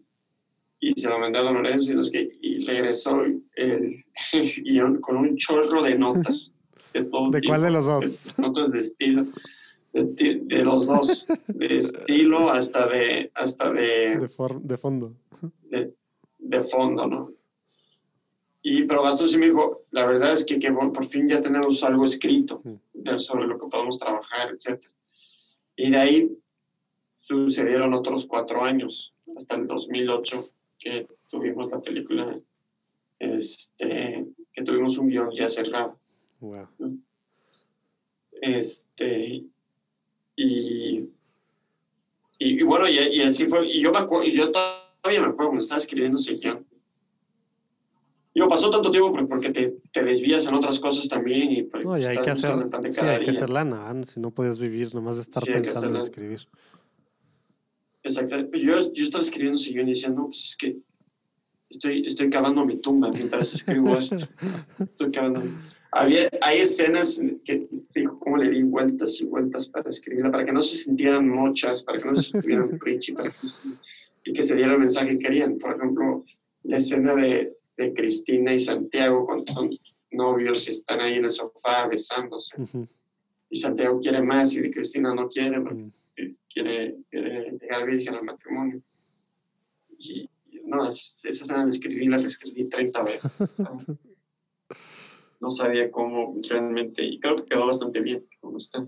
y 0.80 1.00
se 1.00 1.08
lo 1.10 1.18
mandé 1.18 1.40
a 1.40 1.44
Don 1.44 1.56
Lorenzo 1.56 1.92
y, 1.92 1.96
no 1.96 2.04
sé 2.04 2.12
qué, 2.12 2.30
y 2.42 2.66
regresó 2.66 3.22
el, 3.24 3.44
el 3.56 4.04
guion 4.64 5.00
con 5.02 5.18
un 5.18 5.38
chorro 5.38 5.82
de 5.84 5.96
notas. 5.98 6.54
De, 6.94 7.04
todo 7.04 7.30
¿De 7.30 7.42
cuál 7.46 7.62
de 7.62 7.70
los 7.70 7.86
dos? 7.86 8.34
notas 8.40 8.72
de 8.72 8.80
estilo 8.80 9.28
de, 9.94 10.40
de 10.46 10.64
los 10.64 10.88
dos 10.88 11.28
de 11.48 11.78
estilo 11.80 12.50
hasta 12.50 12.88
de 12.88 13.30
hasta 13.36 13.72
de, 13.72 14.18
De, 14.18 14.28
for- 14.30 14.60
de 14.62 14.78
fondo. 14.78 15.14
de, 15.64 15.94
de 16.40 16.64
fondo 16.64 17.06
no 17.06 17.32
y 18.70 18.84
pero 18.88 19.04
Gastón 19.04 19.30
sí 19.30 19.38
me 19.38 19.46
dijo 19.48 19.84
la 19.92 20.06
verdad 20.06 20.34
es 20.34 20.44
que, 20.46 20.58
que 20.60 20.72
por 20.72 21.06
fin 21.06 21.28
ya 21.28 21.42
tenemos 21.42 21.84
algo 21.84 22.04
escrito 22.04 22.62
de- 22.94 23.20
sobre 23.20 23.46
lo 23.48 23.58
que 23.60 23.68
podemos 23.68 23.98
trabajar 24.00 24.50
etcétera 24.56 24.94
y 25.76 25.90
de 25.92 25.98
ahí 25.98 26.38
sucedieron 27.20 27.94
otros 27.94 28.26
cuatro 28.26 28.64
años 28.64 29.14
hasta 29.36 29.56
el 29.56 29.68
2008 29.68 30.50
que 30.80 31.08
tuvimos 31.30 31.70
la 31.72 31.80
película 31.82 32.40
este 33.20 34.26
que 34.54 34.64
tuvimos 34.64 34.98
un 34.98 35.08
guion 35.10 35.30
ya 35.36 35.48
cerrado 35.50 36.00
Wow. 36.40 36.68
Este, 38.42 39.28
y, 39.28 39.50
y, 40.36 41.10
y 42.38 42.62
bueno, 42.64 42.88
y, 42.88 42.98
y 43.00 43.22
así 43.24 43.48
fue. 43.48 43.68
Y 43.68 43.82
yo, 43.82 43.92
me 43.92 43.98
acuerdo, 43.98 44.26
y 44.26 44.38
yo 44.38 44.52
todavía 44.52 45.22
me 45.22 45.28
acuerdo 45.30 45.48
cuando 45.48 45.62
estaba 45.64 45.80
escribiendo 45.80 46.18
ese 46.18 46.36
guion. 46.36 46.64
Digo, 48.38 48.50
pasó 48.50 48.70
tanto 48.70 48.92
tiempo 48.92 49.12
por- 49.12 49.28
porque 49.28 49.50
te, 49.50 49.78
te 49.92 50.04
desvías 50.04 50.46
en 50.46 50.54
otras 50.54 50.80
cosas 50.80 51.10
también. 51.10 51.52
Y, 51.52 51.64
pues, 51.64 51.84
No, 51.84 51.98
y 51.98 52.06
hay 52.06 52.22
que 52.22 52.30
hacer, 52.30 52.54
sí, 52.92 53.00
hay 53.02 53.24
que 53.26 53.32
hacer 53.32 53.50
lana, 53.50 53.92
si 54.04 54.20
no 54.20 54.30
puedes 54.30 54.60
vivir 54.60 54.94
nomás 54.94 55.16
de 55.16 55.24
estar 55.24 55.44
Sí, 55.44 55.52
pensando 55.52 55.90
en 55.96 56.04
escribir. 56.04 56.42
Exacto. 58.04 58.38
Yo, 58.54 58.94
yo 58.94 59.04
estaba 59.04 59.24
escribiendo 59.24 59.60
y 59.60 59.74
decía, 59.90 60.10
no, 60.10 60.28
pues 60.28 60.44
es 60.50 60.56
que 60.56 60.78
estoy, 61.68 62.06
estoy 62.06 62.30
cavando 62.30 62.64
mi 62.64 62.78
tumba 62.78 63.10
mientras 63.10 63.56
escribo 63.56 63.98
esto. 63.98 64.18
Estoy 64.80 65.10
cavando. 65.10 65.42
había, 65.92 66.30
hay 66.42 66.60
escenas 66.60 67.20
que, 67.44 67.68
como 68.20 68.38
le 68.38 68.52
di 68.52 68.62
vueltas 68.62 69.20
y 69.20 69.26
vueltas 69.26 69.66
para 69.66 69.90
escribirla, 69.90 70.30
para 70.32 70.46
que 70.46 70.54
no 70.54 70.62
se 70.62 70.76
sintieran 70.76 71.28
muchas, 71.28 71.82
para 71.82 71.98
que 71.98 72.06
no 72.06 72.16
se 72.16 72.30
sintieran 72.34 72.78
preachy, 72.80 73.14
para 73.14 73.32
que, 73.32 73.36
y 74.26 74.34
que 74.34 74.44
se 74.44 74.54
diera 74.56 74.74
el 74.74 74.80
mensaje 74.80 75.18
que 75.18 75.20
querían. 75.26 75.58
Por 75.58 75.76
ejemplo, 75.76 76.24
la 76.66 76.78
escena 76.78 77.16
de, 77.16 77.52
de 77.78 77.94
Cristina 77.94 78.54
y 78.54 78.60
Santiago 78.60 79.26
cuando 79.26 79.54
son 79.54 79.70
novios 80.12 80.68
y 80.68 80.72
están 80.72 81.00
ahí 81.00 81.16
en 81.16 81.26
el 81.26 81.30
sofá 81.30 81.88
besándose. 81.88 82.56
Y 83.50 83.56
Santiago 83.56 84.00
quiere 84.00 84.22
más 84.22 84.56
y 84.56 84.72
Cristina 84.72 85.14
no 85.14 85.30
quiere 85.30 85.62
porque 85.62 85.84
mm. 85.84 86.36
quiere, 86.50 86.98
quiere, 87.10 87.52
llegar 87.52 87.86
virgen 87.86 88.16
al 88.16 88.24
matrimonio. 88.24 88.82
Y, 89.98 90.30
no, 90.64 90.86
esa 90.86 91.30
escena 91.30 91.64
de 91.64 91.70
escribir 91.70 92.10
la 92.10 92.18
reescribí 92.18 92.66
30 92.66 93.04
veces. 93.04 93.32
no 95.40 95.50
sabía 95.50 95.90
cómo 95.90 96.36
realmente, 96.50 97.06
y 97.06 97.20
creo 97.20 97.38
que 97.38 97.46
quedó 97.46 97.66
bastante 97.66 98.02
bien 98.02 98.26
como 98.42 98.58
está. 98.58 98.86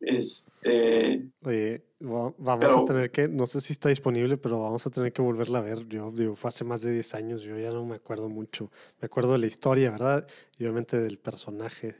Este. 0.00 1.30
Oye, 1.42 1.84
vamos 2.00 2.70
a 2.70 2.84
tener 2.84 3.10
que, 3.10 3.28
no 3.28 3.46
sé 3.46 3.60
si 3.60 3.72
está 3.72 3.88
disponible, 3.88 4.36
pero 4.36 4.60
vamos 4.60 4.86
a 4.86 4.90
tener 4.90 5.12
que 5.12 5.22
volverla 5.22 5.58
a 5.58 5.62
ver. 5.62 5.86
Yo 5.88 6.10
digo, 6.10 6.36
fue 6.36 6.48
hace 6.48 6.64
más 6.64 6.82
de 6.82 6.92
10 6.92 7.14
años, 7.14 7.42
yo 7.42 7.58
ya 7.58 7.70
no 7.70 7.84
me 7.84 7.96
acuerdo 7.96 8.28
mucho. 8.28 8.70
Me 9.00 9.06
acuerdo 9.06 9.32
de 9.32 9.38
la 9.38 9.46
historia, 9.46 9.90
¿verdad? 9.90 10.26
Y 10.58 10.64
obviamente 10.64 11.00
del 11.00 11.18
personaje 11.18 11.96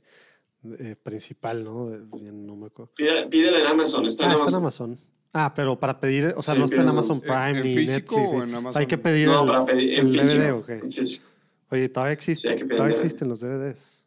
eh, 0.78 0.96
principal, 1.02 1.64
¿no? 1.64 1.90
No 1.90 2.56
me 2.56 2.66
acuerdo. 2.66 2.92
Pídele 2.94 3.60
en 3.60 3.66
Amazon, 3.66 4.06
está 4.06 4.24
en 4.24 4.30
ah, 4.30 4.34
Amazon. 4.34 4.46
está 4.46 4.56
en 4.56 4.62
Amazon. 4.62 5.00
Ah, 5.32 5.52
pero 5.54 5.78
para 5.78 6.00
pedir, 6.00 6.32
o 6.36 6.42
sea, 6.42 6.54
no 6.54 6.64
está 6.64 6.82
en 6.82 6.88
Amazon 6.88 7.20
Prime 7.20 7.62
ni 7.62 7.74
Netflix. 7.74 8.10
O 8.12 8.42
en 8.42 8.54
Amazon? 8.54 8.80
hay 8.80 8.86
que 8.86 8.98
pedir 8.98 9.28
no, 9.28 9.42
el, 9.42 9.48
para 9.48 9.66
pedir 9.66 9.98
en 9.98 10.06
el 10.06 10.12
físico, 10.18 10.42
DVD, 10.42 10.52
ok. 10.52 10.68
en 10.68 10.92
físico. 10.92 11.24
Oye, 11.70 11.88
todavía 11.88 12.12
existe, 12.12 12.58
Sí, 12.58 12.68
todavía 12.68 12.94
existen 12.94 13.28
los 13.28 13.40
DVDs. 13.40 14.04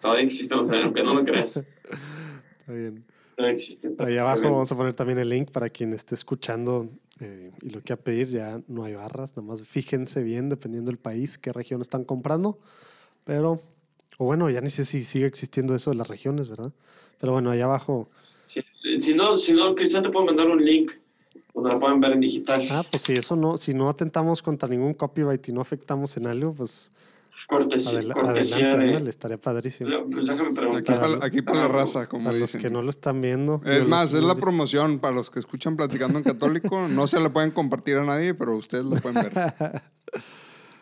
Todavía 0.00 0.24
existen, 0.24 0.58
o 0.58 0.64
sea, 0.64 0.84
aunque 0.84 1.02
no 1.02 1.14
lo 1.14 1.24
creas. 1.24 1.64
Está 2.68 2.78
bien. 2.78 3.02
Todavía 3.34 3.54
existen. 3.54 3.96
Ahí 3.98 4.18
abajo 4.18 4.42
vamos 4.42 4.70
a 4.70 4.76
poner 4.76 4.92
también 4.92 5.18
el 5.18 5.30
link 5.30 5.50
para 5.50 5.70
quien 5.70 5.94
esté 5.94 6.14
escuchando 6.14 6.90
eh, 7.18 7.50
y 7.62 7.70
lo 7.70 7.80
quiera 7.80 7.96
pedir. 8.02 8.28
Ya 8.28 8.60
no 8.68 8.84
hay 8.84 8.94
barras, 8.94 9.36
nada 9.38 9.48
más 9.48 9.62
fíjense 9.62 10.22
bien, 10.22 10.50
dependiendo 10.50 10.90
del 10.90 10.98
país, 10.98 11.38
qué 11.38 11.50
región 11.50 11.80
están 11.80 12.04
comprando. 12.04 12.58
Pero, 13.24 13.62
o 14.18 14.26
bueno, 14.26 14.50
ya 14.50 14.60
ni 14.60 14.68
sé 14.68 14.84
si 14.84 15.02
sigue 15.02 15.24
existiendo 15.24 15.74
eso 15.74 15.90
de 15.90 15.96
las 15.96 16.08
regiones, 16.08 16.50
¿verdad? 16.50 16.72
Pero 17.18 17.32
bueno, 17.32 17.50
ahí 17.50 17.62
abajo. 17.62 18.10
Si, 18.44 18.62
si 19.00 19.14
no, 19.14 19.38
si 19.38 19.54
no, 19.54 19.74
Cristian 19.74 20.02
te 20.02 20.10
puedo 20.10 20.26
mandar 20.26 20.48
un 20.50 20.62
link 20.62 20.92
donde 21.54 21.70
la 21.70 21.80
pueden 21.80 22.00
ver 22.00 22.12
en 22.12 22.20
digital. 22.20 22.66
Ah, 22.70 22.84
pues 22.90 23.02
si 23.02 23.14
eso 23.14 23.34
no, 23.34 23.56
si 23.56 23.72
no 23.72 23.88
atentamos 23.88 24.42
contra 24.42 24.68
ningún 24.68 24.92
copyright 24.92 25.48
y 25.48 25.52
no 25.52 25.62
afectamos 25.62 26.18
en 26.18 26.26
algo, 26.26 26.52
pues 26.52 26.92
cortesía, 27.46 28.00
adela- 28.00 28.14
cortesía 28.14 28.72
adelante, 28.72 29.04
de. 29.04 29.10
estaría 29.10 29.38
padrísimo. 29.40 29.90
Pues 30.10 30.26
déjame 30.26 30.48
Aquí 30.50 30.54
preguntar. 30.60 31.00
para 31.00 31.26
aquí 31.26 31.42
pa 31.42 31.54
la 31.54 31.68
raza, 31.68 32.08
como 32.08 32.24
Para 32.24 32.38
los 32.38 32.48
dicen. 32.48 32.60
que 32.62 32.70
no 32.70 32.82
lo 32.82 32.90
están 32.90 33.20
viendo. 33.20 33.60
Es 33.64 33.86
más, 33.86 34.12
es 34.14 34.22
la 34.24 34.34
promoción 34.34 34.98
para 34.98 35.14
los 35.14 35.30
que 35.30 35.38
escuchan 35.40 35.76
Platicando 35.76 36.18
en 36.18 36.24
Católico. 36.24 36.88
No 36.88 37.06
se 37.06 37.20
la 37.20 37.32
pueden 37.32 37.50
compartir 37.50 37.96
a 37.96 38.04
nadie, 38.04 38.34
pero 38.34 38.56
ustedes 38.56 38.84
lo 38.84 38.96
pueden 38.96 39.22
ver. 39.22 39.82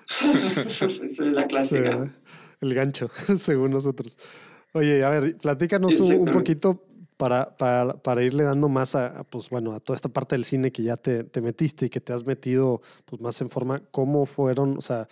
Esa 0.08 0.86
es 0.86 1.18
la 1.18 1.46
clásica. 1.46 2.14
el 2.60 2.74
gancho, 2.74 3.10
según 3.38 3.70
nosotros. 3.72 4.16
Oye, 4.72 5.04
a 5.04 5.10
ver, 5.10 5.36
platícanos 5.38 5.98
un, 6.00 6.26
poquito 6.26 6.84
para, 7.16 7.56
para, 7.56 7.94
para 8.02 8.22
irle 8.22 8.44
dando 8.44 8.68
más 8.68 8.94
a, 8.94 9.06
a, 9.20 9.24
pues 9.24 9.48
bueno, 9.50 9.72
a 9.72 9.80
toda 9.80 9.96
esta 9.96 10.08
parte 10.10 10.34
del 10.34 10.44
cine 10.44 10.70
que 10.70 10.82
ya 10.82 10.96
te, 10.96 11.24
te 11.24 11.40
metiste 11.40 11.86
y 11.86 11.90
que 11.90 12.00
te 12.00 12.12
has 12.12 12.24
metido 12.26 12.82
pues 13.06 13.20
más 13.22 13.40
en 13.40 13.48
forma, 13.50 13.80
¿cómo 13.90 14.26
fueron? 14.26 14.76
O 14.76 14.80
sea, 14.82 15.08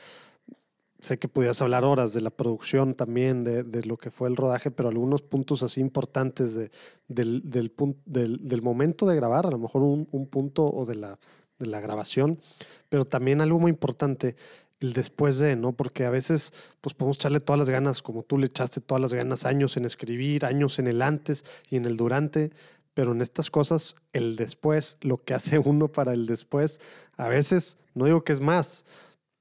sé 1.04 1.18
que 1.18 1.28
podías 1.28 1.62
hablar 1.62 1.84
horas 1.84 2.12
de 2.12 2.20
la 2.20 2.30
producción 2.30 2.94
también, 2.94 3.44
de, 3.44 3.62
de 3.62 3.84
lo 3.84 3.96
que 3.96 4.10
fue 4.10 4.28
el 4.28 4.36
rodaje, 4.36 4.70
pero 4.70 4.88
algunos 4.88 5.22
puntos 5.22 5.62
así 5.62 5.80
importantes 5.80 6.54
de, 6.54 6.70
del, 7.08 7.42
del, 7.48 7.72
del, 8.06 8.46
del 8.46 8.62
momento 8.62 9.06
de 9.06 9.16
grabar, 9.16 9.46
a 9.46 9.50
lo 9.50 9.58
mejor 9.58 9.82
un, 9.82 10.08
un 10.10 10.26
punto 10.26 10.64
o 10.64 10.84
de 10.84 10.96
la, 10.96 11.18
de 11.58 11.66
la 11.66 11.80
grabación, 11.80 12.40
pero 12.88 13.04
también 13.04 13.40
algo 13.40 13.58
muy 13.58 13.70
importante, 13.70 14.36
el 14.80 14.92
después 14.92 15.38
de, 15.38 15.56
¿no? 15.56 15.72
Porque 15.72 16.04
a 16.04 16.10
veces 16.10 16.52
pues 16.80 16.94
podemos 16.94 17.16
echarle 17.16 17.40
todas 17.40 17.58
las 17.58 17.70
ganas, 17.70 18.02
como 18.02 18.22
tú 18.22 18.38
le 18.38 18.46
echaste 18.46 18.80
todas 18.80 19.00
las 19.00 19.14
ganas, 19.14 19.44
años 19.44 19.76
en 19.76 19.84
escribir, 19.84 20.44
años 20.44 20.78
en 20.78 20.86
el 20.86 21.00
antes 21.02 21.44
y 21.70 21.76
en 21.76 21.84
el 21.84 21.96
durante, 21.96 22.50
pero 22.92 23.12
en 23.12 23.20
estas 23.20 23.50
cosas, 23.50 23.96
el 24.12 24.36
después, 24.36 24.96
lo 25.00 25.18
que 25.18 25.34
hace 25.34 25.58
uno 25.64 25.88
para 25.88 26.12
el 26.12 26.26
después, 26.26 26.80
a 27.16 27.28
veces, 27.28 27.78
no 27.94 28.06
digo 28.06 28.24
que 28.24 28.32
es 28.32 28.40
más, 28.40 28.84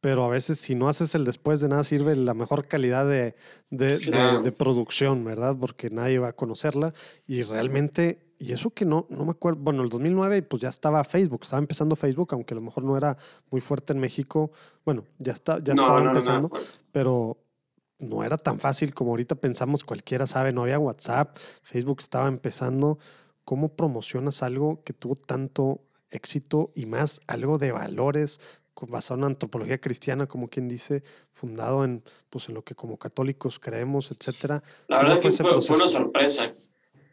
pero 0.03 0.25
a 0.25 0.27
veces 0.27 0.59
si 0.59 0.75
no 0.75 0.89
haces 0.89 1.15
el 1.15 1.23
después 1.23 1.61
de 1.61 1.69
nada 1.69 1.85
sirve 1.85 2.13
la 2.17 2.33
mejor 2.33 2.67
calidad 2.67 3.05
de, 3.07 3.35
de, 3.69 3.99
de- 3.99 3.99
Claro. 3.99 4.41
de 4.41 4.51
producción, 4.51 5.23
¿verdad? 5.23 5.55
Porque 5.57 5.89
nadie 5.89 6.19
va 6.19 6.27
a 6.27 6.33
conocerla 6.33 6.93
y 7.25 7.41
realmente, 7.43 8.33
y 8.37 8.51
eso 8.51 8.71
que 8.71 8.83
no, 8.83 9.07
no 9.09 9.23
me 9.23 9.31
acuerdo, 9.31 9.61
bueno, 9.61 9.81
el 9.81 9.87
2009 9.87 10.41
pues 10.41 10.61
ya 10.61 10.67
estaba 10.67 11.01
Facebook, 11.05 11.39
estaba 11.43 11.61
empezando 11.61 11.95
Facebook, 11.95 12.33
aunque 12.33 12.53
a 12.53 12.55
lo 12.55 12.61
mejor 12.61 12.83
no 12.83 12.97
era 12.97 13.15
muy 13.49 13.61
fuerte 13.61 13.93
en 13.93 13.99
México, 13.99 14.51
bueno, 14.83 15.05
ya, 15.19 15.31
está, 15.31 15.63
ya 15.63 15.73
no, 15.73 15.83
estaba 15.83 16.01
no, 16.01 16.09
empezando, 16.09 16.49
no, 16.51 16.59
pero 16.91 17.37
no 17.99 18.25
era 18.25 18.37
tan 18.37 18.59
fácil 18.59 18.93
como 18.93 19.11
ahorita 19.11 19.35
pensamos, 19.35 19.85
cualquiera 19.85 20.27
sabe, 20.27 20.51
no 20.51 20.63
había 20.63 20.79
WhatsApp, 20.79 21.37
Facebook 21.61 21.99
estaba 22.01 22.27
empezando. 22.27 22.99
¿Cómo 23.45 23.69
promocionas 23.77 24.43
algo 24.43 24.83
que 24.83 24.91
tuvo 24.91 25.15
tanto 25.15 25.79
éxito 26.11 26.71
y 26.75 26.85
más 26.85 27.21
algo 27.27 27.57
de 27.57 27.71
valores, 27.71 28.39
basado 28.81 29.19
en 29.19 29.25
antropología 29.25 29.77
cristiana, 29.79 30.27
como 30.27 30.49
quien 30.49 30.67
dice, 30.67 31.03
fundado 31.29 31.83
en, 31.83 32.03
pues, 32.29 32.49
en 32.49 32.55
lo 32.55 32.63
que 32.63 32.75
como 32.75 32.97
católicos 32.97 33.59
creemos, 33.59 34.11
etcétera? 34.11 34.63
La 34.87 34.97
¿Cómo 34.97 35.09
verdad 35.09 35.15
fue 35.15 35.29
que 35.29 35.35
ese 35.35 35.43
fue, 35.43 35.61
fue 35.61 35.75
una 35.77 35.87
sorpresa. 35.87 36.55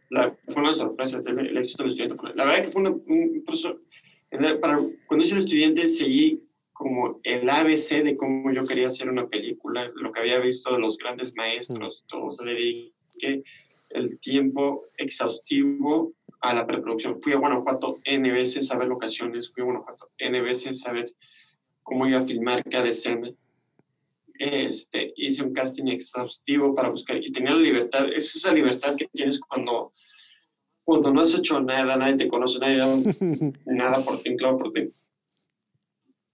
La- 0.08 0.36
fue 0.48 0.62
una 0.62 0.72
sorpresa 0.72 1.22
el, 1.24 1.56
éxito 1.56 1.82
del 1.84 1.92
estudiante. 1.92 2.16
La 2.34 2.44
verdad 2.44 2.64
que 2.64 2.70
fue 2.70 2.80
una- 2.82 2.90
un 2.90 3.42
proceso. 3.46 3.78
Para, 4.60 4.80
cuando 5.06 5.24
hice 5.24 5.34
el 5.34 5.40
estudiante, 5.40 5.88
seguí 5.88 6.42
como 6.72 7.20
el 7.24 7.48
ABC 7.48 8.02
de 8.02 8.16
cómo 8.16 8.50
yo 8.52 8.64
quería 8.64 8.88
hacer 8.88 9.08
una 9.10 9.28
película, 9.28 9.90
lo 9.94 10.12
que 10.12 10.20
había 10.20 10.38
visto 10.38 10.72
de 10.72 10.78
los 10.78 10.96
grandes 10.96 11.34
maestros, 11.34 12.04
todo. 12.08 12.26
O 12.26 12.32
sea, 12.32 12.46
le 12.46 12.54
dediqué 12.54 13.42
el 13.90 14.18
tiempo 14.18 14.84
exhaustivo 14.96 16.14
a 16.40 16.54
la 16.54 16.66
preproducción. 16.66 17.20
Fui 17.22 17.32
a 17.32 17.36
Guanajuato 17.36 17.98
N 18.04 18.30
veces 18.32 18.70
a 18.70 18.78
ver 18.78 18.88
locaciones, 18.88 19.52
fui 19.52 19.62
a 19.62 19.66
Guanajuato 19.66 20.10
N 20.18 20.40
veces 20.40 20.86
a 20.86 20.92
ver 20.92 21.12
cómo 21.90 22.06
iba 22.06 22.20
a 22.20 22.24
filmar 22.24 22.62
cada 22.62 22.86
escena 22.86 23.28
este, 24.38 25.12
hice 25.16 25.42
un 25.42 25.52
casting 25.52 25.88
exhaustivo 25.88 26.72
para 26.74 26.88
buscar 26.88 27.18
y 27.18 27.30
tenía 27.32 27.50
la 27.50 27.58
libertad, 27.58 28.08
es 28.08 28.34
esa 28.34 28.54
libertad 28.54 28.96
que 28.96 29.06
tienes 29.12 29.38
cuando, 29.38 29.92
cuando 30.82 31.12
no 31.12 31.20
has 31.20 31.36
hecho 31.38 31.60
nada, 31.60 31.96
nadie 31.96 32.16
te 32.16 32.28
conoce, 32.28 32.58
nadie 32.58 32.78
da 32.78 32.86
nada 33.66 34.02
por 34.02 34.22
ti, 34.22 34.36
claro 34.36 34.56
por 34.56 34.72
ti. 34.72 34.90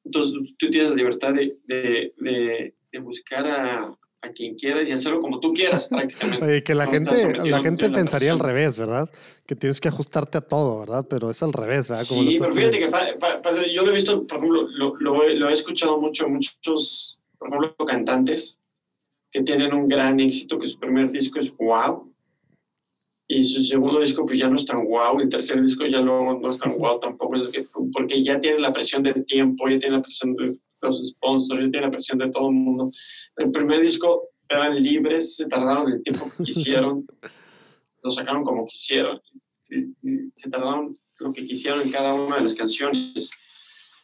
Entonces 0.04 0.54
tú 0.56 0.70
tienes 0.70 0.90
la 0.90 0.96
libertad 0.96 1.34
de, 1.34 1.58
de, 1.64 2.14
de, 2.18 2.74
de 2.92 2.98
buscar 3.00 3.44
a, 3.48 3.98
a 4.22 4.30
quien 4.30 4.56
quieras 4.56 4.88
y 4.88 4.92
hacerlo 4.92 5.20
como 5.20 5.38
tú 5.40 5.52
quieras 5.52 5.88
prácticamente. 5.90 6.44
Oye, 6.44 6.62
que 6.62 6.74
la 6.74 6.86
No 6.86 6.90
gente, 6.90 7.34
la 7.44 7.60
gente 7.60 7.88
pensaría 7.90 8.32
al 8.32 8.38
revés, 8.38 8.78
¿verdad? 8.78 9.08
Que 9.46 9.54
tienes 9.54 9.80
que 9.80 9.88
ajustarte 9.88 10.38
a 10.38 10.40
todo, 10.40 10.80
¿verdad? 10.80 11.06
Pero 11.08 11.30
es 11.30 11.42
al 11.42 11.52
revés, 11.52 11.88
¿verdad? 11.88 12.04
Como 12.08 12.30
Sí, 12.30 12.38
pero 12.40 12.54
fíjate 12.54 12.78
que 12.78 12.88
fa- 12.88 13.06
fa- 13.20 13.40
fa- 13.42 13.66
yo 13.66 13.82
lo 13.84 13.90
he 13.90 13.94
visto, 13.94 14.26
por 14.26 14.38
ejemplo, 14.38 14.62
lo, 14.68 14.96
lo 14.96 15.22
he- 15.24 15.34
lo 15.36 15.48
he 15.48 15.52
escuchado 15.52 16.00
mucho, 16.00 16.28
muchos, 16.28 17.18
por 17.38 17.48
ejemplo, 17.48 17.86
cantantes 17.86 18.58
que 19.30 19.42
tienen 19.42 19.72
un 19.74 19.88
gran 19.88 20.18
éxito, 20.18 20.58
que 20.58 20.66
su 20.66 20.78
primer 20.78 21.10
disco 21.12 21.38
es 21.38 21.54
wow, 21.56 22.10
y 23.28 23.44
su 23.44 23.60
segundo 23.62 24.00
disco 24.00 24.24
pues 24.24 24.38
ya 24.38 24.48
no 24.48 24.54
es 24.56 24.64
tan 24.64 24.84
wow, 24.86 25.18
y 25.18 25.24
el 25.24 25.28
tercer 25.28 25.60
disco 25.60 25.84
ya 25.86 26.00
no, 26.00 26.38
no 26.38 26.50
es 26.50 26.58
tan 26.58 26.72
wow 26.78 26.98
tampoco, 27.00 27.34
porque 27.92 28.22
ya 28.22 28.40
tienen 28.40 28.62
la 28.62 28.72
presión 28.72 29.02
del 29.02 29.24
tiempo, 29.26 29.68
ya 29.68 29.78
tienen 29.78 29.98
la 29.98 30.02
presión 30.02 30.34
de 30.36 30.58
los 30.82 31.06
sponsors, 31.06 31.64
ya 31.64 31.70
tienen 31.70 31.88
la 31.88 31.90
presión 31.90 32.18
de 32.18 32.30
todo 32.30 32.48
el 32.48 32.54
mundo. 32.54 32.90
El 33.36 33.50
primer 33.50 33.80
disco 33.80 34.30
eran 34.48 34.80
libres, 34.80 35.36
se 35.36 35.46
tardaron 35.46 35.92
el 35.92 36.02
tiempo 36.02 36.30
que 36.36 36.44
quisieron, 36.44 37.06
lo 38.02 38.10
sacaron 38.10 38.44
como 38.44 38.66
quisieron, 38.66 39.20
y, 39.68 39.78
y 40.02 40.30
se 40.36 40.50
tardaron 40.50 40.96
lo 41.18 41.32
que 41.32 41.46
quisieron 41.46 41.82
en 41.82 41.90
cada 41.90 42.14
una 42.14 42.36
de 42.36 42.42
las 42.42 42.54
canciones. 42.54 43.30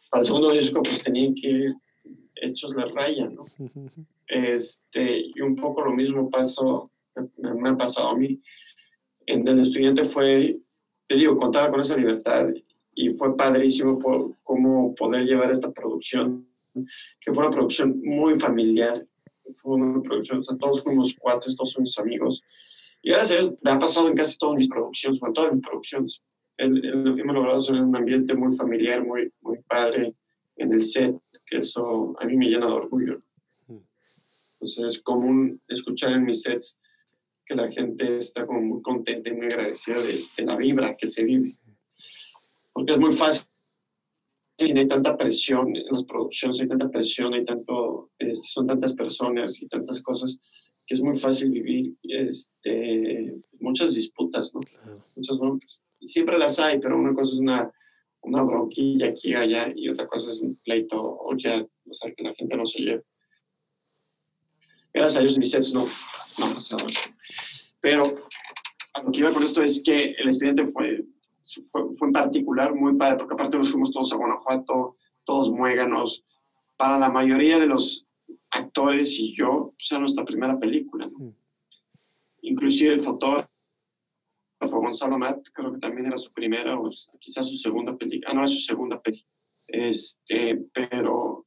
Para 0.09 0.21
el 0.21 0.25
segundo 0.25 0.51
disco 0.51 0.81
pues 0.81 1.01
tenían 1.01 1.33
que 1.35 1.47
ir 1.47 1.73
hechos 2.35 2.75
la 2.75 2.85
raya, 2.85 3.29
¿no? 3.29 3.45
Este, 4.27 5.31
y 5.35 5.41
un 5.41 5.55
poco 5.55 5.81
lo 5.81 5.91
mismo 5.91 6.29
pasó, 6.29 6.91
me, 7.37 7.53
me 7.53 7.69
ha 7.69 7.77
pasado 7.77 8.09
a 8.09 8.17
mí. 8.17 8.39
En 9.25 9.47
el 9.47 9.59
estudiante 9.59 10.03
fue, 10.03 10.59
te 11.07 11.15
digo, 11.15 11.37
contaba 11.37 11.69
con 11.71 11.79
esa 11.79 11.95
libertad 11.95 12.47
y 12.95 13.09
fue 13.11 13.35
padrísimo 13.35 13.97
por 13.99 14.35
cómo 14.43 14.93
poder 14.95 15.25
llevar 15.25 15.51
esta 15.51 15.71
producción, 15.71 16.47
que 17.19 17.33
fue 17.33 17.45
una 17.45 17.55
producción 17.55 17.99
muy 18.03 18.39
familiar, 18.39 19.05
fue 19.61 19.75
una 19.75 20.01
producción, 20.01 20.39
o 20.39 20.43
sea, 20.43 20.57
todos 20.57 20.83
fuimos 20.83 21.15
cuates, 21.15 21.55
todos 21.55 21.71
somos 21.71 21.97
amigos. 21.99 22.41
Y 23.01 23.11
gracias 23.11 23.31
a 23.31 23.41
Dios 23.41 23.55
me 23.61 23.71
ha 23.71 23.79
pasado 23.79 24.07
en 24.07 24.15
casi 24.15 24.37
todas 24.37 24.57
mis 24.57 24.69
producciones, 24.69 25.19
bueno, 25.19 25.33
todas 25.33 25.53
mis 25.53 25.61
producciones. 25.61 26.21
El, 26.57 26.85
el, 26.85 27.19
hemos 27.19 27.35
logrado 27.35 27.57
hacer 27.57 27.75
un 27.75 27.95
ambiente 27.95 28.33
muy 28.35 28.55
familiar, 28.55 29.05
muy, 29.05 29.31
muy 29.41 29.59
padre 29.67 30.15
en 30.57 30.73
el 30.73 30.81
set, 30.81 31.15
que 31.45 31.57
eso 31.57 32.15
a 32.19 32.25
mí 32.25 32.37
me 32.37 32.47
llena 32.47 32.67
de 32.67 32.73
orgullo. 32.73 33.21
Entonces 34.63 34.95
es 34.95 35.01
común 35.01 35.61
escuchar 35.67 36.13
en 36.13 36.23
mis 36.23 36.41
sets 36.41 36.79
que 37.45 37.55
la 37.55 37.69
gente 37.69 38.17
está 38.17 38.45
como 38.45 38.61
muy 38.61 38.81
contenta 38.81 39.29
y 39.29 39.33
muy 39.33 39.47
agradecida 39.47 39.97
de, 39.97 40.23
la 40.37 40.55
vibra 40.55 40.95
que 40.95 41.07
se 41.07 41.25
vive. 41.25 41.57
Porque 42.71 42.93
es 42.93 42.99
muy 42.99 43.15
fácil, 43.15 43.47
no 44.59 44.79
hay 44.79 44.87
tanta 44.87 45.17
presión 45.17 45.75
en 45.75 45.85
las 45.89 46.03
producciones, 46.03 46.61
hay 46.61 46.67
tanta 46.67 46.89
presión, 46.89 47.33
hay 47.33 47.43
tanto, 47.43 48.11
este, 48.19 48.47
son 48.47 48.67
tantas 48.67 48.93
personas 48.93 49.61
y 49.61 49.67
tantas 49.67 50.01
cosas 50.01 50.39
que 50.85 50.95
es 50.95 51.01
muy 51.01 51.17
fácil 51.17 51.49
vivir 51.51 51.95
este, 52.03 53.35
muchas 53.59 53.95
disputas, 53.95 54.53
¿no? 54.53 54.61
Muchas 55.15 55.37
broncas. 55.37 55.81
Y 55.99 56.07
siempre 56.07 56.37
las 56.37 56.59
hay, 56.59 56.79
pero 56.79 56.97
una 56.97 57.13
cosa 57.13 57.33
es 57.33 57.39
una, 57.39 57.71
una 58.21 58.43
bronquilla 58.43 59.07
aquí 59.07 59.29
y 59.29 59.35
allá 59.35 59.71
y 59.75 59.89
otra 59.89 60.07
cosa 60.07 60.31
es 60.31 60.39
un 60.39 60.55
pleito 60.57 61.01
o 61.01 61.35
ya, 61.37 61.61
o 61.61 61.93
sea, 61.93 62.11
que 62.13 62.23
la 62.23 62.33
gente 62.35 62.55
no 62.55 62.65
se 62.65 62.79
lleve. 62.79 63.03
Gracias 64.93 65.17
a 65.17 65.21
Dios 65.21 65.37
mis 65.37 65.49
sets 65.49 65.73
no, 65.73 65.87
no 66.37 66.53
pasado 66.53 66.85
eso. 66.87 67.09
Pero 67.81 68.03
a 68.93 69.01
lo 69.01 69.11
que 69.11 69.19
iba 69.19 69.33
con 69.33 69.43
esto 69.43 69.63
es 69.63 69.81
que 69.83 70.11
el 70.11 70.29
estudiante 70.29 70.67
fue, 70.67 71.03
fue, 71.71 71.93
fue 71.93 72.07
en 72.07 72.13
particular 72.13 72.73
muy 72.73 72.95
padre, 72.95 73.17
porque 73.17 73.33
aparte 73.33 73.57
nos 73.57 73.71
fuimos 73.71 73.91
todos 73.91 74.13
a 74.13 74.17
Guanajuato, 74.17 74.97
todos 75.23 75.51
muéganos. 75.51 76.25
Para 76.77 76.97
la 76.97 77.09
mayoría 77.09 77.59
de 77.59 77.67
los 77.67 78.07
actores 78.51 79.19
y 79.19 79.35
yo, 79.35 79.73
pues 79.77 79.91
era 79.91 79.99
nuestra 79.99 80.25
primera 80.25 80.57
película. 80.59 81.07
¿no? 81.07 81.17
Mm. 81.17 81.35
Inclusive 82.41 82.93
el 82.93 83.01
fotógrafo 83.01 83.49
Gonzalo 84.61 85.17
Matt, 85.17 85.47
creo 85.53 85.73
que 85.73 85.79
también 85.79 86.07
era 86.07 86.17
su 86.17 86.31
primera 86.31 86.79
o 86.79 86.89
quizás 87.19 87.47
su 87.47 87.57
segunda 87.57 87.95
película. 87.97 88.31
Ah, 88.31 88.33
no, 88.33 88.41
era 88.41 88.47
su 88.47 88.59
segunda 88.59 89.01
película. 89.01 89.29
Este, 89.67 90.61
pero 90.73 91.45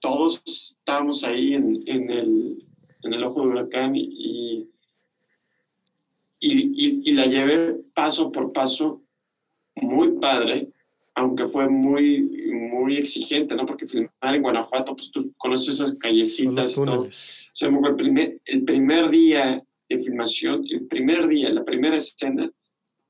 todos 0.00 0.42
estábamos 0.78 1.24
ahí 1.24 1.54
en, 1.54 1.82
en, 1.86 2.10
el, 2.10 2.66
en 3.02 3.14
el 3.14 3.24
ojo 3.24 3.40
del 3.40 3.50
huracán 3.50 3.94
y, 3.96 4.08
y, 4.10 4.70
y, 6.42 7.12
la 7.12 7.26
llevé 7.26 7.76
paso 7.94 8.32
por 8.32 8.52
paso 8.52 9.02
muy 9.76 10.18
padre, 10.18 10.68
aunque 11.14 11.46
fue 11.46 11.68
muy, 11.68 12.22
muy 12.72 12.96
exigente, 12.96 13.54
¿no? 13.54 13.64
Porque 13.64 13.86
filmar 13.86 14.34
en 14.34 14.42
Guanajuato, 14.42 14.96
pues 14.96 15.10
tú 15.10 15.32
conoces 15.38 15.76
esas 15.76 15.94
callecitas 15.94 16.72
y 16.72 16.84
todo. 16.84 17.02
O 17.02 17.08
sea, 17.54 17.68
el 17.68 17.96
primer, 17.96 18.40
el 18.44 18.64
primer 18.64 19.08
día 19.08 19.62
de 19.88 19.98
filmación, 19.98 20.64
el 20.68 20.86
primer 20.86 21.28
día, 21.28 21.50
la 21.50 21.64
primera 21.64 21.96
escena, 21.96 22.50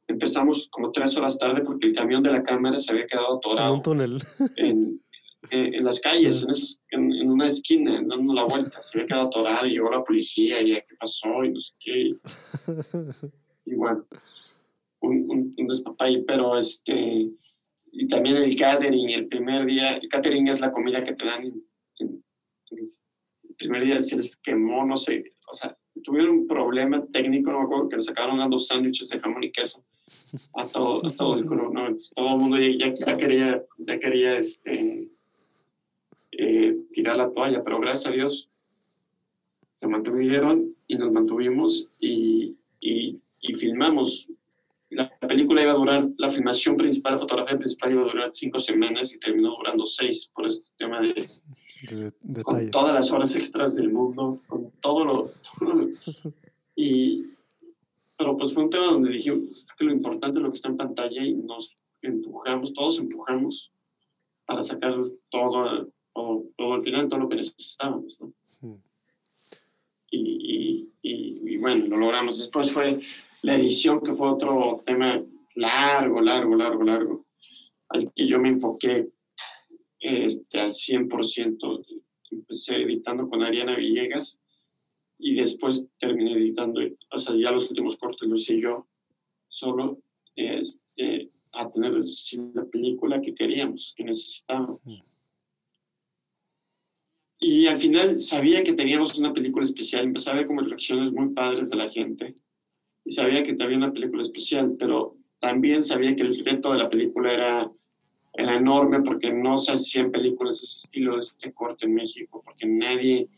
empezamos 0.08 0.68
como 0.70 0.90
tres 0.90 1.16
horas 1.16 1.38
tarde 1.38 1.62
porque 1.62 1.86
el 1.86 1.94
camión 1.94 2.22
de 2.22 2.32
la 2.32 2.42
cámara 2.42 2.78
se 2.78 2.92
había 2.92 3.06
quedado 3.06 3.36
atorado. 3.36 3.68
En 3.68 3.74
un 3.76 3.82
túnel. 3.82 4.22
En, 4.56 5.00
en, 5.50 5.84
las 5.84 6.00
calles, 6.00 6.46
en, 6.90 7.12
en, 7.12 7.21
una 7.42 7.50
esquina, 7.50 8.02
dando 8.04 8.34
la 8.34 8.44
vuelta. 8.44 8.82
Se 8.82 8.98
había 8.98 9.06
quedado 9.06 9.26
atorado 9.26 9.66
y 9.66 9.70
llegó 9.70 9.90
la 9.90 10.04
policía 10.04 10.60
y 10.60 10.74
qué 10.74 10.94
pasó 10.98 11.44
y 11.44 11.50
no 11.50 11.60
sé 11.60 11.72
qué. 11.78 12.14
Y, 13.64 13.76
bueno, 13.76 14.04
un, 15.02 15.30
un, 15.30 15.54
un 15.56 16.24
pero 16.26 16.58
este 16.58 17.30
y 17.92 18.08
también 18.08 18.38
el 18.38 18.56
catering, 18.56 19.10
el 19.10 19.28
primer 19.28 19.64
día, 19.66 19.98
el 19.98 20.08
catering 20.08 20.48
es 20.48 20.60
la 20.60 20.72
comida 20.72 21.04
que 21.04 21.14
te 21.14 21.24
dan 21.24 21.44
el 23.52 23.54
primer 23.56 23.84
día 23.84 24.02
se 24.02 24.16
les 24.16 24.36
quemó, 24.36 24.84
no 24.84 24.96
sé, 24.96 25.34
o 25.50 25.54
sea, 25.54 25.76
tuvieron 26.02 26.30
un 26.30 26.46
problema 26.46 27.04
técnico, 27.12 27.52
no 27.52 27.58
me 27.60 27.64
acuerdo, 27.64 27.88
que 27.88 27.96
nos 27.96 28.06
sacaron 28.06 28.38
dando 28.38 28.58
sándwiches 28.58 29.10
de 29.10 29.20
jamón 29.20 29.44
y 29.44 29.52
queso 29.52 29.84
a 30.54 30.66
todo, 30.66 31.06
a 31.06 31.10
todo 31.10 31.36
el 31.36 31.44
grupo, 31.44 31.72
¿no? 31.72 31.94
todo 32.14 32.34
el 32.34 32.40
mundo 32.40 32.58
ya, 32.58 32.94
ya, 32.94 33.16
quería, 33.16 33.62
ya 33.78 33.98
quería 33.98 34.38
este, 34.38 35.10
eh, 36.44 36.76
tirar 36.92 37.16
la 37.16 37.30
toalla, 37.30 37.62
pero 37.62 37.78
gracias 37.78 38.12
a 38.12 38.16
Dios 38.16 38.50
se 39.74 39.86
mantuvieron 39.86 40.74
y 40.88 40.96
nos 40.96 41.12
mantuvimos 41.12 41.88
y, 42.00 42.56
y, 42.80 43.20
y 43.40 43.54
filmamos. 43.54 44.28
La 44.90 45.08
película 45.20 45.62
iba 45.62 45.70
a 45.70 45.76
durar, 45.76 46.08
la 46.18 46.32
filmación 46.32 46.76
principal, 46.76 47.12
la 47.12 47.20
fotografía 47.20 47.56
principal 47.56 47.92
iba 47.92 48.02
a 48.02 48.06
durar 48.06 48.30
cinco 48.34 48.58
semanas 48.58 49.14
y 49.14 49.20
terminó 49.20 49.50
durando 49.56 49.86
seis 49.86 50.30
por 50.34 50.48
este 50.48 50.70
tema 50.76 51.00
de, 51.00 51.30
con 52.42 52.70
todas 52.72 52.92
las 52.92 53.12
horas 53.12 53.36
extras 53.36 53.76
del 53.76 53.92
mundo, 53.92 54.42
con 54.48 54.72
todo 54.80 55.04
lo, 55.04 55.30
y 56.74 57.26
pero 58.18 58.36
pues 58.36 58.52
fue 58.52 58.64
un 58.64 58.70
tema 58.70 58.86
donde 58.86 59.10
dijimos 59.10 59.68
que 59.78 59.84
lo 59.84 59.92
importante 59.92 60.38
es 60.38 60.42
lo 60.42 60.50
que 60.50 60.56
está 60.56 60.68
en 60.68 60.76
pantalla 60.76 61.24
y 61.24 61.34
nos 61.34 61.76
empujamos, 62.02 62.72
todos 62.72 62.98
empujamos 62.98 63.72
para 64.44 64.62
sacar 64.62 64.94
todo, 65.30 65.88
todo, 66.14 66.44
todo 66.56 66.74
al 66.74 66.82
final, 66.82 67.08
todo 67.08 67.20
lo 67.20 67.28
que 67.28 67.36
necesitábamos, 67.36 68.18
¿no? 68.20 68.32
Hmm. 68.60 68.82
y, 70.10 70.88
y, 71.02 71.54
y 71.54 71.58
bueno, 71.58 71.86
lo 71.86 71.96
logramos. 71.96 72.38
Después 72.38 72.70
fue 72.70 73.00
la 73.42 73.56
edición, 73.56 74.00
que 74.00 74.12
fue 74.12 74.28
otro 74.28 74.82
tema 74.86 75.22
largo, 75.56 76.20
largo, 76.20 76.54
largo, 76.54 76.82
largo, 76.82 77.26
al 77.88 78.12
que 78.12 78.26
yo 78.26 78.38
me 78.38 78.50
enfoqué 78.50 79.08
este, 79.98 80.60
al 80.60 80.70
100%. 80.70 81.86
Empecé 82.30 82.82
editando 82.82 83.28
con 83.28 83.42
Ariana 83.42 83.76
Villegas 83.76 84.40
y 85.18 85.34
después 85.34 85.86
terminé 85.98 86.32
editando, 86.32 86.80
o 87.10 87.18
sea, 87.18 87.36
ya 87.36 87.50
los 87.50 87.68
últimos 87.68 87.96
cortes 87.96 88.28
los 88.28 88.40
hice 88.40 88.60
yo 88.60 88.88
solo, 89.48 90.00
este, 90.34 91.30
a 91.52 91.70
tener 91.70 91.92
la 92.54 92.64
película 92.64 93.20
que 93.20 93.34
queríamos, 93.34 93.92
que 93.96 94.04
necesitábamos. 94.04 94.80
Mm. 94.84 95.11
Y 97.44 97.66
al 97.66 97.80
final 97.80 98.20
sabía 98.20 98.62
que 98.62 98.72
teníamos 98.72 99.18
una 99.18 99.32
película 99.32 99.64
especial, 99.64 100.04
empecé 100.04 100.30
a 100.30 100.34
ver 100.34 100.46
como 100.46 100.60
reacciones 100.60 101.10
muy 101.10 101.30
padres 101.30 101.70
de 101.70 101.76
la 101.76 101.90
gente 101.90 102.36
y 103.04 103.10
sabía 103.10 103.42
que 103.42 103.56
había 103.60 103.76
una 103.76 103.92
película 103.92 104.22
especial, 104.22 104.76
pero 104.78 105.16
también 105.40 105.82
sabía 105.82 106.14
que 106.14 106.22
el 106.22 106.44
reto 106.44 106.70
de 106.70 106.78
la 106.78 106.88
película 106.88 107.32
era, 107.32 107.72
era 108.34 108.56
enorme 108.56 109.00
porque 109.02 109.32
no 109.32 109.58
se 109.58 109.72
hacían 109.72 110.12
películas 110.12 110.60
de 110.60 110.66
ese 110.66 110.78
estilo, 110.84 111.14
de 111.14 111.18
este 111.18 111.52
corte 111.52 111.86
en 111.86 111.94
México, 111.94 112.40
porque 112.44 112.64
nadie, 112.64 113.28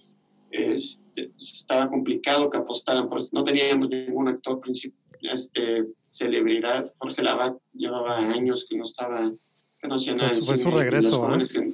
este, 0.50 1.30
estaba 1.38 1.88
complicado 1.88 2.50
que 2.50 2.58
apostaran, 2.58 3.08
por 3.08 3.22
no 3.32 3.42
teníamos 3.42 3.88
ningún 3.88 4.28
actor 4.28 4.60
este, 5.22 5.86
celebridad, 6.10 6.92
Jorge 6.98 7.22
Lavac 7.22 7.56
llevaba 7.72 8.18
años 8.18 8.66
que 8.68 8.76
no 8.76 8.84
estaba, 8.84 9.32
que 9.78 9.88
no 9.88 9.94
hacía 9.94 10.14
nada. 10.14 10.28
fue 10.28 10.58
su 10.58 10.70
regreso, 10.70 11.26
¿eh? 11.34 11.73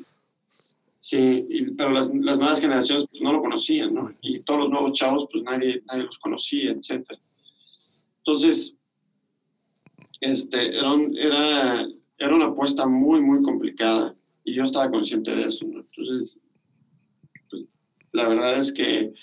Sí, 1.02 1.46
pero 1.78 1.92
las, 1.92 2.10
las, 2.12 2.38
nuevas 2.38 2.60
generaciones 2.60 3.06
pues, 3.10 3.22
no 3.22 3.32
lo 3.32 3.40
conocían, 3.40 3.94
¿no? 3.94 4.14
Y 4.20 4.40
todos 4.40 4.60
los 4.60 4.70
nuevos 4.70 4.92
chavos, 4.92 5.26
pues 5.32 5.42
nadie, 5.42 5.82
nadie 5.86 6.04
los 6.04 6.18
conocía, 6.18 6.72
etcétera. 6.72 7.18
Entonces, 8.18 8.76
este, 10.20 10.76
era, 10.76 10.94
era, 11.18 11.88
era 12.18 12.34
una 12.34 12.48
apuesta 12.48 12.86
muy, 12.86 13.22
muy 13.22 13.42
complicada 13.42 14.14
y 14.44 14.54
yo 14.54 14.64
estaba 14.64 14.90
consciente 14.90 15.34
de 15.34 15.44
eso. 15.46 15.64
Entonces, 15.64 16.36
pues, 17.48 17.64
la 18.12 18.28
verdad 18.28 18.58
es 18.58 18.70
que 18.70 19.14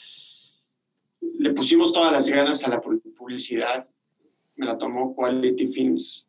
le 1.22 1.54
pusimos 1.54 1.94
todas 1.94 2.12
las 2.12 2.28
ganas 2.28 2.66
a 2.66 2.72
la 2.72 2.82
publicidad, 2.82 3.88
me 4.56 4.66
la 4.66 4.80
tomó 4.80 5.16
Quality 5.16 5.68
Films 5.68 6.28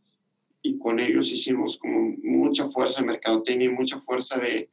y 0.61 0.77
con 0.77 1.01
ellos 1.01 1.33
hicimos 1.33 1.79
como 1.79 2.15
mucha 2.23 2.69
fuerza 2.69 3.01
de 3.01 3.07
mercadotecnia 3.07 3.71
y 3.71 3.73
mucha 3.73 3.97
fuerza 3.97 4.39
de, 4.39 4.69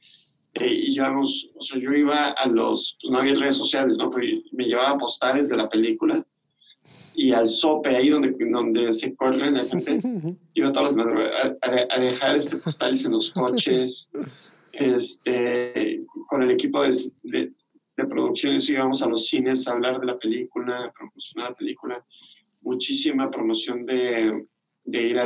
y 0.62 0.92
llevamos, 0.94 1.52
o 1.56 1.62
sea, 1.62 1.80
yo 1.80 1.92
iba 1.92 2.32
a 2.32 2.48
los, 2.48 2.98
pues 3.02 3.12
no 3.12 3.20
había 3.20 3.36
redes 3.36 3.58
sociales, 3.58 3.98
¿no? 3.98 4.10
Pero 4.10 4.42
me 4.54 4.66
llevaba 4.66 4.98
postales 4.98 5.50
de 5.50 5.58
la 5.58 5.70
película 5.70 6.26
y 7.14 7.32
al 7.32 7.48
sope, 7.48 7.96
ahí 7.96 8.10
donde, 8.10 8.36
donde 8.40 8.94
se 8.94 9.16
corren 9.16 9.54
la 9.54 9.66
gente, 9.66 10.00
iba 10.54 10.72
todas 10.72 10.96
las 10.96 11.08
a, 11.62 11.86
a, 11.90 12.00
dejar 12.00 12.36
este 12.38 12.58
postales 12.58 13.04
en 13.06 13.12
los 13.14 13.32
coches, 13.32 14.10
este, 14.72 16.04
con 16.28 16.44
el 16.44 16.52
equipo 16.52 16.84
de, 16.84 16.96
de, 17.24 17.52
de, 17.98 18.06
producciones 18.06 18.70
íbamos 18.70 19.02
a 19.02 19.08
los 19.08 19.28
cines 19.28 19.68
a 19.68 19.74
hablar 19.74 20.00
de 20.00 20.08
la 20.08 20.18
película, 20.18 20.86
a 20.86 20.92
promocionar 20.92 21.52
la 21.52 21.56
película, 21.56 22.06
muchísima 22.62 23.30
promoción 23.30 23.86
de, 23.86 24.46
de 24.86 25.04
ir 25.04 25.20
a, 25.20 25.26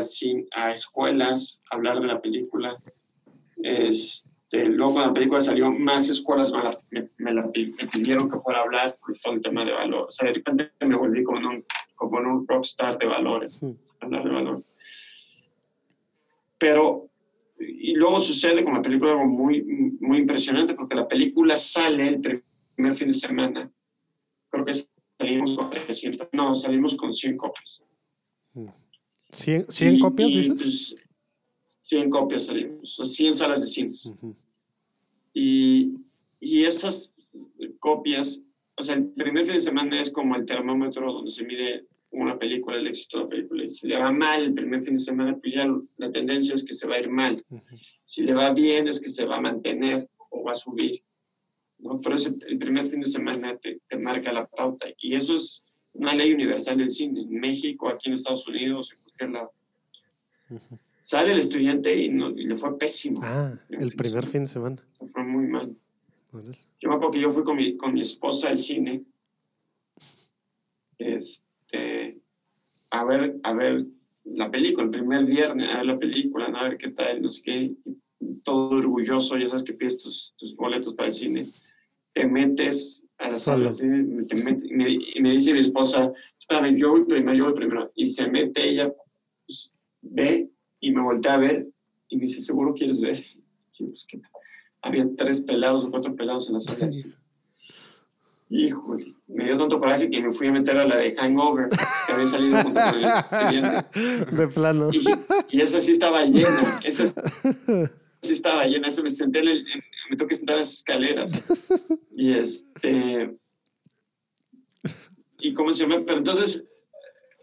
a 0.53 0.71
escuelas, 0.71 1.61
a 1.71 1.75
hablar 1.75 1.99
de 2.01 2.07
la 2.07 2.21
película, 2.21 2.77
este, 3.63 4.28
este, 4.51 4.65
luego 4.65 4.93
cuando 4.93 5.09
la 5.09 5.13
película 5.13 5.41
salió, 5.41 5.71
más 5.71 6.09
escuelas 6.09 6.51
me, 6.89 7.07
me, 7.17 7.43
pidieron 7.91 8.31
que 8.31 8.39
fuera 8.39 8.59
a 8.59 8.63
hablar 8.63 8.97
por 8.99 9.15
todo 9.19 9.33
el 9.33 9.41
tema 9.43 9.63
de 9.63 9.73
valor. 9.73 10.07
O 10.07 10.11
sea, 10.11 10.27
de 10.27 10.35
repente 10.35 10.71
me 10.81 10.95
volví 10.95 11.23
como 11.23 11.47
un, 11.47 11.63
como 11.93 12.17
un 12.17 12.47
rockstar 12.47 12.97
de 12.97 13.05
valores, 13.05 13.59
hablar 13.99 14.23
de 14.23 14.29
valor. 14.29 14.63
Pero, 16.57 17.09
y 17.59 17.93
luego 17.93 18.19
sucede 18.19 18.63
con 18.63 18.73
la 18.73 18.81
película 18.81 19.11
algo 19.11 19.25
muy, 19.25 19.61
muy 20.01 20.17
impresionante, 20.17 20.73
porque 20.73 20.95
la 20.95 21.07
película 21.07 21.55
sale 21.55 22.07
el 22.07 22.43
primer 22.75 22.95
fin 22.95 23.09
de 23.09 23.13
semana. 23.13 23.71
Creo 24.49 24.65
que 24.65 24.73
salimos 25.19 25.55
con 25.55 25.69
300, 25.69 26.27
no, 26.33 26.55
salimos 26.55 26.95
con 26.95 27.13
100 27.13 27.37
copias. 27.37 27.83
¿100, 29.31 29.69
100 29.69 29.99
copias, 29.99 30.29
dices? 30.29 30.59
Pues, 30.59 30.95
100 31.81 32.09
copias 32.09 32.45
salimos, 32.45 32.99
100 33.01 33.33
salas 33.33 33.61
de 33.61 33.67
cines. 33.67 34.13
y, 35.33 35.93
y, 36.39 36.63
esas 36.63 37.13
copias. 37.79 38.43
O 38.75 38.83
sea, 38.83 38.95
el 38.95 39.07
primer 39.07 39.45
fin 39.45 39.55
de 39.55 39.61
semana 39.61 40.01
es 40.01 40.11
como 40.11 40.35
el 40.35 40.45
termómetro 40.45 41.11
donde 41.11 41.31
se 41.31 41.43
mide 41.43 41.85
una 42.11 42.37
película, 42.37 42.77
el 42.77 42.87
éxito 42.87 43.17
de 43.17 43.23
la 43.23 43.29
película. 43.29 43.63
Y 43.65 43.69
si 43.69 43.87
le 43.87 43.97
va 43.97 44.11
mal 44.11 44.43
el 44.43 44.53
primer 44.53 44.83
fin 44.83 44.93
de 44.93 44.99
semana, 44.99 45.37
pues 45.37 45.53
ya 45.53 45.67
la 45.97 46.11
tendencia 46.11 46.55
es 46.55 46.63
que 46.63 46.73
se 46.73 46.87
va 46.87 46.95
a 46.95 46.99
ir 46.99 47.09
mal. 47.09 47.43
Si 48.03 48.23
le 48.23 48.33
va 48.33 48.53
bien, 48.53 48.87
es 48.87 48.99
que 48.99 49.09
se 49.09 49.25
va 49.25 49.37
a 49.37 49.41
mantener 49.41 50.09
o 50.29 50.43
va 50.43 50.53
a 50.53 50.55
subir. 50.55 51.03
¿no? 51.79 52.01
Por 52.01 52.13
eso 52.13 52.33
el 52.47 52.57
primer 52.57 52.87
fin 52.87 53.01
de 53.01 53.05
semana 53.05 53.57
te, 53.57 53.79
te 53.87 53.97
marca 53.97 54.31
la 54.31 54.47
pauta. 54.47 54.87
Y 54.97 55.15
eso 55.15 55.35
es 55.35 55.65
una 55.93 56.15
ley 56.15 56.33
universal 56.33 56.77
del 56.77 56.89
cine. 56.89 57.21
En 57.21 57.39
México, 57.39 57.89
aquí 57.89 58.09
en 58.09 58.15
Estados 58.15 58.47
Unidos, 58.47 58.91
en 58.91 58.99
cualquier 59.01 59.29
lado. 59.29 59.51
Sale 61.09 61.31
el 61.31 61.39
estudiante 61.39 61.99
y, 61.99 62.09
no, 62.09 62.29
y 62.29 62.45
le 62.45 62.55
fue 62.55 62.77
pésimo. 62.77 63.19
Ah, 63.23 63.57
el 63.71 63.93
primer 63.93 64.27
fin 64.27 64.41
de 64.41 64.47
semana. 64.47 64.87
Fue 65.11 65.23
muy 65.23 65.47
mal. 65.47 65.75
Yo 66.79 66.87
me 66.87 66.93
acuerdo 66.93 67.09
que 67.09 67.21
yo 67.21 67.31
fui 67.31 67.43
con 67.43 67.55
mi, 67.57 67.75
con 67.77 67.95
mi 67.95 68.01
esposa 68.01 68.49
al 68.49 68.59
cine. 68.59 69.03
Este, 70.99 72.21
a 72.91 73.03
ver, 73.05 73.39
a 73.41 73.53
ver 73.53 73.87
la 74.23 74.51
película, 74.51 74.83
el 74.83 74.91
primer 74.91 75.25
viernes, 75.25 75.67
a 75.69 75.77
ver 75.77 75.87
la 75.87 75.97
película, 75.97 76.45
a 76.45 76.69
ver 76.69 76.77
qué 76.77 76.89
tal, 76.89 77.23
no 77.23 77.31
sé 77.31 77.41
qué. 77.41 77.73
Todo 78.43 78.77
orgulloso, 78.77 79.35
ya 79.35 79.47
sabes 79.47 79.63
que 79.63 79.73
pides 79.73 79.97
tus, 79.97 80.35
tus 80.37 80.55
boletos 80.55 80.93
para 80.93 81.07
el 81.07 81.13
cine. 81.13 81.51
Te 82.13 82.27
metes 82.27 83.07
a 83.17 83.31
la 83.31 83.39
sala. 83.39 83.71
¿sí? 83.71 83.87
me, 83.87 84.27
y 84.91 85.21
me 85.21 85.31
dice 85.31 85.53
mi 85.53 85.61
esposa, 85.61 86.13
espérame, 86.37 86.77
yo 86.77 86.91
voy 86.91 87.05
primero, 87.05 87.35
yo 87.35 87.45
voy 87.45 87.55
primero. 87.55 87.91
Y 87.95 88.05
se 88.05 88.29
mete 88.29 88.69
ella, 88.69 88.93
pues, 89.47 89.71
ve 90.01 90.51
y 90.79 90.91
me 90.91 91.01
voltea 91.01 91.33
a 91.35 91.37
ver 91.37 91.67
y 92.07 92.15
me 92.17 92.21
dice, 92.23 92.41
¿seguro 92.41 92.73
quieres 92.73 92.99
ver? 93.01 93.17
Y 93.17 93.43
yo, 93.79 93.87
pues, 93.87 94.05
¿qué? 94.07 94.19
Había 94.81 95.05
tres 95.17 95.41
pelados 95.41 95.83
o 95.85 95.91
cuatro 95.91 96.15
pelados 96.15 96.47
en 96.47 96.53
la 96.53 96.59
sala. 96.59 96.89
Híjole, 98.51 99.13
me 99.27 99.45
dio 99.45 99.57
tanto 99.59 99.79
coraje 99.79 100.09
que 100.09 100.21
me 100.21 100.31
fui 100.31 100.47
a 100.47 100.51
meter 100.51 100.75
a 100.77 100.85
la 100.85 100.97
de 100.97 101.15
Hangover, 101.15 101.69
que 101.69 102.13
había 102.13 102.25
salido 102.25 102.63
junto 102.63 102.79
con 102.81 102.95
el 102.95 103.05
estudiante. 103.05 104.35
De 104.35 104.47
plano. 104.47 104.89
Y, 104.91 105.05
y 105.55 105.61
esa 105.61 105.79
sí 105.81 105.91
estaba 105.91 106.25
llena, 106.25 106.79
esa 106.83 107.05
sí 108.21 108.33
estaba 108.33 108.65
llena, 108.65 108.87
esa 108.87 109.03
me 109.03 109.11
senté, 109.11 109.39
en 109.39 109.49
el- 109.49 109.67
en- 109.71 109.83
me 110.09 110.17
tengo 110.17 110.27
que 110.27 110.33
sentar 110.33 110.55
en 110.55 110.61
las 110.61 110.73
escaleras. 110.73 111.43
Y 112.15 112.33
este... 112.33 113.37
Y 115.41 115.53
cómo 115.53 115.71
se 115.71 115.83
llama, 115.87 116.03
pero 116.05 116.17
entonces 116.17 116.65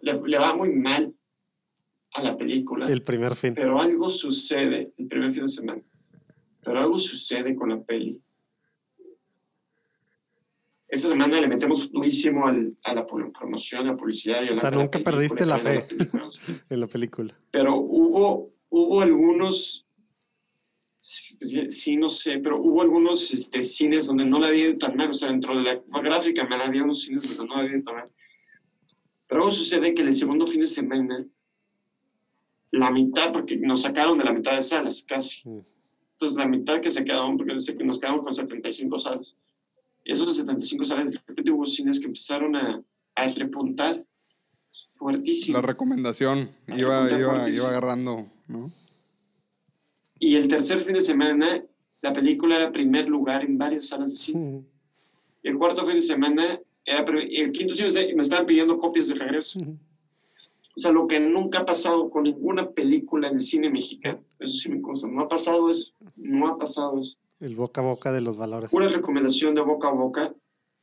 le, 0.02 0.20
le 0.26 0.38
va 0.38 0.56
muy 0.56 0.70
mal 0.70 1.14
a 2.16 2.22
la 2.22 2.36
película. 2.36 2.88
El 2.88 3.02
primer 3.02 3.34
fin. 3.36 3.54
Pero 3.54 3.80
algo 3.80 4.08
sucede 4.10 4.92
el 4.96 5.06
primer 5.06 5.32
fin 5.32 5.42
de 5.42 5.48
semana. 5.48 5.82
Pero 6.64 6.78
algo 6.80 6.98
sucede 6.98 7.54
con 7.54 7.68
la 7.70 7.80
peli. 7.82 8.20
Esa 10.88 11.08
semana 11.08 11.40
le 11.40 11.48
metemos 11.48 11.90
durísimo 11.90 12.46
al- 12.46 12.76
a 12.84 12.94
la 12.94 13.06
pro- 13.06 13.32
promoción, 13.32 13.82
a 13.86 13.92
la 13.92 13.96
publicidad. 13.96 14.42
Y 14.42 14.48
a 14.48 14.52
O 14.52 14.54
la, 14.54 14.60
sea, 14.60 14.70
la 14.70 14.76
nunca 14.76 14.90
película, 14.92 15.12
perdiste 15.16 15.46
la 15.46 15.56
la 15.56 15.58
fe. 15.58 15.80
película. 15.82 16.28
En 16.70 16.80
la 16.80 16.86
película. 16.86 17.34
Pero 17.50 17.76
hubo, 17.76 18.52
hubo 18.68 19.00
algunos, 19.02 19.84
sí, 21.00 21.36
sí, 21.70 21.96
no 21.96 22.08
sé, 22.08 22.38
pero 22.38 22.60
hubo 22.62 22.82
algunos 22.82 23.32
este, 23.32 23.62
cines 23.64 24.06
donde 24.06 24.24
no 24.24 24.38
la 24.38 24.54
ido 24.54 24.78
tan 24.78 24.96
mal. 24.96 25.10
O 25.10 25.14
sea, 25.14 25.28
dentro 25.28 25.56
de 25.56 25.62
la 25.64 26.00
gráfica 26.00 26.44
me 26.46 26.54
había 26.54 26.84
unos 26.84 27.02
cines 27.02 27.36
donde 27.36 27.52
no 27.54 27.60
la 27.62 27.68
ido 27.68 27.82
tan 27.82 27.94
mal. 27.96 28.08
Pero 29.26 29.40
algo 29.40 29.50
sucede 29.50 29.92
que 29.92 30.02
el 30.02 30.14
segundo 30.14 30.46
fin 30.46 30.60
de 30.60 30.68
semana, 30.68 31.26
la 32.76 32.90
mitad, 32.90 33.32
porque 33.32 33.56
nos 33.56 33.82
sacaron 33.82 34.18
de 34.18 34.24
la 34.24 34.32
mitad 34.32 34.54
de 34.54 34.62
salas 34.62 35.04
casi. 35.06 35.48
Mm. 35.48 35.60
Entonces, 36.12 36.38
la 36.38 36.46
mitad 36.46 36.80
que 36.80 36.90
se 36.90 37.04
quedaron, 37.04 37.36
porque 37.36 37.58
sé 37.60 37.76
que 37.76 37.84
nos 37.84 37.98
quedamos 37.98 38.22
con 38.22 38.32
75 38.32 38.98
salas. 38.98 39.36
Y 40.04 40.12
esos 40.12 40.36
75 40.36 40.84
salas, 40.84 41.10
de 41.10 41.20
repente 41.26 41.50
hubo 41.50 41.66
cines 41.66 42.00
que 42.00 42.06
empezaron 42.06 42.56
a, 42.56 42.82
a 43.14 43.28
repuntar 43.30 44.04
fuertísimo. 44.92 45.58
La 45.58 45.62
recomendación 45.62 46.50
iba, 46.68 47.10
iba, 47.10 47.50
iba 47.50 47.68
agarrando, 47.68 48.26
¿no? 48.48 48.72
Y 50.18 50.36
el 50.36 50.48
tercer 50.48 50.78
fin 50.78 50.94
de 50.94 51.02
semana, 51.02 51.62
la 52.00 52.12
película 52.14 52.56
era 52.56 52.72
primer 52.72 53.08
lugar 53.08 53.44
en 53.44 53.58
varias 53.58 53.88
salas 53.88 54.12
de 54.12 54.16
cine. 54.16 54.64
Y 55.42 55.48
el 55.48 55.58
cuarto 55.58 55.84
fin 55.84 55.96
de 55.96 56.02
semana, 56.02 56.60
era 56.84 57.04
el 57.20 57.52
quinto 57.52 57.74
fin 57.74 57.86
de 57.86 57.90
semana, 57.90 58.14
me 58.14 58.22
estaban 58.22 58.46
pidiendo 58.46 58.78
copias 58.78 59.08
de 59.08 59.14
regreso. 59.14 59.60
O 60.76 60.80
sea, 60.80 60.92
lo 60.92 61.06
que 61.06 61.18
nunca 61.20 61.60
ha 61.60 61.64
pasado 61.64 62.10
con 62.10 62.24
ninguna 62.24 62.70
película 62.70 63.28
en 63.28 63.34
el 63.34 63.40
cine 63.40 63.70
mexicano. 63.70 64.22
Eso 64.38 64.56
sí 64.56 64.68
me 64.68 64.82
consta. 64.82 65.08
No 65.08 65.22
ha 65.22 65.28
pasado 65.28 65.70
eso. 65.70 65.92
No 66.16 66.48
ha 66.48 66.58
pasado 66.58 66.98
eso. 66.98 67.16
El 67.40 67.56
boca 67.56 67.80
a 67.80 67.84
boca 67.84 68.12
de 68.12 68.20
los 68.20 68.36
valores. 68.36 68.70
Pura 68.70 68.88
recomendación 68.88 69.54
de 69.54 69.62
boca 69.62 69.88
a 69.88 69.92
boca. 69.92 70.34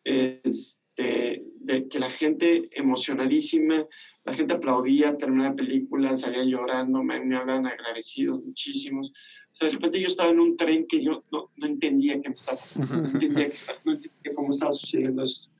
Este, 0.03 1.44
de 1.60 1.88
que 1.88 1.99
la 1.99 2.10
gente 2.10 2.70
emocionadísima, 2.72 3.86
la 4.26 4.34
gente 4.34 4.53
aplaudía, 4.56 5.15
terminaba 5.18 5.49
la 5.52 5.56
película, 5.56 6.15
salía 6.15 6.44
llorando, 6.44 7.03
me, 7.03 7.20
me 7.24 7.36
hablan 7.36 7.65
agradecidos, 7.68 8.44
muchísimos. 8.44 9.11
O 9.52 9.56
sea, 9.56 9.68
de 9.68 9.76
repente 9.76 9.99
yo 10.02 10.07
estaba 10.07 10.32
en 10.32 10.40
un 10.40 10.57
tren 10.57 10.88
que 10.88 11.03
yo 11.03 11.24
no, 11.32 11.52
no 11.56 11.65
entendía 11.68 12.20
qué 12.22 12.30
me 12.30 12.36
estaba 12.36 12.57
pasando, 12.57 12.95
no 12.95 13.10
entendía, 13.10 13.48
qué 13.49 13.53
está- 13.56 13.76
no 13.86 13.94
entendía 13.94 14.34
cómo 14.34 14.52
estaba 14.52 14.74
sucediendo 14.74 15.24
esto. 15.24 15.52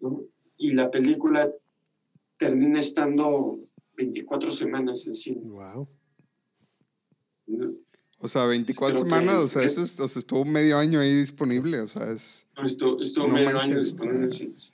¿no? 0.00 0.22
Y 0.58 0.72
la 0.72 0.90
película 0.90 1.50
termina 2.38 2.78
estando 2.80 3.58
24 3.96 4.50
semanas 4.52 5.06
en 5.06 5.14
cine. 5.14 5.40
Wow. 5.44 5.88
¿no? 7.46 7.72
O 8.18 8.28
sea, 8.28 8.46
24 8.46 8.94
Creo 8.94 9.04
que- 9.04 9.10
semanas, 9.10 9.36
o 9.44 9.48
sea, 9.48 9.60
que- 9.60 9.66
eso 9.66 9.82
es- 9.82 10.00
o 10.00 10.08
sea, 10.08 10.18
estuvo 10.20 10.44
medio 10.44 10.78
año 10.78 11.00
ahí 11.00 11.14
disponible, 11.14 11.80
o 11.80 11.88
sea, 11.88 12.10
es... 12.10 12.46
Estuvo, 12.64 13.00
estuvo 13.02 13.26
No 13.26 13.34
medio 13.34 13.50
manches, 13.52 13.68
año 13.74 13.80
disponible 13.82 14.22
en 14.24 14.30
cines. 14.30 14.72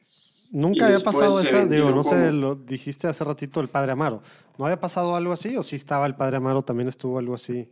Nunca 0.53 0.85
Y 0.85 0.93
había 0.93 1.01
pasado 1.05 1.41
esa, 1.41 1.65
digo, 1.67 1.91
no 1.91 2.03
sé, 2.03 2.33
lo 2.33 2.55
dijiste 2.57 3.07
hace 3.07 3.23
ratito 3.25 3.61
el 3.61 3.69
Padre 3.69 3.93
Amaro. 3.93 4.21
¿No 4.59 4.65
había 4.65 4.81
pasado 4.81 5.15
algo 5.15 5.33
así 5.33 5.57
o 5.57 5.63
sí 5.63 5.77
estaba 5.77 6.07
el 6.07 6.17
Padre 6.17 6.39
Amaro, 6.39 6.63
también 6.63 6.89
estuvo 6.89 7.19
algo 7.21 7.35
así? 7.35 7.69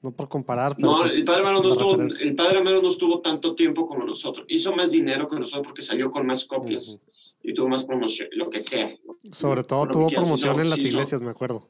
No 0.00 0.12
por 0.12 0.28
comparar, 0.28 0.76
pero 0.76 0.88
No, 0.88 0.98
pues, 0.98 1.16
el 1.16 1.24
padre 1.24 1.40
Amaro 1.40 1.62
no 1.62 1.68
estuvo, 1.70 2.00
el 2.00 2.34
padre 2.36 2.58
Amaro 2.58 2.80
no 2.80 2.88
estuvo 2.88 3.20
tanto 3.20 3.54
tiempo 3.54 3.86
como 3.88 4.04
nosotros. 4.04 4.46
Hizo 4.48 4.74
más 4.74 4.92
dinero 4.92 5.28
que 5.28 5.36
nosotros 5.36 5.66
porque 5.66 5.82
salió 5.82 6.10
con 6.10 6.24
más 6.24 6.44
copias 6.44 7.00
y 7.42 7.52
tuvo 7.52 7.68
más 7.68 7.84
promoción, 7.84 8.28
lo 8.32 8.48
que 8.48 8.62
sea. 8.62 8.96
Sobre 9.32 9.64
todo 9.64 9.86
que 9.86 9.92
tuvo 9.92 10.08
promoción 10.10 10.56
no, 10.56 10.62
en 10.62 10.70
las 10.70 10.80
sí 10.80 10.88
iglesias, 10.88 11.22
me 11.22 11.30
acuerdo. 11.30 11.68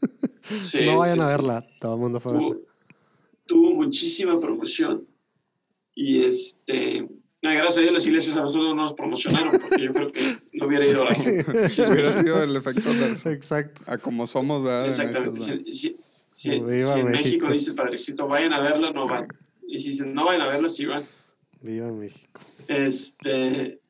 Sí, 0.60 0.86
no 0.86 0.98
vayan 0.98 1.16
sí, 1.16 1.22
a 1.22 1.26
sí. 1.26 1.32
verla, 1.32 1.66
todo 1.80 1.94
el 1.94 2.00
mundo 2.00 2.20
fue 2.20 2.30
a 2.30 2.34
verla. 2.36 2.50
Tuvo, 2.50 2.60
tuvo 3.46 3.74
muchísima 3.74 4.38
promoción 4.38 5.04
y 5.92 6.20
este, 6.22 7.00
no, 7.42 7.50
gracias 7.50 7.78
a 7.78 7.80
Dios 7.80 7.92
las 7.92 8.06
iglesias 8.06 8.36
a 8.36 8.42
nosotros 8.42 8.74
no 8.74 8.82
nos 8.82 8.92
promocionaron 8.92 9.60
porque 9.60 9.84
yo 9.84 9.92
creo 9.92 10.12
que 10.12 10.38
no 10.52 10.66
hubiera 10.66 10.86
ido 10.86 11.02
a 11.02 11.04
la 11.06 11.14
gente. 11.14 11.68
Sí, 11.68 11.82
Hubiera 11.82 12.20
sido 12.20 12.42
el 12.42 12.56
efecto 12.56 12.90
adverso. 12.90 13.30
Exacto. 13.30 13.82
A 13.86 13.98
como 13.98 14.26
somos, 14.26 14.62
¿verdad? 14.62 14.86
Exactamente. 14.86 15.96
Si, 16.28 16.50
si- 16.50 16.56
en 16.56 16.66
México 16.66 17.00
México. 17.06 17.50
dice 17.50 17.70
el 17.70 17.76
padrecito, 17.76 18.26
vayan 18.28 18.52
a 18.52 18.60
verla, 18.60 18.90
no 18.90 19.06
van. 19.06 19.28
Y 19.66 19.78
si 19.78 19.90
dicen, 19.90 20.12
no 20.14 20.24
vayan 20.26 20.42
a 20.42 20.48
verla, 20.48 20.68
sí 20.68 20.84
van. 20.86 21.04
Viva 21.60 21.90
México. 21.92 22.40
Este, 22.68 23.80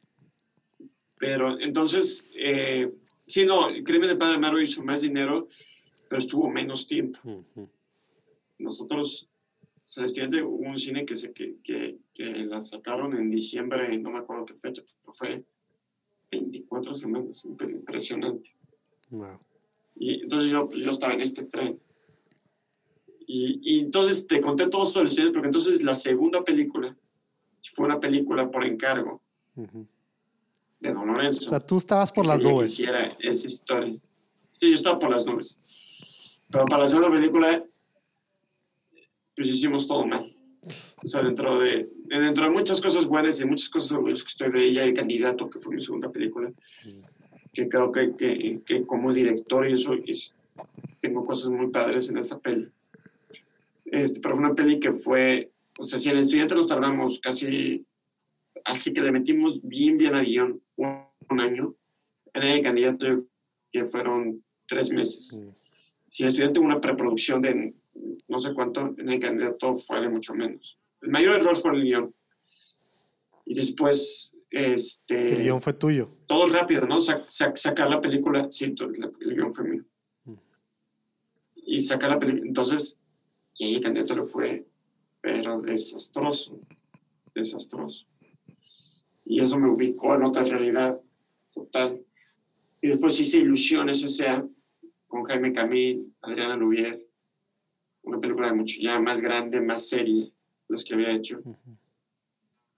pero 1.18 1.58
entonces, 1.60 2.26
eh, 2.36 2.90
sí, 3.26 3.46
no, 3.46 3.68
el 3.68 3.82
crimen 3.84 4.08
del 4.08 4.18
padre 4.18 4.36
Amaro 4.36 4.60
hizo 4.60 4.82
más 4.82 5.02
dinero, 5.02 5.48
pero 6.08 6.18
estuvo 6.18 6.48
menos 6.50 6.86
tiempo. 6.86 7.18
Ujú. 7.24 7.68
Nosotros, 8.58 9.28
o 9.62 9.68
sea, 9.84 10.04
estudiante, 10.04 10.42
hubo 10.42 10.58
un 10.68 10.78
cine 10.78 11.04
que, 11.04 11.16
se, 11.16 11.32
que, 11.32 11.56
que, 11.62 11.96
que 12.14 12.24
la 12.44 12.60
sacaron 12.60 13.16
en 13.16 13.30
diciembre, 13.30 13.96
no 13.98 14.10
me 14.10 14.18
acuerdo 14.18 14.44
qué 14.46 14.54
fecha, 14.54 14.82
pero 15.02 15.14
fue 15.14 15.44
24 16.30 16.94
semanas, 16.94 17.44
imp- 17.46 17.70
impresionante. 17.70 18.54
Wow. 19.10 19.38
Y 19.98 20.22
entonces 20.22 20.50
yo, 20.50 20.68
pues, 20.68 20.80
yo 20.82 20.90
estaba 20.90 21.14
en 21.14 21.20
este 21.22 21.44
tren. 21.44 21.78
Y, 23.26 23.60
y 23.62 23.80
entonces 23.80 24.26
te 24.26 24.40
conté 24.40 24.68
todo 24.68 24.84
esto 24.84 25.00
de 25.00 25.04
los 25.04 25.10
estudiantes, 25.10 25.34
porque 25.34 25.48
entonces 25.48 25.82
la 25.82 25.94
segunda 25.94 26.42
película 26.44 26.96
fue 27.74 27.86
una 27.86 27.98
película 27.98 28.48
por 28.50 28.64
encargo 28.64 29.20
Ujú. 29.56 29.86
de 30.80 30.92
Don 30.92 31.06
Lorenzo. 31.08 31.46
O 31.46 31.48
sea, 31.50 31.60
tú 31.60 31.78
estabas 31.78 32.12
por 32.12 32.24
las 32.26 32.40
nubes. 32.40 32.70
hiciera 32.72 33.16
esa 33.18 33.46
historia. 33.48 33.98
Sí, 34.52 34.68
yo 34.68 34.74
estaba 34.74 34.98
por 34.98 35.10
las 35.10 35.26
nubes. 35.26 35.58
Pero 36.50 36.64
para 36.66 36.84
la 36.84 36.88
segunda 36.88 37.10
película, 37.10 37.64
pues 39.34 39.48
hicimos 39.48 39.86
todo 39.88 40.06
mal. 40.06 40.32
O 41.02 41.06
sea, 41.06 41.22
dentro 41.22 41.58
de, 41.60 41.88
dentro 42.06 42.44
de 42.44 42.50
muchas 42.50 42.80
cosas 42.80 43.06
buenas 43.06 43.40
y 43.40 43.44
muchas 43.44 43.68
cosas 43.68 43.92
orgullosas 43.92 44.24
que 44.24 44.30
estoy 44.30 44.50
de 44.52 44.64
ella, 44.64 44.84
el 44.84 44.94
candidato, 44.94 45.48
que 45.50 45.60
fue 45.60 45.74
mi 45.74 45.80
segunda 45.80 46.10
película, 46.10 46.52
que 47.52 47.68
creo 47.68 47.92
que, 47.92 48.14
que, 48.16 48.60
que 48.64 48.84
como 48.86 49.12
director 49.12 49.68
y 49.68 49.72
eso, 49.74 49.94
es- 50.06 50.34
tengo 51.00 51.24
cosas 51.26 51.50
muy 51.50 51.68
padres 51.68 52.08
en 52.08 52.18
esa 52.18 52.38
peli. 52.38 52.68
Este, 53.86 54.20
pero 54.20 54.34
fue 54.34 54.44
una 54.44 54.54
peli 54.54 54.80
que 54.80 54.92
fue, 54.92 55.52
o 55.78 55.84
sea, 55.84 55.98
si 55.98 56.08
en 56.08 56.16
el 56.16 56.22
estudiante 56.22 56.54
nos 56.54 56.68
tardamos 56.68 57.20
casi, 57.20 57.86
así 58.64 58.92
que 58.92 59.00
le 59.00 59.12
metimos 59.12 59.60
bien, 59.62 59.96
bien 59.96 60.14
al 60.14 60.24
guion, 60.24 60.60
un, 60.76 61.04
un 61.30 61.40
año, 61.40 61.74
en 62.34 62.42
el 62.42 62.62
candidato 62.62 63.24
que 63.72 63.84
fueron 63.86 64.44
tres 64.66 64.90
meses. 64.90 65.40
Si 66.08 66.22
el 66.22 66.28
estudiante 66.28 66.60
una 66.60 66.80
preproducción 66.80 67.40
de 67.40 67.74
no 68.28 68.40
sé 68.40 68.52
cuánto, 68.54 68.94
en 68.98 69.08
el 69.08 69.20
candidato 69.20 69.76
fue 69.76 70.00
de 70.00 70.08
mucho 70.08 70.34
menos. 70.34 70.78
El 71.02 71.10
mayor 71.10 71.40
error 71.40 71.56
fue 71.56 71.72
el 71.72 71.82
guion. 71.82 72.14
Y 73.44 73.54
después, 73.54 74.36
este... 74.50 75.34
El 75.34 75.42
guion 75.42 75.60
fue 75.60 75.72
tuyo. 75.72 76.10
Todo 76.26 76.48
rápido, 76.48 76.86
¿no? 76.86 77.00
sacar 77.00 77.88
la 77.88 78.00
película, 78.00 78.48
sí, 78.50 78.64
el 78.64 79.34
guion 79.34 79.54
fue 79.54 79.68
mío. 79.68 79.84
Mm. 80.24 80.34
Y 81.54 81.82
sacar 81.82 82.10
la 82.10 82.18
película, 82.18 82.46
entonces, 82.46 83.00
y 83.58 83.64
ahí 83.64 83.80
Candidato 83.80 84.14
le 84.14 84.26
fue, 84.26 84.66
pero 85.20 85.60
desastroso, 85.60 86.60
desastroso. 87.34 88.06
Y 89.24 89.40
eso 89.40 89.58
me 89.58 89.68
ubicó 89.68 90.14
en 90.14 90.24
otra 90.24 90.44
realidad 90.44 91.00
total. 91.52 92.04
Y 92.80 92.88
después 92.88 93.18
hice 93.18 93.38
Ilusiones 93.38 94.02
S.A. 94.02 94.46
con 95.08 95.24
Jaime 95.24 95.52
Camil, 95.52 96.14
Adriana 96.20 96.56
Lubier, 96.56 97.04
una 98.02 98.20
película 98.20 98.48
de 98.48 98.54
mucho 98.54 98.80
ya 98.80 99.00
más 99.00 99.20
grande, 99.20 99.60
más 99.60 99.88
serie, 99.88 100.32
los 100.68 100.84
que 100.84 100.94
había 100.94 101.10
hecho. 101.10 101.42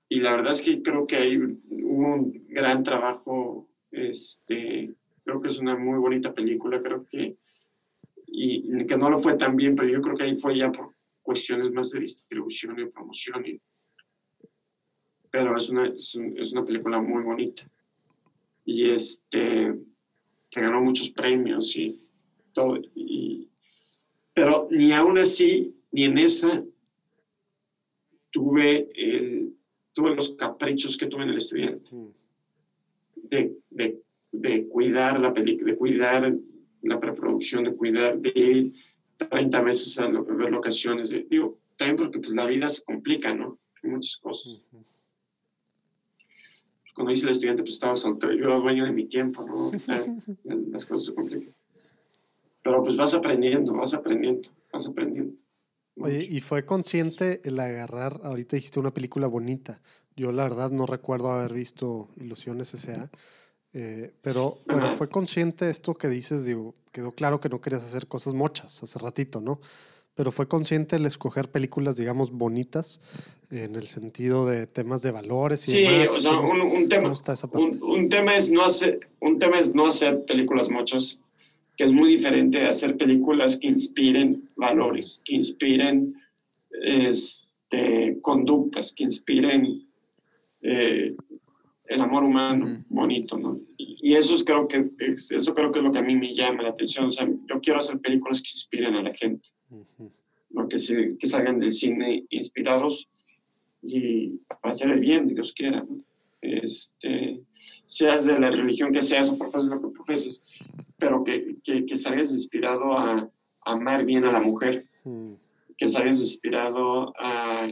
Y 0.09 0.21
la 0.21 0.33
verdad 0.33 0.53
es 0.53 0.63
que 0.63 0.81
creo 0.81 1.07
que 1.07 1.17
ahí 1.17 1.37
hubo 1.37 2.15
un 2.15 2.47
gran 2.49 2.83
trabajo, 2.83 3.69
este, 3.91 4.95
creo 5.25 5.43
que 5.43 5.49
es 5.49 5.59
una 5.59 5.77
muy 5.77 5.99
bonita 5.99 6.33
película, 6.33 6.81
creo 6.81 7.05
que, 7.05 7.37
y 8.31 8.87
que 8.87 8.97
no 8.97 9.11
lo 9.11 9.19
fue 9.19 9.37
tan 9.37 9.57
bien, 9.57 9.75
pero 9.75 9.89
yo 9.89 10.01
creo 10.01 10.17
que 10.17 10.25
ahí 10.25 10.37
fue 10.37 10.57
ya 10.59 10.71
por 10.71 10.95
cuestiones 11.23 11.71
más 11.73 11.91
de 11.91 12.01
distribución 12.01 12.79
y 12.79 12.87
promoción. 12.87 13.45
pero 15.31 15.57
es 15.57 15.69
una, 15.69 15.87
es, 15.87 16.19
es 16.37 16.53
una 16.53 16.65
película 16.65 17.01
muy 17.01 17.23
bonita. 17.23 17.71
Y 18.65 18.91
este, 18.91 19.79
que 20.51 20.61
ganó 20.61 20.81
muchos 20.81 21.11
premios 21.11 21.77
y 21.77 22.07
todo. 22.53 22.81
Y, 22.95 23.49
pero 24.33 24.69
ni 24.71 24.93
aún 24.93 25.19
así, 25.19 25.75
ni 25.91 26.05
en 26.05 26.19
esa, 26.19 26.65
tuve, 28.31 28.89
el, 28.95 29.55
tuve 29.93 30.15
los 30.15 30.31
caprichos 30.35 30.97
que 30.97 31.07
tuve 31.07 31.25
en 31.25 31.31
el 31.31 31.39
estudiante. 31.39 31.95
Mm. 31.95 32.09
De, 33.17 33.59
de, 33.69 34.03
de 34.33 34.67
cuidar 34.69 35.21
la 35.21 35.35
película, 35.35 35.73
de 35.73 35.79
cuidar 35.79 36.35
la 36.89 37.01
preproducción, 37.01 37.65
de 37.65 37.75
cuidar, 37.75 38.19
de 38.19 38.33
ir 38.35 38.73
30 39.17 39.61
veces 39.63 39.99
a, 39.99 40.07
ver 40.09 40.51
locaciones. 40.51 41.11
De, 41.11 41.27
digo, 41.29 41.59
también 41.77 41.97
porque 41.97 42.19
pues, 42.19 42.33
la 42.33 42.47
vida 42.47 42.69
se 42.69 42.83
complica, 42.83 43.35
¿no? 43.35 43.59
Hay 43.83 43.91
muchas 43.91 44.17
cosas 44.17 44.61
cuando 46.99 47.13
hice 47.13 47.27
el 47.27 47.31
estudiante, 47.31 47.63
pues 47.63 47.75
estaba 47.75 47.95
soltero, 47.95 48.33
yo 48.33 48.47
era 48.47 48.57
dueño 48.57 48.85
de 48.85 48.91
mi 48.91 49.07
tiempo, 49.07 49.45
¿no? 49.45 49.71
Las 50.73 50.85
cosas 50.85 51.07
se 51.07 51.15
complican. 51.15 51.55
Pero 52.61 52.83
pues 52.83 52.97
vas 52.97 53.15
aprendiendo, 53.15 53.73
vas 53.73 53.95
aprendiendo, 53.95 54.49
vas 54.73 54.89
aprendiendo. 54.89 55.41
Oye, 56.01 56.27
¿y 56.29 56.41
fue 56.41 56.65
consciente 56.65 57.41
el 57.45 57.61
agarrar, 57.61 58.21
ahorita 58.25 58.57
dijiste 58.57 58.81
una 58.81 58.93
película 58.93 59.29
bonita? 59.29 59.81
Yo 60.17 60.33
la 60.33 60.43
verdad 60.43 60.73
no 60.73 60.87
recuerdo 60.87 61.31
haber 61.31 61.53
visto 61.53 62.09
Ilusiones 62.17 62.75
S.A., 62.75 63.13
eh, 63.75 64.13
pero 64.23 64.59
fue 64.97 65.09
consciente 65.09 65.71
esto 65.71 65.95
que 65.95 66.09
dices, 66.09 66.45
digo, 66.45 66.75
quedó 66.93 67.13
claro 67.13 67.41
que 67.41 67.49
no 67.49 67.61
querías 67.61 67.85
hacer 67.85 68.07
cosas 68.07 68.35
mochas 68.35 68.83
hace 68.83 68.99
ratito, 68.99 69.41
¿no? 69.41 69.61
Pero 70.15 70.33
fue 70.33 70.49
consciente 70.49 70.97
el 70.97 71.07
escoger 71.07 71.49
películas, 71.49 71.97
digamos, 71.97 72.33
bonitas, 72.33 73.01
en 73.51 73.77
el 73.77 73.87
sentido 73.87 74.47
de 74.47 74.67
temas 74.67 75.03
de 75.03 75.11
valores 75.11 75.67
y 75.69 75.73
sí, 75.73 75.87
o 76.11 76.21
sea, 76.21 76.39
un, 76.39 76.89
tema, 76.89 77.13
un, 77.81 78.09
tema 78.11 78.37
es 78.37 78.51
no 78.51 78.63
hacer, 78.63 79.01
un 79.21 79.39
tema 79.39 79.59
es 79.59 79.75
no 79.75 79.87
hacer 79.87 80.23
películas 80.27 80.69
muchas, 80.69 81.23
que 81.77 81.85
es 81.85 81.93
muy 81.93 82.11
diferente 82.11 82.59
de 82.59 82.67
hacer 82.67 82.97
películas 82.97 83.57
que 83.57 83.69
inspiren 83.69 84.51
valores, 84.57 85.23
que 85.25 85.35
inspiren 85.35 86.15
este, 86.83 88.19
conductas, 88.21 88.93
que 88.93 89.05
inspiren 89.05 89.87
eh, 90.61 91.15
el 91.89 92.01
amor 92.01 92.23
humano 92.23 92.85
bonito, 92.89 93.39
¿no? 93.39 93.61
Y, 93.77 94.15
eso 94.15 94.35
es, 94.35 94.45
creo 94.45 94.69
que 94.69 94.91
eso 94.99 95.55
creo 95.55 95.71
que 95.71 95.81
es 95.81 95.85
lo 95.85 95.93
que 95.93 95.99
a 95.99 96.03
mí 96.03 96.17
me 96.17 96.35
llama 96.35 96.63
la 96.63 96.71
atención. 96.71 97.07
O 97.07 97.11
sea, 97.11 97.27
yo 97.27 97.61
quiero 97.61 97.79
hacer 97.79 98.01
películas 98.01 98.41
que 98.41 98.51
inspiren 98.53 98.95
a 98.95 99.03
la 99.03 99.15
gente, 99.15 99.49
que, 100.71 100.79
se, 100.79 101.17
que 101.19 101.27
salgan 101.27 101.59
del 101.61 101.73
cine 101.73 102.25
inspirados 102.31 103.09
y 103.83 104.39
para 104.49 104.71
hacer 104.71 104.91
el 104.91 105.01
bien, 105.01 105.29
Dios 105.29 105.53
quiera. 105.53 105.85
Este, 106.41 107.41
seas 107.85 108.25
de 108.25 108.39
la 108.39 108.51
religión 108.51 108.93
que 108.93 109.01
seas 109.01 109.29
o 109.29 109.39
profeses 109.39 109.71
lo 109.71 109.81
que 109.81 109.95
profeses, 109.95 110.43
pero 110.97 111.25
que, 111.25 111.57
que, 111.65 111.85
que 111.85 111.97
salgas 111.97 112.31
inspirado 112.31 112.93
a, 112.93 113.31
amar 113.69 114.05
bien 114.05 114.25
a 114.25 114.33
la 114.33 114.41
mujer, 114.41 114.87
que 115.77 115.89
salgas 115.89 116.21
inspirado 116.21 117.13
a, 117.19 117.69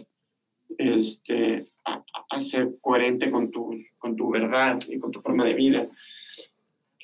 este, 0.78 1.70
a, 1.84 2.04
a, 2.30 2.40
ser 2.40 2.76
coherente 2.80 3.30
con 3.30 3.50
tu, 3.50 3.70
con 3.98 4.16
tu 4.16 4.30
verdad 4.30 4.78
y 4.88 4.98
con 4.98 5.10
tu 5.10 5.20
forma 5.20 5.44
de 5.44 5.54
vida, 5.54 5.88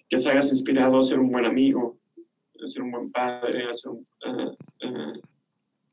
que 0.09 0.19
salgas 0.19 0.51
inspirado 0.51 0.99
a 0.99 1.05
ser 1.05 1.19
un 1.19 1.31
buen 1.31 1.45
amigo, 1.45 1.99
a 2.63 2.69
ser 2.69 2.83
un 2.83 2.91
buen 2.91 3.11
padre, 3.11 3.65
a, 3.65 3.75
ser 3.75 3.93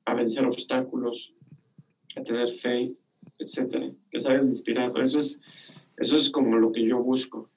a 0.06 0.14
vencer 0.14 0.46
obstáculos, 0.46 1.34
a 2.16 2.24
tener 2.24 2.50
fe, 2.56 2.94
etcétera, 3.38 3.92
que 4.10 4.20
sabes 4.20 4.44
inspirado. 4.44 5.02
Eso 5.02 5.20
es, 5.20 5.40
eso 5.98 6.18
es 6.18 6.30
como 6.30 6.58
lo 6.58 6.72
que 6.72 6.86
yo 6.86 7.02
busco 7.02 7.50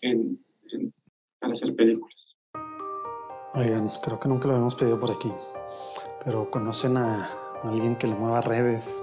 en, 0.00 0.44
al 1.40 1.52
hacer 1.52 1.74
películas. 1.74 2.36
Oigan, 3.54 3.88
creo 4.02 4.20
que 4.20 4.28
nunca 4.28 4.48
lo 4.48 4.54
habíamos 4.54 4.76
pedido 4.76 5.00
por 5.00 5.12
aquí, 5.12 5.32
pero 6.24 6.50
conocen 6.50 6.96
a 6.96 7.30
alguien 7.62 7.96
que 7.96 8.06
le 8.06 8.14
mueva 8.14 8.40
redes, 8.42 9.02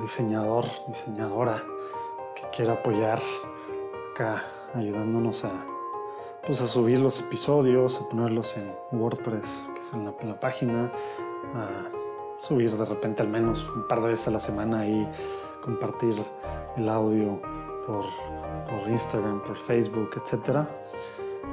diseñador, 0.00 0.64
diseñadora, 0.86 1.62
que 2.34 2.48
quiera 2.56 2.74
apoyar 2.74 3.18
acá, 4.12 4.44
ayudándonos 4.74 5.44
a, 5.44 5.50
pues 6.46 6.60
a 6.60 6.66
subir 6.66 6.98
los 7.00 7.20
episodios, 7.20 8.00
a 8.00 8.08
ponerlos 8.08 8.56
en 8.56 8.72
WordPress, 8.92 9.66
que 9.74 9.80
es 9.80 9.92
en 9.92 10.04
la, 10.04 10.40
página, 10.40 10.92
a 11.54 12.38
subir 12.38 12.70
de 12.70 12.84
repente 12.84 13.22
al 13.22 13.28
menos 13.28 13.68
un 13.68 13.86
par 13.88 14.00
de 14.00 14.08
veces 14.08 14.28
a 14.28 14.30
la 14.30 14.40
semana 14.40 14.86
y 14.86 15.08
compartir 15.62 16.14
el 16.76 16.88
audio 16.88 17.40
por, 17.86 18.04
por 18.66 18.90
Instagram, 18.90 19.42
por 19.42 19.56
Facebook, 19.56 20.10
etcétera, 20.16 20.68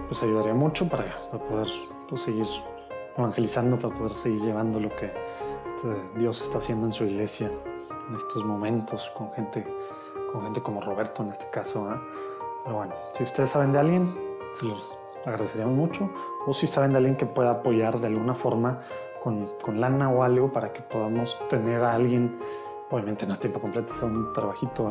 pues 0.08 0.22
ayudaría 0.24 0.54
mucho 0.54 0.88
para, 0.88 1.06
poder 1.50 1.68
pues, 2.08 2.22
seguir 2.22 2.46
evangelizando, 3.18 3.78
para 3.78 3.94
poder 3.96 4.12
seguir 4.12 4.42
llevando 4.42 4.80
lo 4.80 4.90
que 4.90 5.12
este 5.68 5.88
Dios 6.18 6.42
está 6.42 6.60
haciendo 6.60 6.86
en 6.86 6.94
su 6.94 7.06
iglesia 7.06 7.52
en 8.08 8.16
estos 8.16 8.44
momentos 8.44 9.12
con 9.16 9.32
gente, 9.32 9.66
con 10.32 10.44
gente 10.44 10.62
como 10.62 10.82
Roberto 10.82 11.24
en 11.24 11.30
este 11.30 11.50
caso. 11.50 11.88
Pero 12.64 12.76
bueno, 12.76 12.94
si 13.14 13.24
ustedes 13.24 13.50
saben 13.50 13.72
de 13.72 13.80
alguien, 13.80 14.16
se 14.54 14.66
los 14.66 14.98
agradeceríamos 15.26 15.76
mucho. 15.76 16.10
O 16.48 16.54
si 16.54 16.68
saben 16.68 16.92
de 16.92 16.98
alguien 16.98 17.16
que 17.16 17.26
pueda 17.26 17.52
apoyar 17.52 17.98
de 17.98 18.08
alguna 18.08 18.34
forma 18.34 18.82
con, 19.22 19.50
con 19.62 19.80
lana 19.80 20.10
o 20.10 20.24
algo 20.24 20.52
para 20.52 20.72
que 20.72 20.82
podamos 20.82 21.38
tener 21.50 21.84
a 21.84 21.94
alguien, 21.94 22.38
obviamente 22.90 23.26
no 23.26 23.34
es 23.34 23.40
tiempo 23.40 23.60
completo, 23.60 23.94
es 23.94 24.04
un 24.04 24.32
trabajito, 24.34 24.90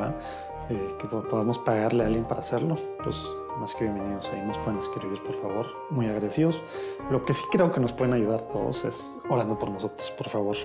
eh, 0.69 0.97
que 0.99 1.07
podamos 1.07 1.59
pagarle 1.59 2.05
a 2.05 2.07
alguien 2.07 2.25
para 2.25 2.41
hacerlo, 2.41 2.75
pues 3.03 3.23
más 3.59 3.75
que 3.75 3.85
bienvenidos 3.85 4.31
ahí 4.31 4.41
nos 4.41 4.59
pueden 4.59 4.79
escribir 4.79 5.23
por 5.23 5.41
favor, 5.41 5.67
muy 5.91 6.07
agradecidos. 6.07 6.61
Lo 7.11 7.23
que 7.23 7.35
sí 7.35 7.45
creo 7.53 7.71
que 7.71 7.81
nos 7.81 7.93
pueden 7.93 8.15
ayudar 8.15 8.41
todos 8.43 8.85
es 8.85 9.19
orando 9.29 9.59
por 9.59 9.71
nosotros, 9.71 10.11
por 10.13 10.29
favor, 10.29 10.57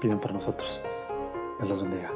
piden 0.00 0.18
por 0.18 0.32
nosotros. 0.32 0.80
Dios 1.64 1.82
bendiga. 1.82 2.12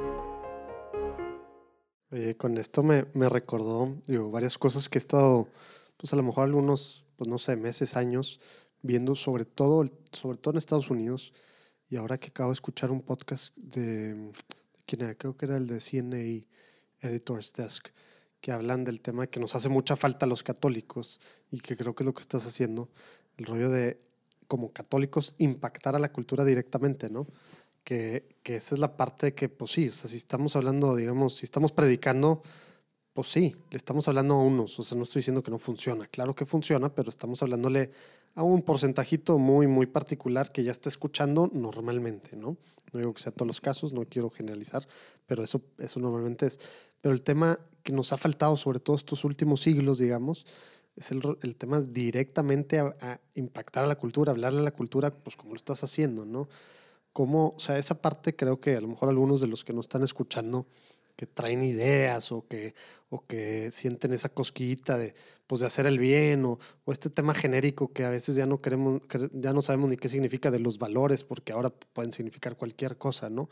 Oye, 2.10 2.36
con 2.36 2.58
esto 2.58 2.82
me, 2.82 3.06
me 3.14 3.28
recordó, 3.28 3.96
varias 4.30 4.58
cosas 4.58 4.88
que 4.88 4.98
he 4.98 5.00
estado, 5.00 5.48
pues 5.96 6.12
a 6.12 6.16
lo 6.16 6.22
mejor 6.22 6.44
algunos, 6.44 7.04
pues 7.16 7.28
no 7.28 7.38
sé, 7.38 7.56
meses, 7.56 7.96
años, 7.96 8.40
viendo 8.82 9.14
sobre 9.14 9.44
todo, 9.44 9.84
sobre 10.12 10.38
todo 10.38 10.52
en 10.52 10.58
Estados 10.58 10.90
Unidos. 10.90 11.32
Y 11.88 11.96
ahora 11.96 12.18
que 12.18 12.28
acabo 12.28 12.50
de 12.50 12.54
escuchar 12.54 12.90
un 12.90 13.00
podcast 13.00 13.56
de, 13.56 14.14
de 14.14 14.32
quien 14.86 15.02
era, 15.02 15.14
creo 15.14 15.36
que 15.36 15.46
era 15.46 15.56
el 15.56 15.66
de 15.66 15.80
CNA 15.80 16.46
Editors 17.00 17.52
Desk, 17.54 17.88
que 18.40 18.52
hablan 18.52 18.84
del 18.84 19.00
tema 19.00 19.26
que 19.26 19.40
nos 19.40 19.54
hace 19.54 19.68
mucha 19.68 19.96
falta 19.96 20.26
a 20.26 20.28
los 20.28 20.42
católicos 20.42 21.20
y 21.50 21.60
que 21.60 21.76
creo 21.76 21.94
que 21.94 22.02
es 22.02 22.06
lo 22.06 22.14
que 22.14 22.20
estás 22.20 22.46
haciendo, 22.46 22.90
el 23.36 23.46
rollo 23.46 23.70
de 23.70 24.00
como 24.46 24.72
católicos 24.72 25.34
impactar 25.38 25.94
a 25.94 25.98
la 25.98 26.10
cultura 26.10 26.44
directamente, 26.44 27.10
¿no? 27.10 27.26
Que, 27.88 28.36
que 28.42 28.56
esa 28.56 28.74
es 28.74 28.82
la 28.82 28.98
parte 28.98 29.32
que, 29.32 29.48
pues 29.48 29.70
sí, 29.70 29.88
o 29.88 29.92
sea, 29.92 30.10
si 30.10 30.18
estamos 30.18 30.54
hablando, 30.56 30.94
digamos, 30.94 31.36
si 31.36 31.46
estamos 31.46 31.72
predicando, 31.72 32.42
pues 33.14 33.28
sí, 33.28 33.56
le 33.70 33.78
estamos 33.78 34.06
hablando 34.08 34.34
a 34.34 34.42
unos, 34.42 34.78
o 34.78 34.82
sea, 34.82 34.94
no 34.98 35.04
estoy 35.04 35.20
diciendo 35.20 35.42
que 35.42 35.50
no 35.50 35.56
funciona, 35.56 36.06
claro 36.06 36.34
que 36.34 36.44
funciona, 36.44 36.94
pero 36.94 37.08
estamos 37.08 37.42
hablándole 37.42 37.90
a 38.34 38.42
un 38.42 38.60
porcentajito 38.60 39.38
muy, 39.38 39.66
muy 39.66 39.86
particular 39.86 40.52
que 40.52 40.64
ya 40.64 40.72
está 40.72 40.90
escuchando 40.90 41.48
normalmente, 41.50 42.36
¿no? 42.36 42.58
No 42.92 43.00
digo 43.00 43.14
que 43.14 43.22
sea 43.22 43.32
todos 43.32 43.46
los 43.46 43.62
casos, 43.62 43.94
no 43.94 44.04
quiero 44.04 44.28
generalizar, 44.28 44.86
pero 45.26 45.42
eso, 45.42 45.62
eso 45.78 45.98
normalmente 45.98 46.44
es. 46.44 46.60
Pero 47.00 47.14
el 47.14 47.22
tema 47.22 47.58
que 47.82 47.94
nos 47.94 48.12
ha 48.12 48.18
faltado, 48.18 48.58
sobre 48.58 48.80
todo 48.80 48.96
estos 48.96 49.24
últimos 49.24 49.62
siglos, 49.62 49.96
digamos, 49.98 50.44
es 50.94 51.10
el, 51.10 51.22
el 51.40 51.56
tema 51.56 51.80
directamente 51.80 52.80
a, 52.80 53.18
impactar 53.34 53.84
a 53.84 53.86
la 53.86 53.96
cultura, 53.96 54.32
hablarle 54.32 54.60
a 54.60 54.64
la 54.64 54.72
cultura, 54.72 55.10
pues 55.10 55.36
como 55.36 55.52
lo 55.52 55.56
estás 55.56 55.82
haciendo, 55.84 56.26
¿no? 56.26 56.50
Cómo, 57.12 57.54
o 57.56 57.60
sea, 57.60 57.78
esa 57.78 58.00
parte 58.00 58.36
creo 58.36 58.60
que 58.60 58.76
a 58.76 58.80
lo 58.80 58.88
mejor 58.88 59.08
algunos 59.08 59.40
de 59.40 59.46
los 59.46 59.64
que 59.64 59.72
nos 59.72 59.86
están 59.86 60.02
escuchando 60.02 60.66
que 61.16 61.26
traen 61.26 61.64
ideas 61.64 62.30
o 62.30 62.46
que, 62.46 62.74
o 63.10 63.26
que 63.26 63.70
sienten 63.72 64.12
esa 64.12 64.28
cosquillita 64.28 64.96
de, 64.96 65.14
pues, 65.48 65.60
de 65.60 65.66
hacer 65.66 65.86
el 65.86 65.98
bien 65.98 66.44
o, 66.44 66.60
o, 66.84 66.92
este 66.92 67.10
tema 67.10 67.34
genérico 67.34 67.92
que 67.92 68.04
a 68.04 68.10
veces 68.10 68.36
ya 68.36 68.46
no 68.46 68.60
queremos, 68.60 69.02
ya 69.32 69.52
no 69.52 69.60
sabemos 69.60 69.90
ni 69.90 69.96
qué 69.96 70.08
significa 70.08 70.52
de 70.52 70.60
los 70.60 70.78
valores 70.78 71.24
porque 71.24 71.52
ahora 71.52 71.70
pueden 71.70 72.12
significar 72.12 72.56
cualquier 72.56 72.98
cosa, 72.98 73.30
¿no? 73.30 73.48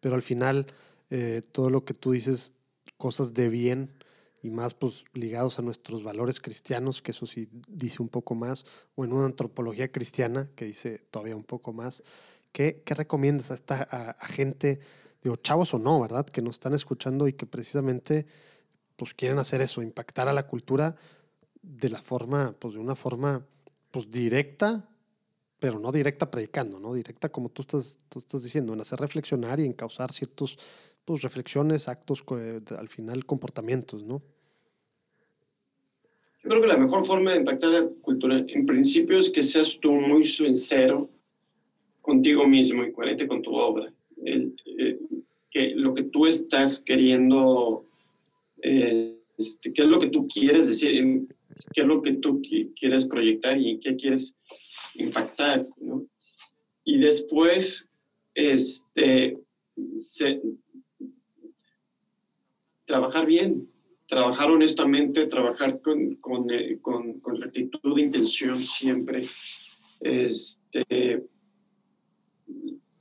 Pero 0.00 0.14
al 0.14 0.22
final 0.22 0.66
eh, 1.10 1.42
todo 1.52 1.70
lo 1.70 1.84
que 1.84 1.94
tú 1.94 2.12
dices, 2.12 2.52
cosas 2.96 3.34
de 3.34 3.48
bien 3.48 3.94
y 4.42 4.50
más 4.50 4.74
pues 4.74 5.04
ligados 5.14 5.58
a 5.58 5.62
nuestros 5.62 6.02
valores 6.02 6.40
cristianos, 6.40 7.02
que 7.02 7.12
eso 7.12 7.26
sí 7.26 7.48
dice 7.66 8.02
un 8.02 8.08
poco 8.08 8.34
más, 8.34 8.64
o 8.94 9.04
en 9.04 9.12
una 9.12 9.26
antropología 9.26 9.90
cristiana 9.90 10.50
que 10.54 10.66
dice 10.66 10.98
todavía 11.10 11.36
un 11.36 11.44
poco 11.44 11.72
más. 11.72 12.02
¿Qué, 12.58 12.82
recomiendas 12.86 13.52
a 13.52 13.54
esta 13.54 13.84
a 13.84 14.26
gente? 14.26 14.80
digo, 15.22 15.36
chavos 15.36 15.74
o 15.74 15.78
no, 15.78 16.00
¿verdad? 16.00 16.26
Que 16.26 16.42
nos 16.42 16.56
están 16.56 16.74
escuchando 16.74 17.28
y 17.28 17.34
que 17.34 17.46
precisamente 17.46 18.26
pues 18.96 19.14
quieren 19.14 19.38
hacer 19.38 19.60
eso, 19.60 19.80
impactar 19.80 20.26
a 20.26 20.32
la 20.32 20.48
cultura 20.48 20.96
de 21.62 21.88
la 21.88 22.02
forma, 22.02 22.56
pues 22.58 22.74
de 22.74 22.80
una 22.80 22.96
forma 22.96 23.46
pues 23.92 24.10
directa, 24.10 24.88
pero 25.60 25.78
no 25.78 25.92
directa 25.92 26.32
predicando, 26.32 26.80
¿no? 26.80 26.94
Directa 26.94 27.28
como 27.28 27.48
tú 27.48 27.62
estás, 27.62 27.96
tú 28.08 28.18
estás 28.18 28.42
diciendo, 28.42 28.72
en 28.72 28.80
hacer 28.80 28.98
reflexionar 28.98 29.60
y 29.60 29.64
en 29.64 29.72
causar 29.72 30.10
ciertos, 30.10 30.58
pues 31.04 31.22
reflexiones, 31.22 31.86
actos, 31.86 32.24
al 32.76 32.88
final 32.88 33.24
comportamientos, 33.24 34.02
¿no? 34.02 34.20
Yo 36.42 36.50
creo 36.50 36.62
que 36.62 36.66
la 36.66 36.76
mejor 36.76 37.06
forma 37.06 37.30
de 37.30 37.36
impactar 37.38 37.70
la 37.70 37.88
cultura, 38.02 38.36
en 38.36 38.66
principio, 38.66 39.20
es 39.20 39.30
que 39.30 39.44
seas 39.44 39.78
tú 39.80 39.92
muy 39.92 40.24
sincero 40.24 41.08
contigo 42.08 42.46
mismo 42.46 42.82
y 42.84 42.90
coherente 42.90 43.28
con 43.28 43.42
tu 43.42 43.54
obra. 43.54 43.92
El, 44.24 44.56
eh, 44.78 44.98
que 45.50 45.74
lo 45.74 45.92
que 45.92 46.04
tú 46.04 46.24
estás 46.24 46.80
queriendo, 46.80 47.84
eh, 48.62 49.14
este, 49.36 49.74
qué 49.74 49.82
es 49.82 49.88
lo 49.88 50.00
que 50.00 50.08
tú 50.08 50.26
quieres 50.26 50.68
decir, 50.68 51.28
qué 51.74 51.82
es 51.82 51.86
lo 51.86 52.00
que 52.00 52.14
tú 52.14 52.40
quieres 52.74 53.04
proyectar 53.04 53.58
y 53.60 53.78
qué 53.78 53.94
quieres 53.94 54.34
impactar, 54.94 55.66
¿no? 55.76 56.06
Y 56.82 56.98
después, 56.98 57.86
este, 58.34 59.36
trabajar 62.86 63.26
bien, 63.26 63.68
trabajar 64.06 64.50
honestamente, 64.50 65.26
trabajar 65.26 65.82
con, 65.82 66.14
con, 66.16 66.50
eh, 66.50 66.78
con, 66.80 67.20
rectitud 67.38 67.96
de 67.96 68.02
intención 68.02 68.62
siempre, 68.62 69.26
este, 70.00 71.22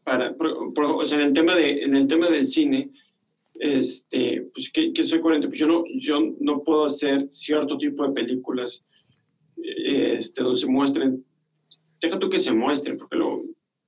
para, 0.08 0.34
o 0.40 1.04
sea, 1.04 1.20
en 1.20 1.26
el 1.26 1.34
tema, 1.34 1.54
de, 1.54 1.84
en 1.84 1.94
el 1.94 2.08
tema 2.08 2.30
del 2.30 2.46
cine, 2.46 2.90
este, 3.60 4.48
pues 4.54 4.72
que, 4.72 4.94
que 4.94 5.04
soy 5.04 5.20
coherente, 5.20 5.50
pues 5.50 5.60
yo 5.60 5.68
no, 5.68 5.84
yo 6.00 6.18
no 6.40 6.64
puedo 6.64 6.86
hacer 6.86 7.28
cierto 7.30 7.78
tipo 7.78 8.08
de 8.08 8.14
películas 8.14 8.86
este, 9.58 10.44
donde 10.44 10.62
se 10.62 10.68
muestren, 10.68 11.26
deja 12.00 12.18
tú 12.18 12.30
que 12.30 12.40
se 12.40 12.54
muestren, 12.54 12.98
porque 12.98 13.18
luego 13.18 13.44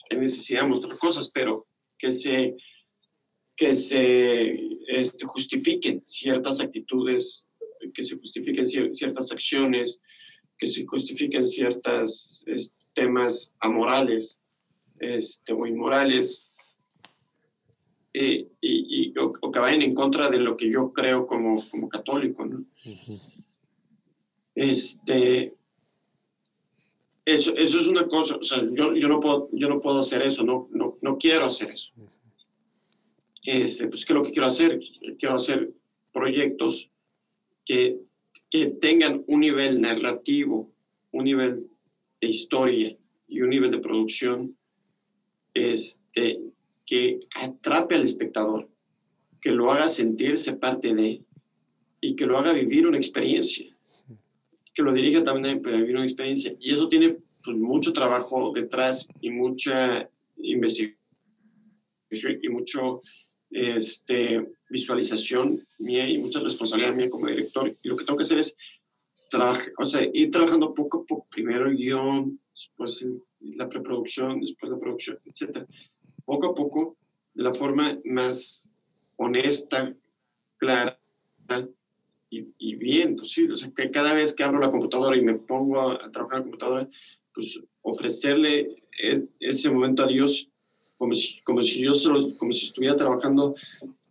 hay 0.09 0.17
necesidad 0.17 0.63
de 0.63 0.67
mostrar 0.67 0.97
cosas, 0.97 1.29
pero 1.33 1.65
que 1.97 2.11
se, 2.11 2.57
que 3.55 3.73
se 3.73 4.59
este, 4.89 5.25
justifiquen 5.25 6.01
ciertas 6.05 6.59
actitudes, 6.59 7.47
que 7.93 8.03
se 8.03 8.17
justifiquen 8.17 8.67
ciertas 8.93 9.31
acciones, 9.31 10.01
que 10.57 10.67
se 10.67 10.85
justifiquen 10.85 11.45
ciertos 11.45 12.43
este, 12.45 12.77
temas 12.93 13.55
amorales 13.61 14.38
este, 14.99 15.53
o 15.53 15.65
inmorales, 15.65 16.49
y, 18.13 18.47
y, 18.61 19.13
o, 19.19 19.51
que 19.51 19.59
vayan 19.59 19.81
en 19.81 19.93
contra 19.93 20.29
de 20.29 20.39
lo 20.39 20.57
que 20.57 20.71
yo 20.71 20.91
creo 20.91 21.27
como, 21.27 21.67
como 21.69 21.87
católico. 21.87 22.45
¿no? 22.45 22.65
este, 24.55 25.53
eso, 27.25 27.55
eso 27.55 27.79
es 27.79 27.87
una 27.87 28.07
cosa, 28.07 28.37
o 28.37 28.43
sea, 28.43 28.59
yo, 28.73 28.95
yo, 28.95 29.07
no, 29.07 29.19
puedo, 29.19 29.49
yo 29.53 29.69
no 29.69 29.79
puedo 29.79 29.99
hacer 29.99 30.21
eso, 30.23 30.43
no, 30.43 30.67
no, 30.71 30.97
no 31.01 31.17
quiero 31.17 31.45
hacer 31.45 31.71
eso. 31.71 31.93
Este, 33.43 33.87
pues, 33.87 34.05
¿qué 34.05 34.13
es 34.13 34.17
lo 34.17 34.23
que 34.23 34.31
quiero 34.31 34.47
hacer? 34.47 34.79
Quiero 35.17 35.35
hacer 35.35 35.71
proyectos 36.11 36.91
que, 37.65 37.99
que 38.49 38.67
tengan 38.67 39.23
un 39.27 39.39
nivel 39.39 39.79
narrativo, 39.79 40.71
un 41.11 41.23
nivel 41.23 41.69
de 42.19 42.27
historia 42.27 42.97
y 43.27 43.41
un 43.41 43.49
nivel 43.49 43.71
de 43.71 43.79
producción 43.79 44.57
este, 45.59 46.39
que 46.85 47.19
atrape 47.35 47.95
al 47.95 48.03
espectador, 48.03 48.69
que 49.41 49.51
lo 49.51 49.71
haga 49.71 49.87
sentirse 49.87 50.53
parte 50.53 50.93
de 50.93 51.21
y 52.01 52.15
que 52.15 52.25
lo 52.25 52.37
haga 52.37 52.53
vivir 52.53 52.87
una 52.87 52.97
experiencia, 52.97 53.67
que 54.73 54.83
lo 54.83 54.93
dirija 54.93 55.23
también 55.23 55.65
a 55.65 55.71
vivir 55.71 55.95
una 55.95 56.05
experiencia. 56.05 56.53
Y 56.59 56.71
eso 56.71 56.87
tiene 56.87 57.17
pues, 57.43 57.57
mucho 57.57 57.93
trabajo 57.93 58.51
detrás 58.53 59.07
y 59.21 59.29
mucha 59.29 60.09
investigación 60.37 60.99
y 62.41 62.49
mucho 62.49 63.01
este, 63.51 64.47
visualización 64.69 65.65
mía 65.77 66.07
y 66.07 66.17
mucha 66.17 66.39
responsabilidad 66.39 66.95
mía 66.95 67.09
como 67.09 67.27
director. 67.27 67.75
Y 67.83 67.87
lo 67.87 67.95
que 67.95 68.05
tengo 68.05 68.17
que 68.17 68.23
hacer 68.23 68.39
es 68.39 68.55
o 69.77 69.85
sea, 69.85 70.09
ir 70.13 70.31
trabajando 70.31 70.73
poco 70.73 71.01
a 71.01 71.05
poco, 71.05 71.27
primero 71.29 71.67
el 71.67 71.77
guion, 71.77 72.39
después 72.51 73.05
la 73.41 73.69
preproducción, 73.69 74.39
después 74.41 74.71
la 74.71 74.79
producción, 74.79 75.19
etc. 75.25 75.65
Poco 76.25 76.47
a 76.47 76.55
poco, 76.55 76.97
de 77.33 77.43
la 77.43 77.53
forma 77.53 77.99
más 78.05 78.67
honesta, 79.17 79.93
clara 80.57 80.99
y, 82.29 82.47
y 82.57 82.75
bien 82.75 83.15
posible. 83.15 83.53
O 83.53 83.57
sea, 83.57 83.71
que 83.75 83.91
cada 83.91 84.13
vez 84.13 84.33
que 84.33 84.43
abro 84.43 84.59
la 84.59 84.69
computadora 84.69 85.17
y 85.17 85.21
me 85.21 85.35
pongo 85.35 85.79
a, 85.79 86.11
trabajar 86.11 86.37
en 86.37 86.39
la 86.39 86.43
computadora, 86.43 86.89
pues 87.33 87.59
ofrecerle 87.81 88.83
e, 89.01 89.25
ese 89.39 89.69
momento 89.69 90.03
a 90.03 90.07
Dios 90.07 90.49
como 90.97 91.15
si, 91.15 91.41
como 91.41 91.63
si 91.63 91.81
yo 91.81 91.93
solo, 91.93 92.35
como 92.37 92.51
si 92.51 92.65
estuviera 92.65 92.95
trabajando 92.95 93.55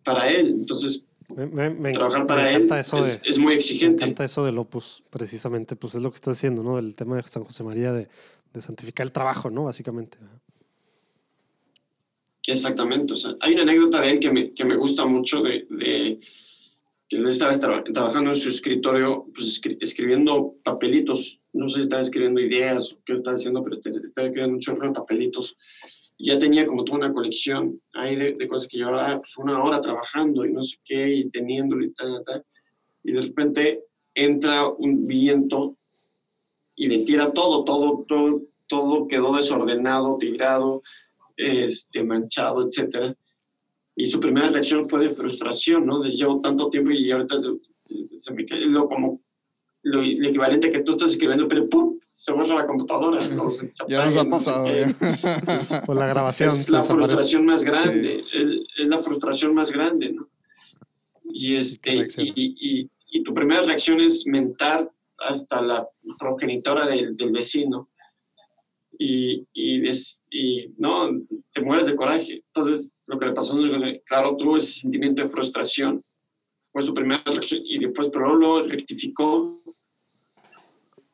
para 0.02 0.30
Él. 0.30 0.48
Entonces, 0.48 1.06
me, 1.28 1.92
trabajar 1.92 2.26
para 2.26 2.50
él 2.50 2.66
eso 2.72 3.00
es, 3.00 3.20
es, 3.22 3.38
muy 3.38 3.52
exigente. 3.52 3.98
Me 3.98 4.04
encanta 4.04 4.24
eso 4.24 4.46
del 4.46 4.56
opus, 4.56 5.02
precisamente, 5.10 5.76
pues 5.76 5.94
es 5.94 6.02
lo 6.02 6.10
que 6.10 6.14
está 6.14 6.30
haciendo, 6.30 6.62
¿no? 6.62 6.76
Del 6.76 6.94
tema 6.96 7.16
de 7.16 7.22
San 7.24 7.44
José 7.44 7.62
María, 7.64 7.92
de, 7.92 8.08
de 8.52 8.60
santificar 8.60 9.06
el 9.06 9.12
trabajo, 9.12 9.50
¿no? 9.50 9.64
Básicamente. 9.64 10.18
Exactamente. 12.48 13.12
O 13.12 13.16
sea, 13.16 13.36
hay 13.40 13.52
una 13.52 13.62
anécdota 13.62 14.00
de 14.00 14.10
él 14.10 14.20
que 14.20 14.30
me, 14.30 14.54
que 14.54 14.64
me 14.64 14.76
gusta 14.76 15.04
mucho 15.04 15.42
de, 15.42 15.66
que 17.08 17.16
él 17.16 17.26
estaba 17.26 17.52
trabajando 17.52 18.30
en 18.30 18.36
su 18.36 18.48
escritorio, 18.48 19.26
pues 19.34 19.60
escribiendo 19.80 20.54
papelitos. 20.64 21.40
No 21.52 21.68
sé 21.68 21.76
si 21.76 21.82
estaba 21.82 22.02
escribiendo 22.02 22.40
ideas 22.40 22.92
o 22.92 22.98
qué 23.04 23.14
estaba 23.14 23.36
haciendo, 23.36 23.62
pero 23.62 23.76
estaba 23.76 24.26
escribiendo 24.26 24.54
un 24.54 24.60
chorro 24.60 24.88
de 24.88 24.94
papelitos. 24.94 25.56
Y 26.16 26.28
ya 26.28 26.38
tenía 26.38 26.66
como 26.66 26.84
toda 26.84 26.98
una 26.98 27.12
colección 27.12 27.80
ahí 27.92 28.16
de, 28.16 28.34
de, 28.34 28.48
cosas 28.48 28.66
que 28.66 28.78
llevaba 28.78 29.18
pues, 29.18 29.36
una 29.36 29.62
hora 29.62 29.80
trabajando 29.80 30.44
y 30.44 30.52
no 30.52 30.64
sé 30.64 30.76
qué, 30.84 31.14
y 31.16 31.30
teniéndolo 31.30 31.84
y 31.84 31.92
tal, 31.92 32.22
tal. 32.24 32.44
Y 33.04 33.12
de 33.12 33.20
repente 33.20 33.84
entra 34.14 34.66
un 34.66 35.06
viento 35.06 35.77
y 36.78 36.86
le 36.86 36.98
tira 36.98 37.32
todo, 37.32 37.64
todo, 37.64 38.04
todo, 38.08 38.42
todo 38.68 39.08
quedó 39.08 39.34
desordenado, 39.34 40.16
tirado, 40.16 40.82
este, 41.36 42.04
manchado, 42.04 42.66
etc. 42.66 43.14
Y 43.96 44.06
su 44.06 44.20
primera 44.20 44.48
reacción 44.48 44.88
fue 44.88 45.00
de 45.00 45.10
frustración, 45.10 45.84
¿no? 45.84 46.00
De 46.00 46.10
llevo 46.10 46.40
tanto 46.40 46.70
tiempo 46.70 46.92
y 46.92 47.10
ahorita 47.10 47.36
se, 47.40 48.32
me 48.32 48.46
cae 48.46 48.60
lo, 48.60 48.88
como 48.88 49.20
lo, 49.82 50.02
equivalente 50.02 50.70
que 50.70 50.84
tú 50.84 50.92
estás 50.92 51.10
escribiendo, 51.10 51.48
pero 51.48 51.68
¡pum! 51.68 51.98
se 52.08 52.32
borra 52.32 52.54
la 52.54 52.66
computadora. 52.66 53.20
¿no? 53.28 53.50
ya 53.88 54.06
nos 54.06 54.16
ha 54.16 54.24
pasado. 54.24 54.66
Por 55.84 55.96
la 55.96 56.06
grabación. 56.06 56.48
Es 56.48 56.70
la 56.70 56.84
frustración 56.84 57.44
más 57.44 57.64
grande, 57.64 58.24
es, 58.32 58.86
la 58.86 59.02
frustración 59.02 59.52
más 59.52 59.72
grande, 59.72 60.12
¿no? 60.12 60.28
Y, 61.24 61.56
este, 61.56 62.06
y, 62.18 62.32
y, 62.36 62.90
y, 63.10 63.22
tu 63.22 63.34
primera 63.34 63.62
reacción 63.62 64.00
es 64.00 64.26
mentar 64.26 64.90
hasta 65.18 65.60
la 65.60 65.88
progenitora 66.18 66.86
del, 66.86 67.16
del 67.16 67.32
vecino. 67.32 67.90
Y, 68.98 69.46
y, 69.52 69.90
y, 70.30 70.74
no, 70.76 71.10
te 71.52 71.60
mueres 71.60 71.86
de 71.86 71.96
coraje. 71.96 72.42
Entonces, 72.46 72.90
lo 73.06 73.18
que 73.18 73.26
le 73.26 73.32
pasó 73.32 73.58
es 73.64 74.02
claro, 74.04 74.36
tuvo 74.36 74.56
ese 74.56 74.80
sentimiento 74.80 75.22
de 75.22 75.28
frustración. 75.28 76.04
Fue 76.72 76.82
su 76.82 76.92
primera 76.92 77.22
reacción 77.24 77.62
y 77.64 77.78
después, 77.78 78.08
pero 78.12 78.34
lo 78.34 78.66
rectificó, 78.66 79.62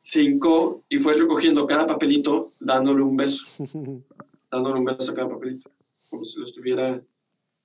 se 0.01 0.21
hincó 0.21 0.83
y 0.89 0.99
fue 0.99 1.13
recogiendo 1.13 1.65
cada 1.65 1.87
papelito, 1.87 2.53
dándole 2.59 3.01
un 3.01 3.15
beso. 3.15 3.45
dándole 4.51 4.79
un 4.79 4.85
beso 4.85 5.11
a 5.11 5.15
cada 5.15 5.29
papelito, 5.29 5.71
como 6.09 6.23
si 6.23 6.39
lo 6.39 6.45
estuviera 6.45 7.01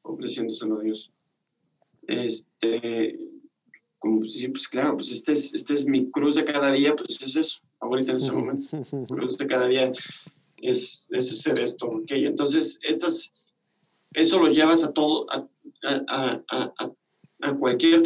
ofreciéndoselo 0.02 0.78
a 0.78 0.82
Dios. 0.82 1.12
Este, 2.06 3.18
como 4.00 4.24
sí, 4.26 4.48
pues 4.48 4.66
claro, 4.66 4.96
pues 4.96 5.12
este 5.12 5.32
es, 5.32 5.54
este 5.54 5.74
es 5.74 5.86
mi 5.86 6.10
cruz 6.10 6.34
de 6.34 6.44
cada 6.44 6.72
día, 6.72 6.96
pues 6.96 7.22
es 7.22 7.36
eso, 7.36 7.60
ahorita 7.78 8.12
en 8.12 8.16
ese 8.16 8.32
momento, 8.32 8.84
cruz 9.06 9.38
de 9.38 9.46
cada 9.46 9.68
día, 9.68 9.92
es, 10.56 11.06
es 11.10 11.32
hacer 11.32 11.58
esto, 11.58 11.86
¿ok? 11.86 12.10
Entonces, 12.10 12.80
estas, 12.82 13.32
eso 14.12 14.40
lo 14.40 14.48
llevas 14.48 14.82
a 14.82 14.92
todo, 14.92 15.30
a, 15.30 15.48
a, 15.84 16.42
a, 16.50 16.92
a 17.42 17.54
cualquier 17.54 18.02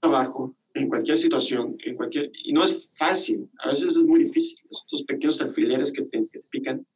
trabajo, 0.00 0.54
en 0.74 0.88
cualquier 0.88 1.16
situación, 1.16 1.76
en 1.84 1.94
cualquier, 1.96 2.30
y 2.44 2.52
no 2.52 2.64
es 2.64 2.88
fácil, 2.94 3.48
a 3.60 3.68
veces 3.68 3.96
es 3.96 4.04
muy 4.04 4.24
difícil, 4.24 4.58
estos 4.70 5.04
pequeños 5.04 5.40
alfileres 5.40 5.92
que 5.92 6.02
te, 6.02 6.18
que 6.28 6.40
te 6.40 6.48
pican 6.50 6.86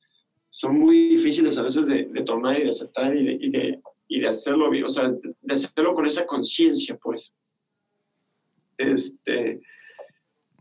son 0.51 0.77
muy 0.77 1.11
difíciles 1.11 1.57
a 1.57 1.63
veces 1.63 1.87
de, 1.87 2.07
de 2.07 2.23
tomar 2.23 2.59
y 2.59 2.65
de 2.65 2.71
aceptar 2.71 3.15
y 3.15 3.25
de, 3.25 3.39
y 3.41 3.51
de, 3.51 3.81
y 4.09 4.21
de 4.21 4.27
hacerlo 4.27 4.69
o 4.85 4.91
sea, 4.91 5.09
de 5.09 5.55
hacerlo 5.55 5.95
con 5.95 6.05
esa 6.05 6.27
conciencia, 6.27 6.99
pues. 7.01 7.33
Este, 8.79 9.61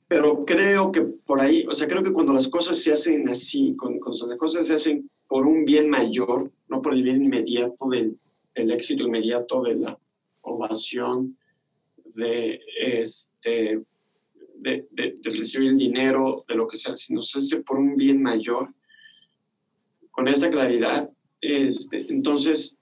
pero 0.07 0.45
creo 0.45 0.91
que 0.91 1.02
por 1.02 1.39
ahí, 1.39 1.65
o 1.68 1.73
sea, 1.73 1.88
creo 1.88 2.03
que 2.03 2.11
cuando 2.11 2.34
las 2.34 2.48
cosas 2.48 2.77
se 2.77 2.91
hacen 2.91 3.30
así, 3.30 3.76
cuando, 3.77 3.99
las 4.27 4.38
cosas 4.38 4.68
se 4.68 4.73
hacen 4.73 5.10
por 5.27 5.45
un 5.45 5.65
bien 5.65 5.89
mayor, 5.89 6.52
no 6.68 6.81
por 6.81 6.94
el 6.94 7.03
bien 7.03 7.23
inmediato 7.23 7.88
del, 7.89 8.18
del 8.56 8.72
éxito 8.72 9.03
inmediato 9.03 9.61
de 9.64 9.76
la 9.76 9.98
ovación, 10.41 11.38
de, 12.15 12.60
este, 12.80 13.81
de, 14.56 14.88
de, 14.91 15.18
de, 15.22 15.30
recibir 15.30 15.69
el 15.69 15.77
dinero, 15.77 16.45
de 16.48 16.56
lo 16.56 16.68
que 16.68 16.77
sea, 16.77 16.95
sino 16.95 17.22
se 17.22 17.39
hace 17.39 17.57
por 17.57 17.77
un 17.77 17.95
bien 17.95 18.22
mayor, 18.22 18.73
con 20.10 20.27
esta 20.27 20.49
claridad, 20.49 21.11
este, 21.41 22.11
entonces 22.11 22.77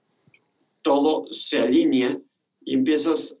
todo 0.80 1.30
se 1.32 1.58
alinea 1.58 2.18
y 2.64 2.74
empiezas 2.74 3.36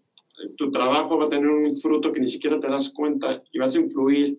tu 0.56 0.70
trabajo 0.70 1.18
va 1.18 1.26
a 1.26 1.30
tener 1.30 1.48
un 1.48 1.80
fruto 1.80 2.12
que 2.12 2.20
ni 2.20 2.26
siquiera 2.26 2.60
te 2.60 2.68
das 2.68 2.90
cuenta 2.90 3.42
y 3.52 3.58
vas 3.58 3.74
a 3.74 3.80
influir 3.80 4.38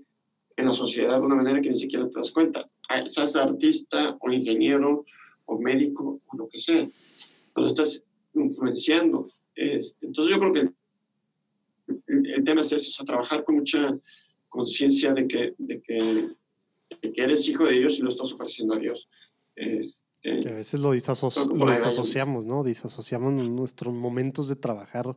en 0.56 0.66
la 0.66 0.72
sociedad 0.72 1.20
de 1.20 1.26
una 1.26 1.36
manera 1.36 1.62
que 1.62 1.70
ni 1.70 1.78
siquiera 1.78 2.08
te 2.08 2.16
das 2.16 2.32
cuenta. 2.32 2.68
Seas 3.06 3.36
artista 3.36 4.18
o 4.20 4.32
ingeniero 4.32 5.06
o 5.46 5.60
médico 5.60 6.20
o 6.28 6.38
lo 6.38 6.48
que 6.48 6.60
sea, 6.60 6.90
pero 7.54 7.68
estás 7.68 8.06
influenciando. 8.34 9.30
Este, 9.56 10.06
entonces 10.06 10.36
yo 10.36 10.40
creo 10.40 10.54
que 10.54 10.70
el, 12.08 12.44
tema 12.44 12.62
es 12.62 12.72
eso, 12.72 12.90
o 12.90 12.94
sea, 12.94 13.06
trabajar 13.06 13.44
con 13.44 13.56
mucha 13.56 13.98
conciencia 14.50 15.14
de 15.14 15.28
que, 15.28 15.54
de, 15.58 15.82
que, 15.82 16.30
de 17.02 17.14
que, 17.14 17.22
eres 17.22 17.48
hijo 17.48 17.66
de 17.66 17.74
Dios 17.74 17.98
y 17.98 18.02
lo 18.02 18.10
estás 18.10 18.32
ofreciendo 18.34 18.76
a 18.76 18.80
Dios. 18.80 19.10
Este, 19.56 20.04
que 20.22 20.50
a 20.50 20.56
veces 20.56 20.80
lo, 20.80 20.90
lo 20.90 21.72
disasociamos, 21.72 22.46
¿no? 22.46 22.64
Disasociamos 22.64 23.34
nuestros 23.34 23.94
momentos 23.94 24.50
de 24.50 24.56
trabajar 24.56 25.16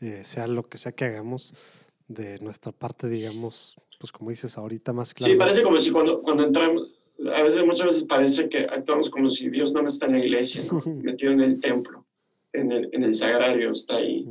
eh, 0.00 0.24
sea 0.24 0.46
lo 0.46 0.68
que 0.68 0.78
sea 0.78 0.92
que 0.92 1.04
hagamos, 1.04 1.54
de 2.08 2.38
nuestra 2.40 2.72
parte, 2.72 3.08
digamos, 3.08 3.76
pues 3.98 4.10
como 4.10 4.30
dices 4.30 4.58
ahorita 4.58 4.92
más 4.92 5.14
claro. 5.14 5.32
Sí, 5.32 5.38
parece 5.38 5.62
como 5.62 5.78
si 5.78 5.90
cuando, 5.90 6.22
cuando 6.22 6.44
entramos, 6.44 6.90
a 7.32 7.42
veces, 7.42 7.64
muchas 7.64 7.86
veces 7.86 8.04
parece 8.04 8.48
que 8.48 8.60
actuamos 8.60 9.10
como 9.10 9.28
si 9.30 9.48
Dios 9.50 9.72
no 9.72 9.86
está 9.86 10.06
en 10.06 10.12
la 10.12 10.24
iglesia, 10.24 10.62
metido 10.86 11.32
en 11.32 11.40
el 11.40 11.60
templo, 11.60 12.06
en 12.52 12.72
el, 12.72 12.88
en 12.92 13.04
el 13.04 13.14
sagrario, 13.14 13.70
está 13.72 13.96
ahí. 13.96 14.26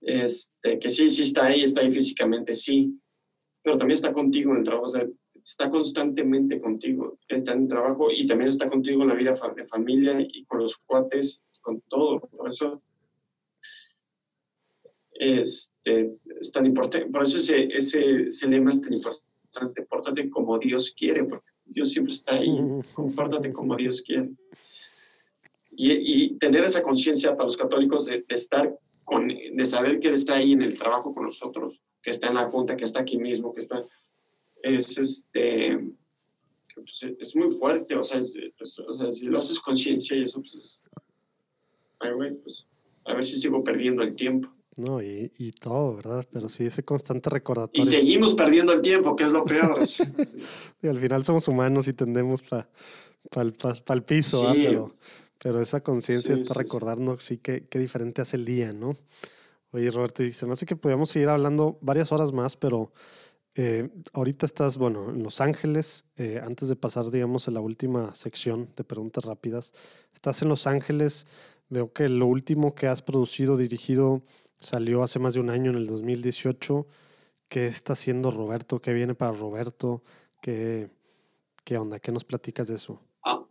este, 0.00 0.78
que 0.78 0.90
sí, 0.90 1.08
sí 1.08 1.22
está 1.22 1.46
ahí, 1.46 1.62
está 1.62 1.82
ahí 1.82 1.92
físicamente, 1.92 2.54
sí, 2.54 2.98
pero 3.62 3.76
también 3.76 3.94
está 3.94 4.12
contigo 4.12 4.52
en 4.52 4.58
el 4.58 4.64
trabajo, 4.64 4.86
o 4.86 4.90
sea, 4.90 5.06
está 5.44 5.70
constantemente 5.70 6.60
contigo, 6.60 7.18
está 7.28 7.52
en 7.52 7.62
el 7.62 7.68
trabajo 7.68 8.10
y 8.10 8.26
también 8.26 8.48
está 8.48 8.68
contigo 8.68 9.02
en 9.02 9.08
la 9.08 9.14
vida 9.14 9.38
de 9.54 9.66
familia 9.66 10.18
y 10.20 10.44
con 10.46 10.60
los 10.60 10.76
cuates, 10.78 11.42
con 11.60 11.80
todo. 11.82 12.20
Por 12.20 12.48
eso 12.48 12.82
este, 15.18 16.16
es 16.40 16.52
tan 16.52 16.66
importante, 16.66 17.10
por 17.10 17.22
eso 17.22 17.38
ese, 17.38 17.64
ese, 17.64 18.28
ese 18.28 18.48
lema 18.48 18.70
es 18.70 18.80
tan 18.80 18.92
importante, 18.92 19.82
pórtate 19.82 20.30
como 20.30 20.58
Dios 20.58 20.94
quiere, 20.96 21.24
porque 21.24 21.50
Dios 21.66 21.90
siempre 21.90 22.12
está 22.12 22.36
ahí, 22.36 22.58
compórtate 22.94 23.52
como 23.52 23.76
Dios 23.76 24.02
quiere. 24.02 24.30
Y, 25.70 25.92
y 26.24 26.38
tener 26.38 26.64
esa 26.64 26.82
conciencia 26.82 27.32
para 27.36 27.44
los 27.44 27.56
católicos 27.56 28.06
de, 28.06 28.24
estar 28.28 28.76
con, 29.04 29.28
de 29.28 29.64
saber 29.64 30.00
que 30.00 30.08
Él 30.08 30.14
está 30.14 30.34
ahí 30.34 30.52
en 30.52 30.62
el 30.62 30.76
trabajo 30.76 31.14
con 31.14 31.24
nosotros, 31.24 31.80
que 32.02 32.10
está 32.10 32.28
en 32.28 32.34
la 32.34 32.50
junta, 32.50 32.76
que 32.76 32.84
está 32.84 33.00
aquí 33.00 33.16
mismo, 33.16 33.54
que 33.54 33.60
está, 33.60 33.84
es 34.62 34.98
este, 34.98 35.78
pues, 36.74 37.06
es 37.18 37.36
muy 37.36 37.50
fuerte, 37.52 37.94
o 37.94 38.04
sea, 38.04 38.20
pues, 38.56 38.78
o 38.78 38.94
sea, 38.94 39.10
si 39.10 39.26
lo 39.26 39.38
haces 39.38 39.60
conciencia 39.60 40.16
y 40.16 40.22
eso, 40.22 40.40
pues, 40.40 40.84
ay, 42.00 42.12
güey, 42.12 42.34
pues, 42.36 42.66
a 43.04 43.14
ver 43.14 43.24
si 43.24 43.38
sigo 43.38 43.62
perdiendo 43.64 44.02
el 44.02 44.14
tiempo. 44.14 44.48
No, 44.78 45.02
y, 45.02 45.32
y, 45.36 45.50
todo, 45.50 45.96
¿verdad? 45.96 46.24
Pero 46.32 46.48
sí, 46.48 46.64
ese 46.64 46.84
constante 46.84 47.28
recordatorio. 47.30 47.82
Y 47.82 47.90
seguimos 47.90 48.34
perdiendo 48.34 48.72
el 48.72 48.80
tiempo, 48.80 49.16
que 49.16 49.24
es 49.24 49.32
lo 49.32 49.42
peor. 49.42 49.76
y 50.82 50.86
al 50.86 50.98
final 50.98 51.24
somos 51.24 51.48
humanos 51.48 51.88
y 51.88 51.92
tendemos 51.94 52.42
para 52.42 52.68
pa, 53.28 53.94
el 53.94 54.02
piso, 54.04 54.48
¿ah? 54.48 54.52
pero, 54.54 54.94
pero 55.42 55.60
esa 55.60 55.80
conciencia 55.82 56.32
está 56.32 56.54
recordando, 56.54 57.18
sí, 57.18 57.38
que 57.38 57.66
qué 57.66 57.80
diferente 57.80 58.22
hace 58.22 58.36
el 58.36 58.44
día, 58.44 58.72
¿no? 58.72 58.96
Oye, 59.72 59.90
Roberto, 59.90 60.22
y 60.22 60.32
se 60.32 60.46
me 60.46 60.52
hace 60.52 60.64
que 60.64 60.76
podríamos 60.76 61.10
seguir 61.10 61.28
hablando 61.28 61.76
varias 61.80 62.12
horas 62.12 62.32
más, 62.32 62.56
pero 62.56 62.92
eh, 63.56 63.90
ahorita 64.12 64.46
estás, 64.46 64.78
bueno, 64.78 65.10
en 65.10 65.24
Los 65.24 65.40
Ángeles, 65.40 66.06
eh, 66.16 66.40
antes 66.40 66.68
de 66.68 66.76
pasar, 66.76 67.10
digamos, 67.10 67.48
a 67.48 67.50
la 67.50 67.60
última 67.60 68.14
sección 68.14 68.70
de 68.76 68.84
preguntas 68.84 69.24
rápidas, 69.24 69.72
estás 70.14 70.40
en 70.42 70.48
Los 70.48 70.68
Ángeles, 70.68 71.26
veo 71.68 71.92
que 71.92 72.08
lo 72.08 72.26
último 72.26 72.76
que 72.76 72.86
has 72.86 73.02
producido, 73.02 73.56
dirigido, 73.56 74.22
Salió 74.60 75.02
hace 75.02 75.18
más 75.18 75.34
de 75.34 75.40
un 75.40 75.50
año, 75.50 75.70
en 75.70 75.76
el 75.76 75.86
2018. 75.86 76.86
¿Qué 77.48 77.66
está 77.66 77.92
haciendo 77.92 78.30
Roberto? 78.30 78.80
¿Qué 78.80 78.92
viene 78.92 79.14
para 79.14 79.32
Roberto? 79.32 80.02
¿Qué, 80.42 80.88
qué 81.64 81.78
onda? 81.78 81.98
¿Qué 82.00 82.12
nos 82.12 82.24
platicas 82.24 82.68
de 82.68 82.74
eso? 82.74 83.00
Ah, 83.24 83.44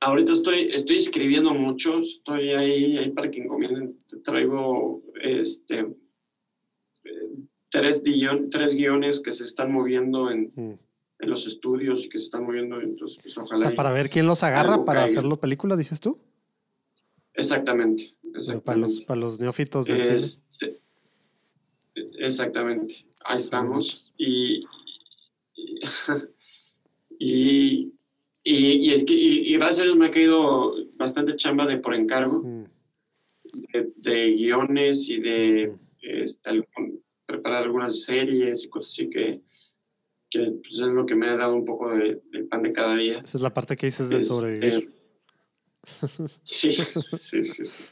ahorita 0.00 0.32
estoy, 0.32 0.70
estoy 0.72 0.96
escribiendo 0.96 1.52
mucho. 1.54 1.98
Estoy 2.00 2.50
ahí, 2.50 2.98
ahí 2.98 3.10
para 3.10 3.30
que 3.30 3.42
encomienden. 3.42 3.98
Traigo 4.22 5.02
este, 5.22 5.86
tres, 7.70 8.02
guion, 8.02 8.50
tres 8.50 8.74
guiones 8.74 9.20
que 9.20 9.32
se 9.32 9.44
están 9.44 9.72
moviendo 9.72 10.30
en, 10.30 10.52
mm. 10.54 10.78
en, 11.20 11.30
los 11.30 11.46
estudios 11.46 12.04
y 12.04 12.08
que 12.08 12.18
se 12.18 12.26
están 12.26 12.44
moviendo. 12.44 12.80
Entonces, 12.80 13.18
pues, 13.22 13.36
ojalá. 13.38 13.66
O 13.66 13.68
sea, 13.68 13.76
para 13.76 13.90
ver 13.90 14.10
quién 14.10 14.26
los 14.26 14.42
agarra 14.42 14.84
para 14.84 15.04
hacerlo 15.04 15.40
película, 15.40 15.76
dices 15.76 15.98
tú. 15.98 16.18
Exactamente. 17.32 18.14
Para 18.64 18.78
los, 18.78 19.00
para 19.02 19.20
los 19.20 19.38
neófitos 19.38 19.86
del 19.86 20.00
este, 20.00 20.80
Exactamente. 22.18 23.06
Ahí 23.24 23.38
estamos. 23.38 24.12
Y, 27.16 27.92
y, 28.42 28.88
y, 28.88 28.92
es 28.92 29.04
que, 29.04 29.14
y, 29.14 29.54
gracias 29.54 29.78
a 29.80 29.84
Dios 29.84 29.96
me 29.96 30.06
ha 30.06 30.10
caído 30.10 30.74
bastante 30.96 31.36
chamba 31.36 31.64
de 31.64 31.78
por 31.78 31.94
encargo, 31.94 32.42
mm. 32.42 32.64
de, 33.98 34.32
guiones 34.32 35.08
y 35.08 35.20
de 35.20 35.76
este, 36.02 36.68
preparar 37.24 37.62
algunas 37.62 38.02
series 38.02 38.64
y 38.64 38.68
cosas 38.68 38.92
así 38.92 39.08
que, 39.08 39.42
que 40.28 40.40
pues, 40.60 40.72
es 40.72 40.88
lo 40.88 41.06
que 41.06 41.14
me 41.14 41.26
ha 41.26 41.36
dado 41.36 41.54
un 41.54 41.64
poco 41.64 41.88
de, 41.96 42.20
pan 42.50 42.64
de 42.64 42.72
cada 42.72 42.96
día. 42.96 43.20
Esa 43.20 43.38
es 43.38 43.42
la 43.42 43.54
parte 43.54 43.76
que 43.76 43.86
dices 43.86 44.08
de 44.08 44.16
este, 44.16 44.28
sobrevivir. 44.28 44.92
sí, 46.42 46.72
sí, 46.72 47.44
sí, 47.44 47.64
sí. 47.64 47.84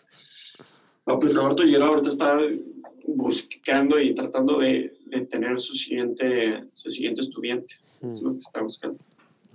No, 1.06 1.18
pues 1.18 1.34
Roberto 1.34 1.64
Hierro 1.64 1.86
ahorita 1.86 2.08
está 2.08 2.38
buscando 3.06 4.00
y 4.00 4.14
tratando 4.14 4.58
de, 4.58 4.96
de, 5.06 5.20
tener 5.22 5.58
su 5.58 5.74
siguiente, 5.74 6.64
su 6.72 6.90
siguiente 6.90 7.20
estudiante. 7.20 7.74
Es 8.00 8.20
mm. 8.20 8.24
lo 8.24 8.32
que 8.32 8.38
está 8.38 8.62
buscando. 8.62 8.98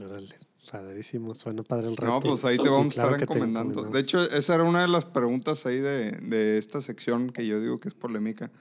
Órale, 0.03 0.35
padrísimo, 0.69 1.33
suena 1.33 1.63
padre 1.63 1.87
el 1.87 1.97
reto. 1.97 2.11
No, 2.11 2.19
pues 2.19 2.45
ahí 2.45 2.57
te 2.57 2.69
vamos 2.69 2.97
a 2.97 3.01
estar 3.01 3.21
encomendando. 3.21 3.83
De 3.83 3.99
hecho, 3.99 4.23
esa 4.23 4.55
era 4.55 4.63
una 4.63 4.81
de 4.81 4.87
las 4.87 5.05
preguntas 5.05 5.65
ahí 5.65 5.79
de, 5.79 6.11
de 6.11 6.57
esta 6.57 6.81
sección 6.81 7.29
que 7.31 7.47
yo 7.47 7.61
digo 7.61 7.79
que 7.79 7.87
es 7.87 7.95
polémica, 7.95 8.51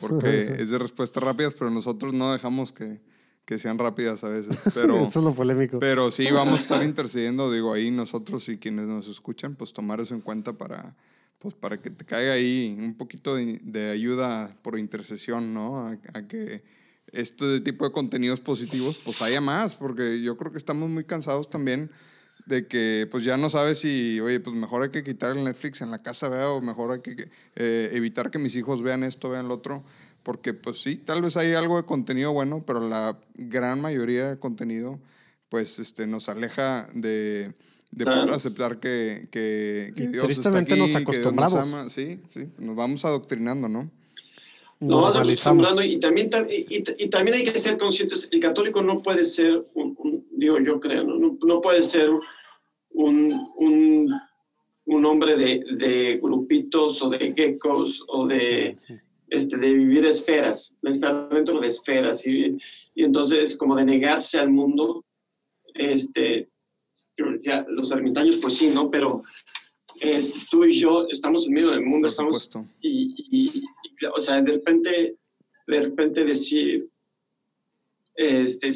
porque 0.00 0.56
es 0.58 0.70
de 0.70 0.78
respuestas 0.78 1.22
rápidas, 1.22 1.54
pero 1.58 1.70
nosotros 1.70 2.14
no 2.14 2.32
dejamos 2.32 2.72
que, 2.72 3.00
que 3.44 3.58
sean 3.58 3.78
rápidas 3.78 4.24
a 4.24 4.28
veces. 4.28 4.60
Pero, 4.74 5.00
eso 5.00 5.18
es 5.18 5.24
lo 5.24 5.34
polémico. 5.34 5.80
Pero 5.80 6.10
sí 6.12 6.30
vamos 6.30 6.60
a 6.60 6.62
estar 6.62 6.84
intercediendo, 6.84 7.50
digo, 7.50 7.72
ahí 7.72 7.90
nosotros 7.90 8.48
y 8.48 8.58
quienes 8.58 8.86
nos 8.86 9.08
escuchan, 9.08 9.56
pues 9.56 9.72
tomar 9.72 10.00
eso 10.00 10.14
en 10.14 10.20
cuenta 10.20 10.52
para 10.52 10.94
pues 11.40 11.54
para 11.54 11.80
que 11.80 11.90
te 11.90 12.04
caiga 12.04 12.34
ahí 12.34 12.76
un 12.78 12.94
poquito 12.94 13.34
de, 13.34 13.90
ayuda 13.90 14.54
por 14.62 14.78
intercesión, 14.78 15.54
¿no? 15.54 15.88
A, 15.88 16.28
que 16.28 16.62
este 17.12 17.60
tipo 17.60 17.86
de 17.86 17.92
contenidos 17.92 18.40
positivos 18.40 18.98
pues 18.98 19.20
haya 19.22 19.40
más, 19.40 19.74
porque 19.74 20.20
yo 20.20 20.36
creo 20.36 20.52
que 20.52 20.58
estamos 20.58 20.88
muy 20.90 21.04
cansados 21.04 21.48
también 21.48 21.90
de 22.46 22.66
que 22.66 23.08
pues 23.10 23.24
ya 23.24 23.38
no 23.38 23.48
sabes 23.48 23.78
si, 23.78 24.20
oye, 24.20 24.38
pues 24.38 24.54
mejor 24.54 24.82
hay 24.82 24.90
que 24.90 25.02
quitar 25.02 25.36
el 25.36 25.42
Netflix 25.42 25.80
en 25.80 25.90
la 25.90 25.98
casa, 25.98 26.28
vea, 26.28 26.50
o 26.50 26.60
mejor 26.60 26.92
hay 26.92 27.00
que 27.00 27.30
eh, 27.56 27.90
evitar 27.92 28.30
que 28.30 28.38
mis 28.38 28.54
hijos 28.54 28.82
vean 28.82 29.02
esto, 29.02 29.30
vean 29.30 29.48
lo 29.48 29.54
otro, 29.54 29.82
porque 30.22 30.52
pues 30.52 30.82
sí, 30.82 30.96
tal 30.96 31.22
vez 31.22 31.38
hay 31.38 31.54
algo 31.54 31.78
de 31.78 31.84
contenido 31.84 32.32
bueno, 32.32 32.64
pero 32.66 32.86
la 32.86 33.18
gran 33.34 33.80
mayoría 33.80 34.28
de 34.28 34.38
contenido 34.38 35.00
pues 35.48 35.78
este, 35.78 36.06
nos 36.06 36.28
aleja 36.28 36.86
de 36.94 37.54
de 37.90 38.04
poder 38.04 38.30
aceptar 38.30 38.78
que, 38.78 39.28
que, 39.30 39.92
que 39.96 40.08
Dios 40.08 40.26
Tristemente 40.26 40.74
está 40.74 40.84
aquí, 40.84 40.92
nos 40.92 40.94
acostumbramos. 40.96 41.66
Que 41.66 41.76
nos 41.76 41.92
Sí, 41.92 42.20
sí, 42.28 42.48
nos 42.58 42.76
vamos 42.76 43.04
adoctrinando, 43.04 43.68
¿no? 43.68 43.90
Nos 44.80 45.14
vamos 45.14 45.16
acostumbrando 45.16 45.82
y 45.82 45.98
también, 45.98 46.30
y, 46.48 46.82
y, 47.04 47.08
también 47.08 47.36
hay 47.36 47.44
que 47.44 47.58
ser 47.58 47.76
conscientes, 47.76 48.28
el 48.30 48.40
católico 48.40 48.80
no 48.80 49.02
puede 49.02 49.26
ser 49.26 49.66
un, 49.74 50.24
digo, 50.30 50.58
yo 50.58 50.80
creo, 50.80 51.04
no, 51.04 51.36
no, 51.42 51.60
puede 51.60 51.82
ser 51.82 52.08
un, 52.90 53.50
un, 53.56 54.14
un 54.86 55.04
hombre 55.04 55.36
de, 55.36 55.64
de, 55.76 56.18
grupitos 56.22 57.02
o 57.02 57.10
de 57.10 57.34
geckos 57.36 58.02
o 58.08 58.26
de, 58.26 58.78
este, 59.28 59.56
de 59.58 59.70
vivir 59.70 60.06
esferas, 60.06 60.76
de 60.80 60.90
estar 60.90 61.28
dentro 61.28 61.60
de 61.60 61.66
esferas 61.66 62.26
y, 62.26 62.56
y 62.94 63.04
entonces 63.04 63.58
como 63.58 63.76
de 63.76 63.84
negarse 63.84 64.38
al 64.38 64.48
mundo, 64.48 65.04
este, 65.74 66.48
ya, 67.42 67.64
los 67.68 67.90
ermitaños 67.90 68.36
pues 68.36 68.54
sí, 68.56 68.68
¿no? 68.68 68.90
Pero 68.90 69.22
este, 70.00 70.40
tú 70.50 70.64
y 70.64 70.72
yo 70.72 71.06
estamos 71.08 71.46
en 71.46 71.54
medio 71.54 71.70
del 71.70 71.82
mundo, 71.82 72.08
estamos... 72.08 72.50
Y, 72.80 73.14
y, 73.30 73.64
o 74.14 74.20
sea, 74.20 74.40
de 74.40 74.52
repente, 74.52 75.16
de 75.66 75.80
repente 75.80 76.24
decir, 76.24 76.88
este, 78.14 78.72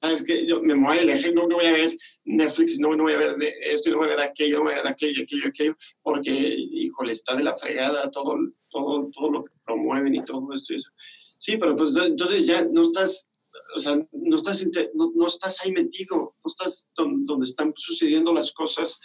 sabes 0.00 0.22
que 0.24 0.46
yo 0.46 0.62
me 0.62 0.74
voy 0.74 0.98
a 0.98 1.00
elegir, 1.00 1.34
no, 1.34 1.46
no, 1.46 1.56
voy 1.56 1.66
a 1.66 1.72
ver 1.72 1.96
Netflix, 2.24 2.78
no, 2.78 2.94
no 2.94 3.04
voy 3.04 3.14
a 3.14 3.18
ver 3.18 3.36
esto, 3.62 3.90
no 3.90 3.98
voy 3.98 4.06
a 4.06 4.10
ver 4.10 4.20
aquello, 4.20 4.58
no 4.58 4.64
voy 4.64 4.74
a 4.74 4.82
ver 4.82 4.88
aquello, 4.88 5.22
aquello, 5.22 5.48
aquello, 5.48 5.76
porque, 6.02 6.30
híjole, 6.30 7.12
está 7.12 7.34
de 7.34 7.42
la 7.42 7.56
fregada 7.56 8.10
todo, 8.10 8.36
todo, 8.70 9.10
todo 9.12 9.30
lo 9.30 9.44
que 9.44 9.52
promueven 9.64 10.14
y 10.14 10.24
todo 10.24 10.52
esto 10.54 10.72
y 10.72 10.76
eso. 10.76 10.90
Sí, 11.36 11.56
pero 11.56 11.76
pues 11.76 11.94
entonces 11.96 12.46
ya 12.46 12.64
no 12.64 12.82
estás, 12.82 13.28
o 13.74 13.78
sea, 13.78 13.96
no 14.12 14.36
estás, 14.36 14.66
no, 14.94 15.12
no 15.14 15.26
estás 15.26 15.64
ahí 15.64 15.72
metido, 15.72 16.16
no 16.16 16.46
estás 16.46 16.88
donde, 16.96 17.24
donde, 17.24 17.44
están 17.44 17.72
sucediendo 17.76 18.32
las 18.32 18.52
cosas 18.52 19.00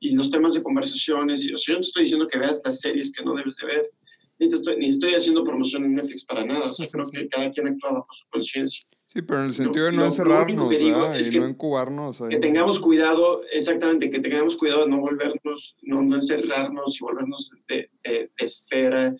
y 0.00 0.14
los 0.14 0.30
temas 0.30 0.54
de 0.54 0.62
conversaciones. 0.62 1.44
Y, 1.44 1.52
o 1.52 1.56
sea, 1.56 1.74
yo 1.74 1.78
no 1.78 1.80
estoy 1.80 2.04
diciendo 2.04 2.26
que 2.26 2.38
veas 2.38 2.60
las 2.64 2.80
series 2.80 3.12
que 3.12 3.24
no 3.24 3.34
debes 3.34 3.56
de 3.56 3.66
ver, 3.66 3.90
ni, 4.38 4.46
estoy, 4.46 4.76
ni 4.76 4.88
estoy 4.88 5.14
haciendo 5.14 5.44
promoción 5.44 5.84
en 5.84 5.94
Netflix 5.94 6.24
para 6.24 6.44
nada. 6.44 6.70
O 6.70 6.72
sea, 6.72 6.88
creo 6.88 7.08
que 7.10 7.28
cada 7.28 7.50
quien 7.50 7.68
actúa 7.68 7.92
bajo 7.92 8.08
su 8.12 8.26
conciencia. 8.28 8.82
Sí, 9.06 9.20
pero 9.20 9.40
en 9.40 9.46
el 9.46 9.52
sentido 9.52 9.84
de 9.84 9.92
no 9.92 10.06
encerrarnos, 10.06 10.72
y 10.72 11.38
no 11.38 11.48
incubarnos. 11.48 12.18
Que 12.30 12.38
tengamos 12.38 12.80
cuidado, 12.80 13.42
exactamente, 13.52 14.08
que 14.08 14.20
tengamos 14.20 14.56
cuidado 14.56 14.84
de 14.84 14.90
no 14.90 15.00
volvernos, 15.00 15.76
no, 15.82 16.00
no 16.00 16.14
encerrarnos 16.14 16.96
y 16.98 17.04
volvernos 17.04 17.50
de, 17.68 17.90
de, 18.04 18.30
esfera 18.38 19.14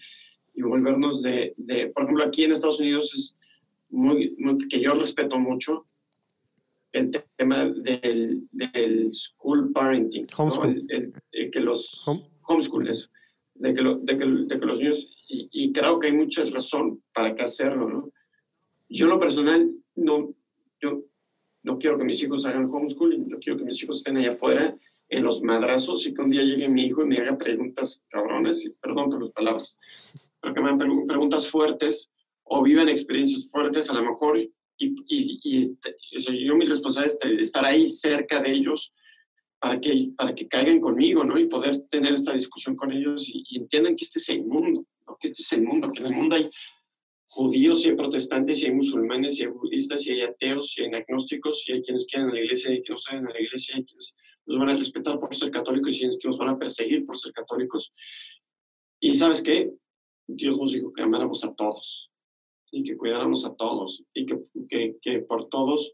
y 0.54 0.62
volvernos 0.62 1.20
de, 1.20 1.52
de, 1.58 1.88
por 1.88 2.04
ejemplo, 2.04 2.24
aquí 2.24 2.44
en 2.44 2.52
Estados 2.52 2.80
Unidos 2.80 3.12
es 3.14 3.36
muy, 3.92 4.34
que 4.68 4.80
yo 4.80 4.94
respeto 4.94 5.38
mucho 5.38 5.86
el 6.92 7.10
tema 7.36 7.66
del, 7.66 8.48
del 8.50 9.10
school 9.10 9.72
parenting. 9.72 10.26
Homeschool. 10.36 10.84
El, 10.88 11.50
que 11.50 11.60
los 11.60 12.02
homeschool, 12.42 12.88
eso, 12.88 13.08
de 13.54 13.72
que, 13.72 13.82
de, 13.82 14.18
que, 14.18 14.26
de 14.26 14.60
que 14.60 14.66
los 14.66 14.78
niños, 14.78 15.08
y, 15.28 15.48
y, 15.52 15.72
creo 15.72 15.98
que 15.98 16.08
hay 16.08 16.12
mucha 16.12 16.44
razón 16.44 17.02
para 17.14 17.34
que 17.34 17.42
hacerlo, 17.42 17.88
¿no? 17.88 18.12
Yo 18.88 19.06
lo 19.06 19.18
personal 19.18 19.70
no, 19.94 20.34
yo 20.80 21.04
no 21.62 21.78
quiero 21.78 21.96
que 21.96 22.04
mis 22.04 22.22
hijos 22.22 22.44
hagan 22.44 22.68
homeschooling, 22.70 23.28
yo 23.28 23.38
quiero 23.38 23.58
que 23.58 23.64
mis 23.64 23.82
hijos 23.82 23.98
estén 23.98 24.18
allá 24.18 24.32
afuera 24.32 24.76
en 25.08 25.22
los 25.22 25.42
madrazos 25.42 26.06
y 26.06 26.14
que 26.14 26.22
un 26.22 26.30
día 26.30 26.42
llegue 26.42 26.68
mi 26.68 26.86
hijo 26.86 27.02
y 27.02 27.06
me 27.06 27.18
haga 27.18 27.36
preguntas 27.36 28.02
cabrones, 28.08 28.64
y 28.66 28.70
perdón 28.70 29.10
por 29.10 29.22
las 29.22 29.32
palabras, 29.32 29.78
pero 30.40 30.54
que 30.54 30.60
me 30.60 30.70
hagan 30.70 31.06
preguntas 31.06 31.48
fuertes 31.48 32.10
o 32.54 32.62
vivan 32.62 32.88
experiencias 32.90 33.48
fuertes 33.50 33.88
a 33.88 33.94
lo 33.94 34.02
mejor 34.02 34.38
y, 34.38 34.52
y, 34.78 35.40
y, 35.42 36.46
yo 36.46 36.54
mi 36.54 36.66
responsabilidad 36.66 37.16
es 37.22 37.38
estar 37.38 37.64
ahí 37.64 37.86
cerca 37.86 38.42
de 38.42 38.50
ellos 38.52 38.92
para 39.58 39.80
que, 39.80 40.10
para 40.18 40.34
que 40.34 40.48
caigan 40.48 40.78
conmigo, 40.80 41.24
¿no? 41.24 41.38
Y 41.38 41.46
poder 41.46 41.84
tener 41.88 42.12
esta 42.12 42.34
discusión 42.34 42.76
con 42.76 42.92
ellos 42.92 43.26
y, 43.26 43.58
entiendan 43.58 43.96
que 43.96 44.04
este 44.04 44.18
es 44.18 44.28
el 44.28 44.44
mundo, 44.44 44.84
¿no? 45.06 45.16
Que 45.18 45.28
este 45.28 45.40
es 45.40 45.52
el 45.54 45.62
mundo, 45.62 45.90
que 45.92 46.00
en 46.00 46.06
el 46.06 46.14
mundo 46.14 46.36
hay 46.36 46.50
judíos 47.28 47.86
y 47.86 47.88
hay 47.88 47.96
protestantes 47.96 48.62
y 48.62 48.66
hay 48.66 48.74
musulmanes 48.74 49.38
y 49.38 49.44
hay 49.44 49.48
budistas 49.48 50.06
y 50.06 50.10
hay 50.10 50.20
ateos 50.20 50.76
y 50.76 50.82
hay 50.82 50.92
agnósticos 50.92 51.64
y 51.68 51.72
hay 51.72 51.82
quienes 51.82 52.06
quedan 52.06 52.28
en 52.28 52.34
la 52.34 52.40
iglesia 52.42 52.74
y 52.74 52.82
que 52.82 52.92
no 52.92 52.98
salen 52.98 53.28
a 53.28 53.32
la 53.32 53.40
iglesia 53.40 53.78
y 53.78 53.84
quienes 53.86 54.14
nos 54.44 54.58
van 54.58 54.68
a 54.68 54.74
respetar 54.74 55.18
por 55.18 55.34
ser 55.34 55.50
católicos 55.50 55.94
y 55.94 56.00
quienes 56.00 56.18
nos 56.22 56.36
van 56.36 56.50
a 56.50 56.58
perseguir 56.58 57.06
por 57.06 57.16
ser 57.16 57.32
católicos. 57.32 57.94
Y 59.00 59.14
sabes 59.14 59.42
qué? 59.42 59.70
Dios 60.26 60.58
nos 60.58 60.72
dijo 60.72 60.92
que 60.92 61.02
amáramos 61.02 61.42
a 61.44 61.54
todos 61.54 62.11
y 62.72 62.82
que 62.82 62.96
cuidáramos 62.96 63.44
a 63.44 63.54
todos 63.54 64.02
y 64.14 64.26
que, 64.26 64.38
que, 64.68 64.96
que 65.00 65.20
por 65.20 65.48
todos 65.48 65.92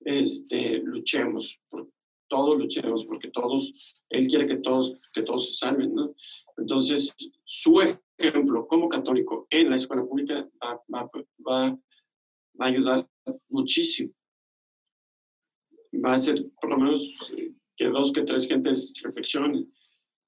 este, 0.00 0.78
luchemos, 0.78 1.60
por 1.68 1.88
todos 2.28 2.58
luchemos, 2.58 3.04
porque 3.04 3.30
todos, 3.30 3.72
Él 4.08 4.26
quiere 4.26 4.46
que 4.46 4.56
todos, 4.56 4.94
que 5.12 5.22
todos 5.22 5.46
se 5.46 5.54
salven, 5.54 5.94
¿no? 5.94 6.14
Entonces, 6.56 7.14
su 7.44 7.80
ejemplo 8.18 8.66
como 8.66 8.88
católico 8.88 9.46
en 9.50 9.70
la 9.70 9.76
escuela 9.76 10.04
pública 10.04 10.48
va, 10.62 10.82
va, 10.92 11.10
va, 11.46 11.70
va 11.70 12.64
a 12.64 12.68
ayudar 12.68 13.08
muchísimo. 13.48 14.12
Va 16.04 16.14
a 16.14 16.18
ser 16.18 16.46
por 16.60 16.70
lo 16.70 16.78
menos 16.78 17.12
que 17.76 17.86
dos, 17.86 18.12
que 18.12 18.22
tres 18.22 18.48
gentes 18.48 18.92
reflexionen. 19.02 19.70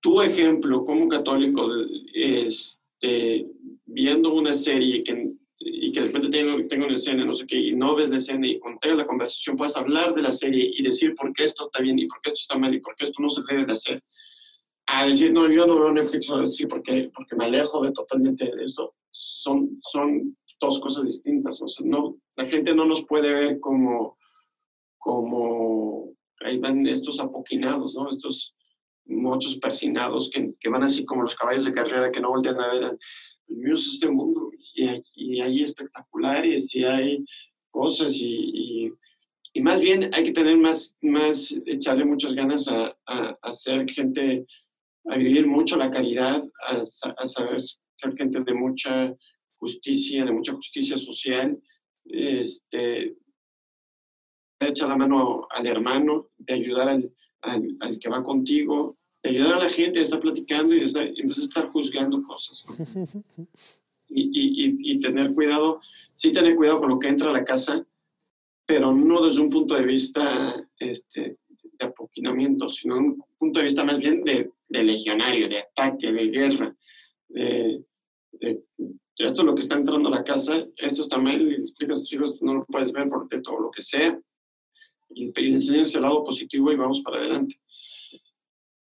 Tu 0.01 0.21
ejemplo 0.23 0.85
como 0.85 1.09
católico, 1.09 1.69
este, 2.15 3.47
viendo 3.87 4.35
una 4.35 4.53
serie 4.53 5.03
que, 5.03 5.33
y 5.61 5.93
que 5.93 6.01
de 6.01 6.07
repente 6.07 6.29
tengo, 6.29 6.67
tengo 6.69 6.87
una 6.87 6.95
escena, 6.95 7.25
no 7.25 7.35
sé 7.35 7.47
qué, 7.47 7.57
y 7.57 7.75
no 7.75 7.95
ves 7.97 8.11
la 8.11 8.17
escena 8.17 8.47
y 8.47 8.59
cuando 8.59 8.79
tengas 8.79 8.99
la 8.99 9.07
conversación 9.07 9.57
puedes 9.57 9.77
hablar 9.77 10.15
de 10.15 10.23
la 10.23 10.33
serie 10.33 10.71
y 10.73 10.83
decir 10.83 11.15
por 11.15 11.33
qué 11.33 11.45
esto 11.45 11.67
está 11.67 11.83
bien 11.83 11.99
y 11.99 12.07
por 12.07 12.21
qué 12.21 12.31
esto 12.31 12.41
está 12.41 12.59
mal 12.59 12.75
y 12.75 12.81
por 12.81 12.95
qué 12.97 13.05
esto 13.05 13.21
no 13.21 13.29
se 13.29 13.43
debe 13.49 13.65
de 13.65 13.73
hacer 13.73 14.03
a 14.91 15.05
decir, 15.05 15.33
no, 15.33 15.49
yo 15.51 15.67
no 15.67 15.79
veo 15.79 15.93
Netflix, 15.93 16.33
sí, 16.57 16.67
porque, 16.67 17.11
porque 17.15 17.37
me 17.37 17.45
alejo 17.45 17.83
de 17.83 17.93
totalmente 17.93 18.45
de 18.45 18.65
esto, 18.65 18.95
son, 19.11 19.79
son 19.85 20.35
dos 20.59 20.81
cosas 20.81 21.05
distintas. 21.05 21.61
O 21.61 21.69
sea, 21.69 21.87
no, 21.87 22.17
la 22.37 22.47
gente 22.47 22.75
no 22.75 22.87
nos 22.87 23.05
puede 23.05 23.31
ver 23.31 23.61
como, 23.61 24.17
como 24.97 26.15
ahí 26.41 26.57
van 26.59 26.87
estos 26.87 27.21
apoquinados, 27.21 27.95
¿no? 27.95 28.11
Estos 28.11 28.55
muchos 29.05 29.59
persinados 29.59 30.31
que, 30.31 30.55
que, 30.59 30.69
van 30.71 30.83
así 30.83 31.05
como 31.05 31.23
los 31.23 31.37
caballos 31.37 31.67
de 31.67 31.73
carrera 31.73 32.11
que 32.11 32.21
no 32.21 32.31
voltean 32.31 32.59
a 32.59 32.73
ver. 32.73 32.99
Este 33.49 34.09
mundo 34.09 34.51
y, 34.75 35.03
y 35.15 35.41
hay 35.41 35.63
espectaculares 35.63 36.75
y 36.75 36.85
hay 36.85 37.25
cosas 37.71 38.15
y, 38.21 38.93
y, 39.53 39.61
más 39.61 39.81
bien 39.81 40.11
hay 40.15 40.25
que 40.25 40.33
tener 40.33 40.57
más, 40.57 40.97
más 41.03 41.59
echarle 41.67 42.05
muchas 42.05 42.35
ganas 42.35 42.69
a, 42.69 42.97
a, 43.07 43.39
a 43.43 43.53
ser 43.53 43.89
gente 43.91 44.47
a 45.07 45.17
vivir 45.17 45.47
mucho 45.47 45.77
la 45.77 45.91
caridad, 45.91 46.43
a, 46.67 47.27
saber 47.27 47.61
ser 47.97 48.15
gente 48.17 48.41
de 48.41 48.55
mucha 48.55 49.15
justicia, 49.59 50.25
de 50.25 50.33
mucha 50.33 50.53
justicia 50.53 50.97
social, 50.97 51.59
este, 52.05 53.17
de 54.61 54.69
echar 54.69 54.89
la 54.89 54.97
mano 54.97 55.47
al 55.51 55.67
hermano, 55.67 56.29
de 56.37 56.55
ayudar 56.55 56.89
al, 56.89 57.13
al, 57.43 57.99
que 57.99 58.09
va 58.09 58.23
contigo, 58.23 58.98
de 59.31 59.39
ayudar 59.39 59.61
a 59.61 59.65
la 59.65 59.71
gente, 59.71 59.99
de 59.99 60.05
estar 60.05 60.21
platicando 60.21 60.75
y 60.75 60.81
de 60.81 61.01
en 61.17 61.29
vez 61.29 61.37
de 61.37 61.43
estar 61.43 61.69
juzgando 61.71 62.23
cosas. 62.23 62.67
Y, 64.11 64.23
y, 64.23 64.93
y, 64.93 65.01
tener 65.01 65.35
cuidado, 65.35 65.83
sí 66.15 66.33
tener 66.33 66.57
cuidado 66.57 66.81
con 66.81 66.89
lo 66.89 66.99
que 66.99 67.09
entra 67.09 67.29
a 67.29 67.33
la 67.35 67.45
casa, 67.45 67.87
pero 68.65 68.91
no 68.91 69.23
desde 69.23 69.43
un 69.43 69.51
punto 69.51 69.75
de 69.75 69.85
vista 69.85 70.67
este, 70.79 71.37
de 71.79 71.87
apoquinamiento, 71.87 72.71
sino 72.71 72.97
un 72.97 73.23
punto 73.39 73.59
de 73.59 73.65
vista 73.65 73.85
más 73.85 73.99
bien 73.99 74.25
de, 74.25 74.51
de 74.71 74.83
legionario, 74.83 75.47
de 75.51 75.59
ataque, 75.59 76.11
de 76.11 76.31
guerra, 76.31 76.75
de, 77.29 77.85
esto 79.19 79.43
es 79.43 79.45
lo 79.45 79.55
que 79.55 79.61
está 79.61 79.75
entrando 79.75 80.09
a 80.09 80.13
la 80.13 80.25
casa, 80.25 80.67
esto 80.79 81.03
está 81.03 81.19
mal, 81.19 81.43
y 81.43 81.57
explicas 81.57 81.99
a 81.99 82.01
tus 82.01 82.13
hijos, 82.15 82.41
no 82.41 82.55
lo 82.55 82.65
puedes 82.65 82.91
ver 82.91 83.11
porque 83.11 83.43
todo 83.43 83.61
lo 83.61 83.71
que 83.71 83.83
sea, 83.83 84.19
y, 85.11 85.27
y 85.37 85.53
enseñas 85.53 85.95
el 85.95 86.03
lado 86.03 86.25
positivo 86.25 86.73
y 86.73 86.77
vamos 86.77 87.03
para 87.03 87.19
adelante. 87.19 87.61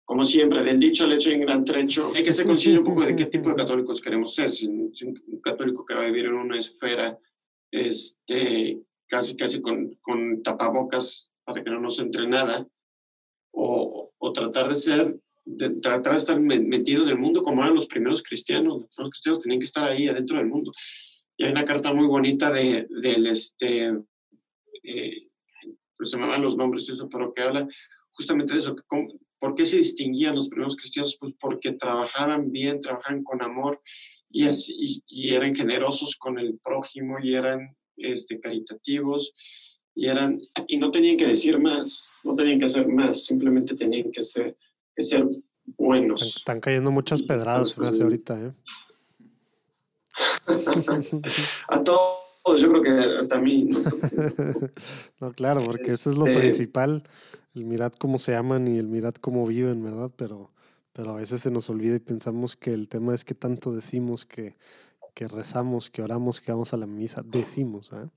Como 0.08 0.24
siempre, 0.24 0.64
del 0.64 0.80
dicho 0.80 1.04
al 1.04 1.12
hecho 1.12 1.28
hay 1.28 1.36
un 1.36 1.42
gran 1.42 1.66
trecho. 1.66 2.10
Hay 2.16 2.24
que 2.24 2.32
ser 2.32 2.46
consciente 2.46 2.78
un 2.78 2.86
poco 2.86 3.04
de 3.04 3.14
qué 3.14 3.26
tipo 3.26 3.50
de 3.50 3.56
católicos 3.56 4.00
queremos 4.00 4.34
ser. 4.34 4.50
Si, 4.50 4.66
un 4.66 4.90
católico 5.44 5.84
que 5.84 5.92
va 5.92 6.00
a 6.00 6.06
vivir 6.06 6.24
en 6.24 6.32
una 6.32 6.58
esfera 6.58 7.18
este, 7.70 8.80
casi, 9.06 9.36
casi 9.36 9.60
con, 9.60 9.94
con 10.00 10.42
tapabocas 10.42 11.30
para 11.44 11.62
que 11.62 11.68
no 11.68 11.78
nos 11.78 11.98
entre 11.98 12.26
nada, 12.26 12.66
o, 13.52 14.10
o 14.16 14.32
tratar 14.32 14.70
de 14.70 14.76
ser 14.76 15.14
de 15.44 15.70
tratar 15.80 16.12
de 16.12 16.18
estar 16.18 16.40
metido 16.40 17.02
en 17.02 17.10
el 17.10 17.18
mundo 17.18 17.42
como 17.42 17.62
eran 17.62 17.74
los 17.74 17.86
primeros 17.86 18.22
cristianos. 18.22 18.86
Los 18.96 19.10
cristianos 19.10 19.40
tenían 19.40 19.60
que 19.60 19.64
estar 19.64 19.90
ahí 19.90 20.08
adentro 20.08 20.38
del 20.38 20.46
mundo. 20.46 20.70
Y 21.36 21.44
hay 21.44 21.52
una 21.52 21.66
carta 21.66 21.92
muy 21.92 22.06
bonita 22.06 22.50
de, 22.50 22.86
del, 22.88 23.26
este, 23.26 23.88
eh, 24.84 25.28
se 26.02 26.16
me 26.16 26.26
van 26.26 26.40
los 26.40 26.56
nombres, 26.56 26.88
eso, 26.88 27.10
pero 27.10 27.34
que 27.34 27.42
habla 27.42 27.68
justamente 28.12 28.54
de 28.54 28.60
eso. 28.60 28.74
Que 28.74 28.82
¿Por 29.38 29.54
qué 29.54 29.66
se 29.66 29.78
distinguían 29.78 30.34
los 30.34 30.48
primeros 30.48 30.76
cristianos? 30.76 31.16
Pues 31.18 31.34
porque 31.40 31.72
trabajaban 31.72 32.50
bien, 32.50 32.80
trabajaban 32.80 33.22
con 33.22 33.42
amor 33.42 33.80
y, 34.30 34.46
así, 34.46 35.02
y, 35.06 35.34
eran 35.34 35.54
generosos 35.54 36.16
con 36.16 36.38
el 36.38 36.58
prójimo 36.58 37.18
y 37.22 37.34
eran 37.34 37.76
este, 37.96 38.40
caritativos 38.40 39.32
y 39.94 40.06
eran 40.06 40.40
y 40.66 40.76
no 40.76 40.90
tenían 40.90 41.16
que 41.16 41.26
decir 41.26 41.58
más, 41.58 42.10
no 42.24 42.34
tenían 42.34 42.58
que 42.58 42.66
hacer 42.66 42.86
más, 42.86 43.24
simplemente 43.24 43.74
tenían 43.74 44.10
que 44.12 44.22
ser 44.22 44.56
que 44.94 45.02
ser 45.02 45.26
buenos. 45.76 46.36
Están, 46.36 46.60
cayendo 46.60 46.90
muchas 46.90 47.22
pedradas, 47.22 47.78
hace 47.78 48.02
ahorita, 48.02 48.40
¿eh? 48.40 48.52
a 51.68 51.84
todos 51.84 52.28
yo 52.56 52.70
creo 52.70 52.82
que 52.82 52.90
hasta 53.18 53.36
a 53.36 53.40
mí. 53.40 53.68
No, 55.20 55.32
claro, 55.36 55.62
porque 55.64 55.92
eso 55.92 56.10
es 56.10 56.16
lo 56.16 56.26
Este- 56.26 56.40
principal, 56.40 57.02
el 57.58 57.64
mirad 57.64 57.92
cómo 57.92 58.18
se 58.18 58.36
aman 58.36 58.68
y 58.68 58.78
el 58.78 58.88
mirad 58.88 59.14
cómo 59.14 59.46
viven, 59.46 59.82
¿verdad? 59.82 60.10
Pero, 60.16 60.50
pero 60.92 61.10
a 61.10 61.16
veces 61.16 61.42
se 61.42 61.50
nos 61.50 61.68
olvida 61.70 61.96
y 61.96 62.00
pensamos 62.00 62.56
que 62.56 62.72
el 62.72 62.88
tema 62.88 63.14
es 63.14 63.24
que 63.24 63.34
tanto 63.34 63.74
decimos 63.74 64.24
que, 64.24 64.56
que 65.14 65.28
rezamos, 65.28 65.90
que 65.90 66.02
oramos, 66.02 66.40
que 66.40 66.52
vamos 66.52 66.72
a 66.72 66.76
la 66.76 66.86
misa, 66.86 67.22
decimos, 67.24 67.90
¿eh? 67.92 68.08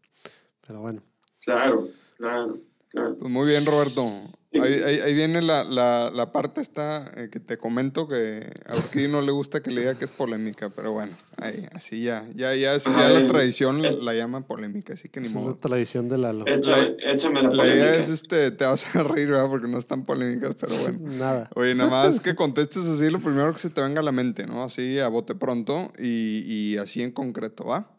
Pero 0.66 0.82
bueno, 0.82 1.02
Claro, 1.42 1.90
claro, 2.18 2.60
claro. 2.90 3.18
Pues 3.18 3.32
muy 3.32 3.48
bien, 3.48 3.66
Roberto. 3.66 4.08
Ahí, 4.54 4.74
ahí- 4.84 5.00
ahí 5.00 5.14
viene 5.14 5.42
la, 5.42 5.64
la, 5.64 6.12
la 6.14 6.34
parte 6.34 6.60
esta 6.60 7.10
eh, 7.16 7.30
que 7.32 7.40
te 7.40 7.58
comento 7.58 8.08
que 8.10 8.52
a 8.68 8.76
Urquidi 8.76 9.08
no 9.08 9.22
le 9.22 9.32
gusta 9.32 9.62
que 9.64 9.72
le 9.72 9.80
diga 9.82 9.96
que 9.96 10.04
es 10.04 10.12
polémica, 10.12 10.70
pero 10.70 10.92
bueno, 10.92 11.18
ahí, 11.38 11.66
así 11.74 12.02
ya, 12.04 12.28
ya, 12.36 12.54
ya, 12.56 12.76
es- 12.76 12.84
ya 12.86 12.92
Ajá, 12.92 13.10
la 13.10 13.26
tradición 13.28 13.86
el- 13.86 14.04
la 14.04 14.14
llama 14.14 14.42
polémica, 14.46 14.94
así 14.94 15.08
que 15.08 15.22
ni 15.22 15.28
esa 15.28 15.38
es 15.38 15.42
la 15.46 15.52
modo. 15.52 15.58
tradición 15.58 16.10
de 16.10 16.18
Lalo. 16.18 16.46
Échame, 16.48 16.98
échame 17.08 17.42
la 17.44 17.50
La 17.50 17.66
idea 17.66 17.76
polémica. 17.86 18.04
es, 18.04 18.10
este, 18.10 18.52
te 18.52 18.66
vas 18.66 18.94
a 18.94 19.04
reír, 19.04 19.30
¿verdad? 19.30 19.48
Porque 19.50 19.70
no 19.70 19.78
están 19.78 20.04
polémicas, 20.04 20.54
pero 20.60 20.76
bueno. 20.76 21.00
Nada. 21.18 21.50
Oye, 21.56 21.74
nada 21.74 21.90
más 21.90 22.20
que 22.20 22.36
contestes 22.36 22.84
así 22.86 23.10
lo 23.10 23.20
primero 23.22 23.54
que 23.54 23.60
se 23.60 23.70
te 23.70 23.80
venga 23.82 24.02
a 24.02 24.04
la 24.04 24.12
mente, 24.12 24.46
¿no? 24.48 24.64
Así 24.64 25.00
a 25.00 25.08
bote 25.08 25.34
pronto 25.34 25.94
y, 25.98 26.44
y 26.46 26.78
así 26.78 27.02
en 27.04 27.12
concreto, 27.14 27.64
¿va? 27.68 27.90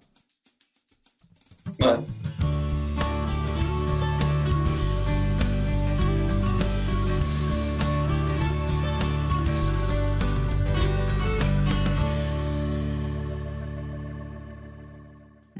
Va. 1.83 1.99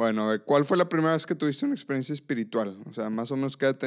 Bueno, 0.03 0.25
a 0.25 0.31
ver, 0.33 0.43
¿cuál 0.43 0.65
fue 0.65 0.77
la 0.77 0.89
primera 0.89 1.13
vez 1.13 1.25
que 1.25 1.37
tuviste 1.37 1.65
una 1.65 1.77
experiencia 1.77 2.13
espiritual? 2.13 2.77
O 2.91 2.93
sea, 2.93 3.09
más 3.09 3.31
o 3.31 3.37
menos 3.37 3.57
qué 3.57 3.67
edad, 3.67 3.79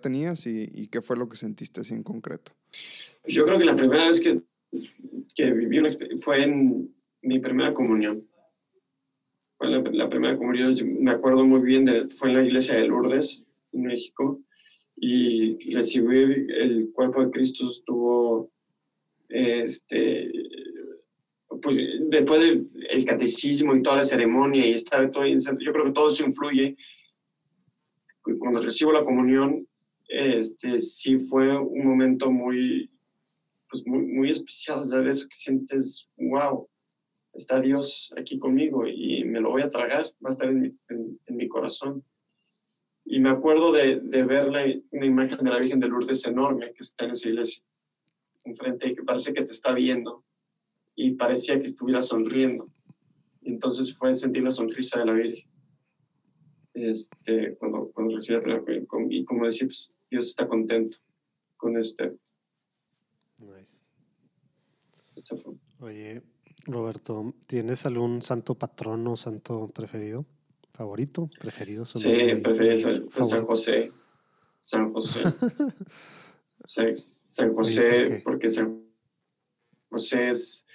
tenías 0.00 0.46
y, 0.46 0.86
qué 0.86 1.02
fue 1.02 1.16
lo 1.16 1.28
que 1.28 1.36
sentiste 1.36 1.80
así 1.80 1.94
en 1.94 2.04
concreto. 2.04 2.52
Yo 3.26 3.44
creo 3.44 3.58
que 3.58 3.64
la 3.64 3.74
primera 3.74 4.06
vez 4.06 4.20
que, 4.20 4.40
que 5.34 5.50
viví 5.50 5.80
una 5.80 5.90
exper- 5.90 6.16
fue 6.22 6.44
en 6.44 6.94
mi 7.22 7.40
primera 7.40 7.74
comunión. 7.74 8.24
La, 9.58 10.08
primera 10.08 10.38
comunión, 10.38 10.76
me 11.00 11.10
acuerdo 11.10 11.44
muy 11.44 11.62
bien, 11.62 11.86
de, 11.86 12.02
fue 12.10 12.28
en 12.28 12.36
la 12.36 12.44
iglesia 12.44 12.76
de 12.76 12.86
Lourdes, 12.86 13.44
en 13.72 13.82
México, 13.82 14.40
y 14.94 15.74
recibir 15.74 16.52
el 16.52 16.92
cuerpo 16.92 17.24
de 17.24 17.32
Cristo 17.32 17.68
estuvo, 17.68 18.52
este, 19.28 20.30
pues 21.60 21.76
después 22.08 22.40
del 22.40 23.04
catecismo 23.06 23.74
y 23.74 23.82
toda 23.82 23.96
la 23.96 24.02
ceremonia 24.04 24.66
y 24.66 24.72
estar 24.72 25.10
todo 25.10 25.26
yo 25.26 25.72
creo 25.72 25.84
que 25.84 25.92
todo 25.92 26.08
eso 26.10 26.24
influye. 26.24 26.76
Cuando 28.38 28.60
recibo 28.60 28.92
la 28.92 29.04
comunión, 29.04 29.66
este, 30.08 30.78
sí 30.78 31.18
fue 31.18 31.56
un 31.58 31.84
momento 31.84 32.30
muy, 32.30 32.90
pues 33.68 33.86
muy, 33.86 34.02
muy 34.06 34.30
especial, 34.30 34.88
de 34.88 35.08
eso 35.08 35.28
que 35.28 35.34
sientes, 35.36 36.08
wow, 36.16 36.68
está 37.32 37.60
Dios 37.60 38.12
aquí 38.16 38.38
conmigo 38.38 38.86
y 38.86 39.24
me 39.24 39.40
lo 39.40 39.50
voy 39.50 39.62
a 39.62 39.70
tragar, 39.70 40.04
va 40.24 40.28
a 40.28 40.32
estar 40.32 40.48
en 40.48 40.60
mi, 40.60 40.66
en- 40.88 41.20
en 41.26 41.36
mi 41.36 41.48
corazón. 41.48 42.04
Y 43.04 43.18
me 43.20 43.30
acuerdo 43.30 43.72
de, 43.72 44.00
de 44.00 44.22
ver 44.24 44.46
la, 44.50 44.64
una 44.90 45.06
imagen 45.06 45.38
de 45.44 45.50
la 45.50 45.58
Virgen 45.58 45.80
de 45.80 45.88
Lourdes 45.88 46.24
enorme 46.26 46.72
que 46.74 46.82
está 46.82 47.06
en 47.06 47.12
esa 47.12 47.28
iglesia, 47.28 47.62
enfrente, 48.44 48.94
que 48.94 49.02
parece 49.02 49.32
que 49.32 49.42
te 49.42 49.52
está 49.52 49.72
viendo 49.72 50.24
y 50.94 51.12
parecía 51.12 51.58
que 51.58 51.66
estuviera 51.66 52.02
sonriendo. 52.02 52.68
Entonces 53.42 53.94
fue 53.96 54.12
sentir 54.12 54.42
la 54.42 54.50
sonrisa 54.50 54.98
de 55.00 55.06
la 55.06 55.12
Virgen. 55.14 55.48
Este, 56.74 57.56
cuando, 57.56 57.90
cuando 57.92 58.14
recibí 58.16 58.36
la 58.36 58.42
primera 58.42 58.60
comunión. 58.62 58.86
Con- 58.86 59.12
Y 59.12 59.24
como 59.24 59.46
decía, 59.46 59.66
pues, 59.66 59.94
Dios 60.10 60.26
está 60.26 60.46
contento 60.46 60.98
con 61.56 61.76
este. 61.76 62.16
Nice. 63.38 63.80
esta 65.16 65.36
fue- 65.36 65.54
Oye, 65.80 66.22
Roberto, 66.66 67.34
¿tienes 67.46 67.86
algún 67.86 68.22
santo 68.22 68.54
patrono, 68.54 69.16
santo 69.16 69.68
preferido? 69.70 70.26
¿Favorito? 70.72 71.28
¿Preferido? 71.40 71.84
Solo 71.84 72.02
Sí, 72.02 72.30
San, 72.76 73.08
pues, 73.10 73.28
San. 73.28 73.44
José. 73.46 73.92
San 74.60 74.92
José. 74.92 75.22
San, 76.64 76.96
San 76.96 77.48
¿por 77.48 77.56
José, 77.64 78.20
porque 78.24 78.50
San 78.50 78.82
José 79.90 80.30
es, 80.30 80.66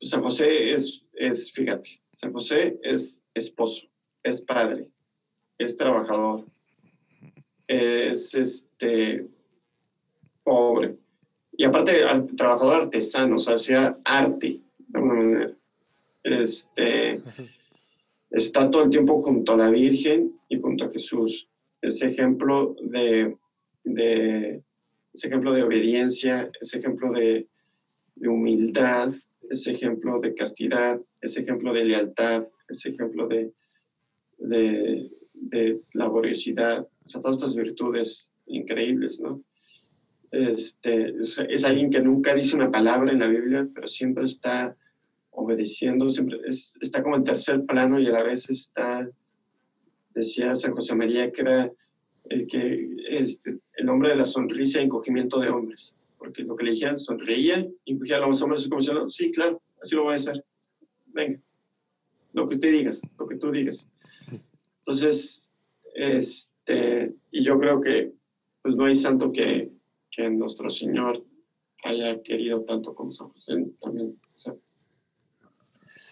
San 0.00 0.22
José 0.22 0.72
es, 0.72 1.02
es, 1.14 1.52
fíjate, 1.52 2.00
San 2.12 2.32
José 2.32 2.78
es 2.82 3.22
esposo, 3.34 3.86
es 4.22 4.42
padre, 4.42 4.90
es 5.58 5.76
trabajador, 5.76 6.44
es 7.66 8.34
este 8.34 9.26
pobre. 10.42 10.96
Y 11.52 11.64
aparte, 11.64 12.02
trabajador 12.36 12.82
artesano, 12.82 13.36
o 13.36 13.38
sea, 13.38 13.54
hacía 13.54 13.98
arte, 14.04 14.60
de 14.78 14.98
alguna 14.98 15.14
manera. 15.14 15.56
Este, 16.22 17.22
está 18.30 18.70
todo 18.70 18.82
el 18.82 18.90
tiempo 18.90 19.22
junto 19.22 19.52
a 19.52 19.56
la 19.56 19.70
Virgen 19.70 20.38
y 20.48 20.60
junto 20.60 20.84
a 20.84 20.90
Jesús. 20.90 21.48
Ese 21.80 22.08
ejemplo 22.08 22.76
de, 22.82 23.36
de 23.84 24.62
ese 25.14 25.28
ejemplo 25.28 25.52
de 25.52 25.62
obediencia, 25.62 26.50
ese 26.60 26.78
ejemplo 26.78 27.12
de, 27.12 27.46
de 28.16 28.28
humildad, 28.28 29.14
ese 29.48 29.72
ejemplo 29.72 30.18
de 30.20 30.34
castidad, 30.34 31.00
ese 31.20 31.42
ejemplo 31.42 31.72
de 31.72 31.84
lealtad, 31.84 32.46
ese 32.68 32.90
ejemplo 32.90 33.28
de, 33.28 33.52
de, 34.38 35.10
de 35.32 35.80
laboriosidad, 35.92 36.80
o 36.80 37.08
sea, 37.08 37.20
todas 37.20 37.36
estas 37.36 37.54
virtudes 37.54 38.30
increíbles, 38.46 39.20
¿no? 39.20 39.42
Este, 40.32 41.14
es, 41.20 41.64
alguien 41.64 41.90
que 41.90 42.00
nunca 42.00 42.34
dice 42.34 42.56
una 42.56 42.70
palabra 42.70 43.12
en 43.12 43.20
la 43.20 43.28
Biblia, 43.28 43.68
pero 43.74 43.86
siempre 43.86 44.24
está 44.24 44.76
obedeciendo, 45.30 46.08
siempre 46.10 46.38
es- 46.46 46.74
está 46.80 47.02
como 47.02 47.16
en 47.16 47.24
tercer 47.24 47.64
plano 47.64 48.00
y 48.00 48.06
a 48.08 48.10
la 48.10 48.22
vez 48.22 48.50
está, 48.50 49.08
decía 50.14 50.54
San 50.54 50.72
José 50.74 50.94
María, 50.94 51.30
que 51.30 51.40
era 51.42 51.72
el, 52.28 52.46
que, 52.46 52.88
este, 53.08 53.58
el 53.74 53.88
hombre 53.88 54.10
de 54.10 54.16
la 54.16 54.24
sonrisa 54.24 54.80
y 54.80 54.84
encogimiento 54.84 55.38
de 55.38 55.50
hombres, 55.50 55.94
porque 56.18 56.42
lo 56.42 56.56
que 56.56 56.64
le 56.64 56.70
dijeron 56.72 56.98
sonreía 56.98 57.66
y 57.84 57.92
encogía 57.92 58.16
a 58.16 58.20
los 58.20 58.40
hombres 58.42 58.66
como 58.68 58.80
diciendo, 58.80 59.08
sí, 59.10 59.30
claro, 59.30 59.60
así 59.82 59.94
lo 59.94 60.04
voy 60.04 60.14
a 60.14 60.16
hacer, 60.16 60.44
venga, 61.06 61.40
lo 62.32 62.46
que 62.48 62.54
usted 62.56 62.72
digas, 62.72 63.02
lo 63.18 63.26
que 63.26 63.36
tú 63.36 63.50
digas. 63.50 63.86
Entonces, 64.78 65.50
este, 65.94 67.14
y 67.30 67.42
yo 67.44 67.58
creo 67.58 67.80
que 67.80 68.12
pues 68.62 68.74
no 68.76 68.84
hay 68.86 68.94
santo 68.94 69.30
que, 69.32 69.70
que 70.10 70.28
nuestro 70.30 70.68
Señor 70.70 71.24
haya 71.84 72.20
querido 72.22 72.62
tanto 72.64 72.94
como 72.94 73.12
San 73.12 73.28
José 73.28 73.64
también. 73.80 74.18
O 74.34 74.38
sea, 74.38 74.54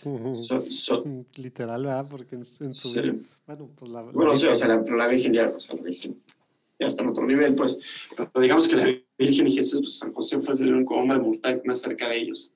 Ujú. 0.05 0.37
so- 0.37 0.71
so- 0.71 1.05
Literal, 1.37 1.83
¿verdad? 1.85 2.07
Porque 2.09 2.37
en, 2.37 2.43
en 2.61 2.75
su 2.75 2.89
Sí. 2.89 3.01
Bueno, 3.47 3.71
pues 3.77 3.91
la, 3.91 4.03
la 4.03 4.13
Bueno, 4.13 4.35
sí, 4.37 4.47
o 4.47 4.55
sea, 4.55 4.69
la, 4.69 4.77
la 4.83 5.09
Virgen 5.09 5.33
ya, 5.33 5.49
o 5.49 5.59
sea, 5.61 5.75
la 5.77 5.83
Virgen 5.83 6.23
ya 6.85 6.89
está 6.89 7.03
en 7.03 7.09
otro 7.11 7.27
nivel, 7.27 7.55
pues. 7.55 7.79
Pero 8.17 8.31
digamos 8.41 8.69
que 8.69 8.77
la 8.77 8.99
Virgen 9.19 9.47
y 9.49 9.53
Jesús, 9.55 9.81
pues, 9.81 9.99
San 9.99 10.13
José 10.13 10.39
fue 10.41 10.55
el 10.55 10.75
único 10.75 10.95
hombre 10.95 11.19
mortal 11.19 11.61
más 11.65 11.81
cerca 11.81 12.09
de 12.09 12.19
ellos. 12.21 12.51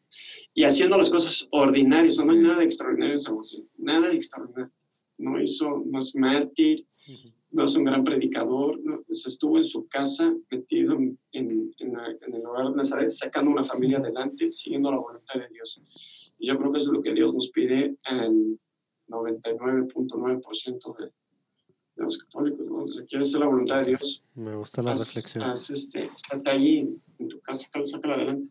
Y 0.55 0.65
haciendo 0.65 0.97
las 0.97 1.11
cosas 1.11 1.49
ordinarias, 1.53 2.19
no 2.25 2.33
hay 2.33 2.39
nada 2.39 2.59
de 2.59 2.65
extraordinario 2.65 3.15
en 3.15 3.21
San 3.21 3.37
José, 3.37 3.59
nada 3.77 4.09
de 4.09 4.17
extraordinario. 4.17 4.73
No 5.19 5.41
hizo, 5.41 5.83
no 5.87 5.99
es 5.99 6.15
mártir, 6.15 6.87
no 7.51 7.65
es 7.65 7.75
un 7.77 7.85
gran 7.85 8.05
predicador, 8.05 8.79
no, 8.85 9.03
sea, 9.11 9.29
estuvo 9.29 9.57
en 9.57 9.65
su 9.65 9.87
casa 9.89 10.35
metido 10.51 10.95
en, 10.95 11.19
en- 11.33 11.73
en 11.79 12.35
el 12.35 12.45
hogar 12.47 12.71
de 12.71 12.77
Nazaret, 12.77 13.11
sacando 13.11 13.51
una 13.51 13.65
familia 13.65 13.99
adelante, 13.99 14.53
siguiendo 14.53 14.91
la 14.91 14.99
voluntad 14.99 15.41
de 15.41 15.49
Dios. 15.49 15.81
Y 16.39 16.47
yo 16.49 16.59
creo 16.59 16.71
que 16.73 16.79
eso 16.79 16.91
es 16.91 16.97
lo 16.97 17.03
que 17.03 17.15
Dios 17.15 17.33
nos 17.35 17.49
pide 17.51 17.97
al 18.05 18.59
99.9% 19.09 20.97
de, 20.99 21.11
de 21.99 22.05
los 22.05 22.19
católicos. 22.19 22.95
sea, 22.95 23.05
quieres 23.07 23.29
hacer 23.29 23.41
la 23.41 23.47
voluntad 23.47 23.81
de 23.81 23.89
Dios, 23.91 24.23
Me 24.35 24.55
gusta 24.57 24.83
la 24.83 24.93
haz- 24.93 25.01
reflexión. 25.15 25.45
haz, 25.45 25.71
este, 25.71 26.07
estate 26.07 26.51
ahí 26.51 26.97
en 27.19 27.29
tu 27.29 27.41
casa, 27.41 27.69
sácala, 27.87 28.15
adelante. 28.15 28.49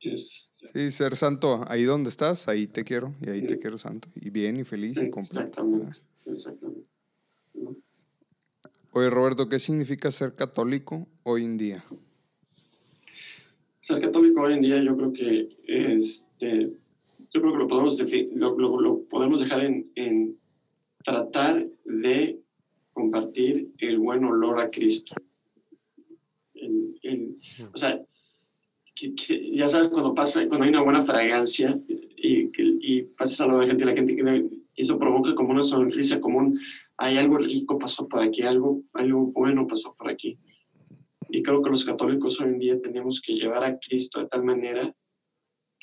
Es, 0.00 0.52
Sí, 0.74 0.90
ser 0.90 1.16
santo, 1.16 1.60
ahí 1.68 1.84
donde 1.84 2.08
estás, 2.10 2.48
ahí 2.48 2.66
te 2.66 2.84
quiero 2.84 3.14
y 3.24 3.28
ahí 3.30 3.46
te 3.46 3.58
quiero 3.58 3.76
santo. 3.78 4.08
Y 4.14 4.30
bien 4.30 4.56
y 4.58 4.64
feliz 4.64 4.96
y 4.98 5.10
completo. 5.10 5.40
exactamente, 5.40 5.98
exactamente. 6.26 6.86
¿no? 7.54 7.76
Oye, 8.92 9.10
Roberto, 9.10 9.48
¿qué 9.48 9.58
significa 9.58 10.10
ser 10.10 10.34
católico 10.34 11.06
hoy 11.22 11.44
en 11.44 11.56
día? 11.58 11.84
Ser 13.78 14.00
católico 14.00 14.42
hoy 14.42 14.54
en 14.54 14.60
día 14.62 14.82
yo 14.82 14.96
creo 14.96 15.12
que 15.12 15.48
este, 15.66 16.72
yo 17.32 17.40
creo 17.40 17.52
que 17.52 17.58
lo 17.58 17.68
podemos, 17.68 17.98
lo, 18.34 18.58
lo- 18.58 18.80
lo 18.80 19.02
podemos 19.04 19.40
dejar 19.40 19.64
en, 19.64 19.90
en 19.94 20.38
tratar 21.04 21.66
de 21.90 22.38
compartir 22.92 23.70
el 23.78 23.98
buen 23.98 24.24
olor 24.24 24.60
a 24.60 24.70
Cristo. 24.70 25.14
O 27.72 27.76
sea, 27.76 28.00
ya 29.52 29.68
sabes 29.68 29.88
cuando 29.88 30.14
pasa, 30.14 30.46
cuando 30.46 30.64
hay 30.64 30.70
una 30.70 30.82
buena 30.82 31.02
fragancia 31.04 31.80
y, 31.88 32.48
que- 32.50 32.76
y 32.80 33.02
pasas 33.02 33.40
a 33.40 33.58
de 33.58 33.66
gente, 33.66 33.84
la 33.84 33.94
gente 33.94 34.14
que 34.14 34.50
eso 34.76 34.98
provoca 34.98 35.34
como 35.34 35.50
una 35.50 35.62
sonrisa, 35.62 36.20
como 36.20 36.38
un, 36.38 36.60
hay 36.96 37.16
algo 37.16 37.38
rico 37.38 37.78
pasó 37.78 38.06
por 38.06 38.22
aquí, 38.22 38.42
algo, 38.42 38.82
algo 38.92 39.26
bueno 39.32 39.66
pasó 39.66 39.94
por 39.94 40.10
aquí. 40.10 40.38
Y 41.30 41.42
creo 41.42 41.62
que 41.62 41.70
los 41.70 41.84
católicos 41.84 42.40
hoy 42.40 42.48
en 42.48 42.58
día 42.58 42.80
tenemos 42.80 43.20
que 43.20 43.34
llevar 43.34 43.64
a 43.64 43.78
Cristo 43.78 44.20
de 44.20 44.26
tal 44.26 44.42
manera 44.42 44.94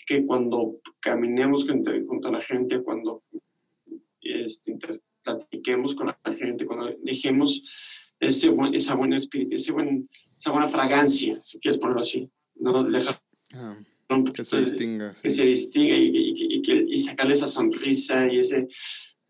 que 0.05 0.25
cuando 0.25 0.79
caminemos 0.99 1.65
junto 1.65 2.27
a 2.27 2.31
la 2.31 2.41
gente, 2.41 2.81
cuando 2.81 3.23
este, 4.21 4.77
platiquemos 5.35 5.93
con 5.95 6.07
la 6.07 6.35
gente, 6.35 6.65
cuando 6.65 6.95
dejemos 7.03 7.63
ese, 8.19 8.53
esa 8.73 8.95
buena 8.95 9.17
espíritu, 9.17 9.55
ese 9.55 9.71
buen, 9.73 10.09
esa 10.37 10.51
buena 10.51 10.67
fragancia, 10.69 11.41
si 11.41 11.59
quieres 11.59 11.79
ponerlo 11.79 12.01
así, 12.01 12.29
no 12.55 12.83
dejar 12.83 13.21
ah, 13.53 13.77
que 14.33 14.43
se 14.43 14.61
distinga. 14.61 15.13
Que 15.21 15.29
se 15.29 15.45
distinga 15.45 15.95
y, 15.95 16.07
y, 16.07 16.61
y, 16.65 16.95
y, 16.95 16.99
sacarle 17.01 17.33
esa 17.33 17.47
sonrisa 17.47 18.31
y 18.31 18.39
ese, 18.39 18.67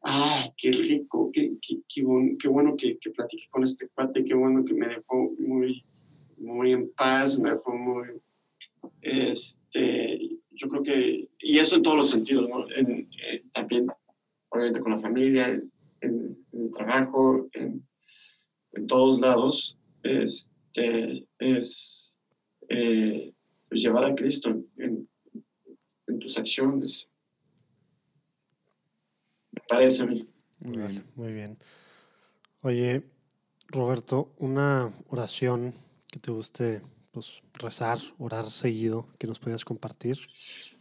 ¡ay, 0.01 0.51
qué 0.55 0.71
rico! 0.71 1.31
Qué, 1.33 1.53
qué, 1.61 1.79
qué, 1.87 2.03
qué 2.39 2.47
bueno 2.47 2.75
que, 2.77 2.97
que 2.99 3.09
platiqué 3.09 3.47
con 3.49 3.63
este 3.63 3.89
cuate, 3.89 4.23
qué 4.23 4.35
bueno 4.35 4.63
que 4.63 4.73
me 4.73 4.87
dejó 4.87 5.31
muy, 5.39 5.83
muy 6.37 6.73
en 6.73 6.91
paz, 6.91 7.39
me 7.39 7.49
dejó 7.49 7.73
muy, 7.75 8.07
este, 9.01 10.19
yo 10.51 10.67
creo 10.69 10.83
que, 10.83 11.29
y 11.39 11.57
eso 11.57 11.75
en 11.75 11.83
todos 11.83 11.97
los 11.97 12.09
sentidos, 12.09 12.47
¿no? 12.47 12.69
En, 12.71 13.09
eh, 13.23 13.43
también, 13.51 13.87
obviamente, 14.49 14.79
con 14.79 14.91
la 14.91 14.99
familia, 14.99 15.59
en, 16.01 16.45
en 16.51 16.61
el 16.61 16.71
trabajo, 16.71 17.47
en, 17.53 17.87
en, 18.73 18.87
todos 18.87 19.19
lados, 19.19 19.77
este, 20.03 21.27
es 21.39 22.15
eh, 22.69 23.33
pues 23.69 23.81
llevar 23.81 24.05
a 24.05 24.15
Cristo 24.15 24.49
en, 24.77 25.09
en, 26.07 26.19
tus 26.19 26.37
acciones. 26.37 27.07
Me 29.51 29.61
parece 29.67 30.03
a 30.03 30.05
mí. 30.05 30.27
Muy 30.59 30.77
bien, 30.77 31.03
muy 31.15 31.33
bien. 31.33 31.57
Oye, 32.61 33.03
Roberto, 33.67 34.33
una 34.37 34.91
oración 35.09 35.73
que 36.11 36.19
te 36.19 36.31
guste 36.31 36.81
pues, 37.11 37.41
rezar, 37.53 37.97
orar 38.19 38.49
seguido, 38.49 39.07
que 39.17 39.27
nos 39.27 39.39
puedas 39.39 39.65
compartir? 39.65 40.17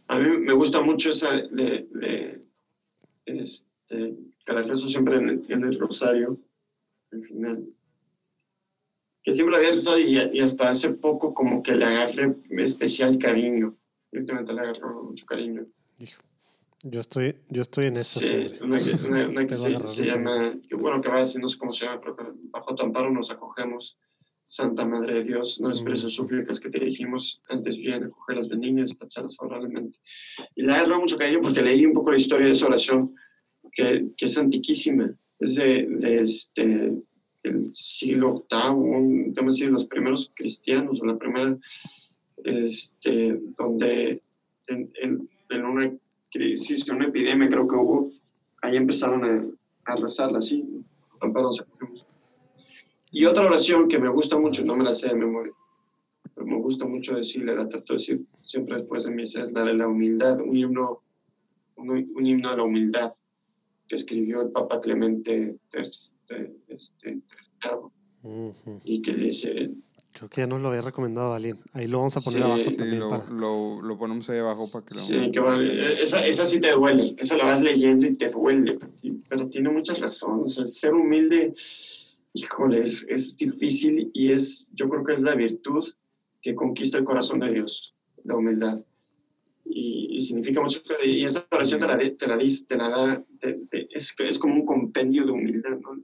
A 0.07 0.19
mí 0.19 0.37
me 0.37 0.53
gusta 0.53 0.81
mucho 0.81 1.11
esa 1.11 1.33
de, 1.33 1.87
de 1.91 2.41
este, 3.25 4.15
cada 4.47 4.61
rezo 4.61 4.87
siempre 4.87 5.17
en 5.17 5.63
el, 5.63 5.77
rosario, 5.77 6.39
al 7.11 7.21
final. 7.21 7.67
Que 9.21 9.33
siempre 9.33 9.57
había 9.57 9.71
rezado 9.71 9.99
y, 9.99 10.17
y, 10.17 10.39
hasta 10.39 10.69
hace 10.69 10.93
poco 10.93 11.33
como 11.33 11.61
que 11.61 11.75
le 11.75 11.83
agarré 11.83 12.33
especial 12.51 13.17
cariño. 13.17 13.75
Últimamente 14.13 14.53
le 14.53 14.61
agarro 14.61 15.03
mucho 15.03 15.25
cariño. 15.25 15.67
Hijo. 15.99 16.21
Yo 16.83 17.01
estoy, 17.01 17.35
yo 17.49 17.61
estoy 17.61 17.87
en 17.87 17.97
esa. 17.97 18.21
Sí, 18.21 18.45
una 18.61 18.77
que, 18.77 18.91
una, 19.09 19.45
que 19.47 19.55
se, 19.55 19.85
se, 19.85 20.05
llama, 20.05 20.55
bueno, 20.79 21.01
que 21.01 21.09
va 21.09 21.17
no 21.17 21.49
sé 21.49 21.57
cómo 21.57 21.73
se 21.73 21.85
llama, 21.85 21.99
pero 21.99 22.15
bajo 22.49 22.73
tu 22.73 22.83
amparo 22.83 23.11
nos 23.11 23.29
acogemos 23.31 23.97
Santa 24.45 24.85
Madre 24.85 25.15
de 25.15 25.23
Dios, 25.25 25.59
no 25.59 25.67
expreses 25.67 26.05
mm. 26.05 26.15
súplicas 26.15 26.61
que 26.61 26.69
te 26.69 26.79
dijimos 26.79 27.41
antes 27.49 27.75
bien, 27.75 28.05
acoger 28.05 28.37
las 28.37 28.47
benignas, 28.47 28.97
tacharlas 28.97 29.35
favorablemente. 29.35 29.99
Y 30.55 30.61
le 30.61 30.71
agarro 30.71 31.01
mucho 31.01 31.17
cariño 31.17 31.41
porque 31.41 31.61
leí 31.61 31.85
un 31.85 31.91
poco 31.91 32.11
la 32.11 32.17
historia 32.17 32.45
de 32.45 32.53
esa 32.53 32.67
oración, 32.67 33.13
que, 33.77 34.07
que 34.17 34.25
es 34.25 34.37
antiquísima, 34.37 35.13
es 35.39 35.55
de, 35.55 35.85
de 35.87 36.21
este, 36.23 36.93
el 37.43 37.75
siglo 37.75 38.47
VIII, 38.49 39.25
digamos 39.29 39.53
así, 39.53 39.67
los 39.67 39.85
primeros 39.85 40.31
cristianos, 40.35 40.99
o 40.99 41.05
la 41.05 41.17
primera, 41.17 41.55
este, 42.43 43.39
donde 43.55 44.23
en, 44.65 44.91
en, 44.99 45.65
una 45.65 45.93
crisis, 46.31 46.89
una 46.89 47.05
epidemia 47.05 47.49
creo 47.49 47.67
que 47.67 47.75
hubo, 47.75 48.11
ahí 48.63 48.75
empezaron 48.75 49.23
a, 49.23 49.93
a 49.93 49.95
rezarla 49.95 50.39
así, 50.39 50.65
y 53.11 53.25
otra 53.25 53.45
oración 53.45 53.87
que 53.87 53.99
me 53.99 54.09
gusta 54.09 54.39
mucho, 54.39 54.65
no 54.65 54.75
me 54.75 54.83
la 54.83 54.93
sé 54.93 55.09
de 55.09 55.15
memoria, 55.15 55.53
pero 56.33 56.47
me 56.47 56.57
gusta 56.57 56.85
mucho 56.85 57.15
decirle, 57.15 57.55
la 57.55 57.69
trato 57.69 57.93
de 57.93 57.97
decir 57.97 58.25
siempre 58.43 58.77
después 58.77 59.03
de 59.03 59.11
misa, 59.11 59.43
es 59.43 59.51
la 59.51 59.63
de 59.63 59.75
la 59.75 59.87
humildad, 59.87 60.41
un 60.41 60.57
himno, 60.57 61.03
un, 61.75 62.25
himno 62.25 62.49
a 62.49 62.57
la 62.57 62.63
humildad 62.63 63.11
que 63.87 63.95
escribió 63.95 64.41
el 64.41 64.49
Papa 64.49 64.81
Clemente 64.81 65.57
este, 65.73 66.53
y 68.83 69.01
que 69.01 69.13
dice... 69.13 69.71
Creo 70.11 70.29
que 70.29 70.41
ya 70.41 70.47
nos 70.47 70.61
lo 70.61 70.69
había 70.69 70.81
recomendado 70.81 71.33
alguien. 71.35 71.59
Ahí 71.73 71.85
lo 71.85 71.99
vamos 71.99 72.17
a 72.17 72.21
poner 72.21 72.41
abajo 72.41 72.63
sí, 72.71 72.95
lo, 72.95 73.81
lo, 73.83 73.97
ponemos 73.99 74.27
ahí 74.31 74.39
abajo 74.39 74.71
para 74.71 74.83
que 74.83 74.95
lo... 74.95 74.99
Sí, 74.99 75.31
que 75.31 75.39
vale. 75.39 76.01
esa, 76.01 76.25
esa 76.25 76.45
sí 76.47 76.59
te 76.59 76.71
duele, 76.71 77.15
esa 77.19 77.37
la 77.37 77.45
vas 77.45 77.61
leyendo 77.61 78.07
y 78.07 78.15
te 78.15 78.31
duele, 78.31 78.79
pero 79.29 79.47
tiene 79.47 79.69
muchas 79.69 79.99
razones. 79.99 80.57
El 80.57 80.67
ser 80.67 80.95
humilde 80.95 81.53
híjole, 82.37 82.81
es, 82.81 83.37
difícil 83.37 84.11
y 84.13 84.31
es, 84.31 84.69
yo 84.73 84.89
creo 84.89 85.03
que 85.03 85.13
es 85.13 85.21
la 85.21 85.35
virtud 85.35 85.85
que 86.41 86.55
conquista 86.55 86.97
el 86.97 87.03
corazón 87.03 87.39
de 87.39 87.51
Dios, 87.51 87.95
la 88.23 88.35
humildad. 88.35 88.81
Y, 89.79 90.19
significa 90.21 90.59
mucho, 90.59 90.81
y 91.05 91.23
esa 91.23 91.45
oración 91.51 91.79
te 91.79 91.87
la, 91.87 91.97
te 91.97 92.27
la, 92.27 92.39
te 92.39 92.77
la 92.77 92.89
da, 92.89 93.25
es, 93.91 94.15
es 94.17 94.39
como 94.39 94.55
un 94.55 94.65
compendio 94.65 95.23
de 95.25 95.31
humildad, 95.31 95.77
¿no? 95.79 96.01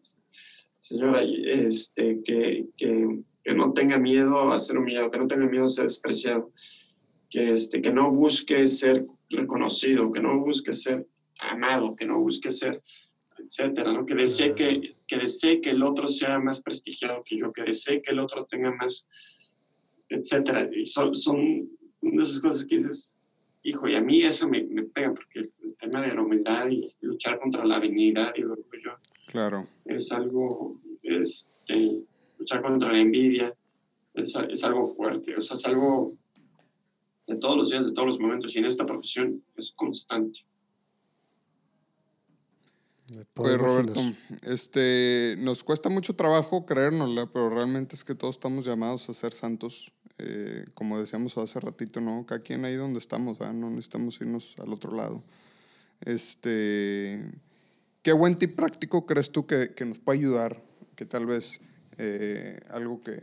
Señora, 0.78 1.24
este, 1.24 2.22
que, 2.24 2.68
que, 2.78 3.20
que, 3.44 3.54
no 3.56 3.74
tenga 3.74 3.98
miedo 3.98 4.52
a 4.52 4.60
ser 4.60 4.78
humillado, 4.78 5.10
que 5.10 5.18
no 5.18 5.28
tenga 5.28 5.48
miedo 5.48 5.66
a 5.66 5.70
ser 5.72 5.86
despreciado, 5.86 6.52
que, 7.32 7.54
este, 7.54 7.82
que 7.82 7.92
no 7.92 8.12
busque 8.12 8.68
ser 8.68 9.08
reconocido, 9.30 10.12
que 10.12 10.20
no 10.20 10.40
busque 10.40 10.72
ser 10.72 11.08
amado, 11.40 11.96
que 11.96 12.06
no 12.06 12.20
busque 12.20 12.52
ser 12.52 12.84
etcétera, 13.40 13.92
¿no? 13.92 14.06
Que 14.06 14.16
desee 14.16 14.54
que, 14.54 14.96
que 15.08 15.18
desee 15.18 15.62
que 15.62 15.72
el 15.72 15.84
otro 15.84 16.08
sea 16.08 16.40
más 16.40 16.62
prestigiado 16.62 17.24
que 17.26 17.38
yo, 17.38 17.52
que 17.52 17.64
desee 17.64 18.02
que 18.02 18.12
el 18.12 18.20
otro 18.20 18.46
tenga 18.46 18.72
más, 18.72 19.08
etcétera. 20.10 20.70
Y 20.72 20.86
son, 20.86 21.16
son 21.16 21.70
esas 22.02 22.40
cosas 22.40 22.66
que 22.66 22.76
dices, 22.76 23.16
hijo, 23.64 23.88
y 23.88 23.96
a 23.96 24.02
mí 24.02 24.22
eso 24.22 24.48
me, 24.48 24.64
me 24.64 24.84
pega, 24.84 25.14
porque 25.14 25.40
el, 25.40 25.76
tema 25.78 26.02
de 26.02 26.14
la 26.14 26.22
humildad 26.22 26.70
y 26.70 26.94
luchar 27.02 27.40
contra 27.40 27.66
la 27.66 27.80
dignidad 27.80 28.34
y 28.36 28.42
el 28.42 28.52
orgullo 28.52 28.98
claro. 29.28 29.68
es 29.86 30.12
algo, 30.12 30.80
este, 31.02 32.04
luchar 32.38 32.62
contra 32.62 32.92
la 32.92 33.00
envidia 33.00 33.54
es, 34.14 34.36
es 34.50 34.64
algo 34.64 34.94
fuerte, 34.96 35.36
o 35.36 35.42
sea, 35.42 35.56
es 35.56 35.66
algo 35.66 36.14
de 37.28 37.36
todos 37.38 37.58
los 37.58 37.70
días, 37.70 37.86
de 37.86 37.94
todos 37.94 38.08
los 38.08 38.20
momentos, 38.20 38.56
y 38.56 38.60
en 38.60 38.66
esta 38.66 38.86
profesión 38.86 39.44
es 39.56 39.72
constante. 39.72 40.40
Pues 43.34 43.58
Roberto, 43.58 44.00
este, 44.44 45.36
nos 45.40 45.64
cuesta 45.64 45.90
mucho 45.90 46.16
trabajo 46.16 46.66
creérnosla, 46.66 47.28
pero 47.32 47.50
realmente 47.50 47.96
es 47.96 48.04
que 48.04 48.16
todos 48.16 48.36
estamos 48.36 48.66
llamados 48.66 49.10
a 49.10 49.14
ser 49.14 49.34
santos. 49.34 49.92
Eh, 50.20 50.66
como 50.74 51.00
decíamos 51.00 51.38
hace 51.38 51.60
ratito, 51.60 52.00
¿no? 52.00 52.26
Cada 52.26 52.42
quien 52.42 52.66
ahí 52.66 52.76
donde 52.76 53.00
estamos, 53.00 53.40
no 53.40 53.70
necesitamos 53.70 54.20
irnos 54.22 54.56
al 54.60 54.72
otro 54.72 54.96
lado. 54.96 55.24
Este, 56.02 57.20
¿Qué 58.04 58.12
buen 58.12 58.38
tip 58.38 58.56
práctico 58.56 59.06
crees 59.06 59.32
tú 59.32 59.48
que, 59.48 59.74
que 59.74 59.86
nos 59.86 60.00
puede 60.00 60.20
ayudar? 60.20 60.62
Que 60.96 61.06
tal 61.06 61.26
vez 61.26 61.62
eh, 61.98 62.60
algo 62.70 63.02
que, 63.02 63.18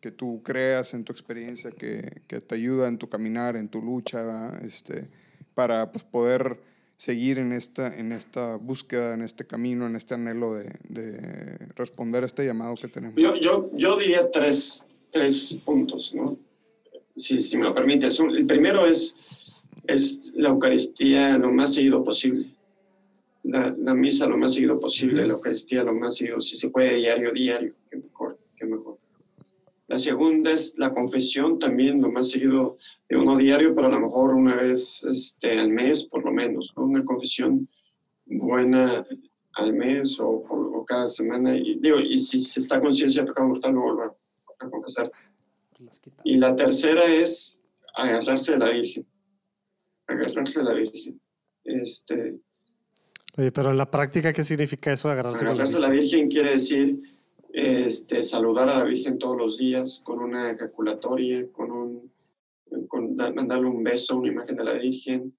que, 0.00 0.10
tú 0.10 0.42
creas 0.42 0.94
en 0.94 1.04
tu 1.04 1.12
experiencia, 1.12 1.70
que, 1.70 2.22
que, 2.26 2.40
te 2.40 2.54
ayuda 2.54 2.88
en 2.88 2.98
tu 2.98 3.08
caminar, 3.08 3.56
en 3.56 3.68
tu 3.68 3.80
lucha, 3.82 4.50
este, 4.62 5.08
para 5.54 5.90
pues, 5.90 6.04
poder 6.04 6.60
seguir 6.98 7.38
en 7.38 7.52
esta, 7.52 7.94
en 7.96 8.12
esta 8.12 8.56
búsqueda, 8.56 9.14
en 9.14 9.22
este 9.22 9.46
camino, 9.46 9.86
en 9.86 9.96
este 9.96 10.14
anhelo 10.14 10.54
de, 10.54 10.72
de 10.88 11.68
responder 11.76 12.22
a 12.24 12.26
este 12.26 12.44
llamado 12.44 12.74
que 12.74 12.88
tenemos? 12.88 13.16
Yo, 13.16 13.34
yo, 13.36 13.70
yo 13.74 13.96
diría 13.96 14.30
tres, 14.30 14.86
tres 15.10 15.58
puntos, 15.64 16.14
¿no? 16.14 16.36
Si, 17.16 17.38
si 17.38 17.56
me 17.56 17.64
lo 17.64 17.74
permites. 17.74 18.20
El 18.20 18.46
primero 18.46 18.86
es, 18.86 19.16
es 19.86 20.32
la 20.34 20.50
Eucaristía 20.50 21.38
lo 21.38 21.52
más 21.52 21.74
seguido 21.74 22.04
posible. 22.04 22.46
La, 23.44 23.74
la 23.78 23.94
misa 23.94 24.26
lo 24.26 24.36
más 24.36 24.54
seguido 24.54 24.78
posible, 24.78 25.26
la 25.26 25.34
Eucaristía 25.34 25.82
lo 25.82 25.94
más 25.94 26.16
seguido, 26.16 26.40
si 26.40 26.56
se 26.56 26.70
puede 26.70 26.96
diario, 26.96 27.32
diario, 27.32 27.74
que 27.90 27.96
mejor, 27.96 28.38
que 28.56 28.66
mejor. 28.66 28.98
La 29.86 29.98
segunda 29.98 30.52
es 30.52 30.76
la 30.76 30.92
confesión, 30.92 31.58
también 31.58 32.02
lo 32.02 32.12
más 32.12 32.30
seguido 32.30 32.76
de 33.08 33.16
uno 33.16 33.38
diario, 33.38 33.74
pero 33.74 33.86
a 33.86 33.90
lo 33.90 34.00
mejor 34.00 34.34
una 34.34 34.54
vez 34.54 35.02
este, 35.04 35.58
al 35.58 35.70
mes, 35.70 36.04
por 36.04 36.24
lo 36.24 36.30
menos, 36.30 36.74
una 36.76 37.02
confesión 37.04 37.66
buena 38.26 39.06
al 39.54 39.72
mes 39.72 40.20
o, 40.20 40.28
o, 40.28 40.84
cada 40.84 41.08
semana. 41.08 41.56
Y, 41.56 41.78
digo, 41.80 41.98
y 41.98 42.18
si 42.18 42.38
se 42.38 42.60
está 42.60 42.80
conciencia 42.80 43.22
de 43.22 43.28
pecado 43.28 43.48
mortal, 43.48 43.72
lo 43.72 43.80
vuelvo 43.80 44.16
a, 44.58 44.68
confesar. 44.70 45.10
Y 46.24 46.36
la 46.36 46.56
tercera 46.56 47.04
es 47.04 47.60
agarrarse 47.94 48.52
de 48.52 48.58
la 48.58 48.70
Virgen. 48.70 49.06
Agarrarse 50.06 50.60
de 50.60 50.64
la 50.64 50.74
Virgen. 50.74 51.20
Este, 51.64 52.40
Oye, 53.38 53.52
pero 53.52 53.70
en 53.70 53.76
la 53.76 53.88
práctica, 53.88 54.32
¿qué 54.32 54.42
significa 54.42 54.92
eso 54.92 55.08
de 55.08 55.12
agarrarse, 55.14 55.44
agarrarse 55.44 55.74
de 55.76 55.80
la 55.80 55.90
Virgen? 55.90 56.28
quiere 56.28 56.50
decir 56.50 57.00
este, 57.52 58.22
saludar 58.24 58.68
a 58.68 58.78
la 58.78 58.84
Virgen 58.84 59.16
todos 59.16 59.36
los 59.36 59.58
días 59.58 60.02
con 60.04 60.18
una 60.20 60.50
ejaculatoria, 60.50 61.46
con 61.52 61.70
un, 61.70 62.12
con, 62.88 63.14
mandarle 63.14 63.68
un 63.68 63.82
beso, 63.84 64.18
una 64.18 64.32
imagen 64.32 64.56
de 64.56 64.64
la 64.64 64.72
Virgen, 64.74 65.36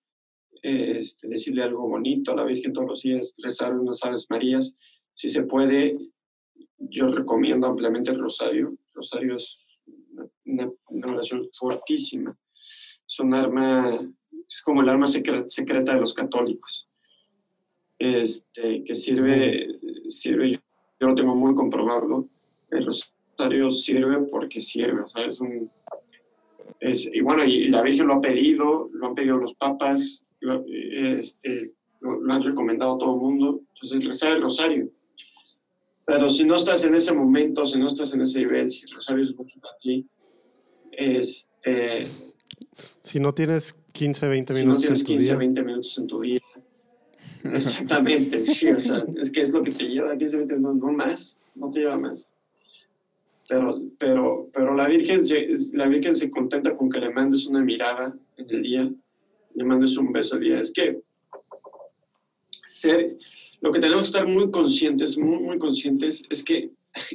este, 0.62 1.28
decirle 1.28 1.64
algo 1.64 1.88
bonito 1.90 2.32
a 2.32 2.36
la 2.36 2.46
Virgen 2.46 2.72
todos 2.72 2.88
los 2.88 3.02
días, 3.02 3.34
rezar 3.38 3.78
unas 3.78 4.04
Aves 4.04 4.28
Marías. 4.30 4.78
Si 5.14 5.30
se 5.30 5.44
puede, 5.44 5.98
yo 6.78 7.12
recomiendo 7.12 7.68
ampliamente 7.68 8.12
el 8.12 8.20
rosario. 8.20 8.78
Rosario 9.00 9.38
es 9.38 9.58
una, 10.46 10.70
oración 11.06 11.50
fortísima. 11.58 12.38
Es 13.08 13.20
un 13.20 13.34
arma, 13.34 13.98
es 14.48 14.62
como 14.62 14.82
el 14.82 14.90
arma 14.90 15.08
secreta 15.08 15.94
de 15.94 16.00
los 16.00 16.14
católicos, 16.14 16.88
este, 17.98 18.84
que 18.84 18.94
sirve, 18.94 19.68
sirve, 20.08 20.62
yo 21.00 21.08
lo 21.08 21.16
tengo 21.16 21.36
muy 21.36 21.56
comprobado. 21.56 22.28
El 22.70 22.86
rosario 22.86 23.72
sirve 23.72 24.20
porque 24.30 24.60
sirve, 24.60 25.02
o 25.02 25.08
sea, 25.08 25.26
es 25.26 25.40
un. 25.40 25.72
Es, 26.80 27.10
y 27.12 27.22
bueno, 27.22 27.44
y 27.44 27.70
la 27.70 27.82
Virgen 27.82 28.08
lo 28.08 28.16
ha 28.16 28.22
pedido, 28.22 28.90
lo 28.94 29.08
han 29.08 29.16
pedido 29.16 29.38
los 29.38 29.54
papas, 29.56 30.26
lo, 30.42 30.64
este, 30.68 31.74
lo, 32.02 32.32
han 32.32 32.44
recomendado 32.44 32.98
todo 32.98 33.16
el 33.16 33.22
mundo. 33.22 33.62
Entonces, 33.76 34.06
rezar 34.06 34.36
el 34.36 34.44
rosario. 34.44 34.90
Pero 36.10 36.28
si 36.28 36.44
no 36.44 36.56
estás 36.56 36.84
en 36.86 36.96
ese 36.96 37.14
momento, 37.14 37.64
si 37.66 37.78
no 37.78 37.86
estás 37.86 38.12
en 38.16 38.22
ese 38.22 38.40
nivel, 38.40 38.72
si 38.72 38.88
rosario 38.88 39.24
es 39.24 39.36
mucho 39.36 39.60
para 39.60 39.78
ti, 39.78 40.08
este... 40.92 42.08
Si 43.04 43.20
no 43.20 43.32
tienes 43.32 43.76
15, 43.92 44.28
20 44.28 44.54
minutos. 44.56 44.82
Si 44.82 44.88
no 44.88 44.94
tienes 44.96 45.04
15, 45.04 45.36
20 45.36 45.64
minutos 45.64 45.98
en 46.00 46.08
tu 46.08 46.22
día. 46.22 46.42
Exactamente, 47.44 48.44
sí, 48.44 48.70
o 48.70 48.80
sea, 48.80 49.06
es 49.22 49.32
que 49.32 49.42
es 49.42 49.52
lo 49.52 49.62
que 49.62 49.70
te 49.72 49.88
lleva 49.88 50.18
15, 50.18 50.38
20 50.38 50.56
minutos, 50.56 50.78
no 50.78 50.92
más, 50.92 51.38
no 51.54 51.70
te 51.70 51.82
lleva 51.82 51.98
más. 51.98 52.34
Pero, 53.48 53.78
pero, 54.00 54.50
pero 54.52 54.76
la, 54.76 54.88
Virgen 54.88 55.24
se, 55.24 55.48
la 55.74 55.88
Virgen 55.88 56.16
se 56.16 56.32
contenta 56.32 56.76
con 56.76 56.90
que 56.90 57.00
le 57.00 57.12
mandes 57.12 57.46
una 57.46 57.64
mirada 57.64 58.16
en 58.38 58.50
el 58.50 58.64
día, 58.64 58.92
le 59.54 59.64
mandes 59.64 59.96
un 59.96 60.12
beso 60.12 60.36
al 60.36 60.42
día. 60.42 60.60
Es 60.60 60.72
que 60.72 61.02
ser, 62.68 63.16
lo 63.62 63.72
que 63.72 63.80
tenemos 63.80 64.04
que 64.04 64.08
estar 64.08 64.28
muy 64.28 64.50
conscientes, 64.52 65.18
muy, 65.18 65.40
muy 65.40 65.60
conscientes, 65.60 66.24
es 66.30 66.44
que, 66.44 66.72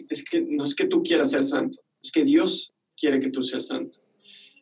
es 0.08 0.24
que 0.24 0.40
no 0.42 0.64
es 0.64 0.74
que 0.74 0.86
tú 0.86 1.02
quieras 1.02 1.30
ser 1.30 1.42
santo, 1.42 1.78
es 2.02 2.10
que 2.10 2.24
Dios 2.24 2.72
quiere 2.96 3.20
que 3.20 3.30
tú 3.30 3.42
seas 3.42 3.66
santo. 3.66 4.00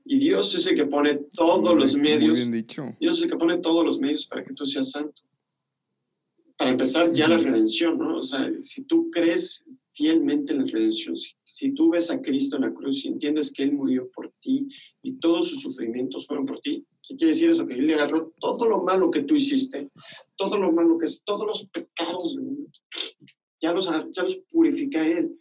Y 0.04 0.18
Dios 0.18 0.54
es 0.54 0.66
el 0.66 0.74
que 0.74 0.86
pone 0.86 1.20
todos 1.32 1.76
los 1.76 1.94
medios. 1.94 2.38
Muy 2.40 2.50
bien 2.50 2.52
dicho. 2.52 2.96
Dios 2.98 3.18
es 3.18 3.24
el 3.24 3.30
que 3.30 3.36
pone 3.36 3.58
todos 3.58 3.84
los 3.84 4.00
medios 4.00 4.26
para 4.26 4.44
que 4.44 4.52
tú 4.52 4.64
seas 4.66 4.90
santo. 4.90 5.22
Para 6.56 6.70
empezar, 6.70 7.12
ya 7.12 7.28
la 7.28 7.38
redención, 7.38 7.98
¿no? 7.98 8.18
O 8.18 8.22
sea, 8.22 8.50
si 8.62 8.82
tú 8.82 9.10
crees 9.12 9.64
fielmente 9.94 10.52
en 10.52 10.60
la 10.60 10.66
redención, 10.66 11.16
si, 11.16 11.30
si, 11.44 11.72
tú 11.72 11.90
ves 11.90 12.10
a 12.10 12.20
Cristo 12.20 12.56
en 12.56 12.62
la 12.62 12.72
cruz 12.72 13.04
y 13.04 13.08
entiendes 13.08 13.52
que 13.52 13.62
Él 13.62 13.72
murió 13.72 14.10
por 14.10 14.32
ti 14.40 14.68
y 15.02 15.18
todos 15.18 15.48
sus 15.48 15.62
sufrimientos 15.62 16.26
fueron 16.26 16.46
por 16.46 16.60
ti, 16.60 16.86
¿qué 17.02 17.16
quiere 17.16 17.32
decir 17.32 17.50
eso? 17.50 17.66
Que 17.66 17.74
Él 17.74 17.86
le 17.86 17.94
agarró 17.94 18.32
todo 18.40 18.66
lo 18.66 18.82
malo 18.82 19.10
que 19.10 19.22
tú 19.22 19.34
hiciste, 19.34 19.90
todo 20.36 20.58
lo 20.58 20.72
malo 20.72 20.98
que 20.98 21.06
es, 21.06 21.22
todos 21.24 21.46
los 21.46 21.66
pecados 21.66 22.38
ya 23.62 23.72
los, 23.72 23.88
ya 24.10 24.22
los 24.22 24.36
purifica 24.50 25.06
Él. 25.06 25.38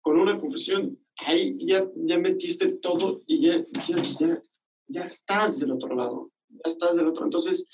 Con 0.00 0.20
una 0.20 0.38
confesión, 0.38 0.98
ahí 1.16 1.56
ya, 1.66 1.84
ya 1.96 2.18
metiste 2.18 2.68
todo 2.68 3.22
y 3.26 3.40
ya, 3.46 3.66
ya, 3.88 4.02
ya, 4.20 4.42
ya 4.86 5.04
estás 5.04 5.58
del 5.58 5.72
otro 5.72 5.96
lado, 5.96 6.30
ya 6.48 6.60
estás 6.64 6.96
del 6.96 7.08
otro. 7.08 7.24
Entonces, 7.24 7.66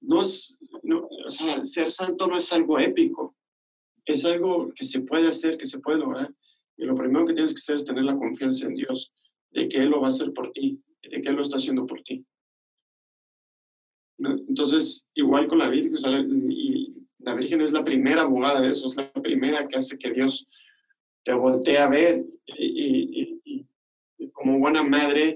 no 0.00 0.22
es, 0.22 0.56
no, 0.82 1.06
o 1.26 1.30
sea, 1.30 1.64
ser 1.64 1.90
santo 1.90 2.26
no 2.26 2.36
es 2.36 2.52
algo 2.52 2.78
épico, 2.78 3.35
es 4.12 4.24
algo 4.24 4.72
que 4.74 4.84
se 4.84 5.00
puede 5.00 5.28
hacer, 5.28 5.58
que 5.58 5.66
se 5.66 5.78
puede 5.78 5.98
lograr. 5.98 6.32
Y 6.76 6.84
lo 6.84 6.94
primero 6.94 7.26
que 7.26 7.34
tienes 7.34 7.52
que 7.52 7.58
hacer 7.58 7.74
es 7.76 7.84
tener 7.84 8.04
la 8.04 8.16
confianza 8.16 8.66
en 8.66 8.74
Dios, 8.74 9.12
de 9.50 9.68
que 9.68 9.78
Él 9.78 9.90
lo 9.90 10.00
va 10.00 10.06
a 10.06 10.08
hacer 10.08 10.32
por 10.32 10.52
ti, 10.52 10.80
de 11.02 11.20
que 11.20 11.28
Él 11.28 11.36
lo 11.36 11.42
está 11.42 11.56
haciendo 11.56 11.86
por 11.86 12.02
ti. 12.02 12.24
Entonces, 14.18 15.06
igual 15.14 15.46
con 15.46 15.58
la 15.58 15.68
Virgen, 15.68 16.50
y 16.50 16.94
la 17.18 17.34
Virgen 17.34 17.60
es 17.60 17.72
la 17.72 17.84
primera 17.84 18.22
abogada 18.22 18.60
de 18.60 18.70
eso, 18.70 18.86
es 18.86 18.96
la 18.96 19.12
primera 19.12 19.68
que 19.68 19.76
hace 19.76 19.98
que 19.98 20.12
Dios 20.12 20.48
te 21.24 21.34
voltea 21.34 21.84
a 21.84 21.88
ver 21.88 22.24
y, 22.46 23.40
como 24.32 24.58
buena 24.58 24.82
madre 24.82 25.34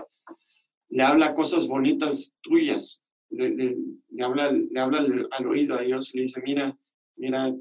le 0.88 1.02
habla 1.02 1.34
cosas 1.34 1.66
bonitas 1.66 2.36
tuyas, 2.42 3.02
le, 3.30 3.76
habla, 4.22 4.52
le 4.52 4.80
habla 4.80 5.04
al, 5.30 5.46
oído 5.46 5.76
a 5.76 5.82
Dios 5.82 6.14
le 6.14 6.22
dice, 6.22 6.40
mira, 6.42 6.76
mira, 7.16 7.54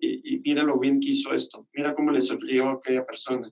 y, 0.00 0.38
mira 0.40 0.62
lo 0.62 0.78
bien 0.78 1.00
que 1.00 1.10
hizo 1.10 1.32
esto, 1.32 1.66
mira 1.72 1.94
cómo 1.94 2.10
le 2.10 2.20
sonrió 2.20 2.68
a 2.68 2.72
aquella 2.74 3.04
persona, 3.04 3.50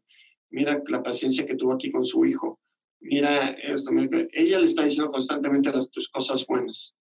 mira 0.51 0.83
la 0.89 1.03
paciencia 1.03 1.47
que 1.47 1.57
tuvo 1.57 1.73
aquí 1.73 1.91
con 1.91 2.05
su 2.05 2.25
hijo, 2.25 2.61
mira 3.01 3.51
esto, 3.51 3.91
ella 4.33 4.59
le 4.59 4.65
está 4.65 4.85
diciendo 4.85 5.11
constantemente 5.11 5.73
las 5.73 5.91
tus 5.91 6.09
cosas 6.09 6.47
buenas. 6.47 6.95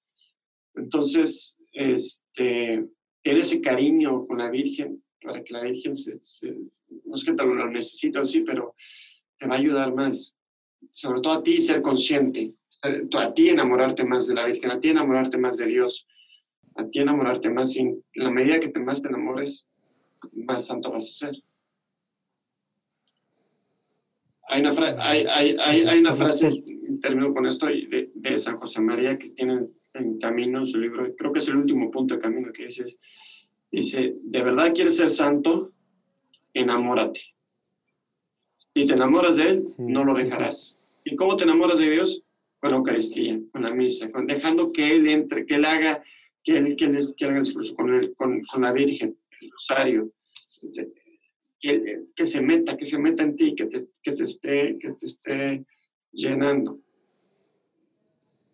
Entonces, 0.75 1.57
este, 1.71 2.85
tiene 3.21 3.39
ese 3.39 3.61
cariño 3.61 4.25
con 4.27 4.37
la 4.37 4.49
Virgen, 4.49 5.03
para 5.21 5.43
que 5.43 5.53
la 5.53 5.63
Virgen 5.63 5.95
se, 5.95 6.19
no 7.05 7.15
es 7.15 7.23
que 7.23 7.33
te 7.33 7.45
lo 7.45 7.69
necesito 7.69 8.19
así, 8.19 8.41
pero 8.41 8.75
te 9.37 9.47
va 9.47 9.55
a 9.55 9.59
ayudar 9.59 9.93
más. 9.93 10.35
Sobre 10.91 11.21
todo 11.21 11.33
a 11.33 11.43
ti 11.43 11.59
ser 11.59 11.81
consciente, 11.81 12.53
a 13.17 13.33
ti 13.33 13.49
enamorarte 13.49 14.03
más 14.03 14.27
de 14.27 14.35
la 14.35 14.45
Virgen, 14.45 14.71
a 14.71 14.79
ti 14.79 14.89
enamorarte 14.89 15.37
más 15.37 15.57
de 15.57 15.65
Dios, 15.65 16.07
a 16.75 16.87
ti 16.87 16.99
enamorarte 16.99 17.49
más. 17.49 17.75
Y 17.75 17.81
en 17.81 18.03
la 18.15 18.31
medida 18.31 18.59
que 18.59 18.69
te 18.69 18.79
más 18.79 19.01
te 19.01 19.09
enamores, 19.09 19.67
más 20.33 20.65
santo 20.65 20.91
vas 20.91 21.07
a 21.07 21.27
ser. 21.27 21.43
Hay 24.47 24.61
una, 24.61 24.71
hay, 24.99 25.25
hay, 25.25 25.57
hay, 25.59 25.99
una 25.99 26.15
frase, 26.15 26.63
termino 27.01 27.33
con 27.33 27.47
esto, 27.47 27.65
de, 27.65 28.11
de, 28.13 28.39
San 28.39 28.57
José 28.57 28.79
María 28.79 29.17
que 29.17 29.31
tiene 29.31 29.67
en 29.93 30.19
Camino 30.19 30.63
su 30.63 30.77
libro, 30.77 31.15
creo 31.15 31.33
que 31.33 31.39
es 31.39 31.47
el 31.47 31.57
último 31.57 31.89
punto 31.89 32.13
de 32.13 32.21
Camino 32.21 32.51
que 32.53 32.65
dice, 32.65 32.85
Dice, 33.75 34.15
¿de 34.23 34.41
verdad 34.41 34.73
quieres 34.73 34.95
ser 34.95 35.09
santo? 35.09 35.73
Enamórate. 36.53 37.19
Si 38.55 38.85
te 38.85 38.93
enamoras 38.93 39.35
de 39.35 39.49
Él, 39.49 39.65
no 39.77 40.05
lo 40.05 40.13
dejarás. 40.13 40.77
¿Y 41.03 41.17
cómo 41.17 41.35
te 41.35 41.43
enamoras 41.43 41.79
de 41.79 41.91
Dios? 41.91 42.23
Con 42.61 42.71
la 42.71 42.77
Eucaristía, 42.77 43.37
con 43.51 43.63
la 43.63 43.73
misa, 43.73 44.09
con, 44.11 44.27
dejando 44.27 44.71
que 44.71 44.95
Él 44.95 45.09
entre, 45.09 45.45
que 45.45 45.55
Él 45.55 45.65
haga, 45.65 46.01
que 46.45 46.75
que 46.75 47.25
haga 47.25 47.37
el 47.37 47.41
esfuerzo 47.41 47.75
con, 47.75 47.99
con, 48.15 48.41
con, 48.43 48.61
la 48.61 48.71
Virgen, 48.71 49.17
el 49.41 49.51
rosario, 49.51 50.11
que, 51.59 52.03
que, 52.15 52.25
se 52.25 52.41
meta, 52.41 52.77
que 52.77 52.85
se 52.85 52.99
meta 52.99 53.23
en 53.23 53.35
ti, 53.35 53.55
que 53.55 53.65
te, 53.65 53.87
que 54.03 54.11
te, 54.11 54.23
esté, 54.23 54.77
que 54.79 54.91
te 54.91 55.05
esté 55.05 55.65
llenando. 56.11 56.79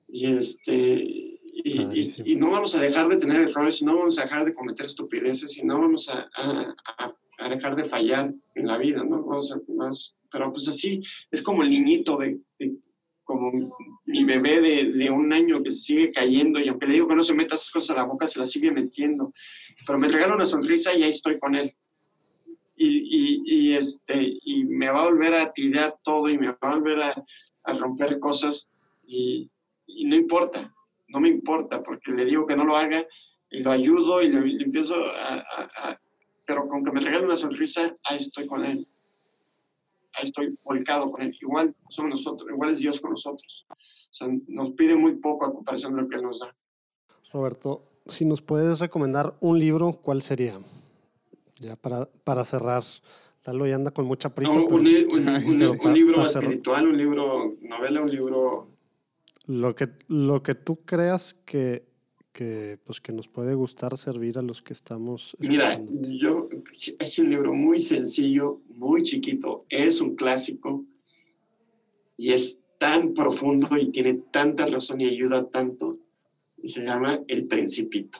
Y 0.07 0.25
este, 0.27 1.31
y, 1.63 2.35
no 2.37 2.51
vamos 2.51 2.73
a 2.75 2.81
dejar 2.81 3.09
de 3.09 3.17
tener 3.17 3.49
errores, 3.49 3.83
no 3.83 3.97
vamos 3.97 4.17
a 4.17 4.23
dejar 4.23 4.45
de 4.45 4.53
cometer 4.53 4.85
estupideces 4.85 5.57
y 5.57 5.63
no 5.63 5.79
vamos 5.79 6.09
a, 6.09 6.29
a, 6.33 7.49
dejar 7.49 7.75
de 7.75 7.85
fallar 7.85 8.33
en 8.55 8.67
la 8.67 8.77
vida, 8.77 9.03
¿no? 9.03 9.23
Vamos 9.23 9.51
a, 9.51 9.59
pero 10.31 10.51
pues 10.51 10.67
así, 10.67 11.01
es 11.29 11.41
como 11.41 11.63
el 11.63 11.69
niñito 11.69 12.17
de, 12.17 12.39
como 13.31 13.75
mi 14.05 14.23
bebé 14.23 14.61
de, 14.61 14.91
de, 14.93 15.09
un 15.09 15.31
año 15.31 15.63
que 15.63 15.71
se 15.71 15.79
sigue 15.79 16.11
cayendo 16.11 16.59
y 16.59 16.67
aunque 16.67 16.87
le 16.87 16.93
digo 16.93 17.07
que 17.07 17.15
no 17.15 17.23
se 17.23 17.33
meta 17.33 17.55
esas 17.55 17.71
cosas 17.71 17.95
a 17.95 17.99
la 17.99 18.05
boca, 18.05 18.27
se 18.27 18.39
las 18.39 18.51
sigue 18.51 18.71
metiendo. 18.71 19.33
Pero 19.85 19.97
me 19.97 20.07
regala 20.07 20.35
una 20.35 20.45
sonrisa 20.45 20.93
y 20.93 21.03
ahí 21.03 21.09
estoy 21.09 21.39
con 21.39 21.55
él. 21.55 21.71
Y, 22.75 23.43
y, 23.45 23.73
este, 23.75 24.39
y 24.43 24.63
me 24.65 24.89
va 24.89 25.01
a 25.01 25.05
volver 25.05 25.35
a 25.35 25.53
tirar 25.53 25.97
todo 26.03 26.27
y 26.29 26.37
me 26.37 26.47
va 26.47 26.57
a 26.59 26.75
volver 26.75 26.99
a, 27.01 27.25
a 27.63 27.73
romper 27.73 28.19
cosas 28.19 28.69
y, 29.05 29.49
y 29.85 30.05
no 30.05 30.15
importa, 30.15 30.73
no 31.09 31.19
me 31.19 31.29
importa, 31.29 31.83
porque 31.83 32.11
le 32.11 32.25
digo 32.25 32.45
que 32.45 32.55
no 32.55 32.65
lo 32.65 32.75
haga 32.75 33.05
y 33.49 33.59
lo 33.59 33.71
ayudo 33.71 34.21
y 34.21 34.29
le, 34.29 34.63
empiezo 34.63 34.95
a, 34.95 35.99
Pero 36.45 36.67
con 36.67 36.83
que 36.83 36.91
me 36.91 37.01
regale 37.01 37.25
una 37.25 37.35
sonrisa, 37.35 37.95
ahí 38.03 38.17
estoy 38.17 38.47
con 38.47 38.65
él. 38.65 38.87
Estoy 40.21 40.57
volcado 40.63 41.11
con 41.11 41.21
él. 41.21 41.35
Igual 41.41 41.75
somos 41.89 42.11
nosotros, 42.11 42.49
igual 42.49 42.69
es 42.69 42.79
Dios 42.79 42.99
con 42.99 43.11
nosotros. 43.11 43.65
O 43.69 44.13
sea, 44.13 44.27
nos 44.47 44.71
pide 44.71 44.95
muy 44.95 45.15
poco 45.15 45.45
a 45.45 45.53
comparación 45.53 45.95
de 45.95 46.01
lo 46.01 46.09
que 46.09 46.17
Él 46.17 46.23
nos 46.23 46.39
da. 46.39 46.55
Roberto, 47.31 47.83
si 48.05 48.25
nos 48.25 48.41
puedes 48.41 48.79
recomendar 48.79 49.35
un 49.39 49.59
libro, 49.59 49.93
¿cuál 49.93 50.21
sería? 50.21 50.59
Ya 51.59 51.75
para, 51.75 52.05
para 52.23 52.43
cerrar. 52.43 52.83
Lalo 53.45 53.65
ya 53.65 53.75
anda 53.75 53.91
con 53.91 54.05
mucha 54.05 54.35
prisa. 54.35 54.51
un, 54.51 54.71
un, 54.71 54.83
libro 55.93 56.23
espiritual, 56.23 56.87
un 56.87 56.97
libro 56.97 57.55
novela, 57.61 58.01
un 58.01 58.11
libro 58.11 58.71
lo 59.47 59.75
que, 59.75 59.89
lo 60.07 60.43
que 60.43 60.55
tú 60.55 60.85
creas 60.85 61.33
que, 61.33 61.90
que, 62.31 62.79
pues, 62.85 63.01
que 63.01 63.11
nos 63.11 63.27
puede 63.27 63.53
gustar 63.53 63.97
servir 63.97 64.37
a 64.37 64.41
los 64.41 64.61
que 64.61 64.73
estamos. 64.73 65.35
Mira, 65.39 65.81
yo, 65.89 66.49
es 66.99 67.19
un 67.19 67.29
libro 67.29 67.53
muy 67.53 67.81
sencillo, 67.81 68.61
muy 68.69 69.03
chiquito, 69.03 69.65
es 69.69 70.01
un 70.01 70.15
clásico 70.15 70.85
y 72.17 72.33
es 72.33 72.61
tan 72.77 73.13
profundo 73.13 73.77
y 73.77 73.91
tiene 73.91 74.15
tanta 74.31 74.65
razón 74.65 75.01
y 75.01 75.05
ayuda 75.05 75.47
tanto. 75.49 75.97
Y 76.63 76.67
se 76.67 76.83
llama 76.83 77.19
El 77.27 77.45
Principito. 77.45 78.19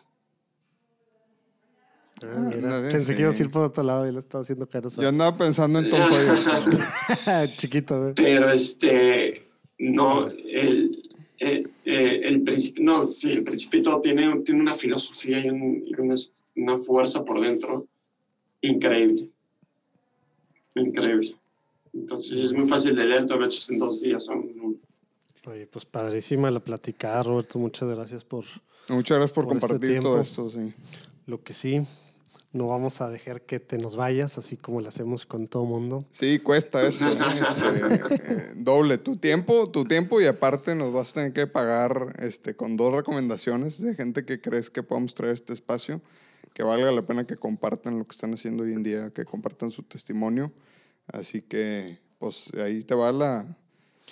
Ah, 2.23 2.49
mira. 2.53 2.81
Pensé 2.91 3.15
que 3.15 3.21
iba 3.21 3.31
a 3.31 3.35
ir 3.35 3.49
por 3.49 3.63
otro 3.63 3.83
lado 3.83 4.07
y 4.07 4.11
lo 4.11 4.19
estaba 4.19 4.43
haciendo 4.43 4.67
caros. 4.67 4.95
Yo 4.95 5.07
andaba 5.07 5.35
pensando 5.37 5.79
en 5.79 5.89
Tom 5.89 6.01
Chiquito, 7.57 8.13
Pero 8.15 8.51
este, 8.51 9.47
no, 9.79 10.27
el, 10.27 11.70
eh, 11.85 12.21
el 12.25 12.41
principio, 12.43 12.83
no, 12.83 13.03
sí, 13.05 13.31
el 13.31 13.43
principito 13.43 13.99
tiene, 14.01 14.39
tiene 14.41 14.61
una 14.61 14.73
filosofía 14.73 15.39
y, 15.45 15.49
un- 15.49 15.83
y 15.85 15.93
una, 15.99 16.15
una 16.55 16.77
fuerza 16.79 17.23
por 17.25 17.41
dentro 17.41 17.87
increíble. 18.61 19.29
Increíble. 20.75 21.35
Entonces 21.93 22.37
es 22.45 22.53
muy 22.53 22.67
fácil 22.67 22.95
de 22.95 23.05
leer, 23.05 23.25
todo 23.25 23.39
lo 23.39 23.45
echas 23.45 23.69
en 23.69 23.77
dos 23.79 24.01
días. 24.01 24.27
o 24.29 24.33
en- 24.33 24.79
Oye, 25.47 25.65
pues 25.65 25.85
padrísima 25.85 26.51
la 26.51 26.59
platicada, 26.59 27.23
Roberto. 27.23 27.57
Muchas 27.59 27.89
gracias 27.89 28.23
por 28.23 28.45
Muchas 28.89 29.17
gracias 29.17 29.31
por, 29.33 29.45
Por 29.45 29.55
este 29.57 29.67
compartir 29.67 29.89
tiempo. 29.91 30.09
todo 30.09 30.21
esto, 30.21 30.49
sí. 30.49 30.73
lo 31.27 31.41
que 31.43 31.53
sí. 31.53 31.81
No 32.53 32.67
vamos 32.67 32.99
a 32.99 33.09
dejar 33.09 33.41
que 33.43 33.61
te 33.61 33.77
nos 33.77 33.95
vayas, 33.95 34.37
así 34.37 34.57
como 34.57 34.81
lo 34.81 34.89
hacemos 34.89 35.25
con 35.25 35.47
todo 35.47 35.63
mundo. 35.63 36.03
Sí, 36.11 36.39
cuesta 36.39 36.85
esto, 36.85 37.05
¿eh? 37.05 37.17
Este, 37.41 38.33
eh, 38.33 38.53
doble 38.57 38.97
tu 38.97 39.15
tiempo, 39.15 39.69
tu 39.69 39.85
tiempo 39.85 40.19
y 40.19 40.25
aparte 40.25 40.75
nos 40.75 40.91
vas 40.91 41.11
a 41.11 41.13
tener 41.13 41.33
que 41.33 41.47
pagar 41.47 42.13
este, 42.19 42.53
con 42.53 42.75
dos 42.75 42.93
recomendaciones 42.93 43.81
de 43.81 43.95
gente 43.95 44.25
que 44.25 44.41
crees 44.41 44.69
que 44.69 44.83
podamos 44.83 45.13
traer 45.15 45.33
este 45.33 45.53
espacio, 45.53 46.01
que 46.53 46.63
valga 46.63 46.91
la 46.91 47.03
pena 47.03 47.25
que 47.25 47.37
compartan 47.37 47.97
lo 47.97 48.05
que 48.05 48.11
están 48.11 48.33
haciendo 48.33 48.63
hoy 48.63 48.73
en 48.73 48.83
día, 48.83 49.11
que 49.11 49.23
compartan 49.23 49.71
su 49.71 49.83
testimonio. 49.83 50.51
Así 51.07 51.41
que, 51.41 51.99
pues 52.19 52.51
ahí 52.55 52.83
te 52.83 52.95
va 52.95 53.13
la, 53.13 53.45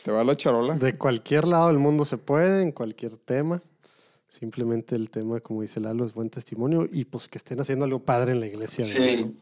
te 0.03 0.11
va 0.13 0.23
la 0.23 0.37
charola. 0.37 0.75
De 0.75 0.97
cualquier 0.97 1.45
lado 1.45 1.67
del 1.67 1.79
mundo 1.79 2.05
se 2.05 2.17
puede, 2.17 2.61
en 2.61 2.71
cualquier 2.71 3.17
tema. 3.17 3.61
Simplemente 4.29 4.95
el 4.95 5.09
tema, 5.09 5.39
como 5.41 5.61
dice 5.63 5.79
Lalo, 5.79 6.05
es 6.05 6.13
buen 6.13 6.29
testimonio 6.29 6.87
y 6.89 7.03
pues 7.05 7.27
que 7.27 7.37
estén 7.39 7.59
haciendo 7.59 7.83
algo 7.85 7.99
padre 7.99 8.31
en 8.31 8.39
la 8.39 8.47
iglesia. 8.47 8.85
Sí, 8.85 9.25
¿no? 9.25 9.33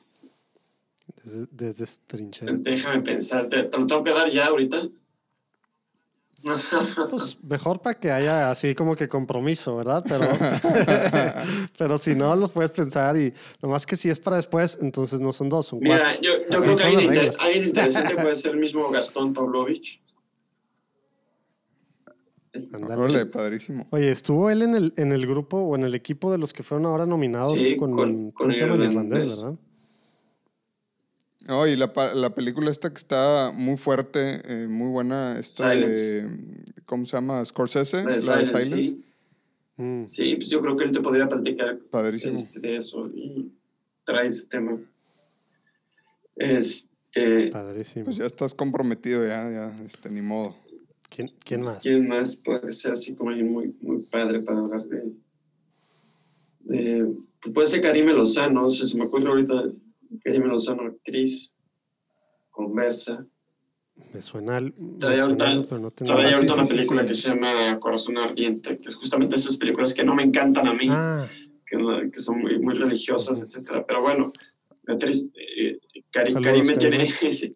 Desde, 1.24 1.46
desde 1.52 1.86
su 1.86 2.00
trinchera. 2.08 2.54
déjame 2.58 3.02
pensar. 3.02 3.48
¿Te, 3.50 3.64
te 3.64 3.78
lo 3.78 3.86
tengo 3.86 4.04
que 4.04 4.12
dar 4.12 4.30
ya 4.32 4.48
ahorita? 4.48 4.88
Pues 7.10 7.38
mejor 7.44 7.82
para 7.82 8.00
que 8.00 8.12
haya 8.12 8.52
así 8.52 8.76
como 8.76 8.96
que 8.96 9.10
compromiso, 9.10 9.76
¿verdad? 9.76 10.06
Pero, 10.08 10.28
pero 11.78 11.98
si 11.98 12.14
no, 12.16 12.36
lo 12.36 12.48
puedes 12.48 12.72
pensar 12.72 13.18
y 13.18 13.34
nomás 13.62 13.86
que 13.86 13.96
si 13.96 14.10
es 14.10 14.20
para 14.20 14.36
después, 14.38 14.78
entonces 14.82 15.20
no 15.20 15.34
son 15.34 15.50
dos, 15.50 15.66
son 15.68 15.80
Mira, 15.80 16.04
cuatro. 16.04 16.22
yo, 16.22 16.32
yo 16.50 16.62
creo 16.62 16.78
que 16.78 16.84
alguien, 16.84 17.04
inter- 17.14 17.34
alguien 17.40 17.64
interesante 17.66 18.16
puede 18.16 18.36
ser 18.38 18.52
el 18.52 18.58
mismo 18.60 18.90
Gastón 18.92 19.34
Pavlovich. 19.34 20.00
Órale, 22.74 23.26
padrísimo. 23.26 23.88
Oye, 23.92 24.12
¿estuvo 24.12 24.50
él 24.50 24.62
en 24.62 24.76
el, 24.76 24.94
en 24.98 25.12
el 25.12 25.26
grupo 25.28 25.58
o 25.58 25.76
en 25.76 25.84
el 25.84 25.96
equipo 25.96 26.32
de 26.32 26.38
los 26.38 26.54
que 26.54 26.64
fueron 26.64 26.86
ahora 26.86 27.06
nominados 27.06 27.54
Sí, 27.58 27.76
con, 27.78 27.92
con- 27.94 28.32
¿cómo 28.32 28.32
con 28.34 28.54
se 28.54 28.62
llama? 28.62 28.76
Irlandés. 28.76 28.92
irlandés, 29.24 29.42
¿verdad? 29.44 29.60
No, 31.48 31.66
y 31.68 31.76
la, 31.78 31.94
la 32.14 32.36
película 32.36 32.70
esta 32.72 32.90
que 32.90 32.98
está 32.98 33.52
muy 33.56 33.78
fuerte, 33.78 34.42
eh, 34.46 34.68
muy 34.68 34.90
buena, 34.90 35.40
esta 35.40 35.70
de, 35.70 36.28
¿cómo 36.86 37.06
se 37.06 37.16
llama? 37.16 37.44
Scorsese, 37.46 38.04
La 38.04 38.18
de 38.18 38.22
la 38.26 38.38
de 38.38 38.46
Silence, 38.46 38.64
Silence. 38.66 38.90
sí. 38.90 39.04
Mm, 39.78 40.04
Sí, 40.10 40.36
pues 40.36 40.50
yo 40.50 40.60
creo 40.62 40.76
que 40.76 40.84
él 40.86 40.92
te 40.92 41.00
podría 41.00 41.30
platicar 41.30 41.78
Padrísimo. 41.92 42.38
este, 42.38 42.60
de 42.60 42.78
eso 42.78 43.08
y 43.14 43.54
trae 44.04 44.28
ese 44.28 44.48
tema. 44.48 44.78
Este, 46.36 47.48
padrísimo. 47.52 48.06
Pues 48.06 48.18
ya 48.18 48.26
estás 48.26 48.54
comprometido, 48.54 49.26
ya, 49.26 49.50
ya, 49.50 49.76
este, 49.86 50.10
ni 50.10 50.22
modo. 50.22 50.56
¿Quién, 51.10 51.32
quién 51.44 51.62
más? 51.62 51.84
¿quién 51.84 52.08
más 52.08 52.36
puede 52.36 52.72
ser 52.74 52.92
así 52.94 53.16
como 53.16 53.32
muy, 53.32 53.76
muy 53.82 54.00
padre 54.04 54.42
para 54.42 54.60
hablar 54.60 54.84
de... 54.86 55.14
de 56.60 57.14
pues 57.42 57.54
puede 57.54 57.68
ser 57.68 57.82
Karime 57.82 58.14
Lozano, 58.14 58.66
o 58.66 58.70
sea, 58.70 58.86
se 58.86 58.98
me 58.98 59.06
ocurre 59.06 59.28
ahorita 59.30 59.72
Karime 60.24 60.48
Lozano, 60.48 60.84
actriz, 60.84 61.56
conversa. 62.52 63.26
Me 64.14 64.22
suena, 64.22 64.60
me 64.60 64.72
Trae 65.00 65.20
suena 65.20 65.46
ahorita- 65.50 65.70
pero 65.70 65.82
no 65.82 65.92
tengo 65.92 66.14
Trae 66.14 66.26
Ah, 66.32 66.36
ahorita 66.36 66.54
sí, 66.54 66.60
una 66.60 66.66
sí, 66.68 66.74
película 66.76 67.02
sí. 67.02 67.08
que 67.08 67.14
se 67.14 67.30
llama 67.30 67.80
Corazón 67.80 68.18
Ardiente, 68.18 68.78
que 68.80 68.90
es 68.90 68.96
justamente 68.96 69.36
esas 69.36 69.58
películas 69.58 69.94
que 69.94 70.04
no 70.04 70.14
me 70.16 70.24
encantan 70.24 70.68
a 70.68 70.74
mí. 70.74 70.88
Ah, 70.90 71.28
que, 71.66 71.78
que 72.14 72.20
son 72.22 72.40
muy, 72.40 72.58
muy 72.60 72.76
religiosas, 72.76 73.42
etcétera. 73.42 73.86
Pero 73.86 74.02
bueno, 74.02 74.32
Beatriz, 74.84 75.28
eh, 75.36 75.77
Cari- 76.18 76.32
Saludos, 76.32 76.68
Karime. 76.68 76.78
tiene... 76.78 77.12
sí. 77.12 77.54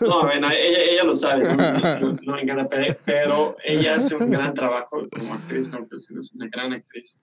No, 0.00 0.22
bueno, 0.22 0.48
ella, 0.50 0.78
ella 0.90 1.04
lo 1.04 1.14
sabe, 1.14 1.44
no, 1.44 2.12
No- 2.22 2.32
me 2.34 2.42
encanta, 2.42 2.68
pe- 2.68 2.96
pero 3.04 3.56
ella 3.64 3.96
hace 3.96 4.14
un 4.16 4.30
gran 4.30 4.54
trabajo 4.54 5.02
como 5.16 5.34
actriz, 5.34 5.68
no, 5.70 5.86
pues, 5.86 6.08
es 6.10 6.32
una 6.32 6.48
gran 6.48 6.72
actriz. 6.72 7.18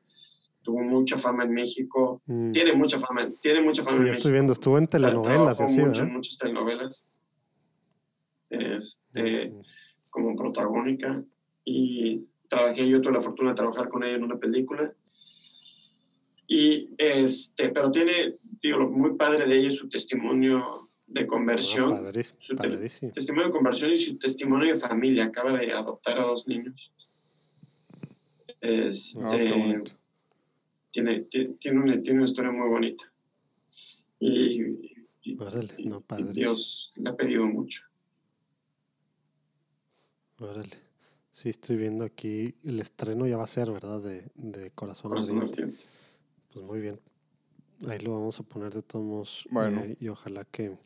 Tuvo 0.61 0.79
mucha 0.81 1.17
fama 1.17 1.43
en 1.45 1.53
México, 1.53 2.21
mm, 2.27 2.51
tiene 2.51 2.73
mucha 2.73 2.99
fama, 2.99 3.27
tiene 3.41 3.61
mucha 3.61 3.81
fama 3.83 3.93
sí, 3.93 3.97
en 3.97 4.03
México. 4.03 4.17
estoy 4.19 4.31
viendo, 4.33 4.53
estuvo 4.53 4.77
en 4.77 4.87
telenovelas 4.87 5.57
Trabajó 5.57 5.63
así, 5.63 5.79
mucho 5.81 6.01
en 6.03 6.13
muchas 6.13 6.37
telenovelas. 6.37 7.03
Este, 8.49 9.49
Mm, 9.49 9.61
como 10.09 10.35
protagónica 10.35 11.23
y 11.63 12.25
trabajé, 12.49 12.87
yo 12.89 12.99
tuve 13.01 13.13
la 13.13 13.21
fortuna 13.21 13.51
de 13.51 13.55
trabajar 13.55 13.89
con 13.89 14.03
ella 14.03 14.15
en 14.15 14.23
una 14.23 14.37
película. 14.37 14.91
Y 16.47 16.89
este, 16.97 17.69
pero 17.69 17.91
tiene, 17.91 18.35
digo, 18.61 18.77
lo 18.79 18.89
muy 18.89 19.15
padre 19.15 19.45
de 19.47 19.55
ella 19.57 19.67
es 19.69 19.75
su 19.75 19.87
testimonio 19.89 20.89
de 21.07 21.21
ah, 21.21 21.27
conversión, 21.27 21.89
padrísimo, 21.91 22.37
su 22.41 22.55
te- 22.55 22.67
padrísimo. 22.69 23.11
testimonio 23.11 23.47
de 23.47 23.51
conversión 23.53 23.91
y 23.91 23.97
su 23.97 24.17
testimonio 24.17 24.73
de 24.73 24.79
familia. 24.79 25.25
Acaba 25.25 25.57
de 25.57 25.71
adoptar 25.71 26.19
a 26.19 26.23
dos 26.25 26.47
niños. 26.47 26.91
Este, 28.61 29.19
Ah, 29.23 29.55
bonito. 29.57 29.91
tiene, 30.91 31.21
ti- 31.21 31.55
tiene, 31.59 31.79
una, 31.79 32.01
tiene 32.01 32.17
una 32.19 32.25
historia 32.25 32.51
muy 32.51 32.67
bonita. 32.69 33.03
Y, 34.19 34.91
y- 35.23 35.37
Órale, 35.39 35.73
y- 35.77 35.85
no, 35.85 35.99
y 35.99 36.01
padrísimo. 36.01 36.33
Dios 36.33 36.91
le 36.95 37.09
ha 37.09 37.15
pedido 37.15 37.47
mucho. 37.47 37.83
Órale. 40.39 40.77
Sí, 41.31 41.49
estoy 41.49 41.77
viendo 41.77 42.03
aquí 42.03 42.55
el 42.63 42.79
estreno 42.79 43.25
ya 43.27 43.37
va 43.37 43.43
a 43.43 43.47
ser, 43.47 43.71
¿verdad? 43.71 44.01
De, 44.01 44.25
de 44.35 44.71
Corazón 44.71 45.11
Corazón 45.11 45.41
ardiente. 45.41 45.85
Pues 46.51 46.65
muy 46.65 46.81
bien. 46.81 46.99
Ahí 47.87 47.99
lo 47.99 48.13
vamos 48.13 48.39
a 48.39 48.43
poner 48.43 48.73
de 48.73 48.81
todos 48.81 49.05
modos. 49.05 49.47
Bueno. 49.51 49.81
eh, 49.81 49.97
y 49.99 50.07
ojalá 50.09 50.43
que, 50.45 50.77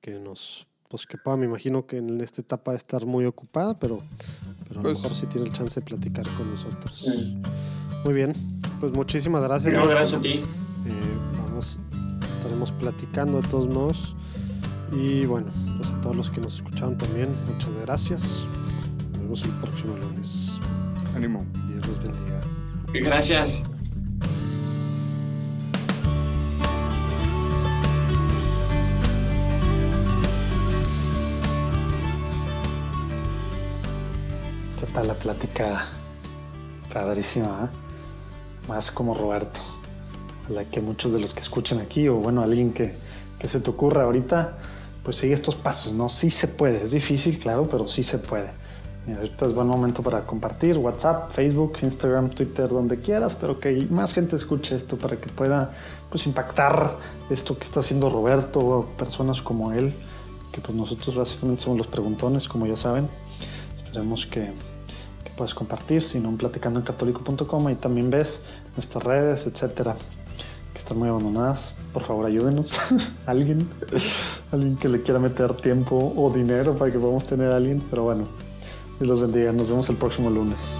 que 0.00 0.18
nos. 0.18 0.66
Pues 0.88 1.06
que 1.06 1.16
pueda, 1.18 1.36
me 1.36 1.46
imagino 1.46 1.86
que 1.86 1.96
en 1.96 2.20
esta 2.20 2.40
etapa 2.42 2.70
de 2.72 2.76
estar 2.76 3.04
muy 3.06 3.24
ocupada, 3.24 3.74
pero, 3.74 4.00
pero 4.68 4.80
a 4.80 4.82
Pues- 4.82 4.94
lo 4.98 5.02
mejor 5.02 5.14
sí 5.16 5.26
tiene 5.26 5.46
el 5.48 5.52
chance 5.52 5.80
de 5.80 5.86
platicar 5.86 6.24
con 6.36 6.50
nosotros. 6.50 6.96
Sí. 7.04 7.36
Muy 8.04 8.14
bien. 8.14 8.32
Pues 8.80 8.92
muchísimas 8.92 9.42
gracias. 9.42 9.72
No, 9.72 9.88
gracias 9.88 10.18
a 10.18 10.22
ti. 10.22 10.28
Eh, 10.34 10.42
vamos, 11.38 11.78
estaremos 12.36 12.70
platicando 12.72 13.40
de 13.40 13.48
todos 13.48 13.66
modos. 13.68 14.14
Y 14.92 15.24
bueno, 15.26 15.50
pues 15.78 15.88
a 15.90 16.00
todos 16.02 16.14
los 16.14 16.30
que 16.30 16.40
nos 16.40 16.56
escucharon 16.56 16.96
también, 16.98 17.30
muchas 17.50 17.70
gracias. 17.80 18.22
Nos 19.12 19.18
vemos 19.20 19.42
el 19.44 19.50
próximo 19.52 19.96
lunes. 19.96 20.60
Ánimo. 21.16 21.44
Dios 21.66 21.86
los 21.88 21.98
bendiga. 22.00 22.40
Gracias. 22.92 23.64
¿Qué 34.94 35.00
tal 35.00 35.08
la 35.08 35.14
plática? 35.14 35.86
Padrísima, 36.92 37.64
¿eh? 37.64 38.68
Más 38.68 38.92
como 38.92 39.12
Roberto. 39.12 39.58
La 40.48 40.66
que 40.66 40.80
muchos 40.80 41.12
de 41.12 41.18
los 41.18 41.34
que 41.34 41.40
escuchan 41.40 41.80
aquí, 41.80 42.06
o 42.06 42.14
bueno, 42.14 42.42
alguien 42.42 42.72
que, 42.72 42.94
que 43.36 43.48
se 43.48 43.58
te 43.58 43.70
ocurra 43.70 44.04
ahorita, 44.04 44.56
pues 45.02 45.16
sigue 45.16 45.34
estos 45.34 45.56
pasos, 45.56 45.94
¿no? 45.94 46.08
Sí 46.08 46.30
se 46.30 46.46
puede. 46.46 46.80
Es 46.80 46.92
difícil, 46.92 47.40
claro, 47.40 47.68
pero 47.68 47.88
sí 47.88 48.04
se 48.04 48.18
puede. 48.18 48.50
Ahorita 49.12 49.46
es 49.46 49.52
buen 49.52 49.66
momento 49.66 50.00
para 50.00 50.24
compartir 50.24 50.78
WhatsApp, 50.78 51.32
Facebook, 51.32 51.78
Instagram, 51.82 52.30
Twitter, 52.30 52.68
donde 52.68 53.00
quieras, 53.00 53.34
pero 53.34 53.58
que 53.58 53.88
más 53.90 54.14
gente 54.14 54.36
escuche 54.36 54.76
esto 54.76 54.96
para 54.96 55.16
que 55.16 55.28
pueda 55.28 55.72
pues 56.08 56.24
impactar 56.28 56.96
esto 57.30 57.58
que 57.58 57.64
está 57.64 57.80
haciendo 57.80 58.10
Roberto 58.10 58.60
o 58.60 58.86
personas 58.96 59.42
como 59.42 59.72
él, 59.72 59.92
que 60.52 60.60
pues 60.60 60.78
nosotros 60.78 61.16
básicamente 61.16 61.64
somos 61.64 61.78
los 61.78 61.88
preguntones, 61.88 62.46
como 62.46 62.64
ya 62.68 62.76
saben. 62.76 63.08
Esperemos 63.82 64.26
que, 64.26 64.52
que 65.34 65.38
puedas 65.38 65.54
compartir, 65.54 66.02
si 66.02 66.20
no, 66.20 66.28
en 66.28 66.36
platicando 66.36 66.80
en 66.80 66.86
católico.com, 66.86 67.66
ahí 67.66 67.74
también 67.74 68.10
ves 68.10 68.42
nuestras 68.76 69.04
redes, 69.04 69.46
etcétera, 69.46 69.96
que 70.72 70.78
están 70.78 70.98
muy 70.98 71.08
abandonadas. 71.08 71.74
Por 71.92 72.02
favor, 72.02 72.26
ayúdenos. 72.26 72.78
alguien, 73.26 73.68
alguien 74.52 74.76
que 74.76 74.88
le 74.88 75.02
quiera 75.02 75.20
meter 75.20 75.54
tiempo 75.56 76.12
o 76.16 76.30
dinero 76.30 76.74
para 76.74 76.90
que 76.90 76.98
podamos 76.98 77.24
tener 77.24 77.50
a 77.52 77.56
alguien, 77.56 77.82
pero 77.90 78.04
bueno, 78.04 78.26
Dios 78.98 79.10
los 79.10 79.20
bendiga. 79.20 79.52
Nos 79.52 79.68
vemos 79.68 79.88
el 79.88 79.96
próximo 79.96 80.30
lunes. 80.30 80.78